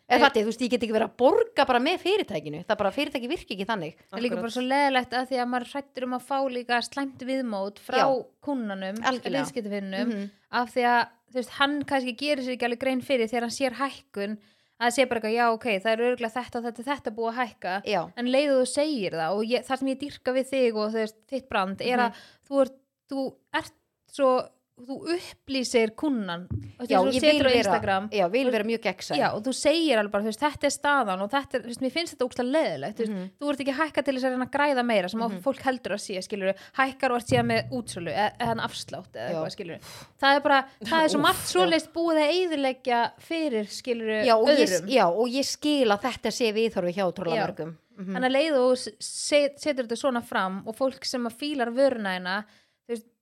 Eða 0.10 0.32
þú 0.34 0.46
veist, 0.48 0.62
ég 0.62 0.70
get 0.70 0.82
ekki 0.84 0.94
verið 0.96 1.08
að 1.10 1.18
borga 1.18 1.66
bara 1.68 1.80
með 1.80 1.98
fyrirtækinu, 2.04 2.66
það 2.66 2.72
er 2.72 2.76
bara 2.82 2.92
fyrirtæki 2.92 3.28
er 5.38 5.40
því 5.40 5.44
að 5.46 5.52
maður 5.54 5.70
hrættur 5.74 6.04
um 6.08 6.18
að 6.18 6.26
fá 6.28 6.38
líka 6.50 6.82
slæmt 6.84 7.24
viðmót 7.30 7.80
frá 7.80 7.98
Já. 8.02 8.26
Algjörlega. 9.06 9.46
viðskiptafinnum 9.46 10.12
Mhm. 10.14 10.30
af 10.52 10.74
því 10.76 10.84
að 10.90 11.08
veist, 11.34 11.50
hann 11.60 11.84
kannski 11.84 12.16
gerir 12.18 12.44
sér 12.44 12.56
ekki 12.58 12.66
alveg 12.70 12.80
grein 12.80 13.02
fyrir 13.02 13.28
þegar 13.30 13.42
hann 13.48 13.58
sér 13.58 13.74
hækkun 13.78 14.38
að 14.80 14.86
það 14.88 14.94
sé 14.94 15.06
bara 15.10 15.20
eitthvað, 15.20 15.36
já 15.38 15.46
ok, 15.54 15.66
það 15.84 15.92
er 15.92 16.04
örgulega 16.08 16.34
þetta 16.38 16.56
og 16.60 16.64
þetta, 16.68 16.84
þetta 16.88 17.16
búið 17.18 17.32
að 17.34 17.40
hækka 17.42 17.84
já, 17.86 18.02
en 18.18 18.26
leiðu 18.32 18.60
þú 18.62 18.68
segir 18.68 19.12
það 19.18 19.32
og 19.38 19.44
ég, 19.50 19.66
það 19.66 19.80
sem 19.80 19.88
ég 19.88 20.00
dyrka 20.00 20.34
við 20.38 20.46
þig 20.52 20.76
og 20.78 20.92
veist, 20.94 21.16
þitt 21.32 21.50
brand 21.50 21.82
er 21.82 21.98
að 22.00 22.14
þú 22.48 22.62
ert, 22.62 22.78
þú 23.10 23.24
ert 23.54 23.74
svo 24.08 24.30
þú 24.78 24.96
upplýsir 25.16 25.90
kunnan 25.98 26.44
já, 26.86 27.00
ég 27.10 27.22
vil 27.24 27.40
vera 27.42 27.50
já, 28.14 28.28
vil 28.30 28.52
vera 28.54 28.64
mjög 28.68 28.82
gegnsæ 28.86 29.16
og 29.34 29.42
þú 29.48 29.54
segir 29.58 29.98
alveg 29.98 30.12
bara, 30.14 30.24
þú 30.24 30.30
veist, 30.30 30.44
þetta 30.44 30.68
er 30.70 30.74
staðan 30.76 31.24
og 31.26 31.32
þetta 31.32 31.58
er, 31.58 31.64
þú 31.64 31.72
veist, 31.72 31.82
mér 31.82 31.94
finnst 31.96 32.14
þetta 32.14 32.28
ógslag 32.28 32.52
leðilegt 32.54 33.00
Mhm. 33.02 33.08
veist, 33.18 33.32
þú 33.42 33.50
ert 33.54 33.64
ekki 33.66 33.76
hækka 33.80 34.04
til 34.06 34.14
þess 34.16 34.28
að 34.28 34.36
reyna 34.36 34.46
að 34.46 34.54
græða 34.58 34.84
meira 34.86 35.10
sem 35.10 35.20
mm 35.20 35.42
fólk 35.48 35.62
heldur 35.66 35.96
að 35.98 36.04
sé, 36.06 36.22
skilur 36.22 36.54
hækkar 36.78 37.12
og 37.12 37.18
ert 37.18 37.28
síðan 37.34 37.50
með 37.50 37.70
útsölu 37.74 38.12
eða 38.14 38.32
eða 38.40 38.62
afslátt 38.68 39.12
eða 39.18 39.28
eitthvað, 39.32 39.56
skilur 39.58 39.80
það 40.22 40.36
er 40.36 40.42
bara, 40.46 40.60
það 40.86 41.04
er 41.04 41.10
svo 41.10 41.22
margt 41.28 41.42
já. 41.42 41.52
svoleiðist 41.56 41.92
búið 41.94 42.22
að 42.22 42.32
eyðileggja 42.38 43.02
fyrir, 43.18 43.66
skilur 43.68 44.14
og 44.38 44.48
ég, 44.50 44.62
öðrum 44.70 44.88
já, 44.94 45.06
og 45.10 45.28
ég 45.30 45.46
skil 45.46 45.90
að 45.90 46.02
þetta 46.06 46.32
sé 46.32 46.54
viðhorfi 46.54 46.94
hjá 46.94 47.06
trúlega 47.14 47.36
Já. 47.42 47.48
mörgum 47.50 47.76
Mhm. 47.98 48.14
þannig 48.14 48.30
að 48.30 48.36
leiðu 48.38 48.60
og 48.62 48.78
set, 49.02 49.58
setur 49.60 49.88
þetta 49.88 49.98
svona 49.98 50.22
fram 50.22 50.62
og 50.68 50.76
fólk 50.78 51.04
sem 51.04 51.24
að 51.26 51.34
fílar 51.34 51.72
veist, 51.74 52.46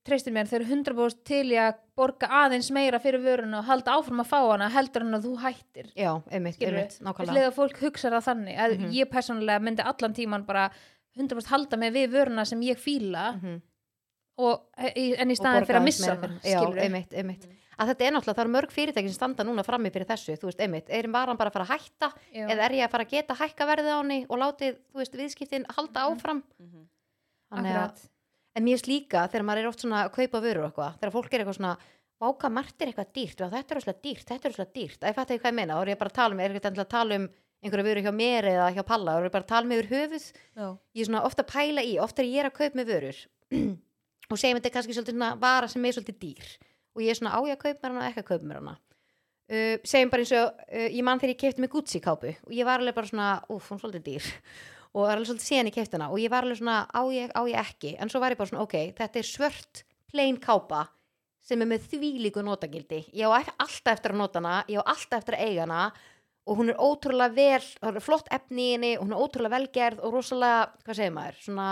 treystir 0.06 0.32
mér, 0.32 0.46
þau 0.48 0.56
eru 0.60 0.66
100% 0.70 1.22
til 1.26 1.44
í 1.52 1.58
að 1.60 1.78
borga 1.98 2.28
aðeins 2.44 2.70
meira 2.74 2.98
fyrir 3.02 3.20
vöruna 3.24 3.58
og 3.60 3.64
halda 3.68 3.96
áfram 3.98 4.22
að 4.22 4.30
fá 4.30 4.38
hana 4.52 4.68
heldur 4.72 5.02
en 5.06 5.14
að 5.18 5.26
þú 5.26 5.34
hættir 5.42 5.88
já, 5.96 6.12
einmitt, 6.30 6.54
skilur 6.58 6.78
einmitt, 6.80 6.98
nákvæmlega 7.02 7.50
að 7.50 7.56
fólk 7.58 7.80
hugsa 7.82 8.10
það 8.14 8.26
þannig 8.30 8.56
að 8.58 8.76
Mhm. 8.78 8.90
ég 8.96 9.10
persónulega 9.10 9.60
myndi 9.66 9.82
allan 9.82 10.14
tíman 10.14 10.46
bara 10.46 10.70
100% 11.16 11.46
halda 11.50 11.76
mig 11.76 11.92
við 11.92 12.10
vöruna 12.12 12.44
sem 12.46 12.60
ég 12.60 12.76
fíla 12.78 13.34
Mhm. 13.40 13.60
og, 14.38 14.60
í- 14.96 15.14
en 15.18 15.30
í 15.30 15.36
staðin 15.36 15.66
fyrir 15.66 15.80
að 15.80 15.84
missa 15.84 16.14
hana 16.14 16.40
já, 16.44 16.60
einmitt, 16.84 17.12
einmitt 17.14 17.46
að 17.78 17.88
þetta 17.92 18.04
er 18.06 18.12
náttúrulega, 18.12 18.36
það 18.36 18.44
eru 18.46 18.52
mörg 18.56 18.70
fyrirtæki 18.72 19.08
sem 19.10 19.12
standa 19.18 19.44
núna 19.44 19.62
frammi 19.64 19.90
fyrir 19.92 20.06
þessu, 20.08 20.32
þú 20.40 20.48
veist, 20.48 20.60
einmitt, 20.64 20.88
er 20.88 21.08
varan 21.12 21.36
bara 21.36 21.50
að 21.50 21.52
fara 21.52 21.64
að 21.66 21.76
hætta 21.76 22.12
Já. 22.32 22.46
eða 22.48 22.64
er 22.64 22.72
ég 22.72 22.84
að 22.86 22.90
fara 22.90 23.04
að 23.04 23.10
geta 23.10 23.34
hækka 23.36 23.66
verðið 23.68 23.92
á 23.92 23.98
henni 24.00 24.26
og 24.30 24.38
látið, 24.38 24.76
þú 24.92 24.96
veist, 25.02 25.12
viðskiptin 25.12 25.66
halda 25.76 26.00
Mhm. 26.00 26.16
áfram 26.16 26.42
Mhm. 26.60 26.86
Þannig 27.52 27.76
að-. 27.76 28.08
En 28.56 28.64
mér 28.64 28.76
finnst 28.76 28.90
líka 28.90 29.26
þegar 29.28 29.46
maður 29.46 29.62
er 29.62 29.70
oft 29.70 29.84
svona 29.84 30.02
að 30.06 30.12
kaupa 30.16 30.42
vörur 30.42 30.64
og 30.64 30.70
eitthvað, 30.70 30.98
þegar 31.00 31.14
fólk 31.14 31.32
er 31.32 31.42
eitthvað 31.42 31.58
svona 31.58 31.74
váka 32.22 32.50
margt 32.52 32.80
er 32.80 32.90
eitthvað 32.90 33.10
dýrt, 33.16 33.42
þetta 33.42 33.74
er 33.74 33.80
óslega 33.80 34.04
dýrt 34.04 34.30
þetta 34.30 34.48
er 34.48 34.54
óslega 34.54 34.76
dýrt, 34.76 35.00
að 35.02 35.10
ég 35.10 35.18
fatt 35.18 35.32
ekki 35.34 35.42
hvað 35.42 35.52
ég 35.52 35.58
meina? 35.58 35.76
Þá 35.76 35.82
er 35.82 35.90
ég 35.92 36.00
bara 36.00 36.12
að 36.12 36.18
tala 36.20 36.36
um, 36.36 36.40
er 36.40 36.54
ekki 36.56 36.70
að 36.72 36.88
tala 36.94 37.18
um 37.20 37.26
einhverja 37.64 37.86
vöru 37.86 38.04
hjá 38.04 38.12
mér 38.14 38.48
eða 38.52 38.68
hjá 38.76 38.82
Palla, 38.86 39.16
þá 39.16 39.20
er 39.20 39.28
ég 39.28 39.34
bara 39.34 39.46
að 39.46 39.52
tala 39.52 39.68
um 39.68 39.74
yfir 39.76 39.90
höfuð? 39.92 40.26
Já. 40.56 40.66
ég 40.96 41.02
er 41.02 41.10
svona 41.10 41.24
ofta 41.28 41.44
að 41.44 41.52
pæla 41.52 41.84
í, 41.84 41.92
ofta 42.00 42.22
er 42.22 42.30
ég 42.30 42.40
er 42.42 42.48
að 42.50 42.56
kaupa 42.56 42.80
með 42.80 42.90
vörur 42.92 43.20
og 44.30 44.40
segjum 44.40 44.58
þetta 44.58 44.70
er 44.70 44.74
kannski 44.76 44.96
svolítið 44.96 45.16
svona 45.16 45.30
vara 45.40 45.70
sem 45.70 45.84
er 45.84 45.96
svolítið 45.96 46.18
dýr. 46.22 46.52
Og 46.96 47.04
ég 47.04 47.12
er 47.12 47.18
svona 47.18 47.36
á 47.36 47.40
ég 47.46 47.56
að 47.56 47.62
kaupa 47.64 47.88
mér 47.88 47.96
hana 47.96 48.10
ekki 48.10 48.22
að 48.22 48.28
kaupa 48.30 48.48
mér 48.48 48.60
hana. 48.60 48.76
Uh, 49.46 49.74
segjum 49.86 50.10
bara 50.10 50.24
eins 50.24 50.32
og 50.34 50.64
uh, 50.66 50.88
ég 50.90 51.04
mann 51.06 51.20
þegar 51.22 51.32
ég 51.34 51.42
keipti 51.42 51.62
mig 51.62 51.70
Gucci 51.70 52.00
kápu 52.02 52.32
og 52.34 52.54
ég 52.56 52.66
var 52.66 52.82
alveg 52.82 52.96
bara 52.96 53.10
svona, 53.10 53.28
úf, 53.46 53.68
hún 53.70 53.78
er 53.78 53.84
svolítið 53.84 54.06
dýr 54.08 54.30
og 54.96 55.02
það 55.04 55.10
er 55.12 55.18
alveg 55.18 55.28
svolítið 55.28 55.46
síðan 55.50 55.72
keipti 55.76 55.98
hana 55.98 56.06
og 56.08 56.20
ég 56.22 56.32
var 56.32 56.46
alveg 56.46 56.58
svona 56.62 56.76
á 56.88 57.02
ég, 57.12 57.30
á 57.36 57.42
ég 57.44 57.58
ekki? 57.60 57.94
En 58.00 58.08
svo 58.08 58.22
var 58.22 58.32
ég 58.32 58.40
bara 58.40 58.48
svona, 58.48 58.64
ok, 58.64 58.76
þetta 58.96 59.20
er 59.20 59.28
svört 59.28 59.82
plain 60.08 60.38
kápa 60.40 60.86
sem 61.46 61.60
er 61.62 61.68
með 61.70 61.84
þvílíku 61.92 62.42
notagildi. 62.42 63.04
Ég 63.14 63.28
á 63.28 63.36
alltaf 63.36 63.92
eftir 63.92 64.14
að 64.16 64.18
nota 64.24 64.40
hana 64.40 64.54
ég 64.72 64.80
á 64.80 64.88
alltaf 64.88 65.20
eftir 65.20 65.36
að 65.36 65.44
eiga 65.50 65.66
hana 65.66 65.82
og 66.46 66.60
hún 66.60 66.70
er 66.72 66.78
ótrúlega 66.78 67.34
vel, 67.34 67.62
það 67.82 67.96
er 68.00 68.04
flott 68.06 68.28
efni 68.34 68.64
í 68.64 68.72
henni 68.76 68.90
og 68.96 69.04
hún 69.04 69.14
er 69.16 69.22
ótrúlega 69.26 69.54
velgerð 69.58 70.02
og 70.06 70.12
rosalega 70.14 70.60
hvað 70.86 70.98
segir 71.00 71.14
maður, 71.18 71.40
svona 71.44 71.68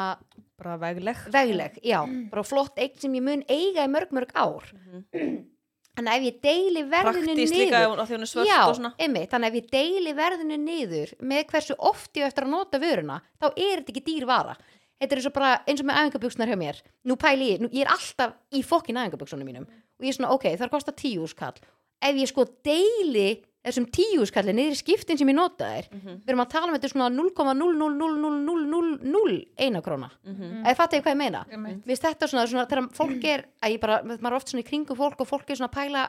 Bara 0.54 0.76
vegleg. 0.78 1.18
vegleg, 1.34 1.78
já, 1.82 1.98
bara 2.30 2.44
flott 2.46 2.78
eign 2.78 2.94
sem 3.02 3.14
ég 3.18 3.22
mun 3.26 3.42
eiga 3.50 3.84
í 3.86 3.90
mörg 3.90 4.12
mörg 4.14 4.30
ár 4.38 4.68
en 5.98 6.08
ef 6.10 6.24
ég 6.26 6.38
deili 6.42 6.84
verðinu 6.90 7.34
Praktist 7.34 7.54
niður 7.54 7.66
er 8.02 8.24
já, 8.48 8.60
einmitt, 8.98 9.28
þannig 9.32 9.50
ef 9.50 9.58
ég 9.60 9.68
deili 9.74 10.14
verðinu 10.18 10.58
niður 10.60 11.12
með 11.20 11.44
hversu 11.52 11.76
oft 11.78 12.18
ég 12.18 12.26
eftir 12.28 12.48
að 12.48 12.54
nota 12.56 12.80
vöruna 12.82 13.20
þá 13.38 13.46
er 13.52 13.82
þetta 13.82 13.94
ekki 13.94 14.04
dýr 14.08 14.26
vara. 14.30 14.56
Þetta 15.00 15.14
er 15.14 15.20
eins 15.20 15.28
og 15.28 15.36
bara 15.36 15.54
eins 15.68 15.82
og 15.82 15.88
með 15.88 16.00
æfingabuxnar 16.00 16.50
hjá 16.50 16.58
mér. 16.58 16.82
Nú 17.04 17.16
pæli 17.20 17.52
ég, 17.52 17.62
nú, 17.62 17.70
ég 17.74 17.86
er 17.86 17.94
alltaf 17.94 18.36
í 18.54 18.62
fokkin 18.66 18.98
æfingabuxunum 19.02 19.48
mínum. 19.48 19.66
Og 19.98 20.06
ég 20.06 20.14
er 20.14 20.18
svona, 20.18 20.34
ok, 20.34 20.50
það 20.58 20.72
kostar 20.72 20.96
tíu 20.98 21.26
skall 21.30 21.58
ef 22.04 22.20
ég 22.20 22.30
sko 22.30 22.46
deili 22.64 23.28
þessum 23.64 23.86
tíu 23.90 24.26
skalli 24.28 24.52
niður 24.52 24.72
í 24.76 24.82
skiptin 24.82 25.18
sem 25.18 25.28
ég 25.28 25.34
nota 25.34 25.64
þær 25.64 25.84
Mhm. 25.92 26.08
við 26.24 26.28
erum 26.28 26.40
að 26.44 26.50
tala 26.50 26.66
um 26.68 26.74
þetta 26.78 26.88
svona 26.92 27.08
0,0000001 27.14 29.46
eina 29.58 29.80
króna 29.82 30.10
Mhm. 30.24 30.62
eða 30.64 30.74
fattu 30.76 30.96
ég 30.96 31.02
hvað 31.02 31.12
ég 31.14 31.16
meina 31.16 31.44
Einmitt. 31.50 31.76
Mér 31.84 31.96
finnst 31.96 32.02
þetta 32.02 32.26
svona, 32.28 32.46
svona 32.48 32.66
þegar 32.68 32.88
fólk 32.92 33.24
er 33.24 33.44
ég 33.64 33.80
bara, 33.80 34.02
maður 34.02 34.26
er 34.26 34.34
oft 34.34 34.48
svona 34.48 34.62
í 34.62 34.66
kringum 34.68 34.96
fólk 34.96 35.20
og 35.20 35.26
fólk 35.28 35.50
er 35.50 35.54
svona 35.56 35.68
að 35.70 35.74
pæla 35.78 36.08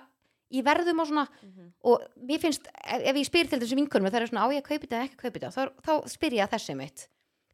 í 0.53 0.61
verðum 0.63 0.99
og 1.01 1.07
svona 1.07 1.27
Mhm. 1.43 1.71
og 1.83 2.01
mér 2.27 2.39
finnst, 2.39 2.67
ef, 2.67 3.01
ef 3.01 3.15
ég 3.15 3.25
spyr 3.25 3.47
til 3.49 3.59
þessu 3.59 3.75
vinkunum 3.75 4.09
það 4.11 4.21
er 4.21 4.27
svona 4.27 4.41
á 4.45 4.49
ég 4.51 4.57
að 4.61 4.67
kaupa 4.69 4.85
þetta 4.87 4.97
eða 4.99 5.03
ekki 5.09 5.15
að 5.15 5.21
kaupa 5.23 5.39
þetta 5.39 5.53
þá, 5.53 5.69
þá 5.81 6.03
spyr 6.07 6.31
ég 6.33 6.43
að 6.43 6.49
þessi 6.59 6.75
mitt 6.77 7.07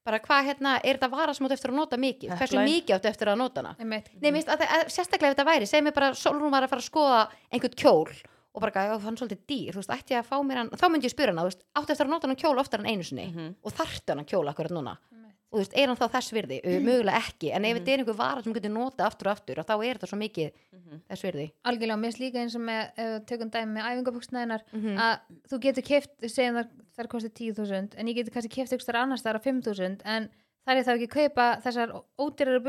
bara 0.04 0.20
hvað 0.20 0.46
hérna, 0.48 0.80
er 0.84 0.98
þetta 0.98 1.10
vara 1.12 1.34
sem 1.34 1.46
áttu 1.46 1.54
eftir 1.54 1.70
að 1.72 1.76
nota 1.76 1.98
mikið 1.98 2.30
hversu 2.38 2.58
mikið 2.58 2.96
áttu 2.98 3.08
eftir 3.10 3.28
að 3.28 3.38
nota 3.38 3.62
hana 3.62 3.76
Einmitt. 3.80 4.08
Nei, 4.20 4.32
minnst, 4.32 4.48
að, 4.50 4.62
að, 4.66 4.86
sérstaklega 4.90 5.30
ef 5.32 5.36
þetta 5.38 5.46
væri, 5.46 5.66
segjum 5.70 5.84
mér 5.86 5.94
bara 5.94 6.12
Solrún 6.14 6.52
var 6.52 6.64
að 6.64 6.70
fara 6.70 6.82
að 6.82 6.90
skoða 6.90 7.28
einhvern 7.54 7.76
kjól 7.76 8.08
og 8.54 8.62
bara, 8.62 8.72
já, 8.88 9.00
hann 9.00 9.14
er 9.14 9.20
svolítið 9.22 9.46
dýr, 9.48 9.72
þú 9.74 9.80
veist, 9.82 9.90
ætti 9.96 10.14
ég 10.16 10.20
að 10.24 10.28
fá 10.32 10.38
mér 10.44 10.58
hann 10.62 10.70
þá 10.76 10.90
myndi 10.92 11.08
ég 11.08 11.16
þú 11.16 11.44
veist, 11.48 11.62
áttu 11.76 11.92
eftir 11.94 12.06
að 12.06 12.10
nota 12.10 12.28
hann 12.28 12.36
kjól 12.36 12.60
oftar 12.60 12.80
en 12.80 12.86
einu 12.92 13.04
sinni 13.04 13.28
Mhm. 13.32 13.56
og 13.64 13.72
þarftu 13.74 14.16
hann 14.16 14.26
kjól 14.26 14.48
akkurat 14.52 14.72
núna 14.72 14.98
Einmitt. 15.12 15.36
og 15.52 15.56
þú 15.56 15.62
veist, 15.62 15.74
er 15.78 15.88
hann 15.88 15.98
þá 15.98 16.08
þess 16.12 16.32
virði, 16.36 16.58
uh, 16.66 16.80
mögulega 16.84 17.22
ekki 17.22 17.52
en 17.56 17.66
ef 17.66 17.78
þetta 17.78 17.92
er 17.94 17.98
einhver 18.04 18.16
vara 18.18 18.42
sem 18.44 18.54
getur 18.54 18.72
notað 18.72 19.06
aftur 19.08 19.28
og 19.28 19.32
aftur 19.38 19.60
og 19.60 19.66
þá 19.66 19.76
er 19.86 19.96
þetta 19.98 20.08
svo 20.12 20.18
mikið 20.20 20.52
Mhm. 20.74 21.02
þess 21.10 21.24
virði 21.24 21.52
algjörlega, 21.64 22.00
mér 22.00 22.12
finnst 22.12 22.20
líka 22.20 22.40
eins 22.44 22.56
og 22.56 22.62
með 22.62 22.92
ef 22.98 23.08
við 23.08 23.26
tökum 23.32 23.50
dæmi 23.52 23.72
með 23.72 23.88
æfingabuxnæðinar 23.90 24.62
Mhm. 24.74 24.98
að 24.98 25.20
þú 25.50 25.60
getur 25.62 25.84
keft, 25.84 26.10
segjum 26.28 26.56
þar 26.60 26.68
þar 26.98 27.08
kostið 27.08 27.34
10.000 27.34 27.96
en 27.98 28.08
ég 28.08 28.16
getur 28.16 28.32
kannski 28.34 28.50
keft 28.52 28.74
ykkur 28.74 28.96
annars 29.00 29.22
þar 29.24 29.40
að 29.40 29.44
5.000 29.44 30.02
en 30.06 30.30
þar 30.68 30.76
er 30.78 30.84
þá 30.84 30.92
ekki 30.98 31.08
að 31.08 31.16
kaupa 31.16 31.62
þessar 31.64 32.04
ódýrari 32.20 32.60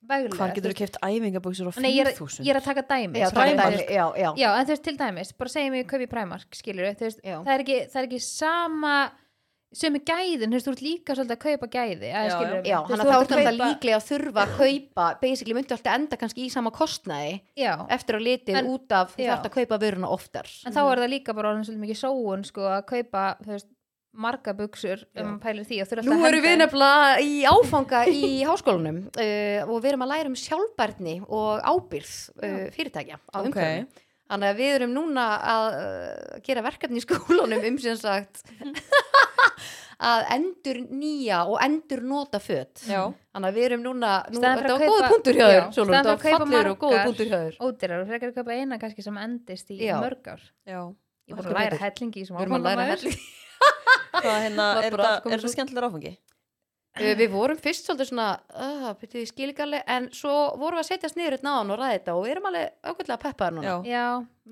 það 0.00 0.24
veglega 0.24 0.38
Hvað 0.40 0.54
getur 0.58 0.72
þú 0.74 0.78
keft 0.80 0.98
æfingabuxur 1.04 1.70
á 1.70 1.72
Nei, 1.80 1.90
ég 1.96 2.06
er, 2.06 2.12
5.000? 2.16 2.44
ég 2.46 2.50
er 2.54 2.60
að 2.60 2.68
taka 2.70 2.84
dæmi 2.90 3.20
já, 3.22 3.28
taka 3.30 3.56
dæmi, 3.60 3.86
já, 3.86 4.04
já, 4.16 4.28
Já, 4.40 4.48
en 4.60 4.66
þú 4.68 4.74
veist 4.74 4.84
til 4.88 4.96
dæmis, 5.00 5.32
bara 5.38 5.54
segjum 5.56 5.74
ég 5.80 5.88
kaupi 5.90 6.06
Primark, 6.10 6.48
skilur 6.56 6.92
þú 6.94 7.08
veist, 7.08 7.20
Já. 7.24 7.36
það 7.44 7.54
er 7.56 7.64
ekki, 7.66 7.80
það 7.92 8.00
er 8.02 8.08
ekki 8.10 8.22
sama 8.24 8.94
sem 9.70 9.94
er 9.94 10.02
gæðin, 10.02 10.50
þú 10.50 10.56
veist, 10.58 10.66
þú 10.66 10.72
ert 10.74 10.80
líka 10.82 11.14
svolítið 11.14 11.36
að 11.36 11.42
kaupa 11.44 11.66
gæði, 11.70 12.08
að 12.10 12.24
Já, 12.26 12.30
skilur 12.34 12.64
já, 12.66 12.78
hann 12.88 13.02
að 13.04 13.10
þá 13.10 13.14
er 13.20 13.28
þetta 13.30 13.52
líklega 13.60 13.98
að 14.00 14.06
þurfa 14.08 14.42
að 14.46 14.54
kaupa 14.58 15.04
basically 15.20 15.54
myndi 15.54 15.76
alltaf 15.76 15.94
enda 15.94 16.18
kannski 16.18 16.42
í 16.42 16.50
sama 16.50 16.72
kostnaði 16.74 17.36
Já, 17.60 17.74
eftir 17.94 18.18
að 18.18 18.24
litið 18.26 18.58
En- 18.58 18.70
út 18.72 18.90
af 18.98 19.14
þú 19.14 19.22
já. 19.22 19.28
þarft 19.30 19.46
að 19.46 19.54
kaupa 19.60 19.78
vöruna 19.84 20.10
oftar 20.10 20.50
en 20.66 20.74
þá 20.74 20.80
er 20.90 21.02
það 21.04 21.12
líka 21.14 21.36
bara 21.38 21.52
orðin 21.52 21.68
svolítið 21.68 21.84
mikið 21.86 22.00
sóun, 22.02 22.42
sko, 22.50 22.66
að 22.66 22.82
kaupa, 22.90 23.22
þú 23.46 23.54
veist, 23.54 23.70
marga 24.12 24.52
buxur 24.58 25.04
um 25.22 25.36
pælir 25.42 25.64
því 25.68 25.78
Nú 26.06 26.18
erum 26.26 26.42
við 26.44 26.56
nefnilega 26.58 27.20
í 27.22 27.40
áfanga 27.46 28.04
í 28.10 28.30
háskólanum 28.48 29.04
uh, 29.06 29.60
og 29.70 29.76
við 29.82 29.92
erum 29.92 30.04
að 30.06 30.12
læra 30.14 30.30
um 30.32 30.38
sjálfbærni 30.38 31.16
og 31.28 31.60
ábyrð 31.62 32.14
uh, 32.42 32.64
fyrirtækja 32.74 33.20
á 33.20 33.36
Ok. 33.38 33.46
umhverfinu. 33.50 34.06
Þannig 34.30 34.46
að 34.52 34.58
við 34.62 34.72
erum 34.76 34.92
núna 34.94 35.22
að 35.52 35.68
uh, 35.74 36.40
gera 36.46 36.62
verkefni 36.66 37.00
í 37.00 37.04
skólanum 37.06 37.64
um 37.70 37.78
sem 37.82 37.96
sagt 37.98 38.42
að 40.10 40.24
endur 40.32 40.78
nýja 40.88 41.42
og 41.50 41.58
endur 41.62 42.00
nota 42.06 42.40
föt. 42.40 42.82
Já. 42.88 43.02
Þannig 43.34 43.50
að 43.50 43.58
við 43.58 43.66
erum 43.68 43.82
núna, 43.84 44.12
nú, 44.32 44.40
þetta 44.40 44.72
var 44.74 44.86
góða 44.86 45.10
punktur 45.12 45.36
hjá 45.36 45.44
Já, 45.44 45.60
þér, 45.68 45.90
þetta 45.92 46.14
var 46.14 46.22
fallur 46.24 46.70
og 46.70 46.78
góða 46.86 47.02
punktur 47.04 47.28
hjá 47.30 47.36
þér. 47.44 47.58
ódýrar 47.60 48.00
og 48.00 48.08
frekar 48.10 48.32
að 48.32 48.38
kaupa 48.40 48.56
eina 48.56 48.78
kannski 48.80 49.04
sem 49.04 49.20
endist 49.20 49.70
í 49.74 49.78
Já. 49.82 49.98
mörg 50.00 50.30
ár. 50.32 50.42
Já. 50.64 50.80
Ég 51.30 51.36
Heldur 51.36 51.52
að 51.52 51.60
læra 51.60 51.78
hellingi 51.84 52.24
Við 52.40 52.46
erum 52.46 52.56
að 52.56 52.64
læra 52.66 52.86
áfangamaður. 52.88 53.48
Hvað 54.10 54.42
hérna, 54.46 54.66
er 54.82 54.96
þetta, 54.96 55.14
er 55.36 55.46
skemmtilega 55.54 55.90
áfengi? 55.90 56.12
Uh, 56.98 57.12
við 57.14 57.28
vorum 57.30 57.58
fyrst 57.62 57.86
svolítið 57.86 58.08
svona 58.10 58.28
uh, 58.50 58.88
byrjuð 58.98 59.28
skiligalli, 59.30 59.78
en 59.94 60.08
svo 60.14 60.32
vorum 60.58 60.80
við 60.80 60.82
að 60.82 60.88
setjast 60.88 61.18
niður 61.18 61.36
einn 61.36 61.46
náðan 61.46 61.70
og 61.70 61.78
ræða 61.78 61.92
þetta 61.94 62.16
og 62.16 62.24
við 62.24 62.32
erum 62.34 62.48
alveg 62.50 62.72
ákveðlega 62.82 63.22
peppaðar 63.22 63.54
núna. 63.56 63.68
Já. 63.70 63.76
Já, 63.86 64.06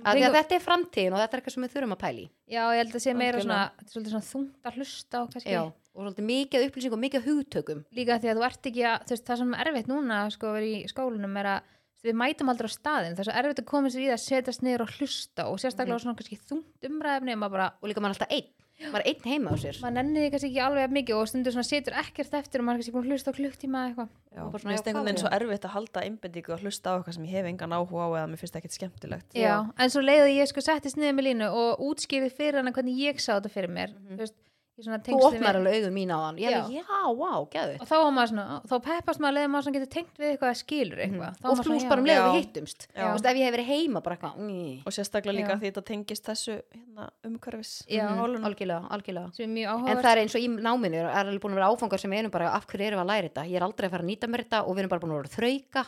Að 0.07 0.21
að 0.29 0.37
þetta 0.39 0.55
er 0.55 0.63
framtíðin 0.63 1.17
og 1.17 1.19
þetta 1.23 1.35
er 1.35 1.41
eitthvað 1.41 1.55
sem 1.57 1.65
við 1.67 1.73
þurfum 1.75 1.95
að 1.97 2.01
pæli 2.05 2.25
já, 2.47 2.61
ég 2.63 2.79
held 2.79 2.95
að 2.95 3.03
sé 3.03 3.15
meira 3.19 3.41
svona, 3.43 3.57
Algjörlega. 3.59 3.79
þetta 3.79 3.89
er 3.89 3.95
svolítið 3.97 4.13
svona 4.15 4.29
þungt 4.29 4.69
að 4.71 4.79
hlusta 4.79 5.19
á 5.19 5.23
kannski. 5.33 5.55
Já, 5.57 5.63
og 5.67 6.05
svolítið 6.05 6.29
mikið 6.29 6.61
af 6.61 6.69
upplýsingum, 6.69 7.03
mikið 7.03 7.27
hugtökum 7.27 7.81
líka 7.99 8.19
því 8.23 8.31
að 8.31 8.39
þú 8.39 8.47
ert 8.49 8.71
ekki 8.71 8.85
að, 8.87 9.03
þú 9.09 9.15
veist, 9.17 9.27
það 9.27 9.41
sem 9.43 9.57
er 9.59 9.71
erfitt 9.73 9.91
núna 9.91 10.21
sko 10.31 10.53
að 10.53 10.57
vera 10.59 10.69
í 10.71 10.79
skólanum 10.93 11.41
er 11.43 11.51
að 11.57 11.75
við 12.07 12.19
mætum 12.23 12.53
aldrei 12.53 12.71
á 12.71 12.79
staðin, 12.79 13.17
það 13.19 13.25
er 13.25 13.29
svo 13.29 13.37
erfitt 13.43 13.63
að 13.65 13.69
koma 13.73 13.91
sér 13.91 14.05
í 14.05 14.07
það 14.07 14.15
að 14.15 14.25
setjast 14.29 14.63
niður 14.63 14.85
og 14.87 14.93
hlusta 14.95 15.49
og 15.51 15.59
sérstaklega 15.59 15.99
á 15.99 16.03
svona 16.05 16.19
kannski 16.21 16.39
þungt 16.47 16.89
umræðefni 16.89 17.35
maður 17.35 17.57
bara, 17.57 17.67
og 17.83 17.91
líka 17.91 18.05
er 18.05 18.13
alltaf 18.13 18.35
einn, 18.39 18.47
maður 18.79 19.03
er 19.03 19.09
einn 19.11 19.27
heima 19.27 19.53
á 19.53 19.57
sér? 19.59 19.79
Maður 19.83 19.97
nenni 19.99 20.23
því 20.23 20.31
kannski 20.35 20.49
ekki 20.49 20.63
alveg 20.65 20.95
mikið 20.95 21.19
og 21.19 21.29
stundur 21.31 21.55
svona 21.55 21.69
setur 21.69 21.97
ekkert 21.99 22.37
eftir 22.39 22.63
og 22.63 22.67
maður 22.69 22.79
er 22.79 22.81
kannski 22.83 22.95
búin 22.95 23.07
að 23.07 23.13
hlusta 23.15 23.33
á 23.35 23.39
klukktíma 23.39 23.79
eða 23.79 23.89
eitthvað. 23.91 24.11
Já, 24.39 24.43
Og 24.45 24.53
mér 24.55 24.65
finnst 24.65 24.85
já, 24.85 24.91
einhvern 24.93 25.09
veginn 25.09 25.23
svo 25.23 25.33
erfitt 25.39 25.67
að 25.69 25.75
halda 25.75 26.05
einbendingu 26.07 26.55
að 26.55 26.65
hlusta 26.67 26.87
á 26.89 26.95
eitthvað 26.99 27.17
sem 27.19 27.27
ég 27.29 27.35
hef 27.39 27.49
engan 27.51 27.75
áhuga 27.75 28.07
á 28.07 28.11
eða 28.21 28.27
mér 28.31 28.43
finnst 28.43 28.59
ekkert 28.61 28.77
skemmtilegt. 28.79 29.39
Já, 29.39 29.55
en 29.75 29.91
svo 29.95 30.03
leiði 30.05 30.37
ég 30.39 30.51
sko 30.53 30.63
settist 30.63 31.01
niður 31.01 31.17
með 31.19 31.29
línu 31.31 31.49
og 31.51 31.83
útskýrið 31.89 32.37
fyrir 32.39 32.61
hana 32.63 32.75
hvernig 32.77 33.03
ég 33.03 33.19
sá 33.19 33.33
þetta 33.39 33.51
fyrir 33.57 33.75
mér. 33.75 33.97
Þú 34.15 34.21
veist, 34.23 34.37
í 34.39 34.39
svona 34.39 34.48
þú 34.79 35.19
opnar 35.27 35.59
alveg 35.59 35.79
augun 35.79 35.95
mín 35.95 36.13
á 36.15 36.19
hann. 36.23 36.39
Ég 36.39 36.55
Já. 36.55 36.61
já, 36.71 37.01
vá, 37.19 37.33
gæðu 37.51 37.75
og 37.83 37.87
þá 37.89 37.95
var 37.99 38.13
maður 38.15 38.31
svona, 38.33 38.59
þá 38.69 38.75
peppast 38.87 39.23
maður 39.23 39.37
leiði 39.39 39.51
maður 39.53 39.67
svona 39.67 39.79
getur 39.79 39.91
tengt 39.95 40.21
við 40.21 40.29
eitthvað 40.33 40.53
að 40.53 40.59
skilur 40.61 41.03
eitthvað. 41.03 41.39
Þá 41.39 41.45
var 41.45 41.51
og 41.51 41.59
maður 41.59 41.69
svona, 41.69 41.91
bara 41.93 42.01
um 42.05 42.09
leið 42.09 42.21
og 42.23 42.29
við 42.29 42.39
hittumst. 42.39 42.87
Þú 42.95 43.09
veist, 43.09 43.29
ef 43.29 43.41
ég 43.41 43.49
hef 43.49 43.55
verið 43.57 43.71
heima 43.73 44.03
bara 44.05 44.19
eitthvað 44.19 44.39
mm, 44.39 44.73
Og 44.87 44.97
sérstaklega 44.99 45.37
líka 45.39 45.53
Já. 45.55 45.59
því 45.59 45.71
þetta 45.73 45.85
tengist 45.91 46.31
þessu 46.31 46.57
hérna, 46.59 47.11
umhverfis. 47.29 47.73
Já. 47.91 48.05
málunum. 48.15 48.49
algjörlega, 48.49 48.83
algjörlega. 48.95 49.33
Sem 49.35 49.49
er 49.49 49.55
mjög 49.57 49.89
en 49.89 50.03
það 50.03 50.13
er 50.13 50.23
eins 50.23 50.37
og 50.39 50.43
í 50.47 50.49
náminu 50.69 51.01
er 51.03 51.11
alveg 51.23 51.43
búin 51.43 51.57
að 51.57 51.61
vera 51.63 51.71
áfangar 51.75 52.03
sem 52.03 52.11
við 52.15 52.23
erum 52.23 52.35
bara 52.35 52.53
af 52.55 52.67
hverju 52.71 52.87
erum 52.87 53.01
við 53.01 53.07
að 53.07 53.13
læra 53.13 53.29
þetta? 53.29 53.47
Ég 53.49 53.57
er 53.59 53.67
aldrei 53.67 53.89
að 53.89 53.95
fara 53.97 54.07
að 54.07 54.11
nýta 54.13 54.31
mér 54.31 54.45
þetta 54.45 54.63
og 54.65 54.75
við 54.77 54.85
erum 54.85 54.93
bara 54.95 55.03
búin 55.05 55.15
að 55.15 55.19
vera 55.19 55.33
að 55.33 55.39
þrauka. 55.39 55.85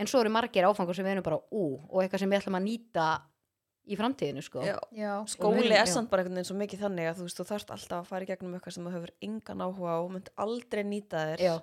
En 0.00 0.08
svo 0.08 0.22
eru 0.22 0.32
margir 0.32 0.64
áfangar 0.66 0.96
sem 0.96 1.04
við 1.04 1.12
erum 1.16 1.26
bara 1.26 1.38
ú 1.52 1.64
og 1.90 1.98
eitthvað 2.02 2.22
sem 2.24 2.30
við 2.32 2.40
ætlum 2.40 2.56
að 2.58 2.64
nýta 2.66 3.06
í 3.88 3.96
framtíðinu 3.98 4.42
sko 4.46 4.62
Já. 4.62 4.76
Já, 4.94 5.12
Skóli 5.26 5.72
er 5.74 5.86
samt 5.90 6.10
bara 6.12 6.22
einhvern 6.22 6.38
veginn 6.38 6.48
svo 6.52 6.56
mikið 6.60 6.84
þannig 6.86 7.08
að 7.10 7.18
þú 7.18 7.26
veist, 7.26 7.40
þú 7.40 7.46
þarft 7.50 7.70
alltaf 7.74 7.98
að 7.98 8.08
fara 8.12 8.22
í 8.26 8.30
gegnum 8.30 8.54
eitthvað 8.58 8.76
sem 8.76 8.84
þú 8.86 8.92
hefur 8.94 9.12
engan 9.26 9.64
áhuga 9.66 9.90
á 9.90 9.98
og 10.04 10.10
mynd 10.14 10.28
aldrei 10.36 10.82
nýta 10.86 11.24
þér. 11.32 11.42
Já. 11.42 11.54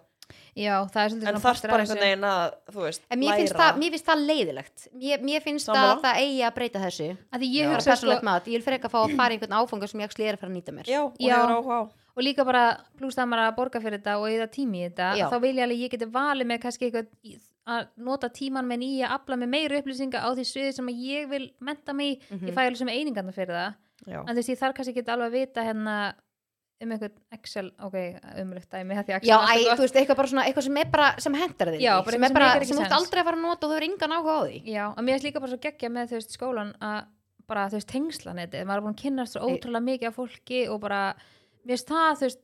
já, 0.53 0.73
það 0.93 0.99
er 1.03 1.09
svolítið 1.09 1.29
En 1.29 1.33
svona 1.33 1.43
þarft 1.45 1.63
bara 1.71 1.83
einhvern 1.85 2.03
veginn 2.03 2.25
að, 2.29 2.43
þú 2.75 2.83
veist, 2.85 3.05
En 3.09 3.19
mér 3.23 3.39
finnst, 3.39 3.55
það, 3.57 3.79
mér 3.81 3.93
finnst 3.95 4.09
það 4.11 4.19
leiðilegt 4.29 4.83
Mér, 4.93 5.23
mér 5.25 5.41
finnst 5.47 5.65
Sammála. 5.71 5.95
að 5.95 6.03
það 6.03 6.19
eigi 6.25 6.43
að 6.49 6.53
breyta 6.59 6.81
þessu 6.83 7.07
að 7.33 7.39
því 7.45 7.49
ég 7.55 7.71
sko, 7.79 7.89
persónulegt 7.89 8.27
mat, 8.29 8.45
ég 8.51 8.59
vil 8.59 8.67
freka 8.67 8.85
að 8.89 8.93
fá 8.93 8.99
að 9.07 9.15
fara 9.17 9.33
í 9.33 9.39
einhvern 9.39 9.57
áfanga 9.57 9.89
sem 9.89 10.03
ég 10.03 10.11
ekki 10.11 10.27
er 10.29 10.37
að 10.37 10.43
fara 10.43 10.51
að 10.51 10.57
nýta 10.59 10.75
mér 10.75 10.85
Já, 10.91 11.01
og 11.07 11.17
Já. 11.17 11.33
hefur 11.39 11.55
áhuga 11.57 11.79
á. 11.79 11.83
og 12.19 12.21
líka 12.27 12.45
bara 12.45 12.63
pluss 12.99 13.15
það 13.17 13.29
maður 13.31 13.47
að 13.47 13.55
borga 13.57 13.81
fyrir 13.81 13.97
þetta 14.03 14.17
og 14.21 14.27
eða 14.29 14.47
tími 14.53 14.77
í 14.83 14.85
þetta 14.91 15.07
Já. 15.17 15.25
þá 15.33 15.37
vil 15.41 15.55
ég 15.55 15.63
alveg 15.65 15.81
ég 15.87 15.93
geti 15.95 16.09
valið 16.13 16.49
með 16.53 16.61
kannski 16.67 16.89
eitthvað 16.91 17.07
í- 17.25 17.39
að 17.69 17.91
nota 18.07 18.29
tíman 18.33 18.67
með 18.69 18.81
nýja 18.83 19.09
að 19.09 19.17
afla 19.19 19.37
með 19.41 19.51
meiri 19.53 19.81
upplýsinga 19.81 20.23
á 20.23 20.29
því 20.33 20.47
sviði 20.49 20.71
sem 20.77 20.89
ég 20.95 21.29
vil 21.29 21.43
menta 21.59 21.93
mig, 21.93 22.17
í. 22.17 22.33
Mhm. 22.33 22.49
ég 22.49 22.55
fæ 22.55 22.63
alveg 22.65 22.81
sem 22.81 22.91
einingarna 22.93 23.35
fyrir 23.35 23.55
það 23.55 23.73
Já. 24.07 24.19
en 24.23 24.33
þú 24.33 24.39
veist 24.39 24.49
ég 24.53 24.59
þarf 24.59 24.75
kannski 24.75 24.95
ekki 24.95 25.11
alveg 25.13 25.29
að 25.29 25.37
vita 25.37 25.63
hérna 25.67 25.95
um 26.79 26.91
einhvern 26.95 27.15
Excel, 27.35 27.69
ok, 27.83 27.95
umlegt 28.39 28.71
dæmi 28.71 28.95
Já, 28.95 29.35
er 29.35 29.59
æ, 29.59 29.75
þú 29.75 29.83
veist, 29.83 29.97
eitthvað 29.99 30.19
bara 30.21 30.31
svona, 30.31 30.45
eitthvað 30.47 30.67
sem 30.69 30.77
er 30.79 30.91
bara, 30.93 31.07
sem 31.19 31.33
hendar 31.35 31.71
þig 31.73 31.81
sem 31.83 32.23
er 32.23 32.33
sem 32.63 32.67
sem 32.69 32.77
þú 32.79 32.83
ert 32.85 32.95
aldrei 32.95 33.19
að 33.21 33.27
fara 33.27 33.39
að 33.39 33.43
nota 33.43 33.67
og 33.67 33.71
þú 33.73 33.79
er 33.79 33.87
engan 33.89 34.15
áhuga 34.15 34.35
á 34.39 34.41
því 34.47 34.61
Já, 34.63 34.85
og 34.87 35.01
mér 35.03 35.17
finnst 35.17 35.27
líka 35.27 35.43
bara 35.43 35.51
svo 35.51 35.59
geggja 35.65 35.89
með 35.91 36.13
þú 36.13 36.19
veist 36.19 36.37
skólan 36.37 36.71
að 36.79 36.99
bara 37.49 37.65
þú 37.67 37.79
veist 37.79 37.91
tengslanetið, 37.91 38.63
maður 38.69 38.79
er 38.79 38.85
búin 38.85 38.95
að 38.95 39.03
kynnast 39.03 39.35
svo 39.35 39.49
ótrúlega 39.49 39.87
mikið 39.89 40.11
af 40.11 40.19
fólki 40.19 40.61
og 40.69 40.79
bara 40.85 41.01
mér 41.65 41.75
finnst 41.75 41.91
það 41.91 42.11
þú 42.21 42.27
veist 42.29 42.41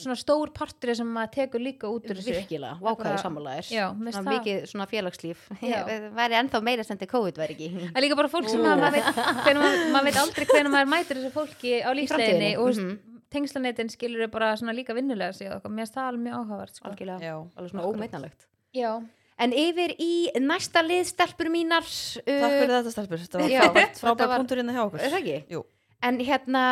svona 0.00 0.16
stór 0.18 0.52
partur 0.56 0.92
sem 0.98 1.08
maður 1.10 1.32
tekur 1.36 1.62
líka 1.64 1.88
út 1.90 2.06
úr 2.06 2.20
þessu 2.20 2.34
Virkilega, 2.36 2.76
Svona 2.80 4.12
það 4.16 4.30
mikið 4.30 4.62
svona 4.70 4.86
félagslíf 4.90 5.42
væri 6.20 6.38
ennþá 6.40 6.62
meira 6.64 6.86
sem 6.86 6.96
þetta 6.96 7.10
COVID 7.12 7.40
væri 7.42 7.56
ekki 7.56 7.90
er 7.90 8.04
líka 8.04 8.18
bara 8.18 8.30
fólk 8.32 8.48
sem 8.52 8.62
að 8.62 8.82
maður 8.84 8.96
veit, 8.96 9.20
maður, 9.58 9.84
maður 9.96 10.08
veit 10.08 10.22
aldrei 10.22 10.48
hvernig 10.52 10.74
maður 10.76 10.90
mætir 10.94 11.20
þessu 11.20 11.34
fólki 11.34 11.76
á 11.82 11.90
lífsleginni 11.96 12.54
og 12.56 12.72
mm 12.72 12.86
mhm. 12.86 12.96
tengslanetin 13.36 13.90
skilur 13.92 14.26
er 14.26 14.32
bara 14.32 14.54
svona 14.56 14.74
líka 14.76 14.94
vinnulega 14.96 15.34
sig 15.34 15.50
og 15.50 15.64
mér 15.66 15.84
finnst 15.84 15.96
það 15.98 16.10
alveg 16.12 16.26
mjög 16.26 16.36
áhugavert 16.40 16.78
sko. 16.78 16.88
Algjörlega, 16.88 17.18
Já. 17.20 17.36
alveg 17.56 17.72
svona 17.72 17.82
Akkurat. 17.82 17.98
ómeitnalegt 17.98 18.46
Já, 18.76 18.92
En 19.36 19.52
yfir 19.52 19.92
í 20.00 20.30
næsta 20.40 20.80
lið 20.80 21.10
stelpur 21.10 21.50
mínar 21.52 21.84
uh, 21.84 22.20
Takk 22.24 22.54
fyrir 22.54 22.72
þetta 22.72 22.92
stelpur, 22.94 23.20
þetta 23.20 23.40
var 23.42 23.50
frábært, 23.52 23.98
frábært 24.00 24.30
var- 24.30 24.40
punktur 24.40 24.60
hérna 24.62 24.76
hjá 24.76 24.84
okkur. 24.86 25.02
Er 25.04 25.12
það 25.12 25.18
ekki? 25.20 25.40
Jú. 25.52 25.60
En 26.08 26.20
hérna, 26.24 26.62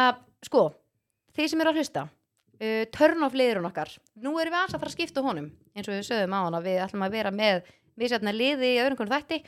sko, 0.45 0.63
þið 1.37 1.51
sem 1.53 1.65
eru 1.65 1.75
að 1.75 1.81
hlusta 1.83 2.07
uh, 2.59 2.83
turn 2.95 3.27
off 3.27 3.37
liðurinn 3.37 3.69
okkar. 3.69 3.93
Nú 4.23 4.35
erum 4.41 4.55
við 4.55 4.61
alls 4.63 4.75
að 4.75 4.83
fara 4.83 4.93
að 4.93 4.97
skipta 4.97 5.25
honum 5.25 5.53
eins 5.75 5.89
og 5.89 5.95
við 5.95 6.09
sögum 6.09 6.37
á 6.37 6.41
hana, 6.47 6.65
við 6.65 6.83
ætlum 6.87 7.07
að 7.07 7.17
vera 7.19 7.33
með 7.35 7.71
misjætna 8.01 8.35
liði 8.35 8.75
í 8.75 8.83
öðrum 8.83 9.01
konum 9.01 9.15
þætti. 9.15 9.41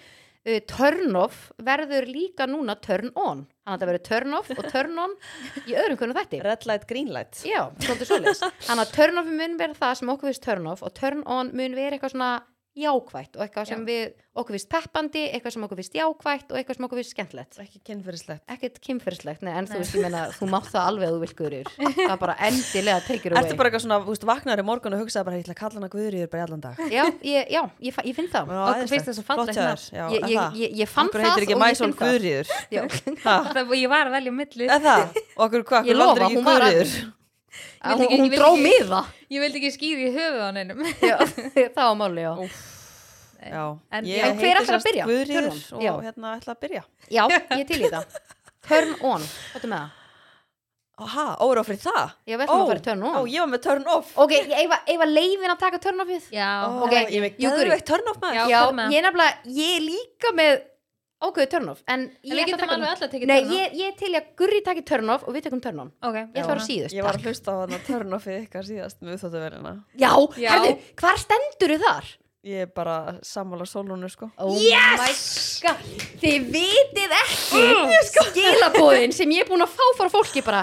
Uh, 0.46 0.58
turn 0.70 1.16
off 1.18 1.38
verður 1.66 2.08
líka 2.10 2.46
núna 2.50 2.76
turn 2.82 3.10
on. 3.14 3.46
Þannig 3.66 3.72
að 3.72 3.78
þetta 3.78 3.90
verður 3.90 4.04
turn 4.10 4.36
off 4.38 4.50
og 4.54 4.68
turn 4.70 5.00
on 5.02 5.16
í 5.66 5.74
öðrum 5.74 6.00
konum 6.02 6.18
þætti. 6.18 6.42
Red 6.46 6.68
light, 6.70 6.86
green 6.90 7.10
light. 7.14 7.40
Já, 7.46 7.64
svolítið 7.82 8.12
svoleiðis. 8.12 8.44
Þannig 8.68 8.84
að 8.84 8.92
turn 8.98 9.22
off 9.22 9.32
mun 9.40 9.56
vera 9.58 9.80
það 9.80 9.96
sem 10.00 10.12
okkur 10.14 10.30
finnst 10.30 10.46
turn 10.46 10.68
off 10.70 10.86
og 10.86 10.94
turn 10.94 11.24
on 11.26 11.50
mun 11.56 11.74
vera 11.78 11.98
eitthvað 11.98 12.14
svona 12.14 12.30
jákvætt 12.76 13.36
og 13.38 13.42
eitthvað 13.46 13.68
sem 13.70 13.84
við 13.88 14.02
okkur 14.36 14.52
finnst 14.56 14.68
peppandi, 14.68 15.22
eitthvað 15.32 15.54
sem 15.54 15.64
okkur 15.64 15.78
finnst 15.80 15.94
jákvætt 15.96 16.50
og 16.52 16.58
eitthvað 16.60 16.76
sem 16.76 16.86
okkur 16.86 16.98
finnst 17.00 17.14
skemmtilegt. 17.14 17.58
Ekki 17.62 17.80
kynfyrirslegt. 17.88 18.42
ekkert 18.52 18.76
kynferðislegt, 18.84 19.44
nei, 19.46 19.52
en 19.56 19.68
þú 19.70 19.80
veist, 19.80 19.94
ég 19.96 20.04
meina 20.04 20.24
þú 20.36 20.48
mátt 20.52 20.68
það 20.68 20.88
alveg 20.90 21.08
að 21.08 21.16
þú 21.16 21.22
vilt 21.24 21.36
guður 21.40 21.56
það 21.96 22.12
er 22.12 22.20
bara 22.20 22.36
endilega 22.48 23.00
it 23.30 23.32
away. 23.32 23.42
Ertu 23.46 23.56
bara 23.56 23.70
eitthvað 23.70 23.84
svona, 23.86 23.98
þú 24.04 24.12
veist, 24.12 24.28
vaknar 24.28 24.62
í 24.62 24.66
morgun 24.68 24.96
og 24.98 25.02
hugsaði 25.04 25.28
bara, 25.30 25.40
ég 25.40 25.46
ætla 25.46 25.56
að 25.56 25.60
kalla 25.62 25.80
hana 25.80 25.90
Guðrýður 25.96 26.30
bara 26.34 26.42
í 26.42 26.46
allan 26.46 26.64
dag. 26.66 26.84
já, 26.92 27.02
ég, 27.24 27.50
já, 27.56 27.62
ég, 27.88 28.00
ég 28.10 28.18
finn 28.20 28.30
það. 28.36 28.52
Já, 28.52 28.62
Okkur 28.66 28.92
finnst 28.92 29.10
það 29.10 29.18
svo 29.18 29.26
fallegt 29.32 29.60
já, 29.96 30.04
ég, 30.82 30.88
fann 30.92 31.12
það 31.12 31.26
heitir 31.30 31.46
ekki 31.46 31.56
og 31.56 31.64
ég 32.76 32.96
finn 33.00 33.20
það. 33.24 33.52
Já. 33.56 33.64
Ég 33.86 33.90
var 33.92 34.08
að 34.08 34.16
velja 34.16 34.32
hvað, 35.68 35.86
Ég 35.90 35.96
lofa, 35.96 36.28
hún 36.32 36.44
var 36.46 36.66
að- 36.66 37.14
hún, 37.56 38.04
ekki- 38.06 38.08
hún 38.08 38.16
ég 38.16 38.22
vildi 38.30 38.40
dró 38.40 38.50
miða. 38.60 39.02
Ég 39.30 39.42
vildi 39.44 39.60
ekki 39.62 39.72
skýra 39.74 40.06
í 40.06 40.14
höfuð 40.16 40.46
á 40.46 40.50
neinum. 40.56 40.80
Já, 41.02 41.16
það 41.76 41.84
var 41.84 41.98
máli, 42.02 42.24
já. 42.26 42.32
Já, 43.46 43.64
En- 43.92 44.06
ég 44.08 44.24
En 44.24 44.38
hver 44.40 44.56
heiti 44.58 45.02
Guðríður 45.06 45.46
on. 45.52 45.60
og 45.76 45.82
Já. 45.84 45.92
hérna 46.08 46.32
ætla 46.40 46.54
að 46.56 46.60
byrja. 46.64 46.82
Já, 47.12 47.22
ég 47.28 47.60
er 47.60 47.68
til 47.72 47.82
í 47.84 47.90
það 47.92 48.18
Turn 48.66 48.94
on, 49.06 49.22
hvað 49.52 49.62
er 49.64 49.70
með 49.70 49.78
það? 49.84 50.02
Aha, 50.96 51.24
óra 51.44 51.60
fyrir 51.62 51.82
það? 51.82 52.12
Já, 52.24 52.34
við 52.38 52.42
ætlum 52.46 52.62
að 52.62 52.70
fara 52.70 52.80
í 52.80 52.84
turn 52.86 53.02
on. 53.04 53.16
Ó, 53.20 53.20
ég 53.28 53.42
var 53.44 53.50
með 53.52 53.60
turn 53.66 53.82
off. 53.92 54.14
Ok, 54.24 54.32
Eva, 54.62 54.78
Eva 54.88 55.04
leifin 55.10 55.52
að 55.52 55.58
taka 55.60 55.78
turn 55.84 56.00
offið. 56.00 56.30
Já, 56.32 56.46
Ó, 56.64 56.78
ok. 56.86 56.94
Ég 57.12 57.36
geðveikt 57.36 57.84
turn 57.90 58.08
off 58.08 58.16
maður. 58.22 58.38
Já, 58.48 58.62
ég 58.88 58.96
er 58.96 59.04
nefnilega, 59.04 59.52
ég 59.58 59.74
er 59.76 59.84
líka 59.84 60.32
með 60.38 60.54
ákveðu 61.24 61.48
turn 61.54 61.70
off. 61.72 61.80
En 61.88 62.06
En 62.06 62.10
ég 62.26 62.44
við 62.46 62.54
ætla 62.56 62.76
að 62.76 62.84
taka 62.84 63.08
tekið 63.14 63.30
Nei, 63.30 63.40
ég, 63.54 63.74
ég 63.80 63.96
til 63.98 64.12
í 64.12 64.18
að 64.18 64.28
Gurri 64.36 64.60
taki 64.66 64.84
turn 64.86 65.10
off 65.14 65.24
og 65.26 65.34
við 65.36 65.46
tekum 65.48 65.62
turn 65.64 65.80
on. 65.86 65.90
Ok, 66.02 66.14
Ég 66.20 66.28
ætla 66.28 66.44
að 66.44 66.52
fara 66.52 66.66
síðust, 66.66 66.96
Ég 66.96 67.06
var 67.06 67.16
að 67.18 67.26
hlusta 67.26 67.54
á 67.54 67.56
þarna 67.62 67.80
turn 67.86 68.18
offið 68.18 68.38
ykkar 68.44 68.68
síðast 68.68 69.02
með 69.02 69.18
þóttuverina 69.24 69.74
Já, 69.96 70.12
Já. 70.36 70.50
herðu, 70.52 70.72
hvar 71.00 71.20
stendur 71.24 71.74
þið 71.76 71.86
þar? 71.88 72.14
Ég 72.46 72.62
er 72.62 72.68
bara 72.70 72.96
sammála 73.26 73.64
sólunum 73.66 74.10
sko. 74.12 74.28
Oh 74.38 74.54
yes! 74.54 75.62
Þið 76.22 76.44
vitið 76.54 77.14
ekki 77.18 77.62
skilabóðin 78.12 79.14
sem 79.16 79.32
ég 79.34 79.42
er 79.42 79.50
búin 79.50 79.64
að 79.64 79.72
fá 79.74 79.86
frá 79.98 80.10
fólki 80.12 80.44
bara 80.46 80.60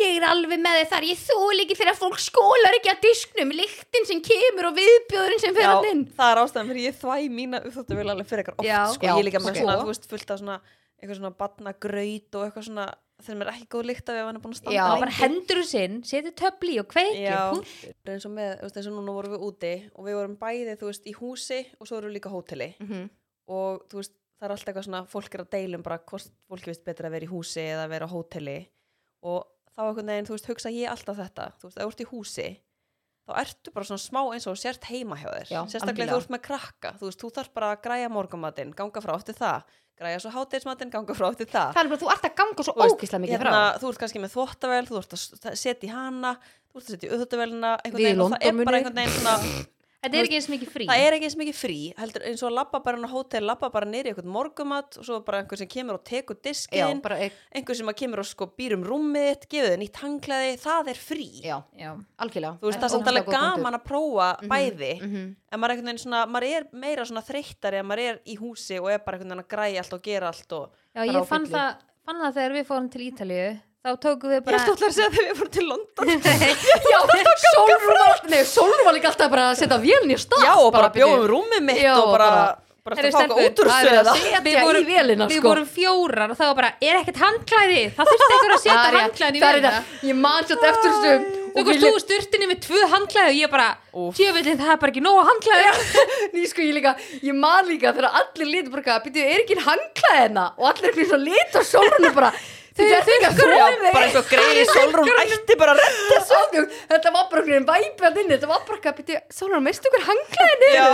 Ég 0.00 0.16
er 0.16 0.24
alveg 0.24 0.60
með 0.62 0.78
þið 0.80 0.88
þar, 0.88 1.04
ég 1.10 1.18
þúl 1.20 1.62
ekki 1.62 1.74
þegar 1.76 1.96
fólk 2.00 2.18
skólar 2.24 2.76
ekki 2.78 2.90
að 2.94 3.02
disknum 3.04 3.50
Lyktin 3.52 4.06
sem 4.08 4.22
kemur 4.24 4.70
og 4.70 4.76
viðbjóðurinn 4.78 5.42
sem 5.42 5.54
fer 5.58 5.68
hann 5.68 5.88
inn 5.90 6.04
það 6.16 6.30
er 6.32 6.40
ástæðan 6.42 6.70
fyrir 6.72 6.86
ég 6.88 6.96
þvæ 6.96 7.16
mína 7.36 7.60
uppþóttuvel 7.60 8.06
alveg 8.14 8.30
fyrir 8.30 8.42
eitthvað 8.46 8.62
oft 8.62 8.70
Já. 8.70 8.80
sko. 8.94 9.04
Já, 9.06 9.12
Ég 9.18 9.26
líka 9.28 9.42
með 9.44 9.52
ok. 9.52 9.60
svona, 9.60 9.76
þú 9.82 9.90
veist, 9.92 10.08
fullt 10.08 10.30
af 10.32 10.40
svona 10.40 10.56
eitthvað 11.02 11.18
svona 11.20 11.32
batnagraut 11.42 12.38
og 12.40 12.46
eitthvað 12.46 12.66
svona 12.70 12.86
þegar 13.22 13.38
mér 13.38 13.50
er 13.50 13.52
ekki 13.58 13.68
góð 13.76 13.86
lykt 13.92 14.08
af 14.08 14.16
ef 14.18 14.26
hann 14.30 14.38
er 14.38 14.42
búin 14.42 14.54
að 14.56 14.60
standa 14.62 14.74
Já, 14.78 14.84
lengi. 14.88 15.02
bara 15.04 15.16
hendur 15.20 15.60
þú 15.60 15.66
sinn, 15.68 16.00
setja 16.08 16.32
töfli 16.40 16.78
og 16.80 16.88
kveiki 16.90 17.20
Já, 17.22 17.38
punkt. 17.52 17.76
Það 17.84 18.08
er 18.08 18.16
eins 18.16 18.26
og 18.26 18.32
með, 18.40 18.50
þú 18.58 18.66
veist, 18.66 18.78
eins 18.80 18.88
og 18.90 18.96
núna 18.96 19.14
vorum 19.20 19.34
við 19.36 19.44
úti 19.50 19.72
og 19.92 20.06
við 20.08 20.16
vorum 20.18 20.36
bæði, 20.40 20.74
þú 20.80 20.88
veist, 20.88 21.04
í 21.06 21.14
húsi 21.20 21.60
og 21.78 21.86
svo 21.86 22.00
erum 22.00 22.10
við 22.10 22.16
líka 22.16 22.32
hóteli 22.32 22.70
Mhm. 22.80 23.04
og 23.52 23.84
þú 23.92 24.00
veist, 24.00 24.16
það 24.40 24.48
er 24.48 24.54
alltaf 24.56 24.72
eitthvað 24.72 24.88
svona, 24.88 25.02
fólk 25.12 25.34
er 25.36 25.44
að 25.44 25.50
deilum 25.54 25.82
bara 25.86 25.98
hvort 25.98 26.30
fólki 26.50 26.70
veist 26.72 26.84
betur 26.84 27.06
að 27.06 27.14
vera 27.18 27.26
í 27.26 27.30
húsi 27.30 27.60
eða 27.62 27.84
að 27.86 27.92
vera 27.94 28.06
á 28.08 28.14
hóteli 28.16 28.58
og 29.22 29.46
þá 29.72 29.82
einhvern 29.86 30.12
veginn, 30.12 30.28
þú 30.28 30.36
veist, 30.36 30.50
hugsa 30.50 30.72
ég 30.74 30.92
alltaf 30.92 31.18
þetta 31.22 31.48
þú 31.60 31.68
veist, 31.68 31.80
þú 31.80 31.88
ert 31.88 32.04
í 32.04 32.08
húsi 32.10 32.48
þá 33.22 33.36
ertu 33.38 33.72
bara 33.74 33.86
svona 33.86 34.02
smá 34.02 34.20
eins 34.34 34.48
og 34.50 34.58
sért 34.58 34.88
heima 34.90 35.16
hjá 35.20 35.28
þér. 35.30 35.50
Já, 35.52 35.60
sérstaklega 35.70 36.10
þú 36.10 36.22
ert 36.24 36.32
með 36.34 36.42
krakka 36.48 36.90
þú 36.98 37.08
veist, 37.08 37.20
þú 37.22 37.30
þarf 37.36 37.52
bara 37.54 37.68
að 37.76 37.84
græja 37.84 38.08
morgumatinn 38.10 38.72
ganga 38.76 39.02
frá 39.04 39.12
eftir 39.14 39.36
það, 39.38 39.68
græja 40.00 40.22
svo 40.24 40.32
hátegismatinn 40.34 40.90
ganga 40.90 41.14
frá 41.14 41.28
eftir 41.30 41.46
það. 41.52 41.76
Það 41.76 41.84
er 41.84 41.92
bara, 41.92 42.00
þú 42.02 42.10
ert 42.16 42.26
að 42.26 42.34
ganga 42.40 42.66
svo 42.66 42.74
ógislega 42.82 43.22
mikið 43.22 43.36
hérna, 43.36 43.52
frá. 43.54 43.78
þú 43.78 43.92
ert 43.92 44.02
kannski 44.02 44.24
með 44.24 44.34
þvottavel, 44.34 44.82
þú 44.90 44.98
ert 44.98 45.14
að 45.14 45.60
setja 45.62 45.86
í 45.86 45.92
hana 45.92 46.34
þú 46.72 46.80
ert 46.80 46.82
að 46.82 46.96
setja 46.96 47.08
í 47.08 47.12
auðvitaðvelina 47.14 47.72
það 47.84 48.36
er 48.42 48.60
bara 48.64 48.80
einhvern 48.80 48.98
veginn 48.98 49.16
svona 49.20 49.36
Þetta 50.02 50.18
er 50.18 50.26
ekki 50.26 50.34
eins 50.40 50.48
mikið 50.50 50.70
frí. 50.74 50.86
það 50.88 51.00
er 51.06 51.14
ekki 51.14 51.26
eins 51.28 51.36
mikið 51.38 51.54
frí, 51.54 51.76
heldur 51.94 52.24
eins 52.26 52.40
og 52.42 52.48
að 52.48 52.54
labba 52.56 52.78
bara 52.82 52.98
inn 52.98 53.06
á 53.06 53.10
hótel, 53.12 53.44
labba 53.46 53.68
bara 53.70 53.86
nýri 53.86 54.10
eitthvað 54.10 54.30
morgumat 54.34 54.98
og 54.98 55.06
svo 55.06 55.18
bara 55.22 55.42
einhver 55.44 55.60
sem 55.60 55.68
kemur 55.70 55.98
og 56.00 56.02
tekur 56.08 56.34
Já, 56.34 56.42
diskinn, 56.48 57.02
bara, 57.04 57.18
e- 57.22 57.30
einhver 57.54 57.78
sem 57.78 57.92
kemur 58.00 58.22
og 58.24 58.26
sko 58.26 58.48
býr 58.58 58.74
um 58.74 58.82
rúmið 58.88 59.46
gefur 59.46 59.70
þið 59.70 59.78
nýtt 59.84 60.00
hanglaði 60.02 60.58
það 60.64 60.90
er 60.90 61.02
frí, 61.06 61.28
já, 61.46 61.56
Já, 61.78 61.92
algjörlega. 62.18 62.58
Þú 62.58 62.66
veist 62.72 62.82
það 62.82 62.88
er 62.88 62.94
samt 62.96 63.10
alveg 63.12 63.30
gaman 63.30 63.78
að 63.78 63.84
prófa 63.86 64.28
bæði, 64.50 64.92
en 65.06 65.62
maður 65.62 65.70
er 65.70 65.76
einhvern 65.76 65.92
veginn 65.92 66.02
svona 66.02 66.26
maður 66.26 66.48
er 66.50 66.66
meira 66.72 67.06
svona 67.06 67.22
þreyttari 67.30 67.78
en 67.78 67.86
maður 67.92 68.06
er 68.10 68.22
í 68.26 68.38
húsi 68.42 68.80
og 68.82 68.90
er 68.90 69.04
bara 69.06 69.20
einhvern 69.20 69.36
veginn 69.36 69.46
að 69.46 69.52
græja 69.54 69.84
allt 69.86 69.94
og 70.00 70.02
gera 70.10 70.32
allt 70.34 70.52
og 70.58 70.80
Já 70.98 71.06
ég 71.06 71.28
fann 71.30 71.46
það, 71.46 71.76
fann 72.02 72.24
það 72.26 72.40
þegar 72.40 72.56
við 72.58 72.66
fórum 72.72 72.90
til 72.90 73.06
Ítalíu 73.06 73.52
þá 73.82 73.90
tókum 73.98 74.30
við 74.30 74.36
ég 74.38 74.44
bara 74.46 74.58
ætti 74.62 74.72
alltaf 74.72 74.88
að 74.88 74.96
segja 74.96 75.10
þegar 75.10 75.28
við 75.28 75.38
fórum 75.40 75.54
til 75.56 75.64
London. 75.66 76.06
Já, 76.92 76.98
Sólrún 77.44 77.96
var, 77.98 78.20
nei, 78.30 78.42
Sólrún 78.46 78.84
var 78.86 78.94
líka 78.96 79.10
alltaf 79.10 79.30
bara 79.32 79.46
að 79.50 79.56
setja 79.62 79.78
vélni 79.82 80.14
í 80.14 80.20
stað 80.22 80.44
já 80.46 80.52
og 80.54 80.68
bara 80.74 80.90
byrju. 80.94 81.08
bjóðum 81.08 81.30
rúmið 81.32 81.64
mitt 81.66 81.80
Já, 81.82 81.94
og 81.98 82.12
bara, 82.14 82.28
bara- 82.30 82.58
bara, 82.82 82.96
stelpur, 82.96 83.20
eitthvað 83.22 83.44
út 83.48 83.60
úr 83.62 83.70
það 83.72 83.90
er 83.90 84.08
setja 84.12 84.40
Við 84.46 84.56
vorum- 84.66 84.86
vélina 84.92 85.28
Við 85.30 85.38
sko. 85.42 85.48
vorum 85.50 85.68
fjórar 85.76 86.30
og 86.30 86.38
það 86.38 86.48
var 86.52 86.56
bara, 86.62 86.70
er 86.82 86.98
ekkert 87.02 87.20
handklæði? 87.26 87.82
Það 87.98 88.10
þurfti 88.12 88.32
einhver 88.36 88.54
að 88.56 88.62
setja 88.62 88.78
Það 88.78 88.86
er 88.86 88.96
rétt, 88.96 89.04
handklæði 89.06 89.36
í 89.36 89.42
það 89.42 89.50
er 89.50 89.60
vélina. 89.60 89.84
Ég 90.12 90.18
man 90.22 90.46
svo 90.46 90.56
eftir 90.70 90.90
þessu. 90.90 91.12
Þú 91.52 91.60
og 91.60 91.66
komst 91.68 91.82
við 91.82 91.92
þú 91.92 92.00
sturtinni 92.00 92.46
með 92.48 92.60
tvö 92.64 92.80
handklæði 92.94 93.28
og 93.34 93.38
ég 93.42 93.50
bara, 93.52 93.66
tjöfellin 94.16 94.58
það 94.62 94.70
er 94.72 94.78
bara 94.80 94.92
ekki 94.94 95.02
nógu 95.04 95.24
handklæði 95.28 95.66
Ný 96.38 96.46
sko 96.48 96.62
ég 96.64 96.72
líka, 96.78 96.94
ég 97.28 97.34
man 97.36 97.66
líka 97.68 97.92
þegar 97.92 98.14
allir 98.22 98.48
litur 98.54 98.72
bara, 98.78 98.96
býttu, 99.04 99.20
er 99.20 99.42
ekki 99.44 99.58
handklæðina? 99.66 100.46
Og 100.56 100.70
allir 100.70 100.94
fyrir 100.96 101.10
svo 101.12 101.18
lit 101.20 101.58
og 101.60 101.66
Sólrún 101.68 102.08
bara 102.16 102.32
Þau 102.72 102.84
er 102.86 102.94
ekki 103.02 103.26
að 103.28 103.36
þróa 103.40 103.66
bara 103.92 104.04
eins 104.06 104.16
og 104.16 104.26
greið 104.30 104.62
Solrún 104.72 105.10
ætti 105.22 105.54
bara 105.60 105.74
að 105.74 105.82
redda 105.82 106.20
þessu. 106.30 106.62
Þetta 106.92 107.12
var 107.16 107.24
bara 107.28 107.42
einhvern 107.42 107.66
veginn 107.68 107.68
væpið 107.68 108.08
að 108.08 108.20
inni. 108.22 108.32
Þetta 108.36 108.50
var 108.52 108.64
bara 108.68 108.78
ekki 108.80 108.90
að 108.92 108.98
býttu, 109.00 109.18
Sólrún, 109.36 109.64
meistu 109.66 109.90
ykkur 109.90 110.04
handklæðinu? 110.08 110.68
já, 110.78 110.86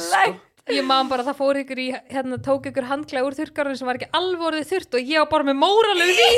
sko. 0.00 0.40
Ég 0.66 0.82
man 0.82 1.06
bara 1.06 1.22
að 1.22 1.28
það 1.30 1.36
fór 1.38 1.60
ykkur 1.60 1.78
í, 1.78 1.88
hérna 2.10 2.40
tók 2.42 2.64
ykkur 2.72 2.88
handklæði 2.88 3.26
úr 3.28 3.36
þurrkarinn 3.38 3.78
sem 3.78 3.86
var 3.86 4.00
ekki 4.00 4.08
alveg 4.18 4.48
orðið 4.48 4.70
þurrt 4.72 4.96
og 4.98 5.12
ég 5.12 5.22
var 5.22 5.28
bara 5.30 5.46
með 5.46 5.60
móralegu 5.60 6.16
því 6.16 6.30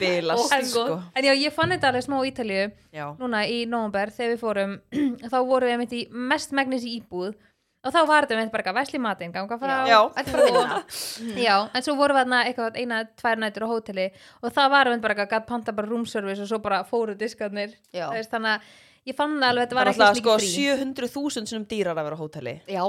bilast 0.00 0.54
en, 0.56 0.66
sko. 0.66 0.98
En 1.14 1.26
já, 1.28 1.32
ég 1.36 1.54
fann 1.54 1.74
þetta 1.74 1.90
alveg 1.90 2.06
smá 2.06 2.16
á 2.18 2.22
Ítalíu 2.28 2.64
já, 2.94 3.04
núna 3.20 3.42
í 3.46 3.62
nóvember 3.68 4.12
þegar 4.14 4.32
við 4.32 4.42
fórum 4.42 4.74
þá 5.32 5.38
vorum 5.48 5.84
við 5.84 5.96
í 5.98 6.02
mest 6.32 6.54
megnis 6.56 6.86
í 6.88 6.96
íbúð 7.00 7.36
og 7.82 7.94
þá 7.94 7.98
var 8.06 8.26
þetta 8.26 8.36
einmitt 8.38 8.54
bara 8.54 8.74
vesli 8.76 9.00
matinn 9.02 9.34
ganga 9.34 9.58
frá. 9.58 9.74
Já. 9.90 9.98
Bara 10.14 10.46
vinnuna 10.46 10.78
Já, 11.48 11.56
en 11.74 11.84
svo 11.86 11.96
vorum 11.98 12.16
við 12.18 12.24
þarna 12.24 12.40
eitthvað 12.46 12.78
eina, 12.82 13.02
tvær 13.18 13.42
nætur 13.42 13.66
á 13.66 13.68
hóteli 13.72 14.06
og 14.40 14.54
það 14.54 14.72
var 14.76 14.90
einmitt 14.90 15.04
bara 15.08 15.26
gætt 15.26 15.46
panta 15.48 15.74
bara 15.76 15.90
roomservice 15.90 16.44
og 16.44 16.50
svo 16.52 16.60
bara 16.62 16.82
fóru 16.88 17.16
diskarnir. 17.18 17.74
Þannig 17.92 18.52
að 18.54 18.72
ég 19.10 19.18
fann 19.18 19.38
það 19.38 19.48
alveg 19.48 19.62
að 19.62 19.66
þetta 19.66 19.76
það 19.76 19.80
var 19.82 19.92
ekki 19.92 20.04
alltaf 20.06 20.20
sko 20.22 20.36
frí. 20.38 20.52
700.000 20.56 21.50
sinum 21.52 21.68
dýrar 21.70 21.98
að 21.98 22.08
vera 22.10 22.18
á 22.18 22.22
hóteli. 22.22 22.54
Já, 22.70 22.82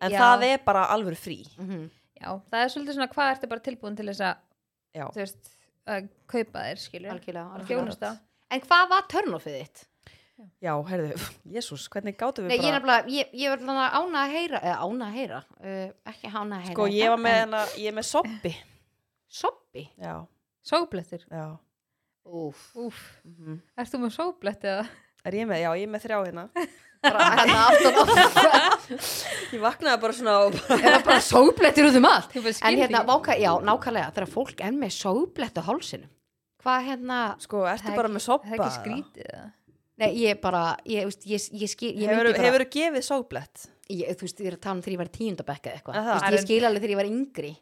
en 0.00 0.14
Já. 0.14 0.20
það 0.22 0.46
er 0.50 0.62
bara 0.64 0.86
alveg 0.94 1.18
frí. 1.18 1.40
Mhm. 1.58 1.88
Já, 2.20 2.34
það 2.52 2.62
er 2.62 2.72
svolítið 2.74 2.96
svona 2.98 3.12
hvað 3.14 3.30
ertu 3.34 3.48
bara 3.48 3.64
tilbúin 3.64 3.96
til 3.96 4.06
þess 4.10 4.20
að 4.28 4.40
já, 4.92 5.06
þú 5.08 5.20
veist, 5.22 5.54
að 5.88 6.08
kaupa 6.28 6.64
þér 6.66 6.82
skilur 6.82 7.12
Algjörlega, 7.14 7.46
algjörlega. 7.56 7.70
Þjónusta. 7.70 8.10
En 8.50 8.60
hvað 8.66 8.90
var 8.90 9.06
törnofið 9.08 9.56
þitt? 9.56 9.86
Já, 10.62 10.72
heyrðu 10.90 11.20
jésús, 11.56 11.86
hvernig 11.92 12.18
gátum 12.20 12.46
við 12.46 12.54
Nei, 12.54 12.58
ég 12.64 12.74
er 12.74 12.84
bara 12.84 12.98
nefnilega, 13.00 13.14
ég, 13.16 13.32
ég 13.42 13.54
var 13.54 13.64
alveg 13.64 13.96
ána 14.00 14.24
að 14.24 14.34
heyra 14.36 14.64
eða 14.64 14.76
ána 14.86 15.08
að 15.08 15.16
heyra, 15.20 15.40
uh, 15.60 15.86
ekki 16.12 16.32
ána 16.34 16.58
að 16.58 16.66
heyra 16.66 16.74
sko, 16.74 16.90
ég 16.96 17.14
var 17.14 17.24
með 17.28 17.40
hana, 17.44 17.64
ég 17.76 17.90
er 17.92 17.96
með 18.00 18.06
soppi. 18.10 18.54
Soppi? 19.30 19.86
Já, 20.00 20.14
Sóblettur, 20.60 21.22
já. 21.30 21.58
Úf, 22.24 22.70
úf, 22.76 22.98
mhm. 23.24 23.62
ert 23.80 23.90
þú 23.90 24.02
með 24.02 24.12
sóblett 24.14 24.66
eða? 24.68 24.84
er 25.24 25.36
ég 25.36 25.48
með, 25.48 25.62
já, 25.64 25.70
ég 25.80 25.86
er 25.86 25.90
með 25.90 26.04
þrjá 26.04 26.18
hérna. 26.20 26.44
Bara 27.00 27.26
hérna 27.32 27.60
aftan 27.64 28.98
ég 29.54 29.60
vaknaði 29.62 30.00
bara 30.02 30.16
svona 30.18 30.32
og 30.44 30.56
bara 30.58 30.76
eða 30.76 30.98
bara 31.06 31.22
sóblettir 31.24 31.86
út 31.88 31.94
um 31.96 32.06
allt. 32.10 32.34
Bara 32.34 32.52
En 32.68 32.76
hérna, 32.76 33.00
váka, 33.08 33.36
já, 33.40 33.48
nákvæmlega 33.64 34.10
þegar 34.12 34.28
fólk 34.34 34.60
er 34.66 34.74
með 34.76 34.92
sóblett 34.98 35.56
á 35.56 35.62
hálsinu 35.64 36.10
Hvað 36.60 36.90
hérna, 36.90 37.20
sko, 37.40 37.62
ertu 37.64 37.86
Það 37.86 37.94
er 37.94 38.00
bara 38.02 38.12
með 38.12 38.24
soppa 38.26 38.50
Það 38.50 38.52
er 38.52 38.64
ekki 38.66 38.76
skrítið 38.76 39.30
eða? 39.30 39.46
Nei, 40.00 40.10
ég 40.24 40.40
bara 40.42 40.64
ég, 40.88 41.06
veist, 41.08 41.26
ég, 41.28 41.46
ég 41.60 41.70
skil, 41.72 41.92
ég 41.94 42.08
hefur, 42.08 42.24
myndi 42.24 42.36
bara 42.38 42.48
hefur 42.48 42.66
gefið 42.76 43.06
sóblett 43.06 43.66
ég, 43.90 44.14
Þú 44.16 44.26
veist, 44.26 44.40
ég 44.42 44.52
er 44.52 44.56
að 44.58 44.62
tala 44.66 44.78
um 44.78 44.84
þegar 44.84 44.94
ég 44.96 45.02
var 45.02 45.10
í 45.10 45.16
tíundabekka 45.18 45.74
eitthvað. 45.74 45.98
Er 46.00 46.06
Þú 46.06 46.14
veist, 46.14 46.36
Ég 46.38 46.46
skil 46.46 46.68
alveg 46.68 46.84
þegar 46.84 46.94
ég 46.94 47.00
var 47.00 47.10
yngri 47.10 47.52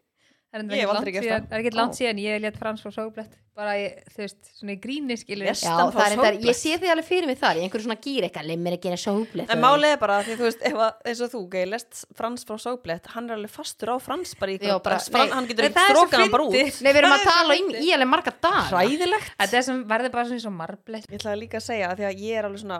Það 0.48 0.62
er 0.62 0.78
Ég 0.78 0.80
hef 0.80 0.88
ekki 0.88 0.96
aldrei 0.96 1.12
langt 1.12 1.14
gert 1.14 1.24
síðan, 1.26 1.42
það. 1.42 1.48
það 1.48 1.58
er 1.58 1.62
ekki 1.62 1.76
Ó. 1.76 1.78
langt 1.78 1.96
síðan 1.98 2.20
ég 2.22 2.40
let 2.40 2.56
frans 2.56 2.80
frá 2.80 2.92
sóblett 2.94 3.34
bara, 3.58 3.72
ég, 3.74 4.04
þú 4.14 4.20
veist, 4.22 4.38
svona 4.54 4.70
í 4.70 4.78
gríni 4.78 5.16
skilur. 5.18 5.48
Já, 5.50 5.72
það 5.90 5.98
er 5.98 6.12
sóblett. 6.14 6.44
ég 6.46 6.54
sé 6.56 6.76
því 6.78 6.90
alveg 6.92 7.06
fyrir 7.08 7.26
mig 7.26 7.38
þar 7.40 7.58
í 7.58 7.64
einhverju 7.66 7.84
svona 7.88 7.96
gýr 8.04 8.26
eitthvað, 8.28 8.46
leið 8.48 8.60
mér 8.62 8.76
ekki 8.76 8.88
eina 8.92 9.00
sóblett 9.02 9.50
en 9.50 9.62
málið 9.64 9.90
er 9.90 9.98
bara 9.98 10.18
því 10.22 10.36
þú 10.38 10.46
veist, 10.46 10.62
ef 10.70 10.78
að, 10.86 10.92
eins 11.10 11.22
og 11.26 11.32
þú, 11.34 11.40
gæði 11.52 11.68
lest 11.72 12.04
Frans 12.16 12.46
frá 12.48 12.56
sóblett, 12.62 13.10
hann 13.16 13.28
er 13.28 13.34
alveg 13.34 13.52
fastur 13.52 13.92
á 13.92 13.96
Frans 13.98 14.34
bara 14.38 14.54
í 14.54 14.60
nei, 14.62 15.26
hann 15.34 15.50
getur 15.50 15.68
ekki 15.68 15.76
það 15.80 15.90
strókað 15.92 16.22
hann 16.22 16.34
bara 16.36 16.46
út. 16.46 16.54
Nei, 16.54 16.92
við 16.92 17.00
erum 17.02 17.12
Það 17.12 17.18
að 17.18 17.30
tala 17.34 17.58
um 17.58 17.68
í 17.74 17.92
alveg 17.98 18.10
marga 18.14 18.32
dag 18.46 18.60
hræðilegt. 18.70 19.32
Þetta 19.42 19.58
er 19.58 19.64
sem 19.68 19.84
verður 19.90 20.14
bara 20.14 20.28
svona 20.28 20.38
eins 20.38 20.48
og 20.48 20.54
marblett. 20.54 21.08
Ég 21.10 21.18
ætlaði 21.18 21.42
líka 21.42 21.58
að 21.58 21.66
segja 21.66 21.90
að 21.90 21.98
því 21.98 22.08
að 22.08 22.22
ég 22.28 22.38
er 22.38 22.48
alveg 22.48 22.62
svona 22.62 22.78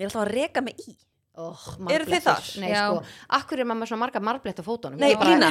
ég 0.00 0.08
oh, 1.36 1.62
Eruð 1.90 2.10
þið 2.14 2.22
þar? 2.24 2.48
Nei, 2.62 2.70
Já. 2.70 2.82
sko, 2.88 3.04
akkur 3.38 3.60
er 3.62 3.68
maður 3.68 3.80
með 3.82 3.90
svona 3.92 4.02
marga 4.04 4.20
marblett 4.20 4.60
á 4.60 4.64
fótunum 4.64 4.98
Nei, 5.00 5.10
Ég 5.12 5.18
bara, 5.18 5.30
Lína. 5.30 5.48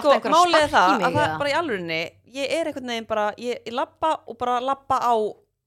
sko, 0.00 0.12
málið 0.32 0.60
er 0.62 0.70
það 0.72 1.06
að 1.08 1.16
það 1.18 1.38
bara 1.38 1.50
í 1.50 1.56
alvörinni 1.60 1.98
ég 2.36 2.54
er 2.58 2.70
einhvern 2.70 2.92
veginn 2.92 3.08
bara, 3.08 3.26
ég, 3.40 3.58
ég 3.66 3.72
lappa 3.76 4.12
og 4.26 4.38
bara 4.38 4.60
lappa 4.60 5.00
á 5.00 5.14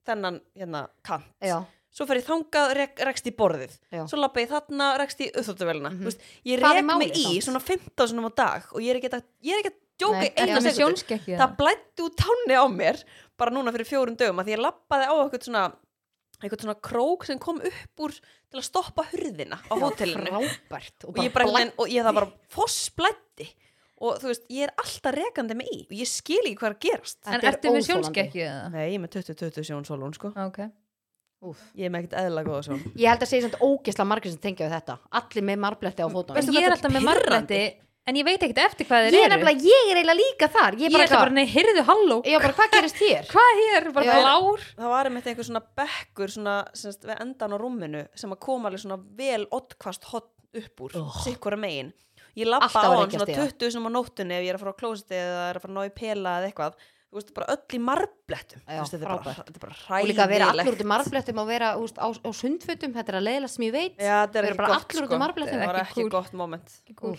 þennan 0.09 0.39
hérna 0.57 0.87
kant 1.05 1.25
Já, 1.41 1.59
svo 1.93 2.05
fer 2.09 2.21
ég 2.21 2.25
þangað, 2.29 2.73
rek, 2.77 3.03
rekst 3.09 3.27
í 3.29 3.35
borðið 3.35 3.75
Já. 3.93 4.05
svo 4.09 4.17
lappa 4.21 4.41
ég 4.43 4.49
þarna, 4.49 4.97
rekst 5.01 5.21
í 5.21 5.29
Mhm. 5.29 5.45
mm 5.45 5.99
-hmm. 5.99 6.17
ég 6.45 6.59
rek 6.59 6.97
mig 6.97 7.11
í 7.13 7.23
samt? 7.41 7.43
svona 7.47 7.59
15 7.61 8.07
sinum 8.07 8.25
á 8.29 8.31
dag 8.35 8.63
og 8.73 8.81
ég 8.81 8.89
er 8.89 8.95
ekki 8.97 9.09
að, 9.13 9.23
ég 9.43 9.53
er 9.53 9.59
ekki 9.59 9.73
að 9.73 9.79
djóka 9.99 10.23
sekundu 10.39 10.71
sjónskekkju 10.79 11.37
það 11.37 11.55
blætti 11.59 12.03
út 12.05 12.15
tánni 12.15 12.55
á 12.55 12.65
mér 12.71 13.03
bara 13.37 13.51
núna 13.51 13.71
fyrir 13.71 13.87
fjórum 13.87 14.15
dögum 14.15 14.39
að 14.39 14.45
því 14.47 14.55
ég 14.55 14.63
lappaði 14.63 15.05
á 15.05 15.13
eitthvað 15.19 15.43
svona 15.43 15.63
eitthvað 16.39 16.63
svona 16.65 16.77
krók 16.89 17.25
sem 17.27 17.39
kom 17.41 17.59
upp 17.61 18.03
úr 18.05 18.13
til 18.15 18.59
að 18.61 18.65
stoppa 18.67 19.05
hurðina 19.11 19.59
á 19.59 19.73
hótelinu. 19.79 20.29
frábært. 20.29 21.07
Og 21.09 21.19
ég, 21.23 21.33
bara, 21.35 21.45
bara, 21.51 21.71
og 21.77 21.91
ég 21.91 22.05
það 22.07 22.19
bara 22.21 22.31
fossblætti 22.55 23.49
og 23.99 24.19
þú 24.21 24.29
veist, 24.31 24.45
ég 24.55 24.67
er 24.69 24.71
alltaf 24.79 25.15
rekandi 25.17 25.55
mig 25.59 25.71
í. 25.75 25.79
Og 25.89 25.95
ég 25.99 26.07
skil 26.07 26.39
ekki 26.45 26.55
hvað 26.61 26.69
er 26.69 26.75
að 26.77 26.83
gerast. 26.85 27.17
En 27.25 27.33
Þetta 27.33 27.47
er 27.47 27.49
ertu 27.51 27.67
með 27.67 27.81
óþolandi. 27.81 27.89
sjónskekkju 27.89 28.45
eða? 28.45 28.69
nei, 28.71 28.83
ég 28.85 28.93
er 28.95 29.01
með 29.03 29.11
20-20 29.17 29.67
sjónsólun 29.69 30.15
sko. 30.15 30.31
Ok. 30.45 30.59
Úf. 31.49 31.59
Ég 31.79 31.87
er 31.87 31.91
með 31.93 32.05
ekkert 32.05 32.15
eðla 32.19 32.41
góða 32.47 32.63
sjón. 32.67 32.79
Ég 32.99 33.11
held 33.11 33.21
að 33.23 33.29
segja 33.31 33.45
samt 33.47 33.59
ógisla 33.63 34.05
margir 34.07 34.31
sem 34.33 34.41
tengja 34.43 34.65
við 34.67 34.73
þetta. 34.75 34.95
Allir 35.19 35.45
með 35.47 35.61
marbletti 35.63 36.03
á 36.03 36.07
fótum 36.11 36.35
Veistu 36.39 36.55
ég 36.55 36.67
er 36.67 36.75
alltaf 36.75 36.91
með 36.95 37.05
pirrandi? 37.11 37.61
En 38.09 38.17
ég 38.19 38.25
veit 38.27 38.41
ekkert 38.47 38.61
eftir 38.65 38.87
hvað 38.89 39.05
þeir 39.07 39.15
Ég 39.15 39.21
er 39.21 39.27
eru. 39.27 39.35
nefnilega, 39.37 39.63
ég 39.69 39.91
er 39.93 39.99
eiginlega 40.01 40.17
líka 40.19 40.49
þar. 40.55 40.77
Ég 40.79 40.89
ég 40.89 40.97
er 40.97 41.03
er 41.05 41.11
bara, 41.13 41.21
bara, 41.23 41.35
nei, 41.37 41.45
heyrðu, 41.53 41.85
halló. 41.89 42.17
Ég 42.25 42.41
bara 42.43 42.57
hvað 42.59 42.73
gerist 42.75 42.99
hér? 43.05 43.29
hvað 43.33 43.61
hér, 43.61 43.89
bara 43.95 44.05
Já. 44.09 44.19
blár. 44.19 44.67
Það 44.81 44.93
var 44.95 45.09
einmitt 45.11 45.31
einhver 45.31 45.49
svona 45.49 45.63
bekkur 45.81 46.35
svona, 46.35 46.57
semst, 46.73 47.07
við 47.07 47.23
endan 47.23 47.55
á 47.55 47.57
rúminu 47.61 48.03
sem 48.19 48.35
að 48.35 48.41
koma 48.49 48.69
alveg 48.71 48.83
svona 48.85 48.99
vel 49.21 49.43
oddkvast 49.59 50.09
hot 50.13 50.29
upp 50.59 50.85
úr, 50.87 50.95
Oh. 50.99 51.17
sikkura 51.23 51.57
megin. 51.59 51.93
Ég 52.37 52.47
lappa 52.49 52.69
á 52.73 52.89
hann 52.93 53.09
svona 53.11 53.25
í 53.29 53.35
það. 53.35 53.51
20 53.59 53.71
sem 53.75 53.85
á 53.85 53.89
nóttunni 53.93 54.33
ef 54.37 54.43
ég 54.45 54.49
er 54.53 54.57
að 54.57 54.63
fara 54.63 54.73
á 54.73 54.79
klósiti 54.81 55.17
eða 55.17 55.43
er 55.49 55.57
að 55.59 55.61
fara 55.65 55.73
að 55.73 55.77
ná 55.77 55.83
í 55.85 55.93
pela 55.97 56.37
eða 56.39 56.49
eitthvað. 56.49 56.79
Þú 57.09 57.17
veist, 57.17 57.31
bara 57.33 57.47
öll 57.55 57.73
í 57.73 57.79
marblettum. 57.81 58.59
Þetta, 58.69 58.97
er 58.99 59.05
bara, 59.09 59.33
þetta 59.39 59.57
er 59.57 59.63
bara 59.63 59.77
Og 59.97 60.05
líka 60.11 60.25
að 60.27 60.29
vera 60.29 60.49
allur 60.53 60.75
út 60.75 60.83
í 60.83 60.85
marblettum 60.91 61.39
og 61.41 61.47
vera 61.49 61.69
úst, 61.81 61.97
á, 61.97 62.05
á 62.05 62.29
sundfötum 62.37 62.93
Þetta 62.93 63.09
er 63.09 63.17
að 63.17 63.25
leiðilega 63.25 63.49
sem 63.49 63.65
ég 63.65 63.73
veit. 63.73 63.95
Já, 63.97 64.13
þetta 64.27 64.37
er 64.37 64.45
Vera 64.45 64.53
ekki 64.53 64.59
bara 64.61 64.69
gott 64.69 64.93
allur 64.93 65.01
út 65.01 65.09
í 65.09 65.09
sko. 65.09 65.19
marblettum, 65.23 65.57
Það 65.63 65.71
var 65.71 65.79
ekki 65.81 66.03
ekki 66.05 66.13
gott 66.13 66.33
moment. 66.37 66.75
Kúl. 67.01 67.17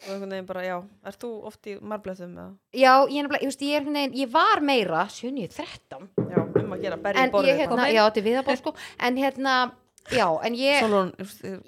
Og 0.00 0.12
einhvern 0.14 0.30
veginn 0.32 0.46
bara, 0.48 0.62
já, 0.64 0.76
er 1.10 1.16
þú 1.20 1.30
oft 1.50 1.66
í 1.68 1.74
marblettum 1.84 2.30
eða? 2.32 2.46
Já, 2.72 2.92
ég, 3.12 3.18
er 3.20 3.26
nefnilega, 3.26 3.42
ég, 3.44 3.50
veist, 3.50 3.64
ég, 3.66 3.74
er, 3.76 3.82
einhvern 3.84 3.98
veginn- 4.00 4.16
ég 4.22 4.30
var 4.32 4.62
meira 4.64 5.02
7-13 5.12 6.08
Já, 6.30 6.40
um 6.62 6.72
að 6.76 6.84
gera, 6.86 6.98
En 7.12 7.28
í 7.28 7.32
borðið 7.34 7.50
ég, 7.52 7.60
hérna, 7.60 7.88
já, 7.92 8.00
þetta 8.08 8.20
er 8.22 8.26
viðabóð 8.30 8.60
sko 8.62 8.74
En 9.08 9.16
hérna, 9.20 9.56
já, 10.16 10.26
en 10.48 10.56
ég 10.56 10.80
Sólrún, 10.86 11.12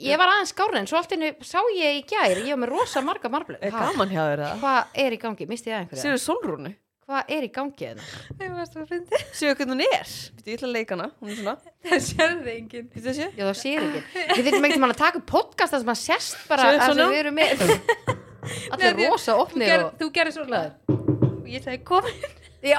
Ég 0.00 0.16
var 0.22 0.32
aðeins 0.32 0.54
skárið 0.54 0.80
en 0.80 0.88
svo 0.88 0.96
allt 1.02 1.12
innu 1.18 1.32
sá 1.44 1.58
ég 1.76 1.98
í 2.00 2.06
gær 2.08 2.40
Ég 2.40 2.54
var 2.54 2.62
með 2.64 2.72
rosa 2.72 3.02
marga 3.04 3.28
marblet 3.32 3.60
er 3.68 3.76
gaman 3.76 4.08
hjá 4.14 4.22
þér 4.30 4.44
það? 4.46 4.62
Hvað 4.64 5.02
er 5.04 5.12
í 5.12 5.20
gangi? 5.26 5.48
Misti 5.52 5.70
ég 5.70 5.76
að 5.76 5.84
einhverja? 5.84 6.06
Sér 6.06 6.22
Sólrúnu? 6.24 6.72
Hvað 7.02 7.32
er 7.34 7.44
í 7.44 7.48
gangi 7.52 7.82
hérna? 7.82 8.04
Ég 8.40 8.52
varst 8.54 8.76
að 8.78 8.84
fyndi. 8.88 9.18
Sér 9.34 9.56
hvernig 9.58 9.74
hún 9.74 9.82
er? 9.84 10.12
Ég 10.46 10.54
ætla 10.54 10.68
að 10.70 10.74
leika 10.78 10.94
hana, 10.96 11.08
hún 11.18 11.32
er 11.32 11.40
svona 11.42 11.56
það 11.82 12.48
enginn 12.54 12.88
það 12.94 13.18
sér 13.58 13.86
ekki 13.90 14.38
Við 14.38 14.48
þurfum 14.48 14.80
mann 14.86 14.94
að 14.94 15.00
taka 15.02 15.18
upp 15.20 15.26
podcast 15.34 15.74
þar 15.74 15.82
sem 15.82 15.92
að 15.92 16.00
sést 16.06 16.38
bara 16.48 16.70
Sér 16.70 16.94
að 16.94 17.02
við 17.10 17.20
erum 17.24 17.40
með 17.42 18.20
Allir 18.42 18.96
Nei, 18.98 19.08
rosa 19.08 19.36
þú, 19.36 19.42
opnir 19.46 19.68
ger, 19.70 19.84
og 19.86 19.98
þú 20.00 20.08
gerir 20.16 20.34
svo 20.34 20.46
hlaður 20.48 20.72
og 21.42 21.50
ég 21.52 21.62
sagði 21.66 21.82
komin 21.86 22.38
Já. 22.62 22.78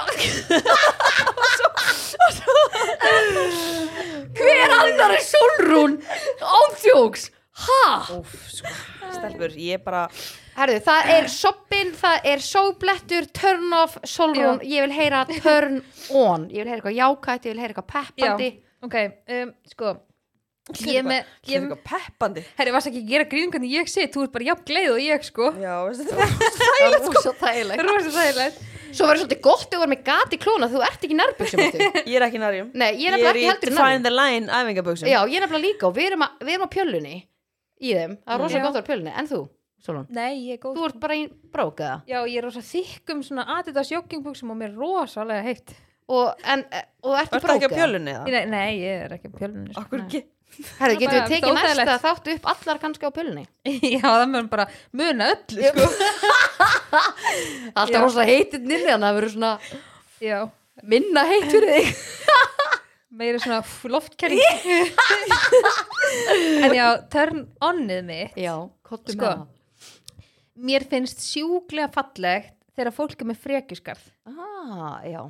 Hver 4.34 4.72
annar 4.78 5.12
er 5.12 5.24
Solrún? 5.24 5.98
Átjóks 6.40 7.30
Ha? 7.54 7.84
Úf, 8.16 8.32
sko, 8.50 8.70
stelpur, 9.14 9.52
ég 9.60 9.82
bara 9.84 10.08
Herðu, 10.56 10.80
það 10.86 11.10
er 11.14 11.28
soppin, 11.30 11.92
það 11.98 12.26
er 12.32 12.42
sóblettur, 12.42 13.28
turn 13.34 13.76
off, 13.78 13.94
Solrún 14.06 14.58
Ég 14.66 14.86
vil 14.86 14.94
heyra 14.94 15.22
turn 15.30 15.80
on. 16.10 16.48
Ég 16.50 16.62
vil 16.64 16.70
heyra 16.72 16.80
eitthvað 16.80 16.98
jákætt, 16.98 17.46
ég 17.46 17.54
vil 17.54 17.62
heyra 17.62 17.74
eitthvað 17.74 17.90
peppandi. 17.92 18.50
ok, 18.86 18.96
um, 19.36 19.54
sko 19.70 19.94
ég 20.72 20.96
er 20.96 21.04
með 21.04 21.26
Ég 21.44 21.56
er 21.58 21.64
eitthvað 21.66 21.82
peppandi. 21.90 22.44
Herri, 22.56 22.72
varst 22.72 22.88
ekki 22.88 23.02
að 23.02 23.10
gera 23.12 23.26
grín 23.28 23.50
hvernig 23.52 23.74
ég 23.74 23.90
sé? 23.92 24.06
Þú 24.12 24.22
ert 24.24 24.32
bara 24.36 24.46
jafn 24.48 24.64
gleið 24.70 24.92
og 24.94 25.00
ég 25.04 25.26
sko. 25.26 25.50
Já, 25.60 25.74
veistu 25.84 26.06
þetta 26.08 26.28
Það 26.60 26.84
er 26.86 26.94
rosa 26.94 27.34
þægilegt 27.42 27.84
rosa 27.88 28.14
þægilegt. 28.14 28.62
Svo 28.94 29.08
verður 29.10 29.24
svolítið 29.24 29.40
gott 29.42 29.66
að 29.74 29.74
þú 29.74 29.84
er 29.84 29.90
með 29.90 30.02
gat 30.06 30.34
í 30.34 30.38
klóna. 30.40 30.68
Þú 30.70 30.82
ert 30.86 31.04
ekki 31.04 31.16
nærbuxum 31.18 31.62
áttu 31.64 31.88
Ég 32.12 32.16
er 32.16 32.24
ekki 32.28 32.40
nærjum. 32.40 32.68
Nei, 32.78 32.90
ég 32.94 33.08
er 33.10 33.16
nefnilega 33.16 33.34
ekki 33.34 33.48
heldur 33.50 33.68
í 33.68 33.74
Define 33.74 33.84
nærbuxum 33.90 34.06
the 34.06 34.12
line 34.14 34.58
æfingaböksum 34.60 35.10
Já, 35.10 35.18
ég 35.26 35.36
er 35.36 35.44
nefnilega 35.44 35.66
líka 35.66 35.88
og 35.90 35.96
við 35.98 36.06
erum, 36.12 36.24
að, 36.28 36.36
við 36.46 36.54
erum 36.54 36.64
á 36.64 36.70
pjölunni 36.76 37.14
Í 37.84 37.94
þeim, 37.98 38.14
það 38.22 38.36
er 38.36 38.42
rosa 38.44 38.54
Já. 38.54 38.62
gott 38.64 38.70
að 38.70 38.78
vera 38.78 38.86
á 38.86 38.88
pjölunni 38.88 39.14
En 39.18 39.28
þú, 39.32 39.40
Solon, 39.84 40.06
nei, 40.14 40.30
ég 40.46 40.54
er 40.56 40.60
góð 40.62 40.78
þú 40.78 40.84
ert 40.88 41.00
bara 41.02 41.16
í 41.18 41.24
brókaða 41.52 41.96
já, 42.08 42.18
ég 42.22 42.38
er 42.38 42.46
rosa 42.46 42.62
þykkum 42.64 43.24
svona 43.26 43.44
Adidas 43.58 43.90
joggingbuxum 43.92 44.54
og 44.54 44.60
mér 44.62 44.70
er 44.70 44.78
rosalega 44.80 45.42
heitt. 45.44 45.74
Og, 46.08 46.30
en, 46.54 46.62
og 47.04 47.18
ertu 47.18 47.36
Ertu 47.40 47.50
ekki 47.50 47.66
á 47.68 47.74
brókaða 47.74 47.74
pjölunni 47.74 48.14
eða? 48.14 48.30
nei, 48.30 48.46
nei, 48.54 48.70
ég 48.78 49.02
er 49.08 49.16
ekki 49.18 49.28
á 49.28 49.34
pjölunni 49.42 49.74
sko. 49.74 49.82
Akkur 49.82 50.04
ekki 50.06 50.22
Herðu, 50.78 50.98
getum 51.00 51.14
við 51.16 51.30
tekið 51.32 51.56
næsta 51.56 51.94
þáttu 52.02 52.34
upp 52.36 52.44
allar 52.52 52.78
kannski 52.82 53.08
á 53.08 53.10
pjölunni 53.16 53.44
já, 53.96 54.02
það 54.04 54.24
mögum 54.32 54.50
bara 54.52 54.66
muna 54.94 55.30
öllu 55.34 55.70
sko. 55.70 55.88
Alltaf 57.80 58.00
rosa 58.04 58.26
heitir 58.28 58.62
nýrri 58.62 58.86
Þannig 58.86 58.98
að 58.98 59.06
það 59.08 59.18
verður 59.18 59.34
svona 59.34 59.52
já, 60.24 60.38
minna 60.94 61.24
heit 61.30 61.48
fyrir 61.50 61.74
þig. 61.74 62.04
Meira 63.18 63.38
svona 63.38 63.60
loftkerring 63.94 64.42
en 66.64 66.74
já, 66.74 66.86
turn 67.12 67.44
onið 67.62 68.00
mitt. 68.08 68.34
Já, 68.42 68.54
kottum 68.86 69.14
Sko. 69.14 69.22
með 69.22 69.36
það. 69.38 69.46
mér 70.70 70.86
finnst 70.90 71.22
sjúklega 71.28 71.90
fallegt 71.94 72.54
þegar 72.74 72.96
fólk 72.96 73.22
er 73.22 73.28
með 73.30 73.42
frekjuskarð 73.46 74.04
Ah, 74.26 74.98
já 75.06 75.20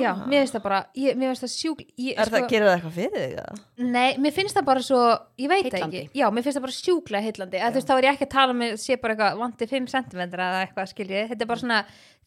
já, 0.00 0.10
mér 0.26 0.42
finnst 0.44 0.54
það 0.56 0.62
bara 0.66 0.78
ég, 0.96 1.16
mér 1.20 1.30
finnst 1.32 1.44
það 1.46 1.52
sjúklega 1.54 2.04
ég, 2.06 2.18
Er 2.24 2.30
það, 2.34 2.46
gerir 2.52 2.66
það 2.68 2.74
eitthvað 2.76 2.94
fyrir 2.98 3.16
þig? 3.24 3.34
eða? 3.40 3.90
nei, 3.96 4.10
mér 4.26 4.34
finnst 4.36 4.56
það 4.58 4.68
bara 4.70 4.84
svo 4.86 5.00
ég 5.40 5.50
veit 5.52 5.64
það 5.66 5.76
Heillandi. 5.78 6.02
ekki, 6.04 6.20
já, 6.20 6.26
mér 6.36 6.46
finnst 6.46 6.58
það 6.60 6.66
bara 6.68 6.76
sjúklega 6.78 7.26
heillandi. 7.26 7.60
Eða 7.60 7.70
þú 7.74 7.80
veist, 7.80 7.90
þá 7.90 7.96
er 7.98 8.06
ég 8.08 8.14
ekki 8.18 8.28
að 8.28 8.32
tala 8.36 8.56
með 8.60 8.76
sé 8.84 8.96
bara 9.02 9.16
eitthvað 9.16 9.42
vandi 9.44 9.70
5 9.74 9.92
cm 9.94 10.22
eða 10.30 10.62
eitthvað 10.64 10.90
skilji. 10.94 11.22
Þetta 11.32 11.46
er 11.46 11.50
bara 11.52 11.62
svona, 11.64 11.80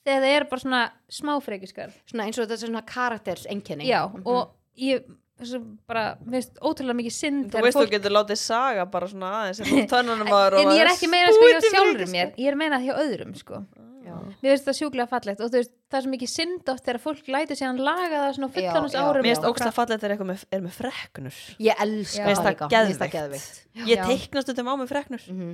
þegar 0.04 0.24
það 0.26 0.36
er 0.38 0.48
bara 0.52 0.64
svona 0.66 0.82
smá 1.20 1.34
frekjuskarð 1.46 2.00
Svona 2.12 2.26
eins 2.28 2.38
og 2.40 2.46
þetta 2.48 2.58
er 2.60 2.64
svona 2.68 2.86
karakters 2.94 3.46
einkenni 3.54 3.88
já, 3.88 4.02
og 4.26 4.56
ég 4.80 5.06
þessu 5.42 5.60
bara, 5.90 6.04
mér 6.26 6.42
finnst 6.42 6.60
ótrúlega 6.62 6.98
mikið 7.00 7.16
synd 7.16 7.48
Þú 7.54 7.64
veist 7.66 7.78
þú 7.80 7.88
getur 7.94 8.14
látið 8.14 8.40
saga 8.44 8.86
bara 8.86 9.08
svona 9.10 9.32
aðeins 9.40 9.64
en 9.66 10.76
ég 10.76 10.84
er 10.84 10.92
ekki 10.94 11.10
meina 11.10 11.32
sko 11.34 11.48
hjá 11.50 11.58
spúið 11.58 11.64
til 11.66 11.74
sjálfur 11.74 12.12
mér 12.14 12.36
ég 12.38 12.52
er 12.52 12.60
meina 12.60 12.80
hjá 12.84 12.94
öðrum 13.02 13.34
sko 13.40 13.64
Já. 14.04 14.18
mér 14.44 14.52
finnst 14.52 14.66
það 14.68 14.76
sjúklega 14.82 15.08
fallegt 15.10 15.40
og 15.42 15.48
þú 15.50 15.60
veist, 15.62 15.72
það 15.90 15.98
er 15.98 16.04
svo 16.04 16.12
mikið 16.12 16.30
synd 16.34 16.70
oft 16.74 16.84
þegar 16.84 17.00
fólk 17.06 17.30
lætur 17.34 17.56
síðan 17.60 17.78
laga 17.80 18.18
það 18.26 18.34
svona 18.38 18.50
fullonus 18.58 18.94
Já, 18.94 19.00
já. 19.00 19.04
árum 19.08 19.24
Mér 19.24 19.30
finnst 19.32 19.46
og 19.48 19.54
ógstlega 19.54 19.76
fallegt 19.78 20.02
þegar 20.04 20.14
eitthvað 20.18 20.30
með, 20.34 20.44
er 20.58 20.64
með 20.66 20.74
freknur 20.82 21.38
Ég 21.64 21.84
elska 21.86 22.20
Já. 22.20 22.26
Mér 22.28 22.34
finnst 22.34 22.44
það 22.44 22.50
það 22.50 22.54
líka 22.54 22.68
Mér 22.74 22.90
finnst 22.90 23.04
það 23.04 23.14
geðveikt. 23.16 23.48
geðveikt. 23.48 23.88
Ég 23.88 23.98
Já. 23.98 24.04
teikna 24.12 24.44
stundum 24.44 24.70
á 24.70 24.74
með 24.84 24.92
freknur 24.92 25.24
Mhm. 25.34 25.54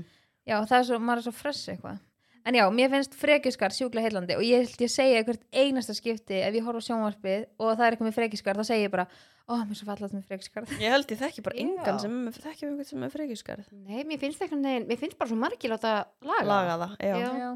já, 0.49 0.55
það 0.65 0.77
er 0.79 0.85
svo, 0.89 0.97
maður 0.99 1.21
er 1.21 1.25
svo 1.29 1.35
fress 1.37 1.69
eitthvað 1.69 1.99
en 2.45 2.55
já, 2.55 2.63
mér 2.71 2.89
finnst 2.93 3.15
frekjuskar 3.19 3.71
sjúklega 3.75 4.07
heillandi 4.07 4.35
og 4.37 4.43
ég 4.45 4.63
held 4.63 4.81
ég 4.85 4.91
segja 4.93 5.23
hvert 5.27 5.43
einasta 5.51 5.93
skipti 5.97 6.39
ef 6.39 6.53
ég 6.55 6.63
horf 6.63 6.79
á 6.79 6.87
sjónvarpið 6.87 7.45
og 7.59 7.73
það 7.75 7.85
er 7.85 7.91
eitthvað 7.97 8.07
með 8.09 8.17
frekjuskar 8.19 8.55
þá 8.59 8.63
segja 8.69 8.85
ég 8.87 8.91
bara, 8.93 9.05
ó, 9.49 9.53
mér 9.65 9.73
er 9.75 9.79
svo 9.79 9.87
fallegt 9.89 10.13
með 10.13 10.25
frekjuskar. 10.29 10.63
Ég 10.83 10.93
held 10.93 11.09
ég 11.11 11.19
þekki 11.19 11.41
bara 11.45 11.57
engan 11.63 11.99
sem 11.99 12.11
er 12.13 12.23
með- 12.29 12.39
þekki 12.43 12.63
um 12.65 12.69
einhvern 12.75 12.89
sem 12.89 13.03
er 13.03 13.13
frekjuskarð 13.15 13.69
Nei, 13.73 14.03
mér 14.05 14.19
finnst 14.21 14.41
eitthvað 14.45 14.61
neginn 14.63 14.87
Mér 14.87 14.99
finnst 15.01 15.17
bara 15.17 15.29
svo 15.33 15.37
margir 15.41 15.73
láta 15.73 15.93
laga 16.21 16.45
Laga 16.47 16.75
það, 16.83 16.95
já, 17.01 17.15
Já. 17.17 17.29
já, 17.43 17.49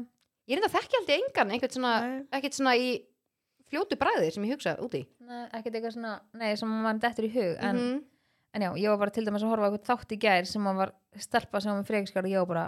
Ég 0.50 0.58
enda 0.58 0.70
þekki 0.74 0.98
aldrei 1.00 1.18
engan 1.22 1.52
Einhvern 1.54 1.72
svona, 1.78 1.92
Nei. 2.04 2.24
ekkert 2.38 2.58
svona 2.58 2.74
í 2.76 2.88
fljótu 3.70 3.96
bræði 3.98 4.32
sem 4.34 4.44
ég 4.44 4.52
hugsa 4.58 4.74
úti 4.84 5.04
Nei, 5.24 5.44
ekkert 5.56 5.78
eitthvað 5.78 5.94
svona, 5.96 6.16
nei, 6.36 6.50
sem 6.60 6.68
mann 6.84 6.98
dettur 7.00 7.24
í 7.28 7.32
hug 7.32 7.56
en, 7.64 7.76
Mhm. 7.78 8.02
en 8.54 8.62
já, 8.66 8.70
ég 8.84 8.90
var 8.92 8.98
bara 9.06 9.10
til 9.14 9.24
dæmis 9.24 9.42
að 9.46 9.54
horfa 9.54 9.66
á 9.66 9.68
eitthvað 9.70 9.88
þátt 9.88 10.12
í 10.12 10.18
gær 10.26 10.46
sem 10.50 10.62
hann 10.66 10.76
var 10.82 10.92
stelpa 11.16 11.60
sem 11.62 11.72
var 11.72 11.80
með 11.82 11.88
frekjuskar 11.88 12.26
og 12.26 12.30
ég 12.34 12.42
var 12.42 12.50
bara 12.50 12.66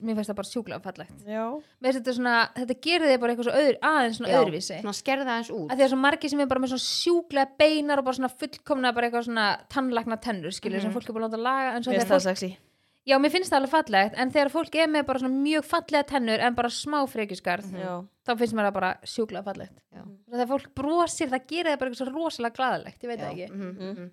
mér 0.00 0.16
finnst 0.18 0.30
það 0.30 0.38
bara 0.40 0.50
sjúklega 0.50 0.80
fallegt 0.84 1.24
já. 1.28 1.44
þetta 1.84 2.14
svona, 2.16 2.34
þetta 2.56 2.76
gerir 2.86 3.08
þig 3.12 3.20
bara 3.22 3.32
eitthvað 3.34 3.48
svo 3.48 3.56
öðru, 3.62 3.78
aðeins 3.90 4.16
svona 4.20 4.30
Já, 4.32 4.38
öðruvísi 4.42 4.78
Svona 4.80 4.98
skerða 5.00 5.30
aðeins 5.34 5.50
út 5.54 5.70
að 5.70 5.76
því 5.80 5.84
að 5.86 5.92
svo 5.94 5.98
margir 6.04 6.30
sem 6.34 6.40
er 6.44 6.50
bara 6.52 6.60
með 6.64 6.72
svona 6.74 6.86
sjúklega 6.88 7.50
beinar 7.58 7.98
og 7.98 8.04
bara 8.08 8.18
svona 8.20 8.32
fullkomna 8.42 8.92
bara 8.96 9.08
eitthvað 9.10 9.26
svona 9.28 9.46
tannlækna 9.74 10.20
tennur 10.20 10.52
skilur 10.56 10.80
sem 10.80 10.90
Mhm. 10.90 10.96
fólk 10.98 11.08
er 11.08 11.14
búin 11.18 11.26
að 11.28 11.34
láta 11.34 11.42
laga 11.48 11.76
en 11.76 11.82
svo 11.82 11.92
Mér 11.92 12.00
finnst 12.00 12.12
það 12.14 12.26
sexy 12.30 12.56
já 13.04 13.18
mér 13.20 13.30
finnst 13.34 13.52
það 13.52 13.58
alveg 13.60 13.70
fallegt 13.74 14.14
en 14.16 14.30
þegar 14.32 14.50
fólk 14.54 14.74
er 14.80 14.88
með 14.88 15.06
bara 15.06 15.18
svona 15.20 15.42
mjög 15.44 15.64
fallega 15.68 16.06
tennur 16.08 16.40
en 16.40 16.54
bara 16.54 16.68
smá 16.72 17.04
frekjuskarð 17.06 17.72
Já, 17.76 17.94
þá 18.24 18.32
finnst 18.40 18.54
mér 18.56 18.64
það 18.70 18.72
bara 18.80 18.92
sjúklega 19.04 19.44
fallegt 19.44 19.76
Já. 19.92 20.02
þegar 20.32 20.48
fólk 20.48 20.68
brosir 20.74 21.28
það 21.28 21.46
gerir 21.52 21.70
það 21.74 21.78
bara 21.78 21.90
eitthvað 21.90 22.00
svo 22.00 22.14
rosalega 22.16 22.56
glaðalegt 22.56 23.02
ég 23.04 23.08
veit 23.12 23.20
það 23.20 23.32
ekki 23.34 23.50
Mhm. 23.52 23.76
mhm. 23.90 24.10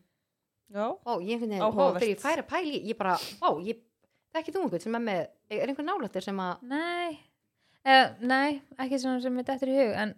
já 0.72 0.86
Ó, 1.06 1.20
ég 1.24 1.40
finn 1.40 1.52
þið, 1.52 1.62
Áhugavert. 1.64 2.02
þegar 2.04 2.12
ég 2.16 2.20
færi 2.20 2.44
að 2.44 2.48
pæli 2.52 2.78
ég 2.92 2.98
bara, 2.98 3.16
ó, 3.42 3.50
ég 3.64 3.78
þekki 4.36 4.56
þú 4.56 4.64
einhvern 4.66 4.84
sem 4.86 4.98
er 4.98 5.06
með, 5.06 5.22
er 5.52 5.72
einhver 5.72 5.88
nálættir 5.88 6.26
sem 6.26 6.42
að 6.42 6.66
Nei, 6.72 7.20
uh, 7.86 8.12
nei, 8.24 8.60
ekki 8.82 9.00
svona 9.02 9.24
sem 9.24 9.40
er 9.42 9.48
dættur 9.48 9.72
í 9.72 9.80
hug 9.80 9.96
en 10.04 10.14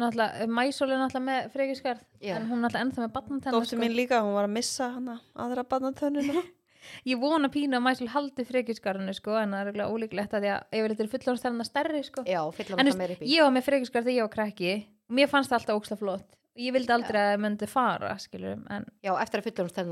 náttúrulega, 0.00 0.46
Mæsól 0.60 0.94
er 0.94 1.02
náttúrulega 1.02 1.26
með 1.26 1.50
frekjuskarð 1.54 2.06
Já. 2.22 2.36
en 2.36 2.48
hún 2.48 2.60
er 2.60 2.64
náttúrulega 2.66 2.86
ennþá 2.86 3.04
með 3.04 3.12
batnatennar 3.18 3.58
Dóttir 3.58 3.82
mín 3.82 3.96
líka, 3.98 4.22
hún 4.24 4.36
var 4.38 4.48
að 4.48 4.56
missa 4.56 4.90
hana 4.94 5.20
aðra 5.34 5.66
barnatönnuna. 5.68 6.42
Ég 7.04 7.18
vona 7.20 7.50
pínu 7.52 7.76
að 7.76 7.84
Mæsól 7.84 8.08
haldi 8.08 8.46
frekjuskarðinu 8.48 9.12
sko, 9.12 9.34
en 9.36 9.52
það 9.52 9.60
er 9.60 9.68
eiginlega 9.68 9.92
ólíklegt 9.92 10.36
að 10.36 10.46
því 10.46 10.52
að 10.54 10.86
þetta 10.94 11.04
er 11.04 11.10
fullorðstærna 11.14 11.66
stærri 11.68 12.00
sko. 12.06 12.24
já, 12.24 12.40
en 12.40 12.54
þú 12.56 12.78
það 12.78 13.02
veist, 13.02 13.24
ég 13.28 13.44
var 13.44 13.52
með 13.52 13.66
frekjuskarð 13.66 14.08
þegar 14.08 14.16
ég 14.16 14.24
var 14.24 14.32
krakki 14.32 14.72
og 14.80 15.18
mér 15.18 15.28
fannst 15.28 15.52
það 15.52 15.58
alltaf 15.58 15.82
óksla 15.82 15.98
flott 16.00 16.39
ég 16.60 16.74
vildi 16.76 16.92
aldrei 16.94 17.20
að 17.20 17.28
það 17.32 17.40
myndi 17.44 17.68
fara 17.70 18.10
skilur, 18.22 18.58
en 18.76 18.86
já, 19.04 19.12
eftir 19.22 19.40
að 19.40 19.46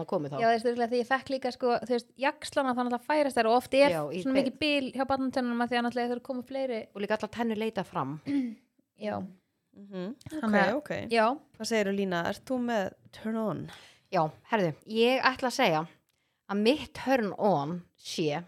að 0.04 0.08
komi 0.12 0.28
þá. 0.32 0.36
Já, 0.42 0.48
þú 0.48 0.68
veist, 0.68 0.80
þegar 0.82 0.98
ég 0.98 1.08
fekk 1.08 1.32
líka 1.34 1.52
sko, 1.54 1.74
þú 1.84 1.94
veist, 1.96 2.08
jakslana 2.24 2.74
þannig 2.76 2.94
að 2.94 2.98
það 2.98 3.08
færast 3.12 3.38
þær 3.40 3.48
og 3.50 3.56
oft 3.58 3.74
er 3.74 3.90
Já, 3.96 4.00
svona 4.22 4.34
be- 4.34 4.42
mikið 4.42 4.58
bil 4.62 4.92
hjá 4.96 5.04
barnatennunum 5.12 5.62
að 5.64 5.68
því 5.74 5.80
að 5.82 6.12
þeir 6.14 6.22
koma 6.28 6.42
fleiri. 6.48 6.80
Og 6.94 7.00
líka 7.04 7.16
allar 7.18 7.32
tennur 7.38 7.60
leita 7.64 7.84
fram. 7.84 8.20
Já, 9.08 9.18
Mhm. 9.78 10.08
Ok, 10.26 10.40
Þannig 10.42 10.62
að- 10.64 10.74
ok. 10.74 10.88
Já, 11.12 11.26
Hvað 11.54 11.66
segirðu 11.70 11.92
Lína, 11.94 12.22
ert 12.26 12.42
þú 12.48 12.56
með 12.66 12.88
turn 13.14 13.36
on? 13.38 13.60
já, 14.10 14.22
herðu, 14.50 14.72
ég 14.90 15.20
ætla 15.22 15.48
að 15.52 15.54
segja 15.54 15.82
að 16.50 16.56
mitt 16.64 16.92
turn 16.98 17.32
on 17.38 17.82
sé 17.96 18.42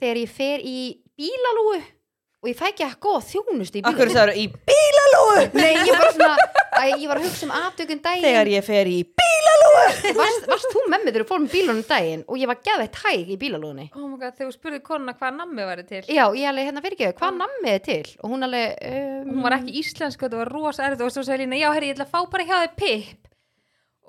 þegar 0.00 0.16
ég 0.22 0.30
fer 0.32 0.58
í 0.64 0.78
bílalúu 1.18 1.82
og 1.82 2.48
ég 2.48 2.56
fæ 2.56 2.70
ekki 2.70 2.86
að 2.86 2.96
góða 3.04 3.20
þjónust 3.28 3.76
í 3.76 3.82
Akkur 3.84 4.08
bílalúu 4.08 4.16
það 4.16 4.22
eru 4.22 4.38
í 4.38 4.46
bílalúu 4.70 5.54
nei, 5.60 5.74
ég 5.74 5.92
var 5.98 6.12
svona 6.16 6.36
að 6.82 7.02
ég 7.02 7.10
var 7.10 7.20
að 7.20 7.26
hugsa 7.28 7.46
um 7.46 7.54
aftökun 7.56 8.00
daginn. 8.04 8.24
Þegar 8.26 8.50
ég 8.52 8.66
fer 8.66 8.90
í 8.90 8.98
bílalúu 9.20 9.70
varst, 10.18 10.46
varst 10.50 10.74
þú 10.74 10.84
með 10.86 11.04
mig 11.04 11.12
þegar 11.12 11.24
þú 11.24 11.28
fórum 11.30 11.48
bílunum 11.52 11.82
daginn 11.88 12.24
og 12.26 12.40
ég 12.40 12.50
var 12.50 12.60
geðveitt 12.66 13.00
hæg 13.02 13.32
í 13.32 13.38
bílalúðinni 13.40 13.86
oh 13.94 14.06
my 14.06 14.18
god, 14.20 14.36
þegar 14.36 14.50
þú 14.50 14.56
spurði 14.56 14.80
konuna 14.86 15.16
hvað 15.18 15.36
nammi 15.38 15.66
væri 15.68 15.86
til. 15.88 16.02
Já, 16.06 16.24
ég 16.36 16.50
alveg 16.50 16.68
hérna 16.68 16.84
fyrir 16.84 16.98
ekki, 16.98 17.18
hvað 17.20 17.40
nammið 17.40 17.72
er 17.72 17.82
til? 17.88 18.14
Og 18.22 18.34
hún 18.34 18.46
alveg 18.48 18.86
um, 18.90 19.32
hún 19.32 19.46
var 19.46 19.58
ekki 19.58 19.76
íslensk 19.82 20.22
og 20.22 20.28
þetta 20.28 20.42
var 20.42 20.52
rosa 20.56 20.86
erfið 20.88 21.06
og 21.06 21.14
svo 21.14 21.26
sagði 21.26 21.46
Lína, 21.46 21.60
já 21.62 21.68
herri, 21.72 21.90
ég 21.92 21.96
ætla 21.96 22.08
að 22.08 22.14
fá 22.14 22.30
bara 22.34 22.48
hjá 22.48 22.56
þig 22.62 22.78
pip 22.82 23.32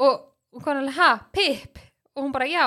og 0.04 0.22
hún 0.54 0.66
kom 0.66 0.80
alveg, 0.80 0.98
ha, 1.00 1.12
pip 1.34 1.84
og 2.14 2.26
hún 2.26 2.34
bara, 2.36 2.50
já, 2.50 2.66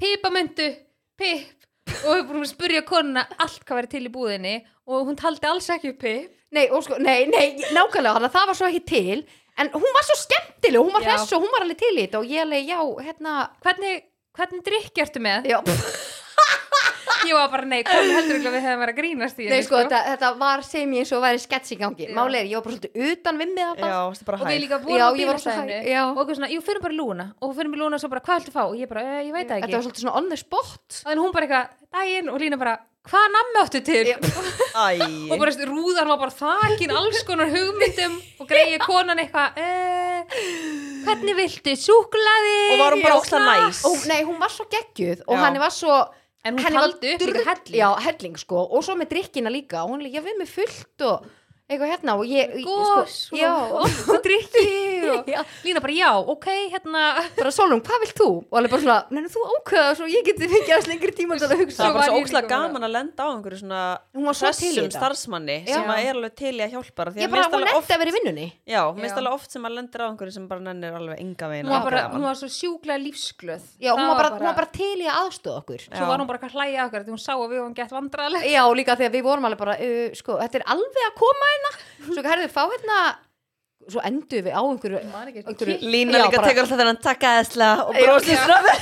pipamundu 0.00 0.70
pip 1.18 1.64
og 2.04 2.32
að 2.34 2.46
spurja 2.50 2.82
konuna 2.86 3.24
allt 3.38 3.62
hvað 3.64 3.80
væri 3.80 3.92
til 3.92 4.06
í 4.08 4.12
búðinni 4.12 4.54
og 4.90 5.08
hún 5.08 5.18
taldi 5.18 5.48
alls 5.48 5.68
ekki 5.72 5.94
upp 5.94 6.00
pip 6.02 6.32
nei, 6.54 6.66
og 6.70 6.84
sko, 6.86 6.98
nei, 7.02 7.24
nei, 7.30 7.46
nákvæmlega 7.74 8.30
það 8.32 8.50
var 8.50 8.58
svo 8.58 8.70
ekki 8.70 8.84
til 8.88 9.24
en 9.60 9.70
hún 9.74 9.94
var 9.96 10.06
svo 10.08 10.18
skemmtileg, 10.22 10.80
hún 10.80 10.94
var 10.94 11.06
Já. 11.06 11.12
hress 11.12 11.32
og 11.36 11.44
hún 11.44 11.54
var 11.54 11.66
alveg 11.66 11.80
til 11.82 11.94
í 11.94 12.02
þetta 12.04 12.20
og 12.20 12.28
ég 12.30 12.44
alveg, 12.44 12.68
já, 12.68 12.80
hérna. 13.06 13.38
Hvernig, 13.64 14.04
hvernig 14.34 14.66
drikk 14.66 15.02
ertu 15.06 15.22
með? 15.24 15.50
já, 15.52 15.58
ég 17.28 17.36
var 17.36 17.50
bara, 17.52 17.66
nei, 17.68 17.82
konu 17.86 18.14
heldur 18.16 18.40
við 18.42 18.64
hefum 18.64 18.82
verið 18.82 18.92
að 18.94 18.98
grínast 18.98 19.38
í 19.38 19.46
nei, 19.46 19.52
henni, 19.54 19.66
sko, 19.66 19.80
þetta, 19.84 20.00
þetta 20.12 20.30
var 20.40 20.64
sem 20.66 20.94
ég 20.96 21.04
eins 21.04 21.12
og 21.16 21.22
væri 21.24 21.42
skets 21.42 21.74
í 21.74 21.78
gangi, 21.80 22.08
er, 22.10 22.40
ég 22.50 22.56
var 22.58 22.64
bara 22.66 22.76
svolítið 22.76 23.12
utan 23.12 23.40
við 23.40 23.54
mig 23.54 23.84
varstu 23.84 24.28
bara 24.28 24.40
og 24.40 24.50
við 24.50 24.60
líka 24.64 24.80
Já, 24.80 24.84
vorum 24.84 25.04
á 25.04 25.20
ég 25.20 25.30
var 25.30 25.40
svo 25.40 25.54
bílastæðinu 25.54 26.02
og 26.04 26.22
okkur 26.24 26.38
svona, 26.40 26.50
jú, 26.52 26.64
fyrir 26.64 26.84
bara 26.84 26.96
í 26.96 26.98
lúna. 26.98 27.28
Og 27.40 27.54
fyrir 27.56 27.70
í 27.70 27.80
lúna 27.80 27.98
og 27.98 28.02
svo 28.02 28.10
bara, 28.12 28.24
hvað 28.24 28.42
ættu 28.42 28.52
að 28.52 28.58
fá? 28.58 28.64
og 28.64 28.76
ég 28.78 28.90
bara, 28.90 29.04
e, 29.04 29.22
ég 29.28 29.32
veit 29.36 29.46
það 29.46 29.54
þetta 29.54 29.68
ekki. 29.68 29.76
var 29.76 29.86
svolítið 29.86 30.04
svona 30.04 30.16
on 30.20 30.28
the 30.32 30.40
spot. 30.40 30.98
Þannig 31.04 31.24
hún 31.24 31.34
bara 31.34 31.48
eitthvað, 31.48 31.78
daginn. 31.94 32.32
Og 32.34 32.42
Lína 32.42 32.60
bara, 32.60 32.74
hvað 33.10 33.28
nammi 33.34 33.60
áttu 33.62 33.80
til? 33.84 34.02
Og 35.30 35.36
bara 35.38 35.52
rúðan 35.68 36.10
var 36.10 36.18
bara 36.24 36.34
þakin 36.34 36.94
alls 36.98 37.22
konar 37.28 37.52
hugmyndum 37.52 38.16
og 38.42 38.48
greiði 38.50 38.80
konan 38.82 39.20
eitthvað 39.22 39.60
eh, 39.62 40.34
hvernig 41.06 41.38
viltu, 41.38 41.76
súklaði 41.78 42.58
og 42.74 42.82
var 42.82 42.96
hún 42.96 43.04
bara 43.04 43.20
óksla 43.20 43.42
næs? 43.44 43.84
Og, 43.86 44.04
nei, 44.10 44.20
hún 44.26 44.40
var 44.40 44.52
svo 44.52 44.66
geggjuð 44.72 45.26
og 45.28 45.40
hann 45.40 45.60
var 45.62 45.74
svo 45.74 46.00
en 46.44 46.58
hún 46.58 46.66
henni 46.66 46.80
taldi 46.80 47.14
upp 47.14 47.22
líka 47.24 47.44
helling. 47.48 47.78
Já, 47.78 47.88
helling 48.04 48.36
sko, 48.40 48.66
og 48.68 48.84
svo 48.84 48.96
með 49.00 49.14
drikkina 49.14 49.52
líka. 49.52 49.84
Og 49.84 49.94
hún 49.94 50.04
líka 50.04 50.20
við 50.24 50.36
með 50.40 50.50
fullt 50.52 51.04
og 51.08 51.28
eitthvað 51.64 51.90
hérna 51.94 52.14
og 52.20 52.26
ég, 52.28 52.50
ég- 52.60 52.64
gós 52.68 53.12
sko, 53.30 53.36
já, 53.40 53.48
og, 53.80 54.18
drikki 54.24 54.64
og 55.08 55.28
Lína 55.64 55.80
bara, 55.80 55.94
já, 55.96 56.10
ok, 56.12 56.46
hérna. 56.74 57.02
Bara 57.38 57.50
Solon, 57.54 57.80
hvað 57.84 58.02
vilt 58.04 58.18
þú? 58.20 58.26
og 58.50 58.58
alveg 58.58 58.72
bara 58.74 58.82
svona, 58.84 58.96
neina 59.14 59.30
þú 59.32 59.44
ákveða 59.54 59.94
svo 59.96 60.08
ég 60.12 60.26
geti 60.26 60.48
fengið 60.50 60.72
aðeins 60.74 60.88
lengri 60.90 61.12
tíma 61.16 61.38
til 61.40 61.48
að 61.48 61.62
hugsa. 61.62 61.80
Það 61.80 61.88
var 61.88 61.94
bara 61.96 62.08
svo 62.10 62.20
bara- 62.34 62.50
gaman 62.52 62.84
að 62.84 62.92
lenda 62.92 63.20
á 63.24 63.28
einhverju 63.32 63.58
svona 63.62 63.80
hún 64.14 64.24
var 64.28 64.36
svo 64.36 64.50
til 64.52 64.68
í 64.68 64.68
hressum 64.74 64.84
þetta. 64.84 64.98
starfsmanni 65.00 65.56
Já. 65.64 65.72
sem 65.74 65.88
að 65.94 65.98
er 66.04 66.14
alveg 66.14 66.34
til 66.36 66.52
í 66.54 66.60
að 66.64 66.70
hjálpa 66.74 67.00
ég 67.04 67.24
að 67.24 67.30
bara, 67.32 67.44
hún 67.48 67.64
oft 67.80 67.90
að 67.94 67.98
vera 68.04 68.10
í 68.10 68.16
vinnunni. 68.18 68.46
Já, 68.68 68.82
minnst 68.98 69.18
alveg 69.22 69.32
oft 69.38 69.50
sem 69.56 69.62
að 69.64 69.72
lendir 69.78 70.00
á 70.04 70.06
einhverju 70.10 70.32
sem 70.36 70.48
bara 70.48 70.60
nennir 70.60 70.92
alveg 71.00 71.16
enga 71.24 71.46
veginn 71.48 71.64
hún 71.64 71.72
var, 71.72 71.80
að 71.80 71.88
bara, 71.88 72.02
hún 72.12 72.24
var 72.28 72.36
svo 72.36 72.48
sjúklega 72.52 72.98
lífsglöð. 73.00 73.64
Já, 73.80 73.90
hún 73.96 74.04
var 74.04 74.16
bara, 74.20 74.30
hún 74.36 74.44
var 74.50 74.56
bara 74.60 74.70
til 74.74 74.98
í 75.00 75.08
að 75.08 75.16
aðstöða 75.24 75.56
okkur. 75.64 75.80
Svo 75.88 76.04
var 76.12 76.18
hún 76.20 76.28
bara 76.28 76.38
að 76.44 76.52
hlæja 76.58 76.84
okkur 76.88 77.00
því 77.04 77.12
hún 77.14 77.24
sá 77.24 77.32
að 77.34 77.48
við 77.48 77.60
er 81.54 81.62
hérna 81.64 82.14
svo 82.14 82.26
herðu, 82.30 82.50
fá 82.54 82.62
hérna 82.72 82.98
svo 83.84 84.00
endur 84.08 84.40
við 84.46 84.54
á 84.56 84.60
einhverju, 84.64 84.98
einhverju 85.44 85.74
Lína 85.92 86.20
líka 86.22 86.38
bara- 86.40 86.48
tekur 86.48 86.62
alltaf 86.64 86.78
þennan 86.80 87.00
takk 87.04 87.24
æðislega 87.28 87.82
og 87.84 87.98
brosið 87.98 88.38
svona 88.46 88.72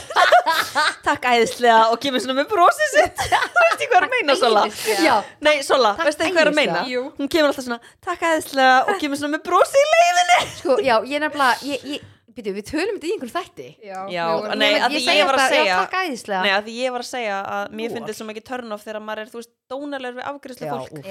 takk 1.08 1.26
æðislega 1.32 1.78
og 1.90 1.98
kemur 2.04 2.22
svona 2.22 2.36
með 2.38 2.48
brosið 2.52 2.92
sitt. 2.92 3.24
Veistu 3.62 3.88
hvað 3.90 3.98
er 3.98 4.06
að 4.06 4.14
meina 4.14 4.36
Sola? 4.38 4.62
já, 5.02 5.16
Nei, 5.42 5.56
Sola, 5.66 5.90
Takk 5.98 6.06
veistu 6.10 6.28
hvað 6.30 6.44
er 6.44 6.50
að 6.52 6.58
meina? 6.60 6.84
Jú. 6.86 7.02
Hún 7.18 7.30
kemur 7.34 7.50
alltaf 7.50 7.66
svona 7.66 7.80
takk 8.06 8.24
æðislega 8.30 8.78
og 8.92 9.02
kemur 9.02 9.20
svona 9.22 9.34
með 9.36 9.44
brosið 9.50 9.82
í 9.82 9.92
leiðinni. 9.96 10.40
Sko, 10.60 10.78
já, 10.86 10.94
ég 11.10 11.24
nefnilega 11.26 11.70
ég, 11.72 11.86
ég, 11.96 12.08
byrju, 12.38 12.54
við 12.60 12.68
tölum 12.70 12.96
þetta 12.98 13.08
í 13.10 13.14
einhverjum 13.16 13.36
þætti. 13.40 13.68
Já, 13.90 13.98
Já, 14.14 14.26
nei, 14.54 14.68
Ég- 14.70 14.84
að 14.86 14.94
því 14.96 15.16
ég 15.18 15.26
var 15.32 15.40
að 15.42 15.48
segja- 15.56 15.66
já, 15.66 15.76
takk 15.82 15.98
æðislega. 16.06 16.42
Nei, 16.46 16.52
að 16.60 16.68
því 16.70 16.76
ég 16.78 16.94
var 16.94 17.02
að 17.06 17.10
segja 17.10 17.38
að 17.58 17.74
mér 17.80 17.90
finnst 17.96 18.06
þetta 18.06 18.18
svo 18.22 18.28
mikið 18.30 18.46
turn 18.52 18.76
off 18.78 18.86
þegar 18.86 19.02
maður 19.10 19.24
er, 19.26 19.32
þú 19.34 19.40
veist, 19.42 19.52
dónalegur 19.72 20.20
við 20.22 20.28
afgriðslu 20.30 20.68
Já, 20.70 20.76
fólk 20.78 21.10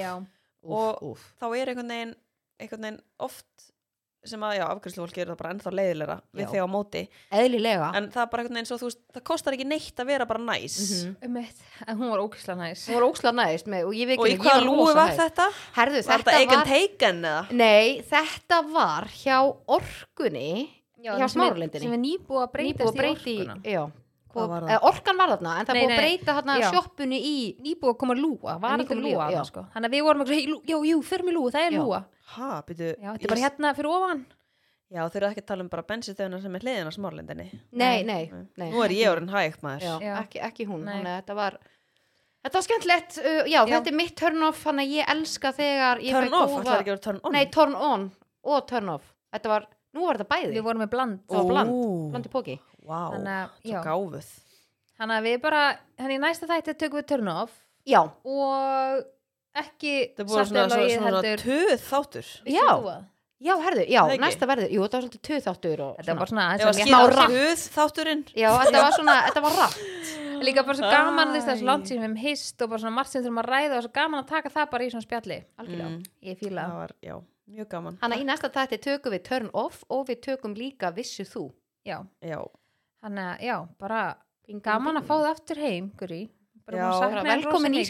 og- 0.70 1.02
úff. 1.02 1.32
þá 1.40 1.46
er 1.58 1.66
einhvern 1.72 1.88
veginn, 1.88 2.14
einhvern 2.60 2.80
veginn 2.82 3.00
oft 3.18 3.46
sem 4.24 4.38
að, 4.38 4.52
já, 4.60 4.66
afgriðslu 4.70 5.02
fólk 5.02 5.16
er 5.18 5.26
það 5.26 5.38
bara 5.40 5.50
ennþá 5.52 5.70
leiðilegra 5.74 6.14
við 6.38 6.46
þig 6.52 6.60
á 6.62 6.66
móti 6.70 7.00
eðlilega 7.32 7.88
en 7.98 8.04
það 8.08 8.22
er 8.22 8.26
bara 8.30 8.42
einhvern 8.44 8.54
veginn 8.54 8.68
svo, 8.70 8.76
þú 8.78 8.86
veist, 8.86 9.00
það 9.16 9.24
kostar 9.24 9.52
ekki 9.56 9.66
neitt 9.66 9.96
að 9.98 10.06
vera 10.06 10.24
bara 10.30 10.38
næs 10.38 10.76
Mhm. 10.78 11.16
um 11.26 11.36
eitt 11.42 11.58
en 11.88 11.96
hún 11.98 12.10
var 12.12 12.18
ókislega 12.22 12.56
næs 12.62 12.86
hún 12.86 12.94
var 12.94 13.06
ókslega 13.10 13.34
næst 13.34 13.66
með, 13.66 13.86
og 13.88 13.92
ég 13.98 14.06
veit 14.06 14.18
og 14.20 14.26
í 14.26 14.30
ekki, 14.30 14.38
ég 14.38 14.46
hvaða 14.46 14.60
var 14.60 14.68
lúi 14.68 14.78
rosa 14.78 14.94
var 14.94 15.10
þetta? 15.18 15.48
herðu, 15.74 16.06
Var 16.06 16.18
þetta 16.22 16.46
var 16.54 16.64
Taken 16.64 17.22
eða? 17.24 17.50
nei, 17.50 18.02
þetta 18.02 18.72
var 18.72 19.04
hjá 19.10 19.56
orkunni 19.66 20.70
já, 21.02 21.18
hjá 21.18 21.28
sem 21.28 21.40
smáralindinni. 21.42 21.80
sem 21.82 21.92
er 21.92 22.02
nýbúið 22.06 22.46
að 22.46 22.52
breyti 22.52 22.78
í 22.78 23.42
orkuna 23.42 23.56
já, 23.64 23.90
var 24.34 24.62
það? 24.62 24.70
eða, 24.72 24.82
orkan 24.90 25.16
var 25.22 25.28
þarna 25.32 25.52
en 25.60 25.66
það 25.66 25.70
er 25.70 25.74
Nei, 25.74 25.82
búið 25.86 25.92
að 25.92 26.02
breyta 26.02 26.34
þarna 26.38 26.56
Já. 26.60 26.70
sjoppunni 26.72 27.18
í 27.22 27.36
nýbúið 27.62 27.92
að 27.92 27.98
koma 28.02 28.14
lúa, 28.14 28.58
var 28.60 28.78
ekki 28.84 28.94
lúa 28.96 29.02
lúa, 29.02 29.26
já. 29.30 29.36
þarna, 29.36 29.44
sko. 29.50 29.64
þannig 29.74 29.88
að 29.88 29.94
við 29.96 30.02
vorum 30.08 30.22
ekki, 30.26 30.56
já, 30.72 30.76
jú, 30.92 31.02
fyrir 31.02 31.24
mig 31.24 31.34
lúa, 31.34 31.50
það 31.52 31.66
er 31.66 31.72
Já. 31.72 31.78
lúa 31.82 32.04
Ha, 32.32 32.62
byrju, 32.66 32.88
já, 33.02 33.10
þetta 33.12 33.24
er 33.24 33.28
bara 33.34 33.44
hérna 33.44 33.74
fyrir 33.76 33.90
ofan 33.92 34.26
Já, 34.92 35.00
þau 35.08 35.16
eru 35.16 35.26
ekki 35.32 35.40
að 35.42 35.46
tala 35.48 35.62
um 35.64 35.68
bara 35.72 35.82
bensinstöðuna 35.88 36.38
sem 36.42 36.54
er 36.56 36.60
hliðin 36.60 36.88
á 36.88 36.92
smárlindinni. 36.92 37.46
nei, 37.72 38.02
Nei. 38.04 38.28
nei, 38.28 38.44
nei. 38.60 38.70
Nú 38.72 38.82
er 38.84 38.90
ég 38.92 39.08
orðin 39.08 39.30
hæg, 39.32 39.54
maður. 39.62 39.80
já, 39.80 39.94
Já. 40.04 40.14
Ekki, 40.20 40.40
ekki 40.44 40.66
hún 40.68 40.84
Nei. 40.84 40.92
þannig 40.98 41.12
að 41.12 41.20
þetta 41.22 41.34
var 41.38 41.56
þetta 42.44 42.52
var 42.58 42.62
skemmtilegt, 42.66 43.18
uh, 43.22 43.44
já, 43.48 43.60
Já. 43.62 43.64
þetta 43.72 43.88
er 43.88 43.96
mitt 43.96 44.16
turn 44.16 44.42
off 44.42 44.64
þannig 44.66 44.84
að 44.84 44.92
ég 44.98 45.08
elska 45.14 45.52
þegar 45.56 46.02
ég 46.04 46.12
Turn 46.12 46.34
off, 46.34 46.50
góða- 46.50 46.60
ætlar 46.60 46.80
ekki 46.82 46.90
að 46.90 46.96
vera 46.96 47.04
turn 47.06 47.20
on? 47.24 47.32
nei, 47.32 47.44
turn 47.46 47.74
on 47.74 48.10
og 48.44 48.66
turn 48.68 48.88
off 48.88 49.14
þetta 49.32 49.48
var, 49.48 49.66
nú 49.92 50.06
var 50.06 50.18
þetta 50.20 50.28
bæði. 50.34 50.52
Við 50.56 50.66
vorum 50.66 50.82
með 50.84 50.90
bland 50.94 51.18
það 51.28 51.38
var 51.42 51.50
bland, 51.52 51.74
bland 52.12 52.26
í 52.28 52.32
póki 52.32 52.58
Vá, 52.82 53.00
svo 53.62 53.82
gáfuð. 53.86 54.30
þannig 54.98 55.16
að 55.20 55.26
við 55.28 55.40
bara, 55.42 55.62
þannig 56.00 56.16
í 56.18 56.22
næsta 56.22 56.48
þætti 56.50 56.76
tökum 56.80 56.98
við 57.02 57.06
turn 57.12 57.28
off. 57.32 57.52
Já, 57.86 58.00
og 58.24 59.02
ekki 59.58 59.94
Það 60.16 60.28
búin 60.28 60.46
svona, 60.48 60.68
svona, 60.70 60.92
svona 60.96 61.22
töð 61.42 61.72
þáttur. 61.82 62.28
Já. 62.46 62.68
já, 63.42 63.54
herðu, 63.66 63.84
já, 63.90 64.00
ekki? 64.06 64.20
næsta 64.22 64.46
verður 64.48 64.70
jú, 64.72 64.82
þetta 64.86 64.96
var 64.98 65.02
svolítið 65.04 65.22
töðþáttur 65.28 65.82
og 65.82 65.96
þetta 65.98 66.12
var 66.12 66.20
bara 66.22 66.32
svona. 66.32 66.46
svona 66.62 66.86
Ég 66.86 66.94
var 66.96 67.14
rapp. 67.18 67.34
töð 67.34 67.64
þátturinn. 67.76 68.24
já, 68.32 68.48
þetta 68.62 68.84
var 68.86 68.96
svona, 68.96 69.16
þetta 69.26 69.42
var 69.42 69.58
létt. 69.58 70.12
líka 70.42 70.64
bara 70.66 70.78
svo 70.78 70.90
gaman 70.94 71.34
þess 71.36 71.48
að 71.52 71.58
sem 71.58 71.98
við 71.98 72.06
hefum 72.06 72.16
hist 72.22 72.62
og 72.62 72.72
bara 72.72 72.84
svona 72.84 72.96
margt 72.96 73.10
sem 73.12 73.22
þurfum 73.22 73.42
að 73.44 73.50
ræða 73.52 73.76
og 73.76 73.82
svo 73.86 73.92
gaman 74.00 74.22
að 74.24 74.32
taka 74.32 74.48
það 74.56 74.70
bara 74.70 74.84
í 74.84 74.90
svona 74.94 75.06
spjalli. 75.06 75.38
Algjörlega. 75.58 75.90
Mm, 75.90 76.02
ég 76.22 76.38
fíla 76.38 76.66
það 77.42 77.48
það 77.48 77.56
mjög 77.56 77.68
gaman. 77.68 77.96
Þannig 78.02 78.16
að 78.16 78.22
í 78.22 78.28
næsta 78.30 78.50
tætti 78.54 78.78
tökum 78.78 79.12
við 79.12 79.22
turn 79.28 79.50
off 79.52 79.84
og 79.90 80.06
við 80.08 80.20
tökum 80.26 80.54
líka 80.54 80.92
vissu 80.94 81.24
þú. 81.24 81.52
já, 81.84 81.98
Já, 82.22 82.38
þannig 83.02 83.24
að 83.32 83.42
já, 83.42 83.56
bara 83.78 84.16
gaman 84.62 84.96
að 84.96 85.06
fá 85.06 85.14
það 85.16 85.30
aftur 85.32 85.56
heim 85.58 85.90
Guri. 85.98 86.30
Bara 86.62 86.78
Já. 86.78 86.90
að 87.02 87.24
velkomin 87.26 87.74
í 87.74 87.82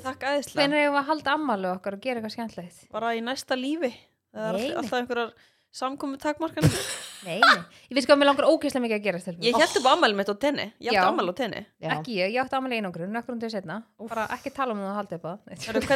takk 0.00 0.22
æðislega. 0.24 0.54
hvenær 0.56 0.80
hefur 0.80 0.98
að 0.98 1.08
halda 1.10 1.32
ammali 1.34 1.68
okkar 1.68 1.92
og 1.98 2.00
gera 2.00 2.20
eitthvað 2.20 2.32
skemmtlegt 2.32 2.86
Bara 2.90 3.10
í 3.14 3.20
næsta 3.20 3.54
lífi. 3.58 3.90
Það 4.32 4.46
er 4.48 4.56
Nei, 4.56 4.70
alltaf, 4.72 4.94
einhverjar 4.98 5.34
samkomi 5.74 6.16
takmarkan. 6.22 6.64
nei, 7.26 7.36
nei, 7.42 7.58
ég 7.90 7.98
veist 7.98 8.08
hvað 8.08 8.18
mér 8.22 8.30
langar 8.30 8.48
ógeðslega 8.48 8.84
mikið 8.86 8.96
að 8.96 9.04
gera 9.04 9.20
stelpur. 9.20 9.44
Ég 9.44 9.58
held 9.60 9.76
upp 9.80 9.90
ammæli 9.92 10.16
mitt 10.16 10.32
á 10.32 10.36
tenni. 10.40 10.66
Ég 10.80 10.88
Já. 10.88 11.02
átti 11.02 11.10
ammæli 11.12 11.34
á 11.34 11.36
tenni. 11.42 11.62
Ekki 11.84 12.16
ég, 12.16 12.32
ég 12.32 12.40
átti 12.40 12.56
ammali 12.56 12.78
einangrun, 12.80 13.12
nökkur 13.12 13.36
um 13.36 13.40
þau 13.44 13.50
setna 13.52 13.82
bara 14.08 14.24
ekki 14.38 14.54
tala 14.56 14.72
um 14.72 14.80
það 14.80 14.88
að 14.88 14.98
halda 15.02 15.16
upp 15.20 15.24
á 15.28 15.32
það 15.34 15.64
Hvernig 15.68 15.88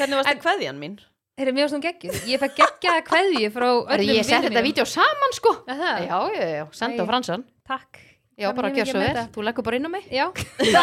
hvernig 0.00 0.20
varstu 0.20 0.42
kveðjan 0.48 0.82
mín? 0.82 0.98
Þeir 1.38 1.52
mjög 1.56 1.68
svona 1.72 1.84
geggjuð, 1.86 2.16
ég 2.28 2.40
fæ 2.42 2.48
geggjaða 2.58 3.02
kveðju 3.06 3.48
frá 3.54 3.66
öllum 3.70 4.10
Ég 4.12 4.24
sett 4.26 4.42
vinum 4.42 4.44
þetta 4.44 4.54
mínum. 4.60 4.66
vídeo 4.68 4.84
saman 4.84 5.32
sko. 5.36 5.52
Það? 5.68 6.00
Já, 6.04 6.16
já, 6.36 6.46
já, 6.58 6.64
senda 6.72 7.02
á. 7.02 7.06
Fransan. 7.06 7.44
Takk 7.66 8.06
Já, 8.40 8.48
Það 8.48 8.56
bara 8.56 8.68
gjör 8.70 8.76
mikið 8.80 8.88
svo 8.90 9.00
vel. 9.00 9.08
þetta. 9.08 9.22
Þú 9.34 9.42
leggur 9.44 9.64
bara 9.66 9.76
inn 9.76 9.84
á 9.84 9.90
mig. 9.92 10.04
Já, 10.08 10.26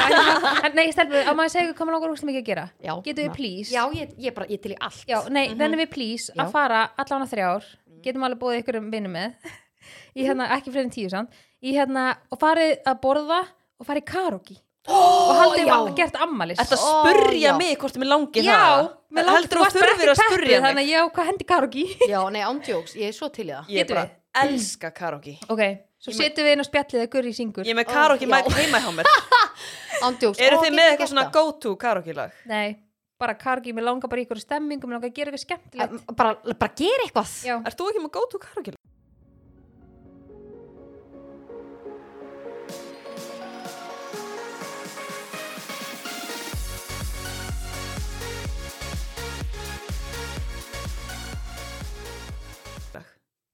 nei, 0.77 0.91
stelpur, 0.93 1.23
á 1.25 1.31
maður 1.33 1.47
að 1.47 1.53
segja 1.55 1.71
hvað 1.73 1.87
maður 1.87 1.95
langar 1.97 2.11
ógeðslega 2.11 2.29
mikið 2.29 2.41
að 2.43 2.49
gera 2.51 2.65
Já. 2.85 2.91
Getum 3.07 3.23
við 3.25 3.31
please? 3.37 3.71
Já, 3.73 3.81
ég, 3.97 4.11
ég, 4.27 4.33
bara, 4.35 4.47
ég 4.53 4.61
til 4.61 4.71
í 4.73 4.77
allt. 4.77 5.03
Já, 5.09 5.17
nei, 5.33 5.47
Mhm. 5.49 5.59
rennum 5.63 5.81
við 5.81 5.89
please 5.95 6.31
Já. 6.35 6.43
að 6.43 6.51
fara 6.53 6.81
allan 7.01 7.25
á 7.25 7.27
þrjár 7.31 7.63
getum 8.05 8.23
alveg 8.27 8.39
búið 8.43 8.59
ykkur 8.61 8.77
um 8.77 8.91
vinnu 8.93 9.09
með 9.09 9.33
í 10.17 10.21
hérna, 10.27 10.49
ekki 10.53 10.69
fleiri 10.73 10.85
en 10.85 10.93
tíu 10.93 11.09
samt 11.09 11.33
í 11.63 11.73
hérna, 11.73 12.17
og 12.31 12.37
farið 12.39 12.77
að 12.85 13.01
borða 13.01 13.39
og 13.81 13.85
farið 13.89 14.05
karaoke 14.05 14.57
og 14.87 15.57
já. 15.59 15.65
var 15.67 15.91
gert 15.97 16.15
ammalis 16.23 16.59
Þetta 16.61 16.77
spurja 16.81 17.55
mig 17.57 17.75
hvort 17.81 17.97
mér 18.01 18.09
langi 18.13 18.43
Já, 18.45 18.55
það. 18.55 18.87
mér 19.11 19.27
langt, 19.27 19.37
Heldur 19.37 19.59
þú 19.59 19.81
þurfir 19.81 20.11
að 20.13 20.21
spurja 20.21 20.61
Þannig 20.61 20.77
mig? 20.77 20.85
að 20.85 20.91
já, 20.93 21.01
hvað 21.17 21.29
hendi 21.31 21.47
karaoke? 21.51 21.83
Já, 22.07 22.19
nei, 22.31 22.41
ándjóks, 22.47 22.95
ég 22.95 23.11
er 23.11 23.17
svo 23.17 23.29
til 23.35 23.47
í 23.49 23.51
það. 23.51 23.69
Ég 23.73 23.83
Getum 23.83 23.99
bara 23.99 24.07
elska 24.47 24.91
karaoke. 24.95 25.35
ok, 25.49 25.61
svo 25.99 26.15
setjum 26.15 26.45
við 26.47 26.55
inn 26.57 26.63
á 26.63 26.67
spjallið 26.69 27.03
að 27.03 27.11
Gurri 27.17 27.33
syngur 27.35 27.65
Ég 27.67 27.73
er 27.75 27.79
með 27.81 27.87
karaoke 27.91 28.27
mæk 28.31 28.51
heima 28.57 28.81
hjá 28.85 28.91
mér. 28.99 29.11
Ándjóks. 30.07 30.39
Eru 30.45 30.59
þið 30.61 30.75
með 30.77 30.91
eitthvað 30.91 31.09
svona 31.13 31.27
go-to 31.33 31.75
karaoke 31.81 32.13
lag? 32.15 32.35
Nei, 32.47 32.77
bara 33.19 33.33
karaoke, 33.39 33.73
mér 33.73 33.87
langar 33.89 34.11
bara 34.11 34.21
í 34.21 34.27
ykkur 34.27 34.39
stemmingu 34.43 34.85
mér 34.87 34.99
langar 34.99 35.09
að 35.09 35.15
gera 35.17 35.31
eitthvað 35.33 35.45
skemmtilegt 35.47 35.95
Em, 35.97 36.15
Bara, 36.15 36.35
bara 36.53 36.73
gera 36.77 37.07
eitthvað. 37.07 37.31
Já, 37.49 37.55
Ert 37.65 37.79
þú 37.79 37.87
ekki 37.91 38.03
með 38.05 38.13
go-to 38.19 38.41
karaoke 38.43 38.75
lag? 38.75 38.83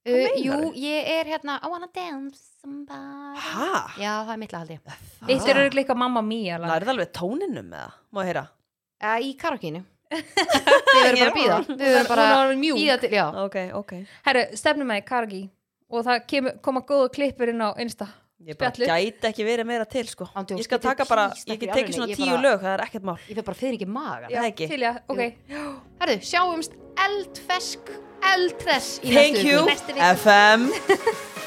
Uh, 0.03 0.33
jú, 0.43 0.55
ég 0.75 1.05
er 1.13 1.29
hérna 1.31 1.53
I 1.63 1.69
wanna 1.71 1.87
dance 1.95 2.41
somebody. 2.59 3.39
Hæ? 3.39 3.69
Já, 4.01 4.11
það 4.27 4.33
er 4.33 4.39
mitt 4.41 4.51
lag 4.51 4.65
held 4.67 4.73
ég. 4.75 4.97
Eitt 5.29 5.47
er 5.47 5.59
auðvitað 5.61 5.77
líka 5.79 5.95
mamma 5.95 6.21
mía 6.27 6.57
lag. 6.59 6.67
Nærið 6.73 6.91
alveg 6.93 7.13
tóninum 7.15 7.69
með 7.71 7.85
það, 7.85 7.93
má 8.11 8.19
ég 8.25 8.29
heyra? 8.33 8.43
Uh, 9.03 9.15
Í 9.23 9.29
karaokeinu. 9.39 9.83
Við 10.13 11.05
verðum 11.07 11.19
bara 11.19 11.29
að 11.29 11.37
býða 11.37 11.55
Við 11.69 11.79
verðum 11.87 12.09
bara 12.11 12.25
Hún 12.27 12.33
að 12.33 12.41
var 12.43 12.59
mjúk. 12.59 12.77
býða 12.81 12.97
til, 13.01 13.11
já. 13.15 13.23
Ok, 13.45 13.55
ok. 13.79 13.93
Herru, 14.27 14.43
stefnum 14.59 14.91
með 14.91 14.99
Kargi 15.07 15.41
og 15.93 16.03
það 16.05 16.19
kemur, 16.33 16.59
koma 16.67 16.83
góða 16.91 17.07
klippur 17.15 17.49
inn 17.53 17.63
á 17.63 17.69
Insta. 17.81 18.09
Ég 18.43 18.57
bara 18.59 18.71
Spjallið. 18.73 18.89
gæti 18.91 19.29
ekki 19.29 19.43
verið 19.47 19.65
meira 19.69 19.85
til 19.87 20.03
sko 20.09 20.25
Ándjóks, 20.35 20.59
Ég 20.59 20.67
skal 20.67 20.79
taka 20.83 21.05
bara, 21.07 21.29
ég 21.47 21.59
get 21.61 21.71
tekið 21.77 21.95
svona 21.95 22.17
tíu 22.17 22.37
lög, 22.43 22.59
það 22.63 22.73
er 22.73 22.83
ekkert 22.87 23.05
mál 23.07 23.15
Ég 23.29 23.35
fyrir 23.37 23.45
bara 23.47 23.59
fyrir 23.61 23.77
ekki 23.77 23.87
maga 23.87 24.27
Já. 24.31 24.39
Það 24.41 24.49
ekki? 24.49 24.67
Til 24.73 24.81
já, 24.83 24.91
ok. 25.07 25.21
Herðu, 26.03 26.17
sjáumst 26.31 26.75
eldfesk 27.05 27.93
eldtress 28.33 28.99
í 29.03 29.13
Thank 29.15 29.39
næstu 29.39 29.47
you, 29.47 29.63
viku. 29.67 30.11
FM 30.17 30.69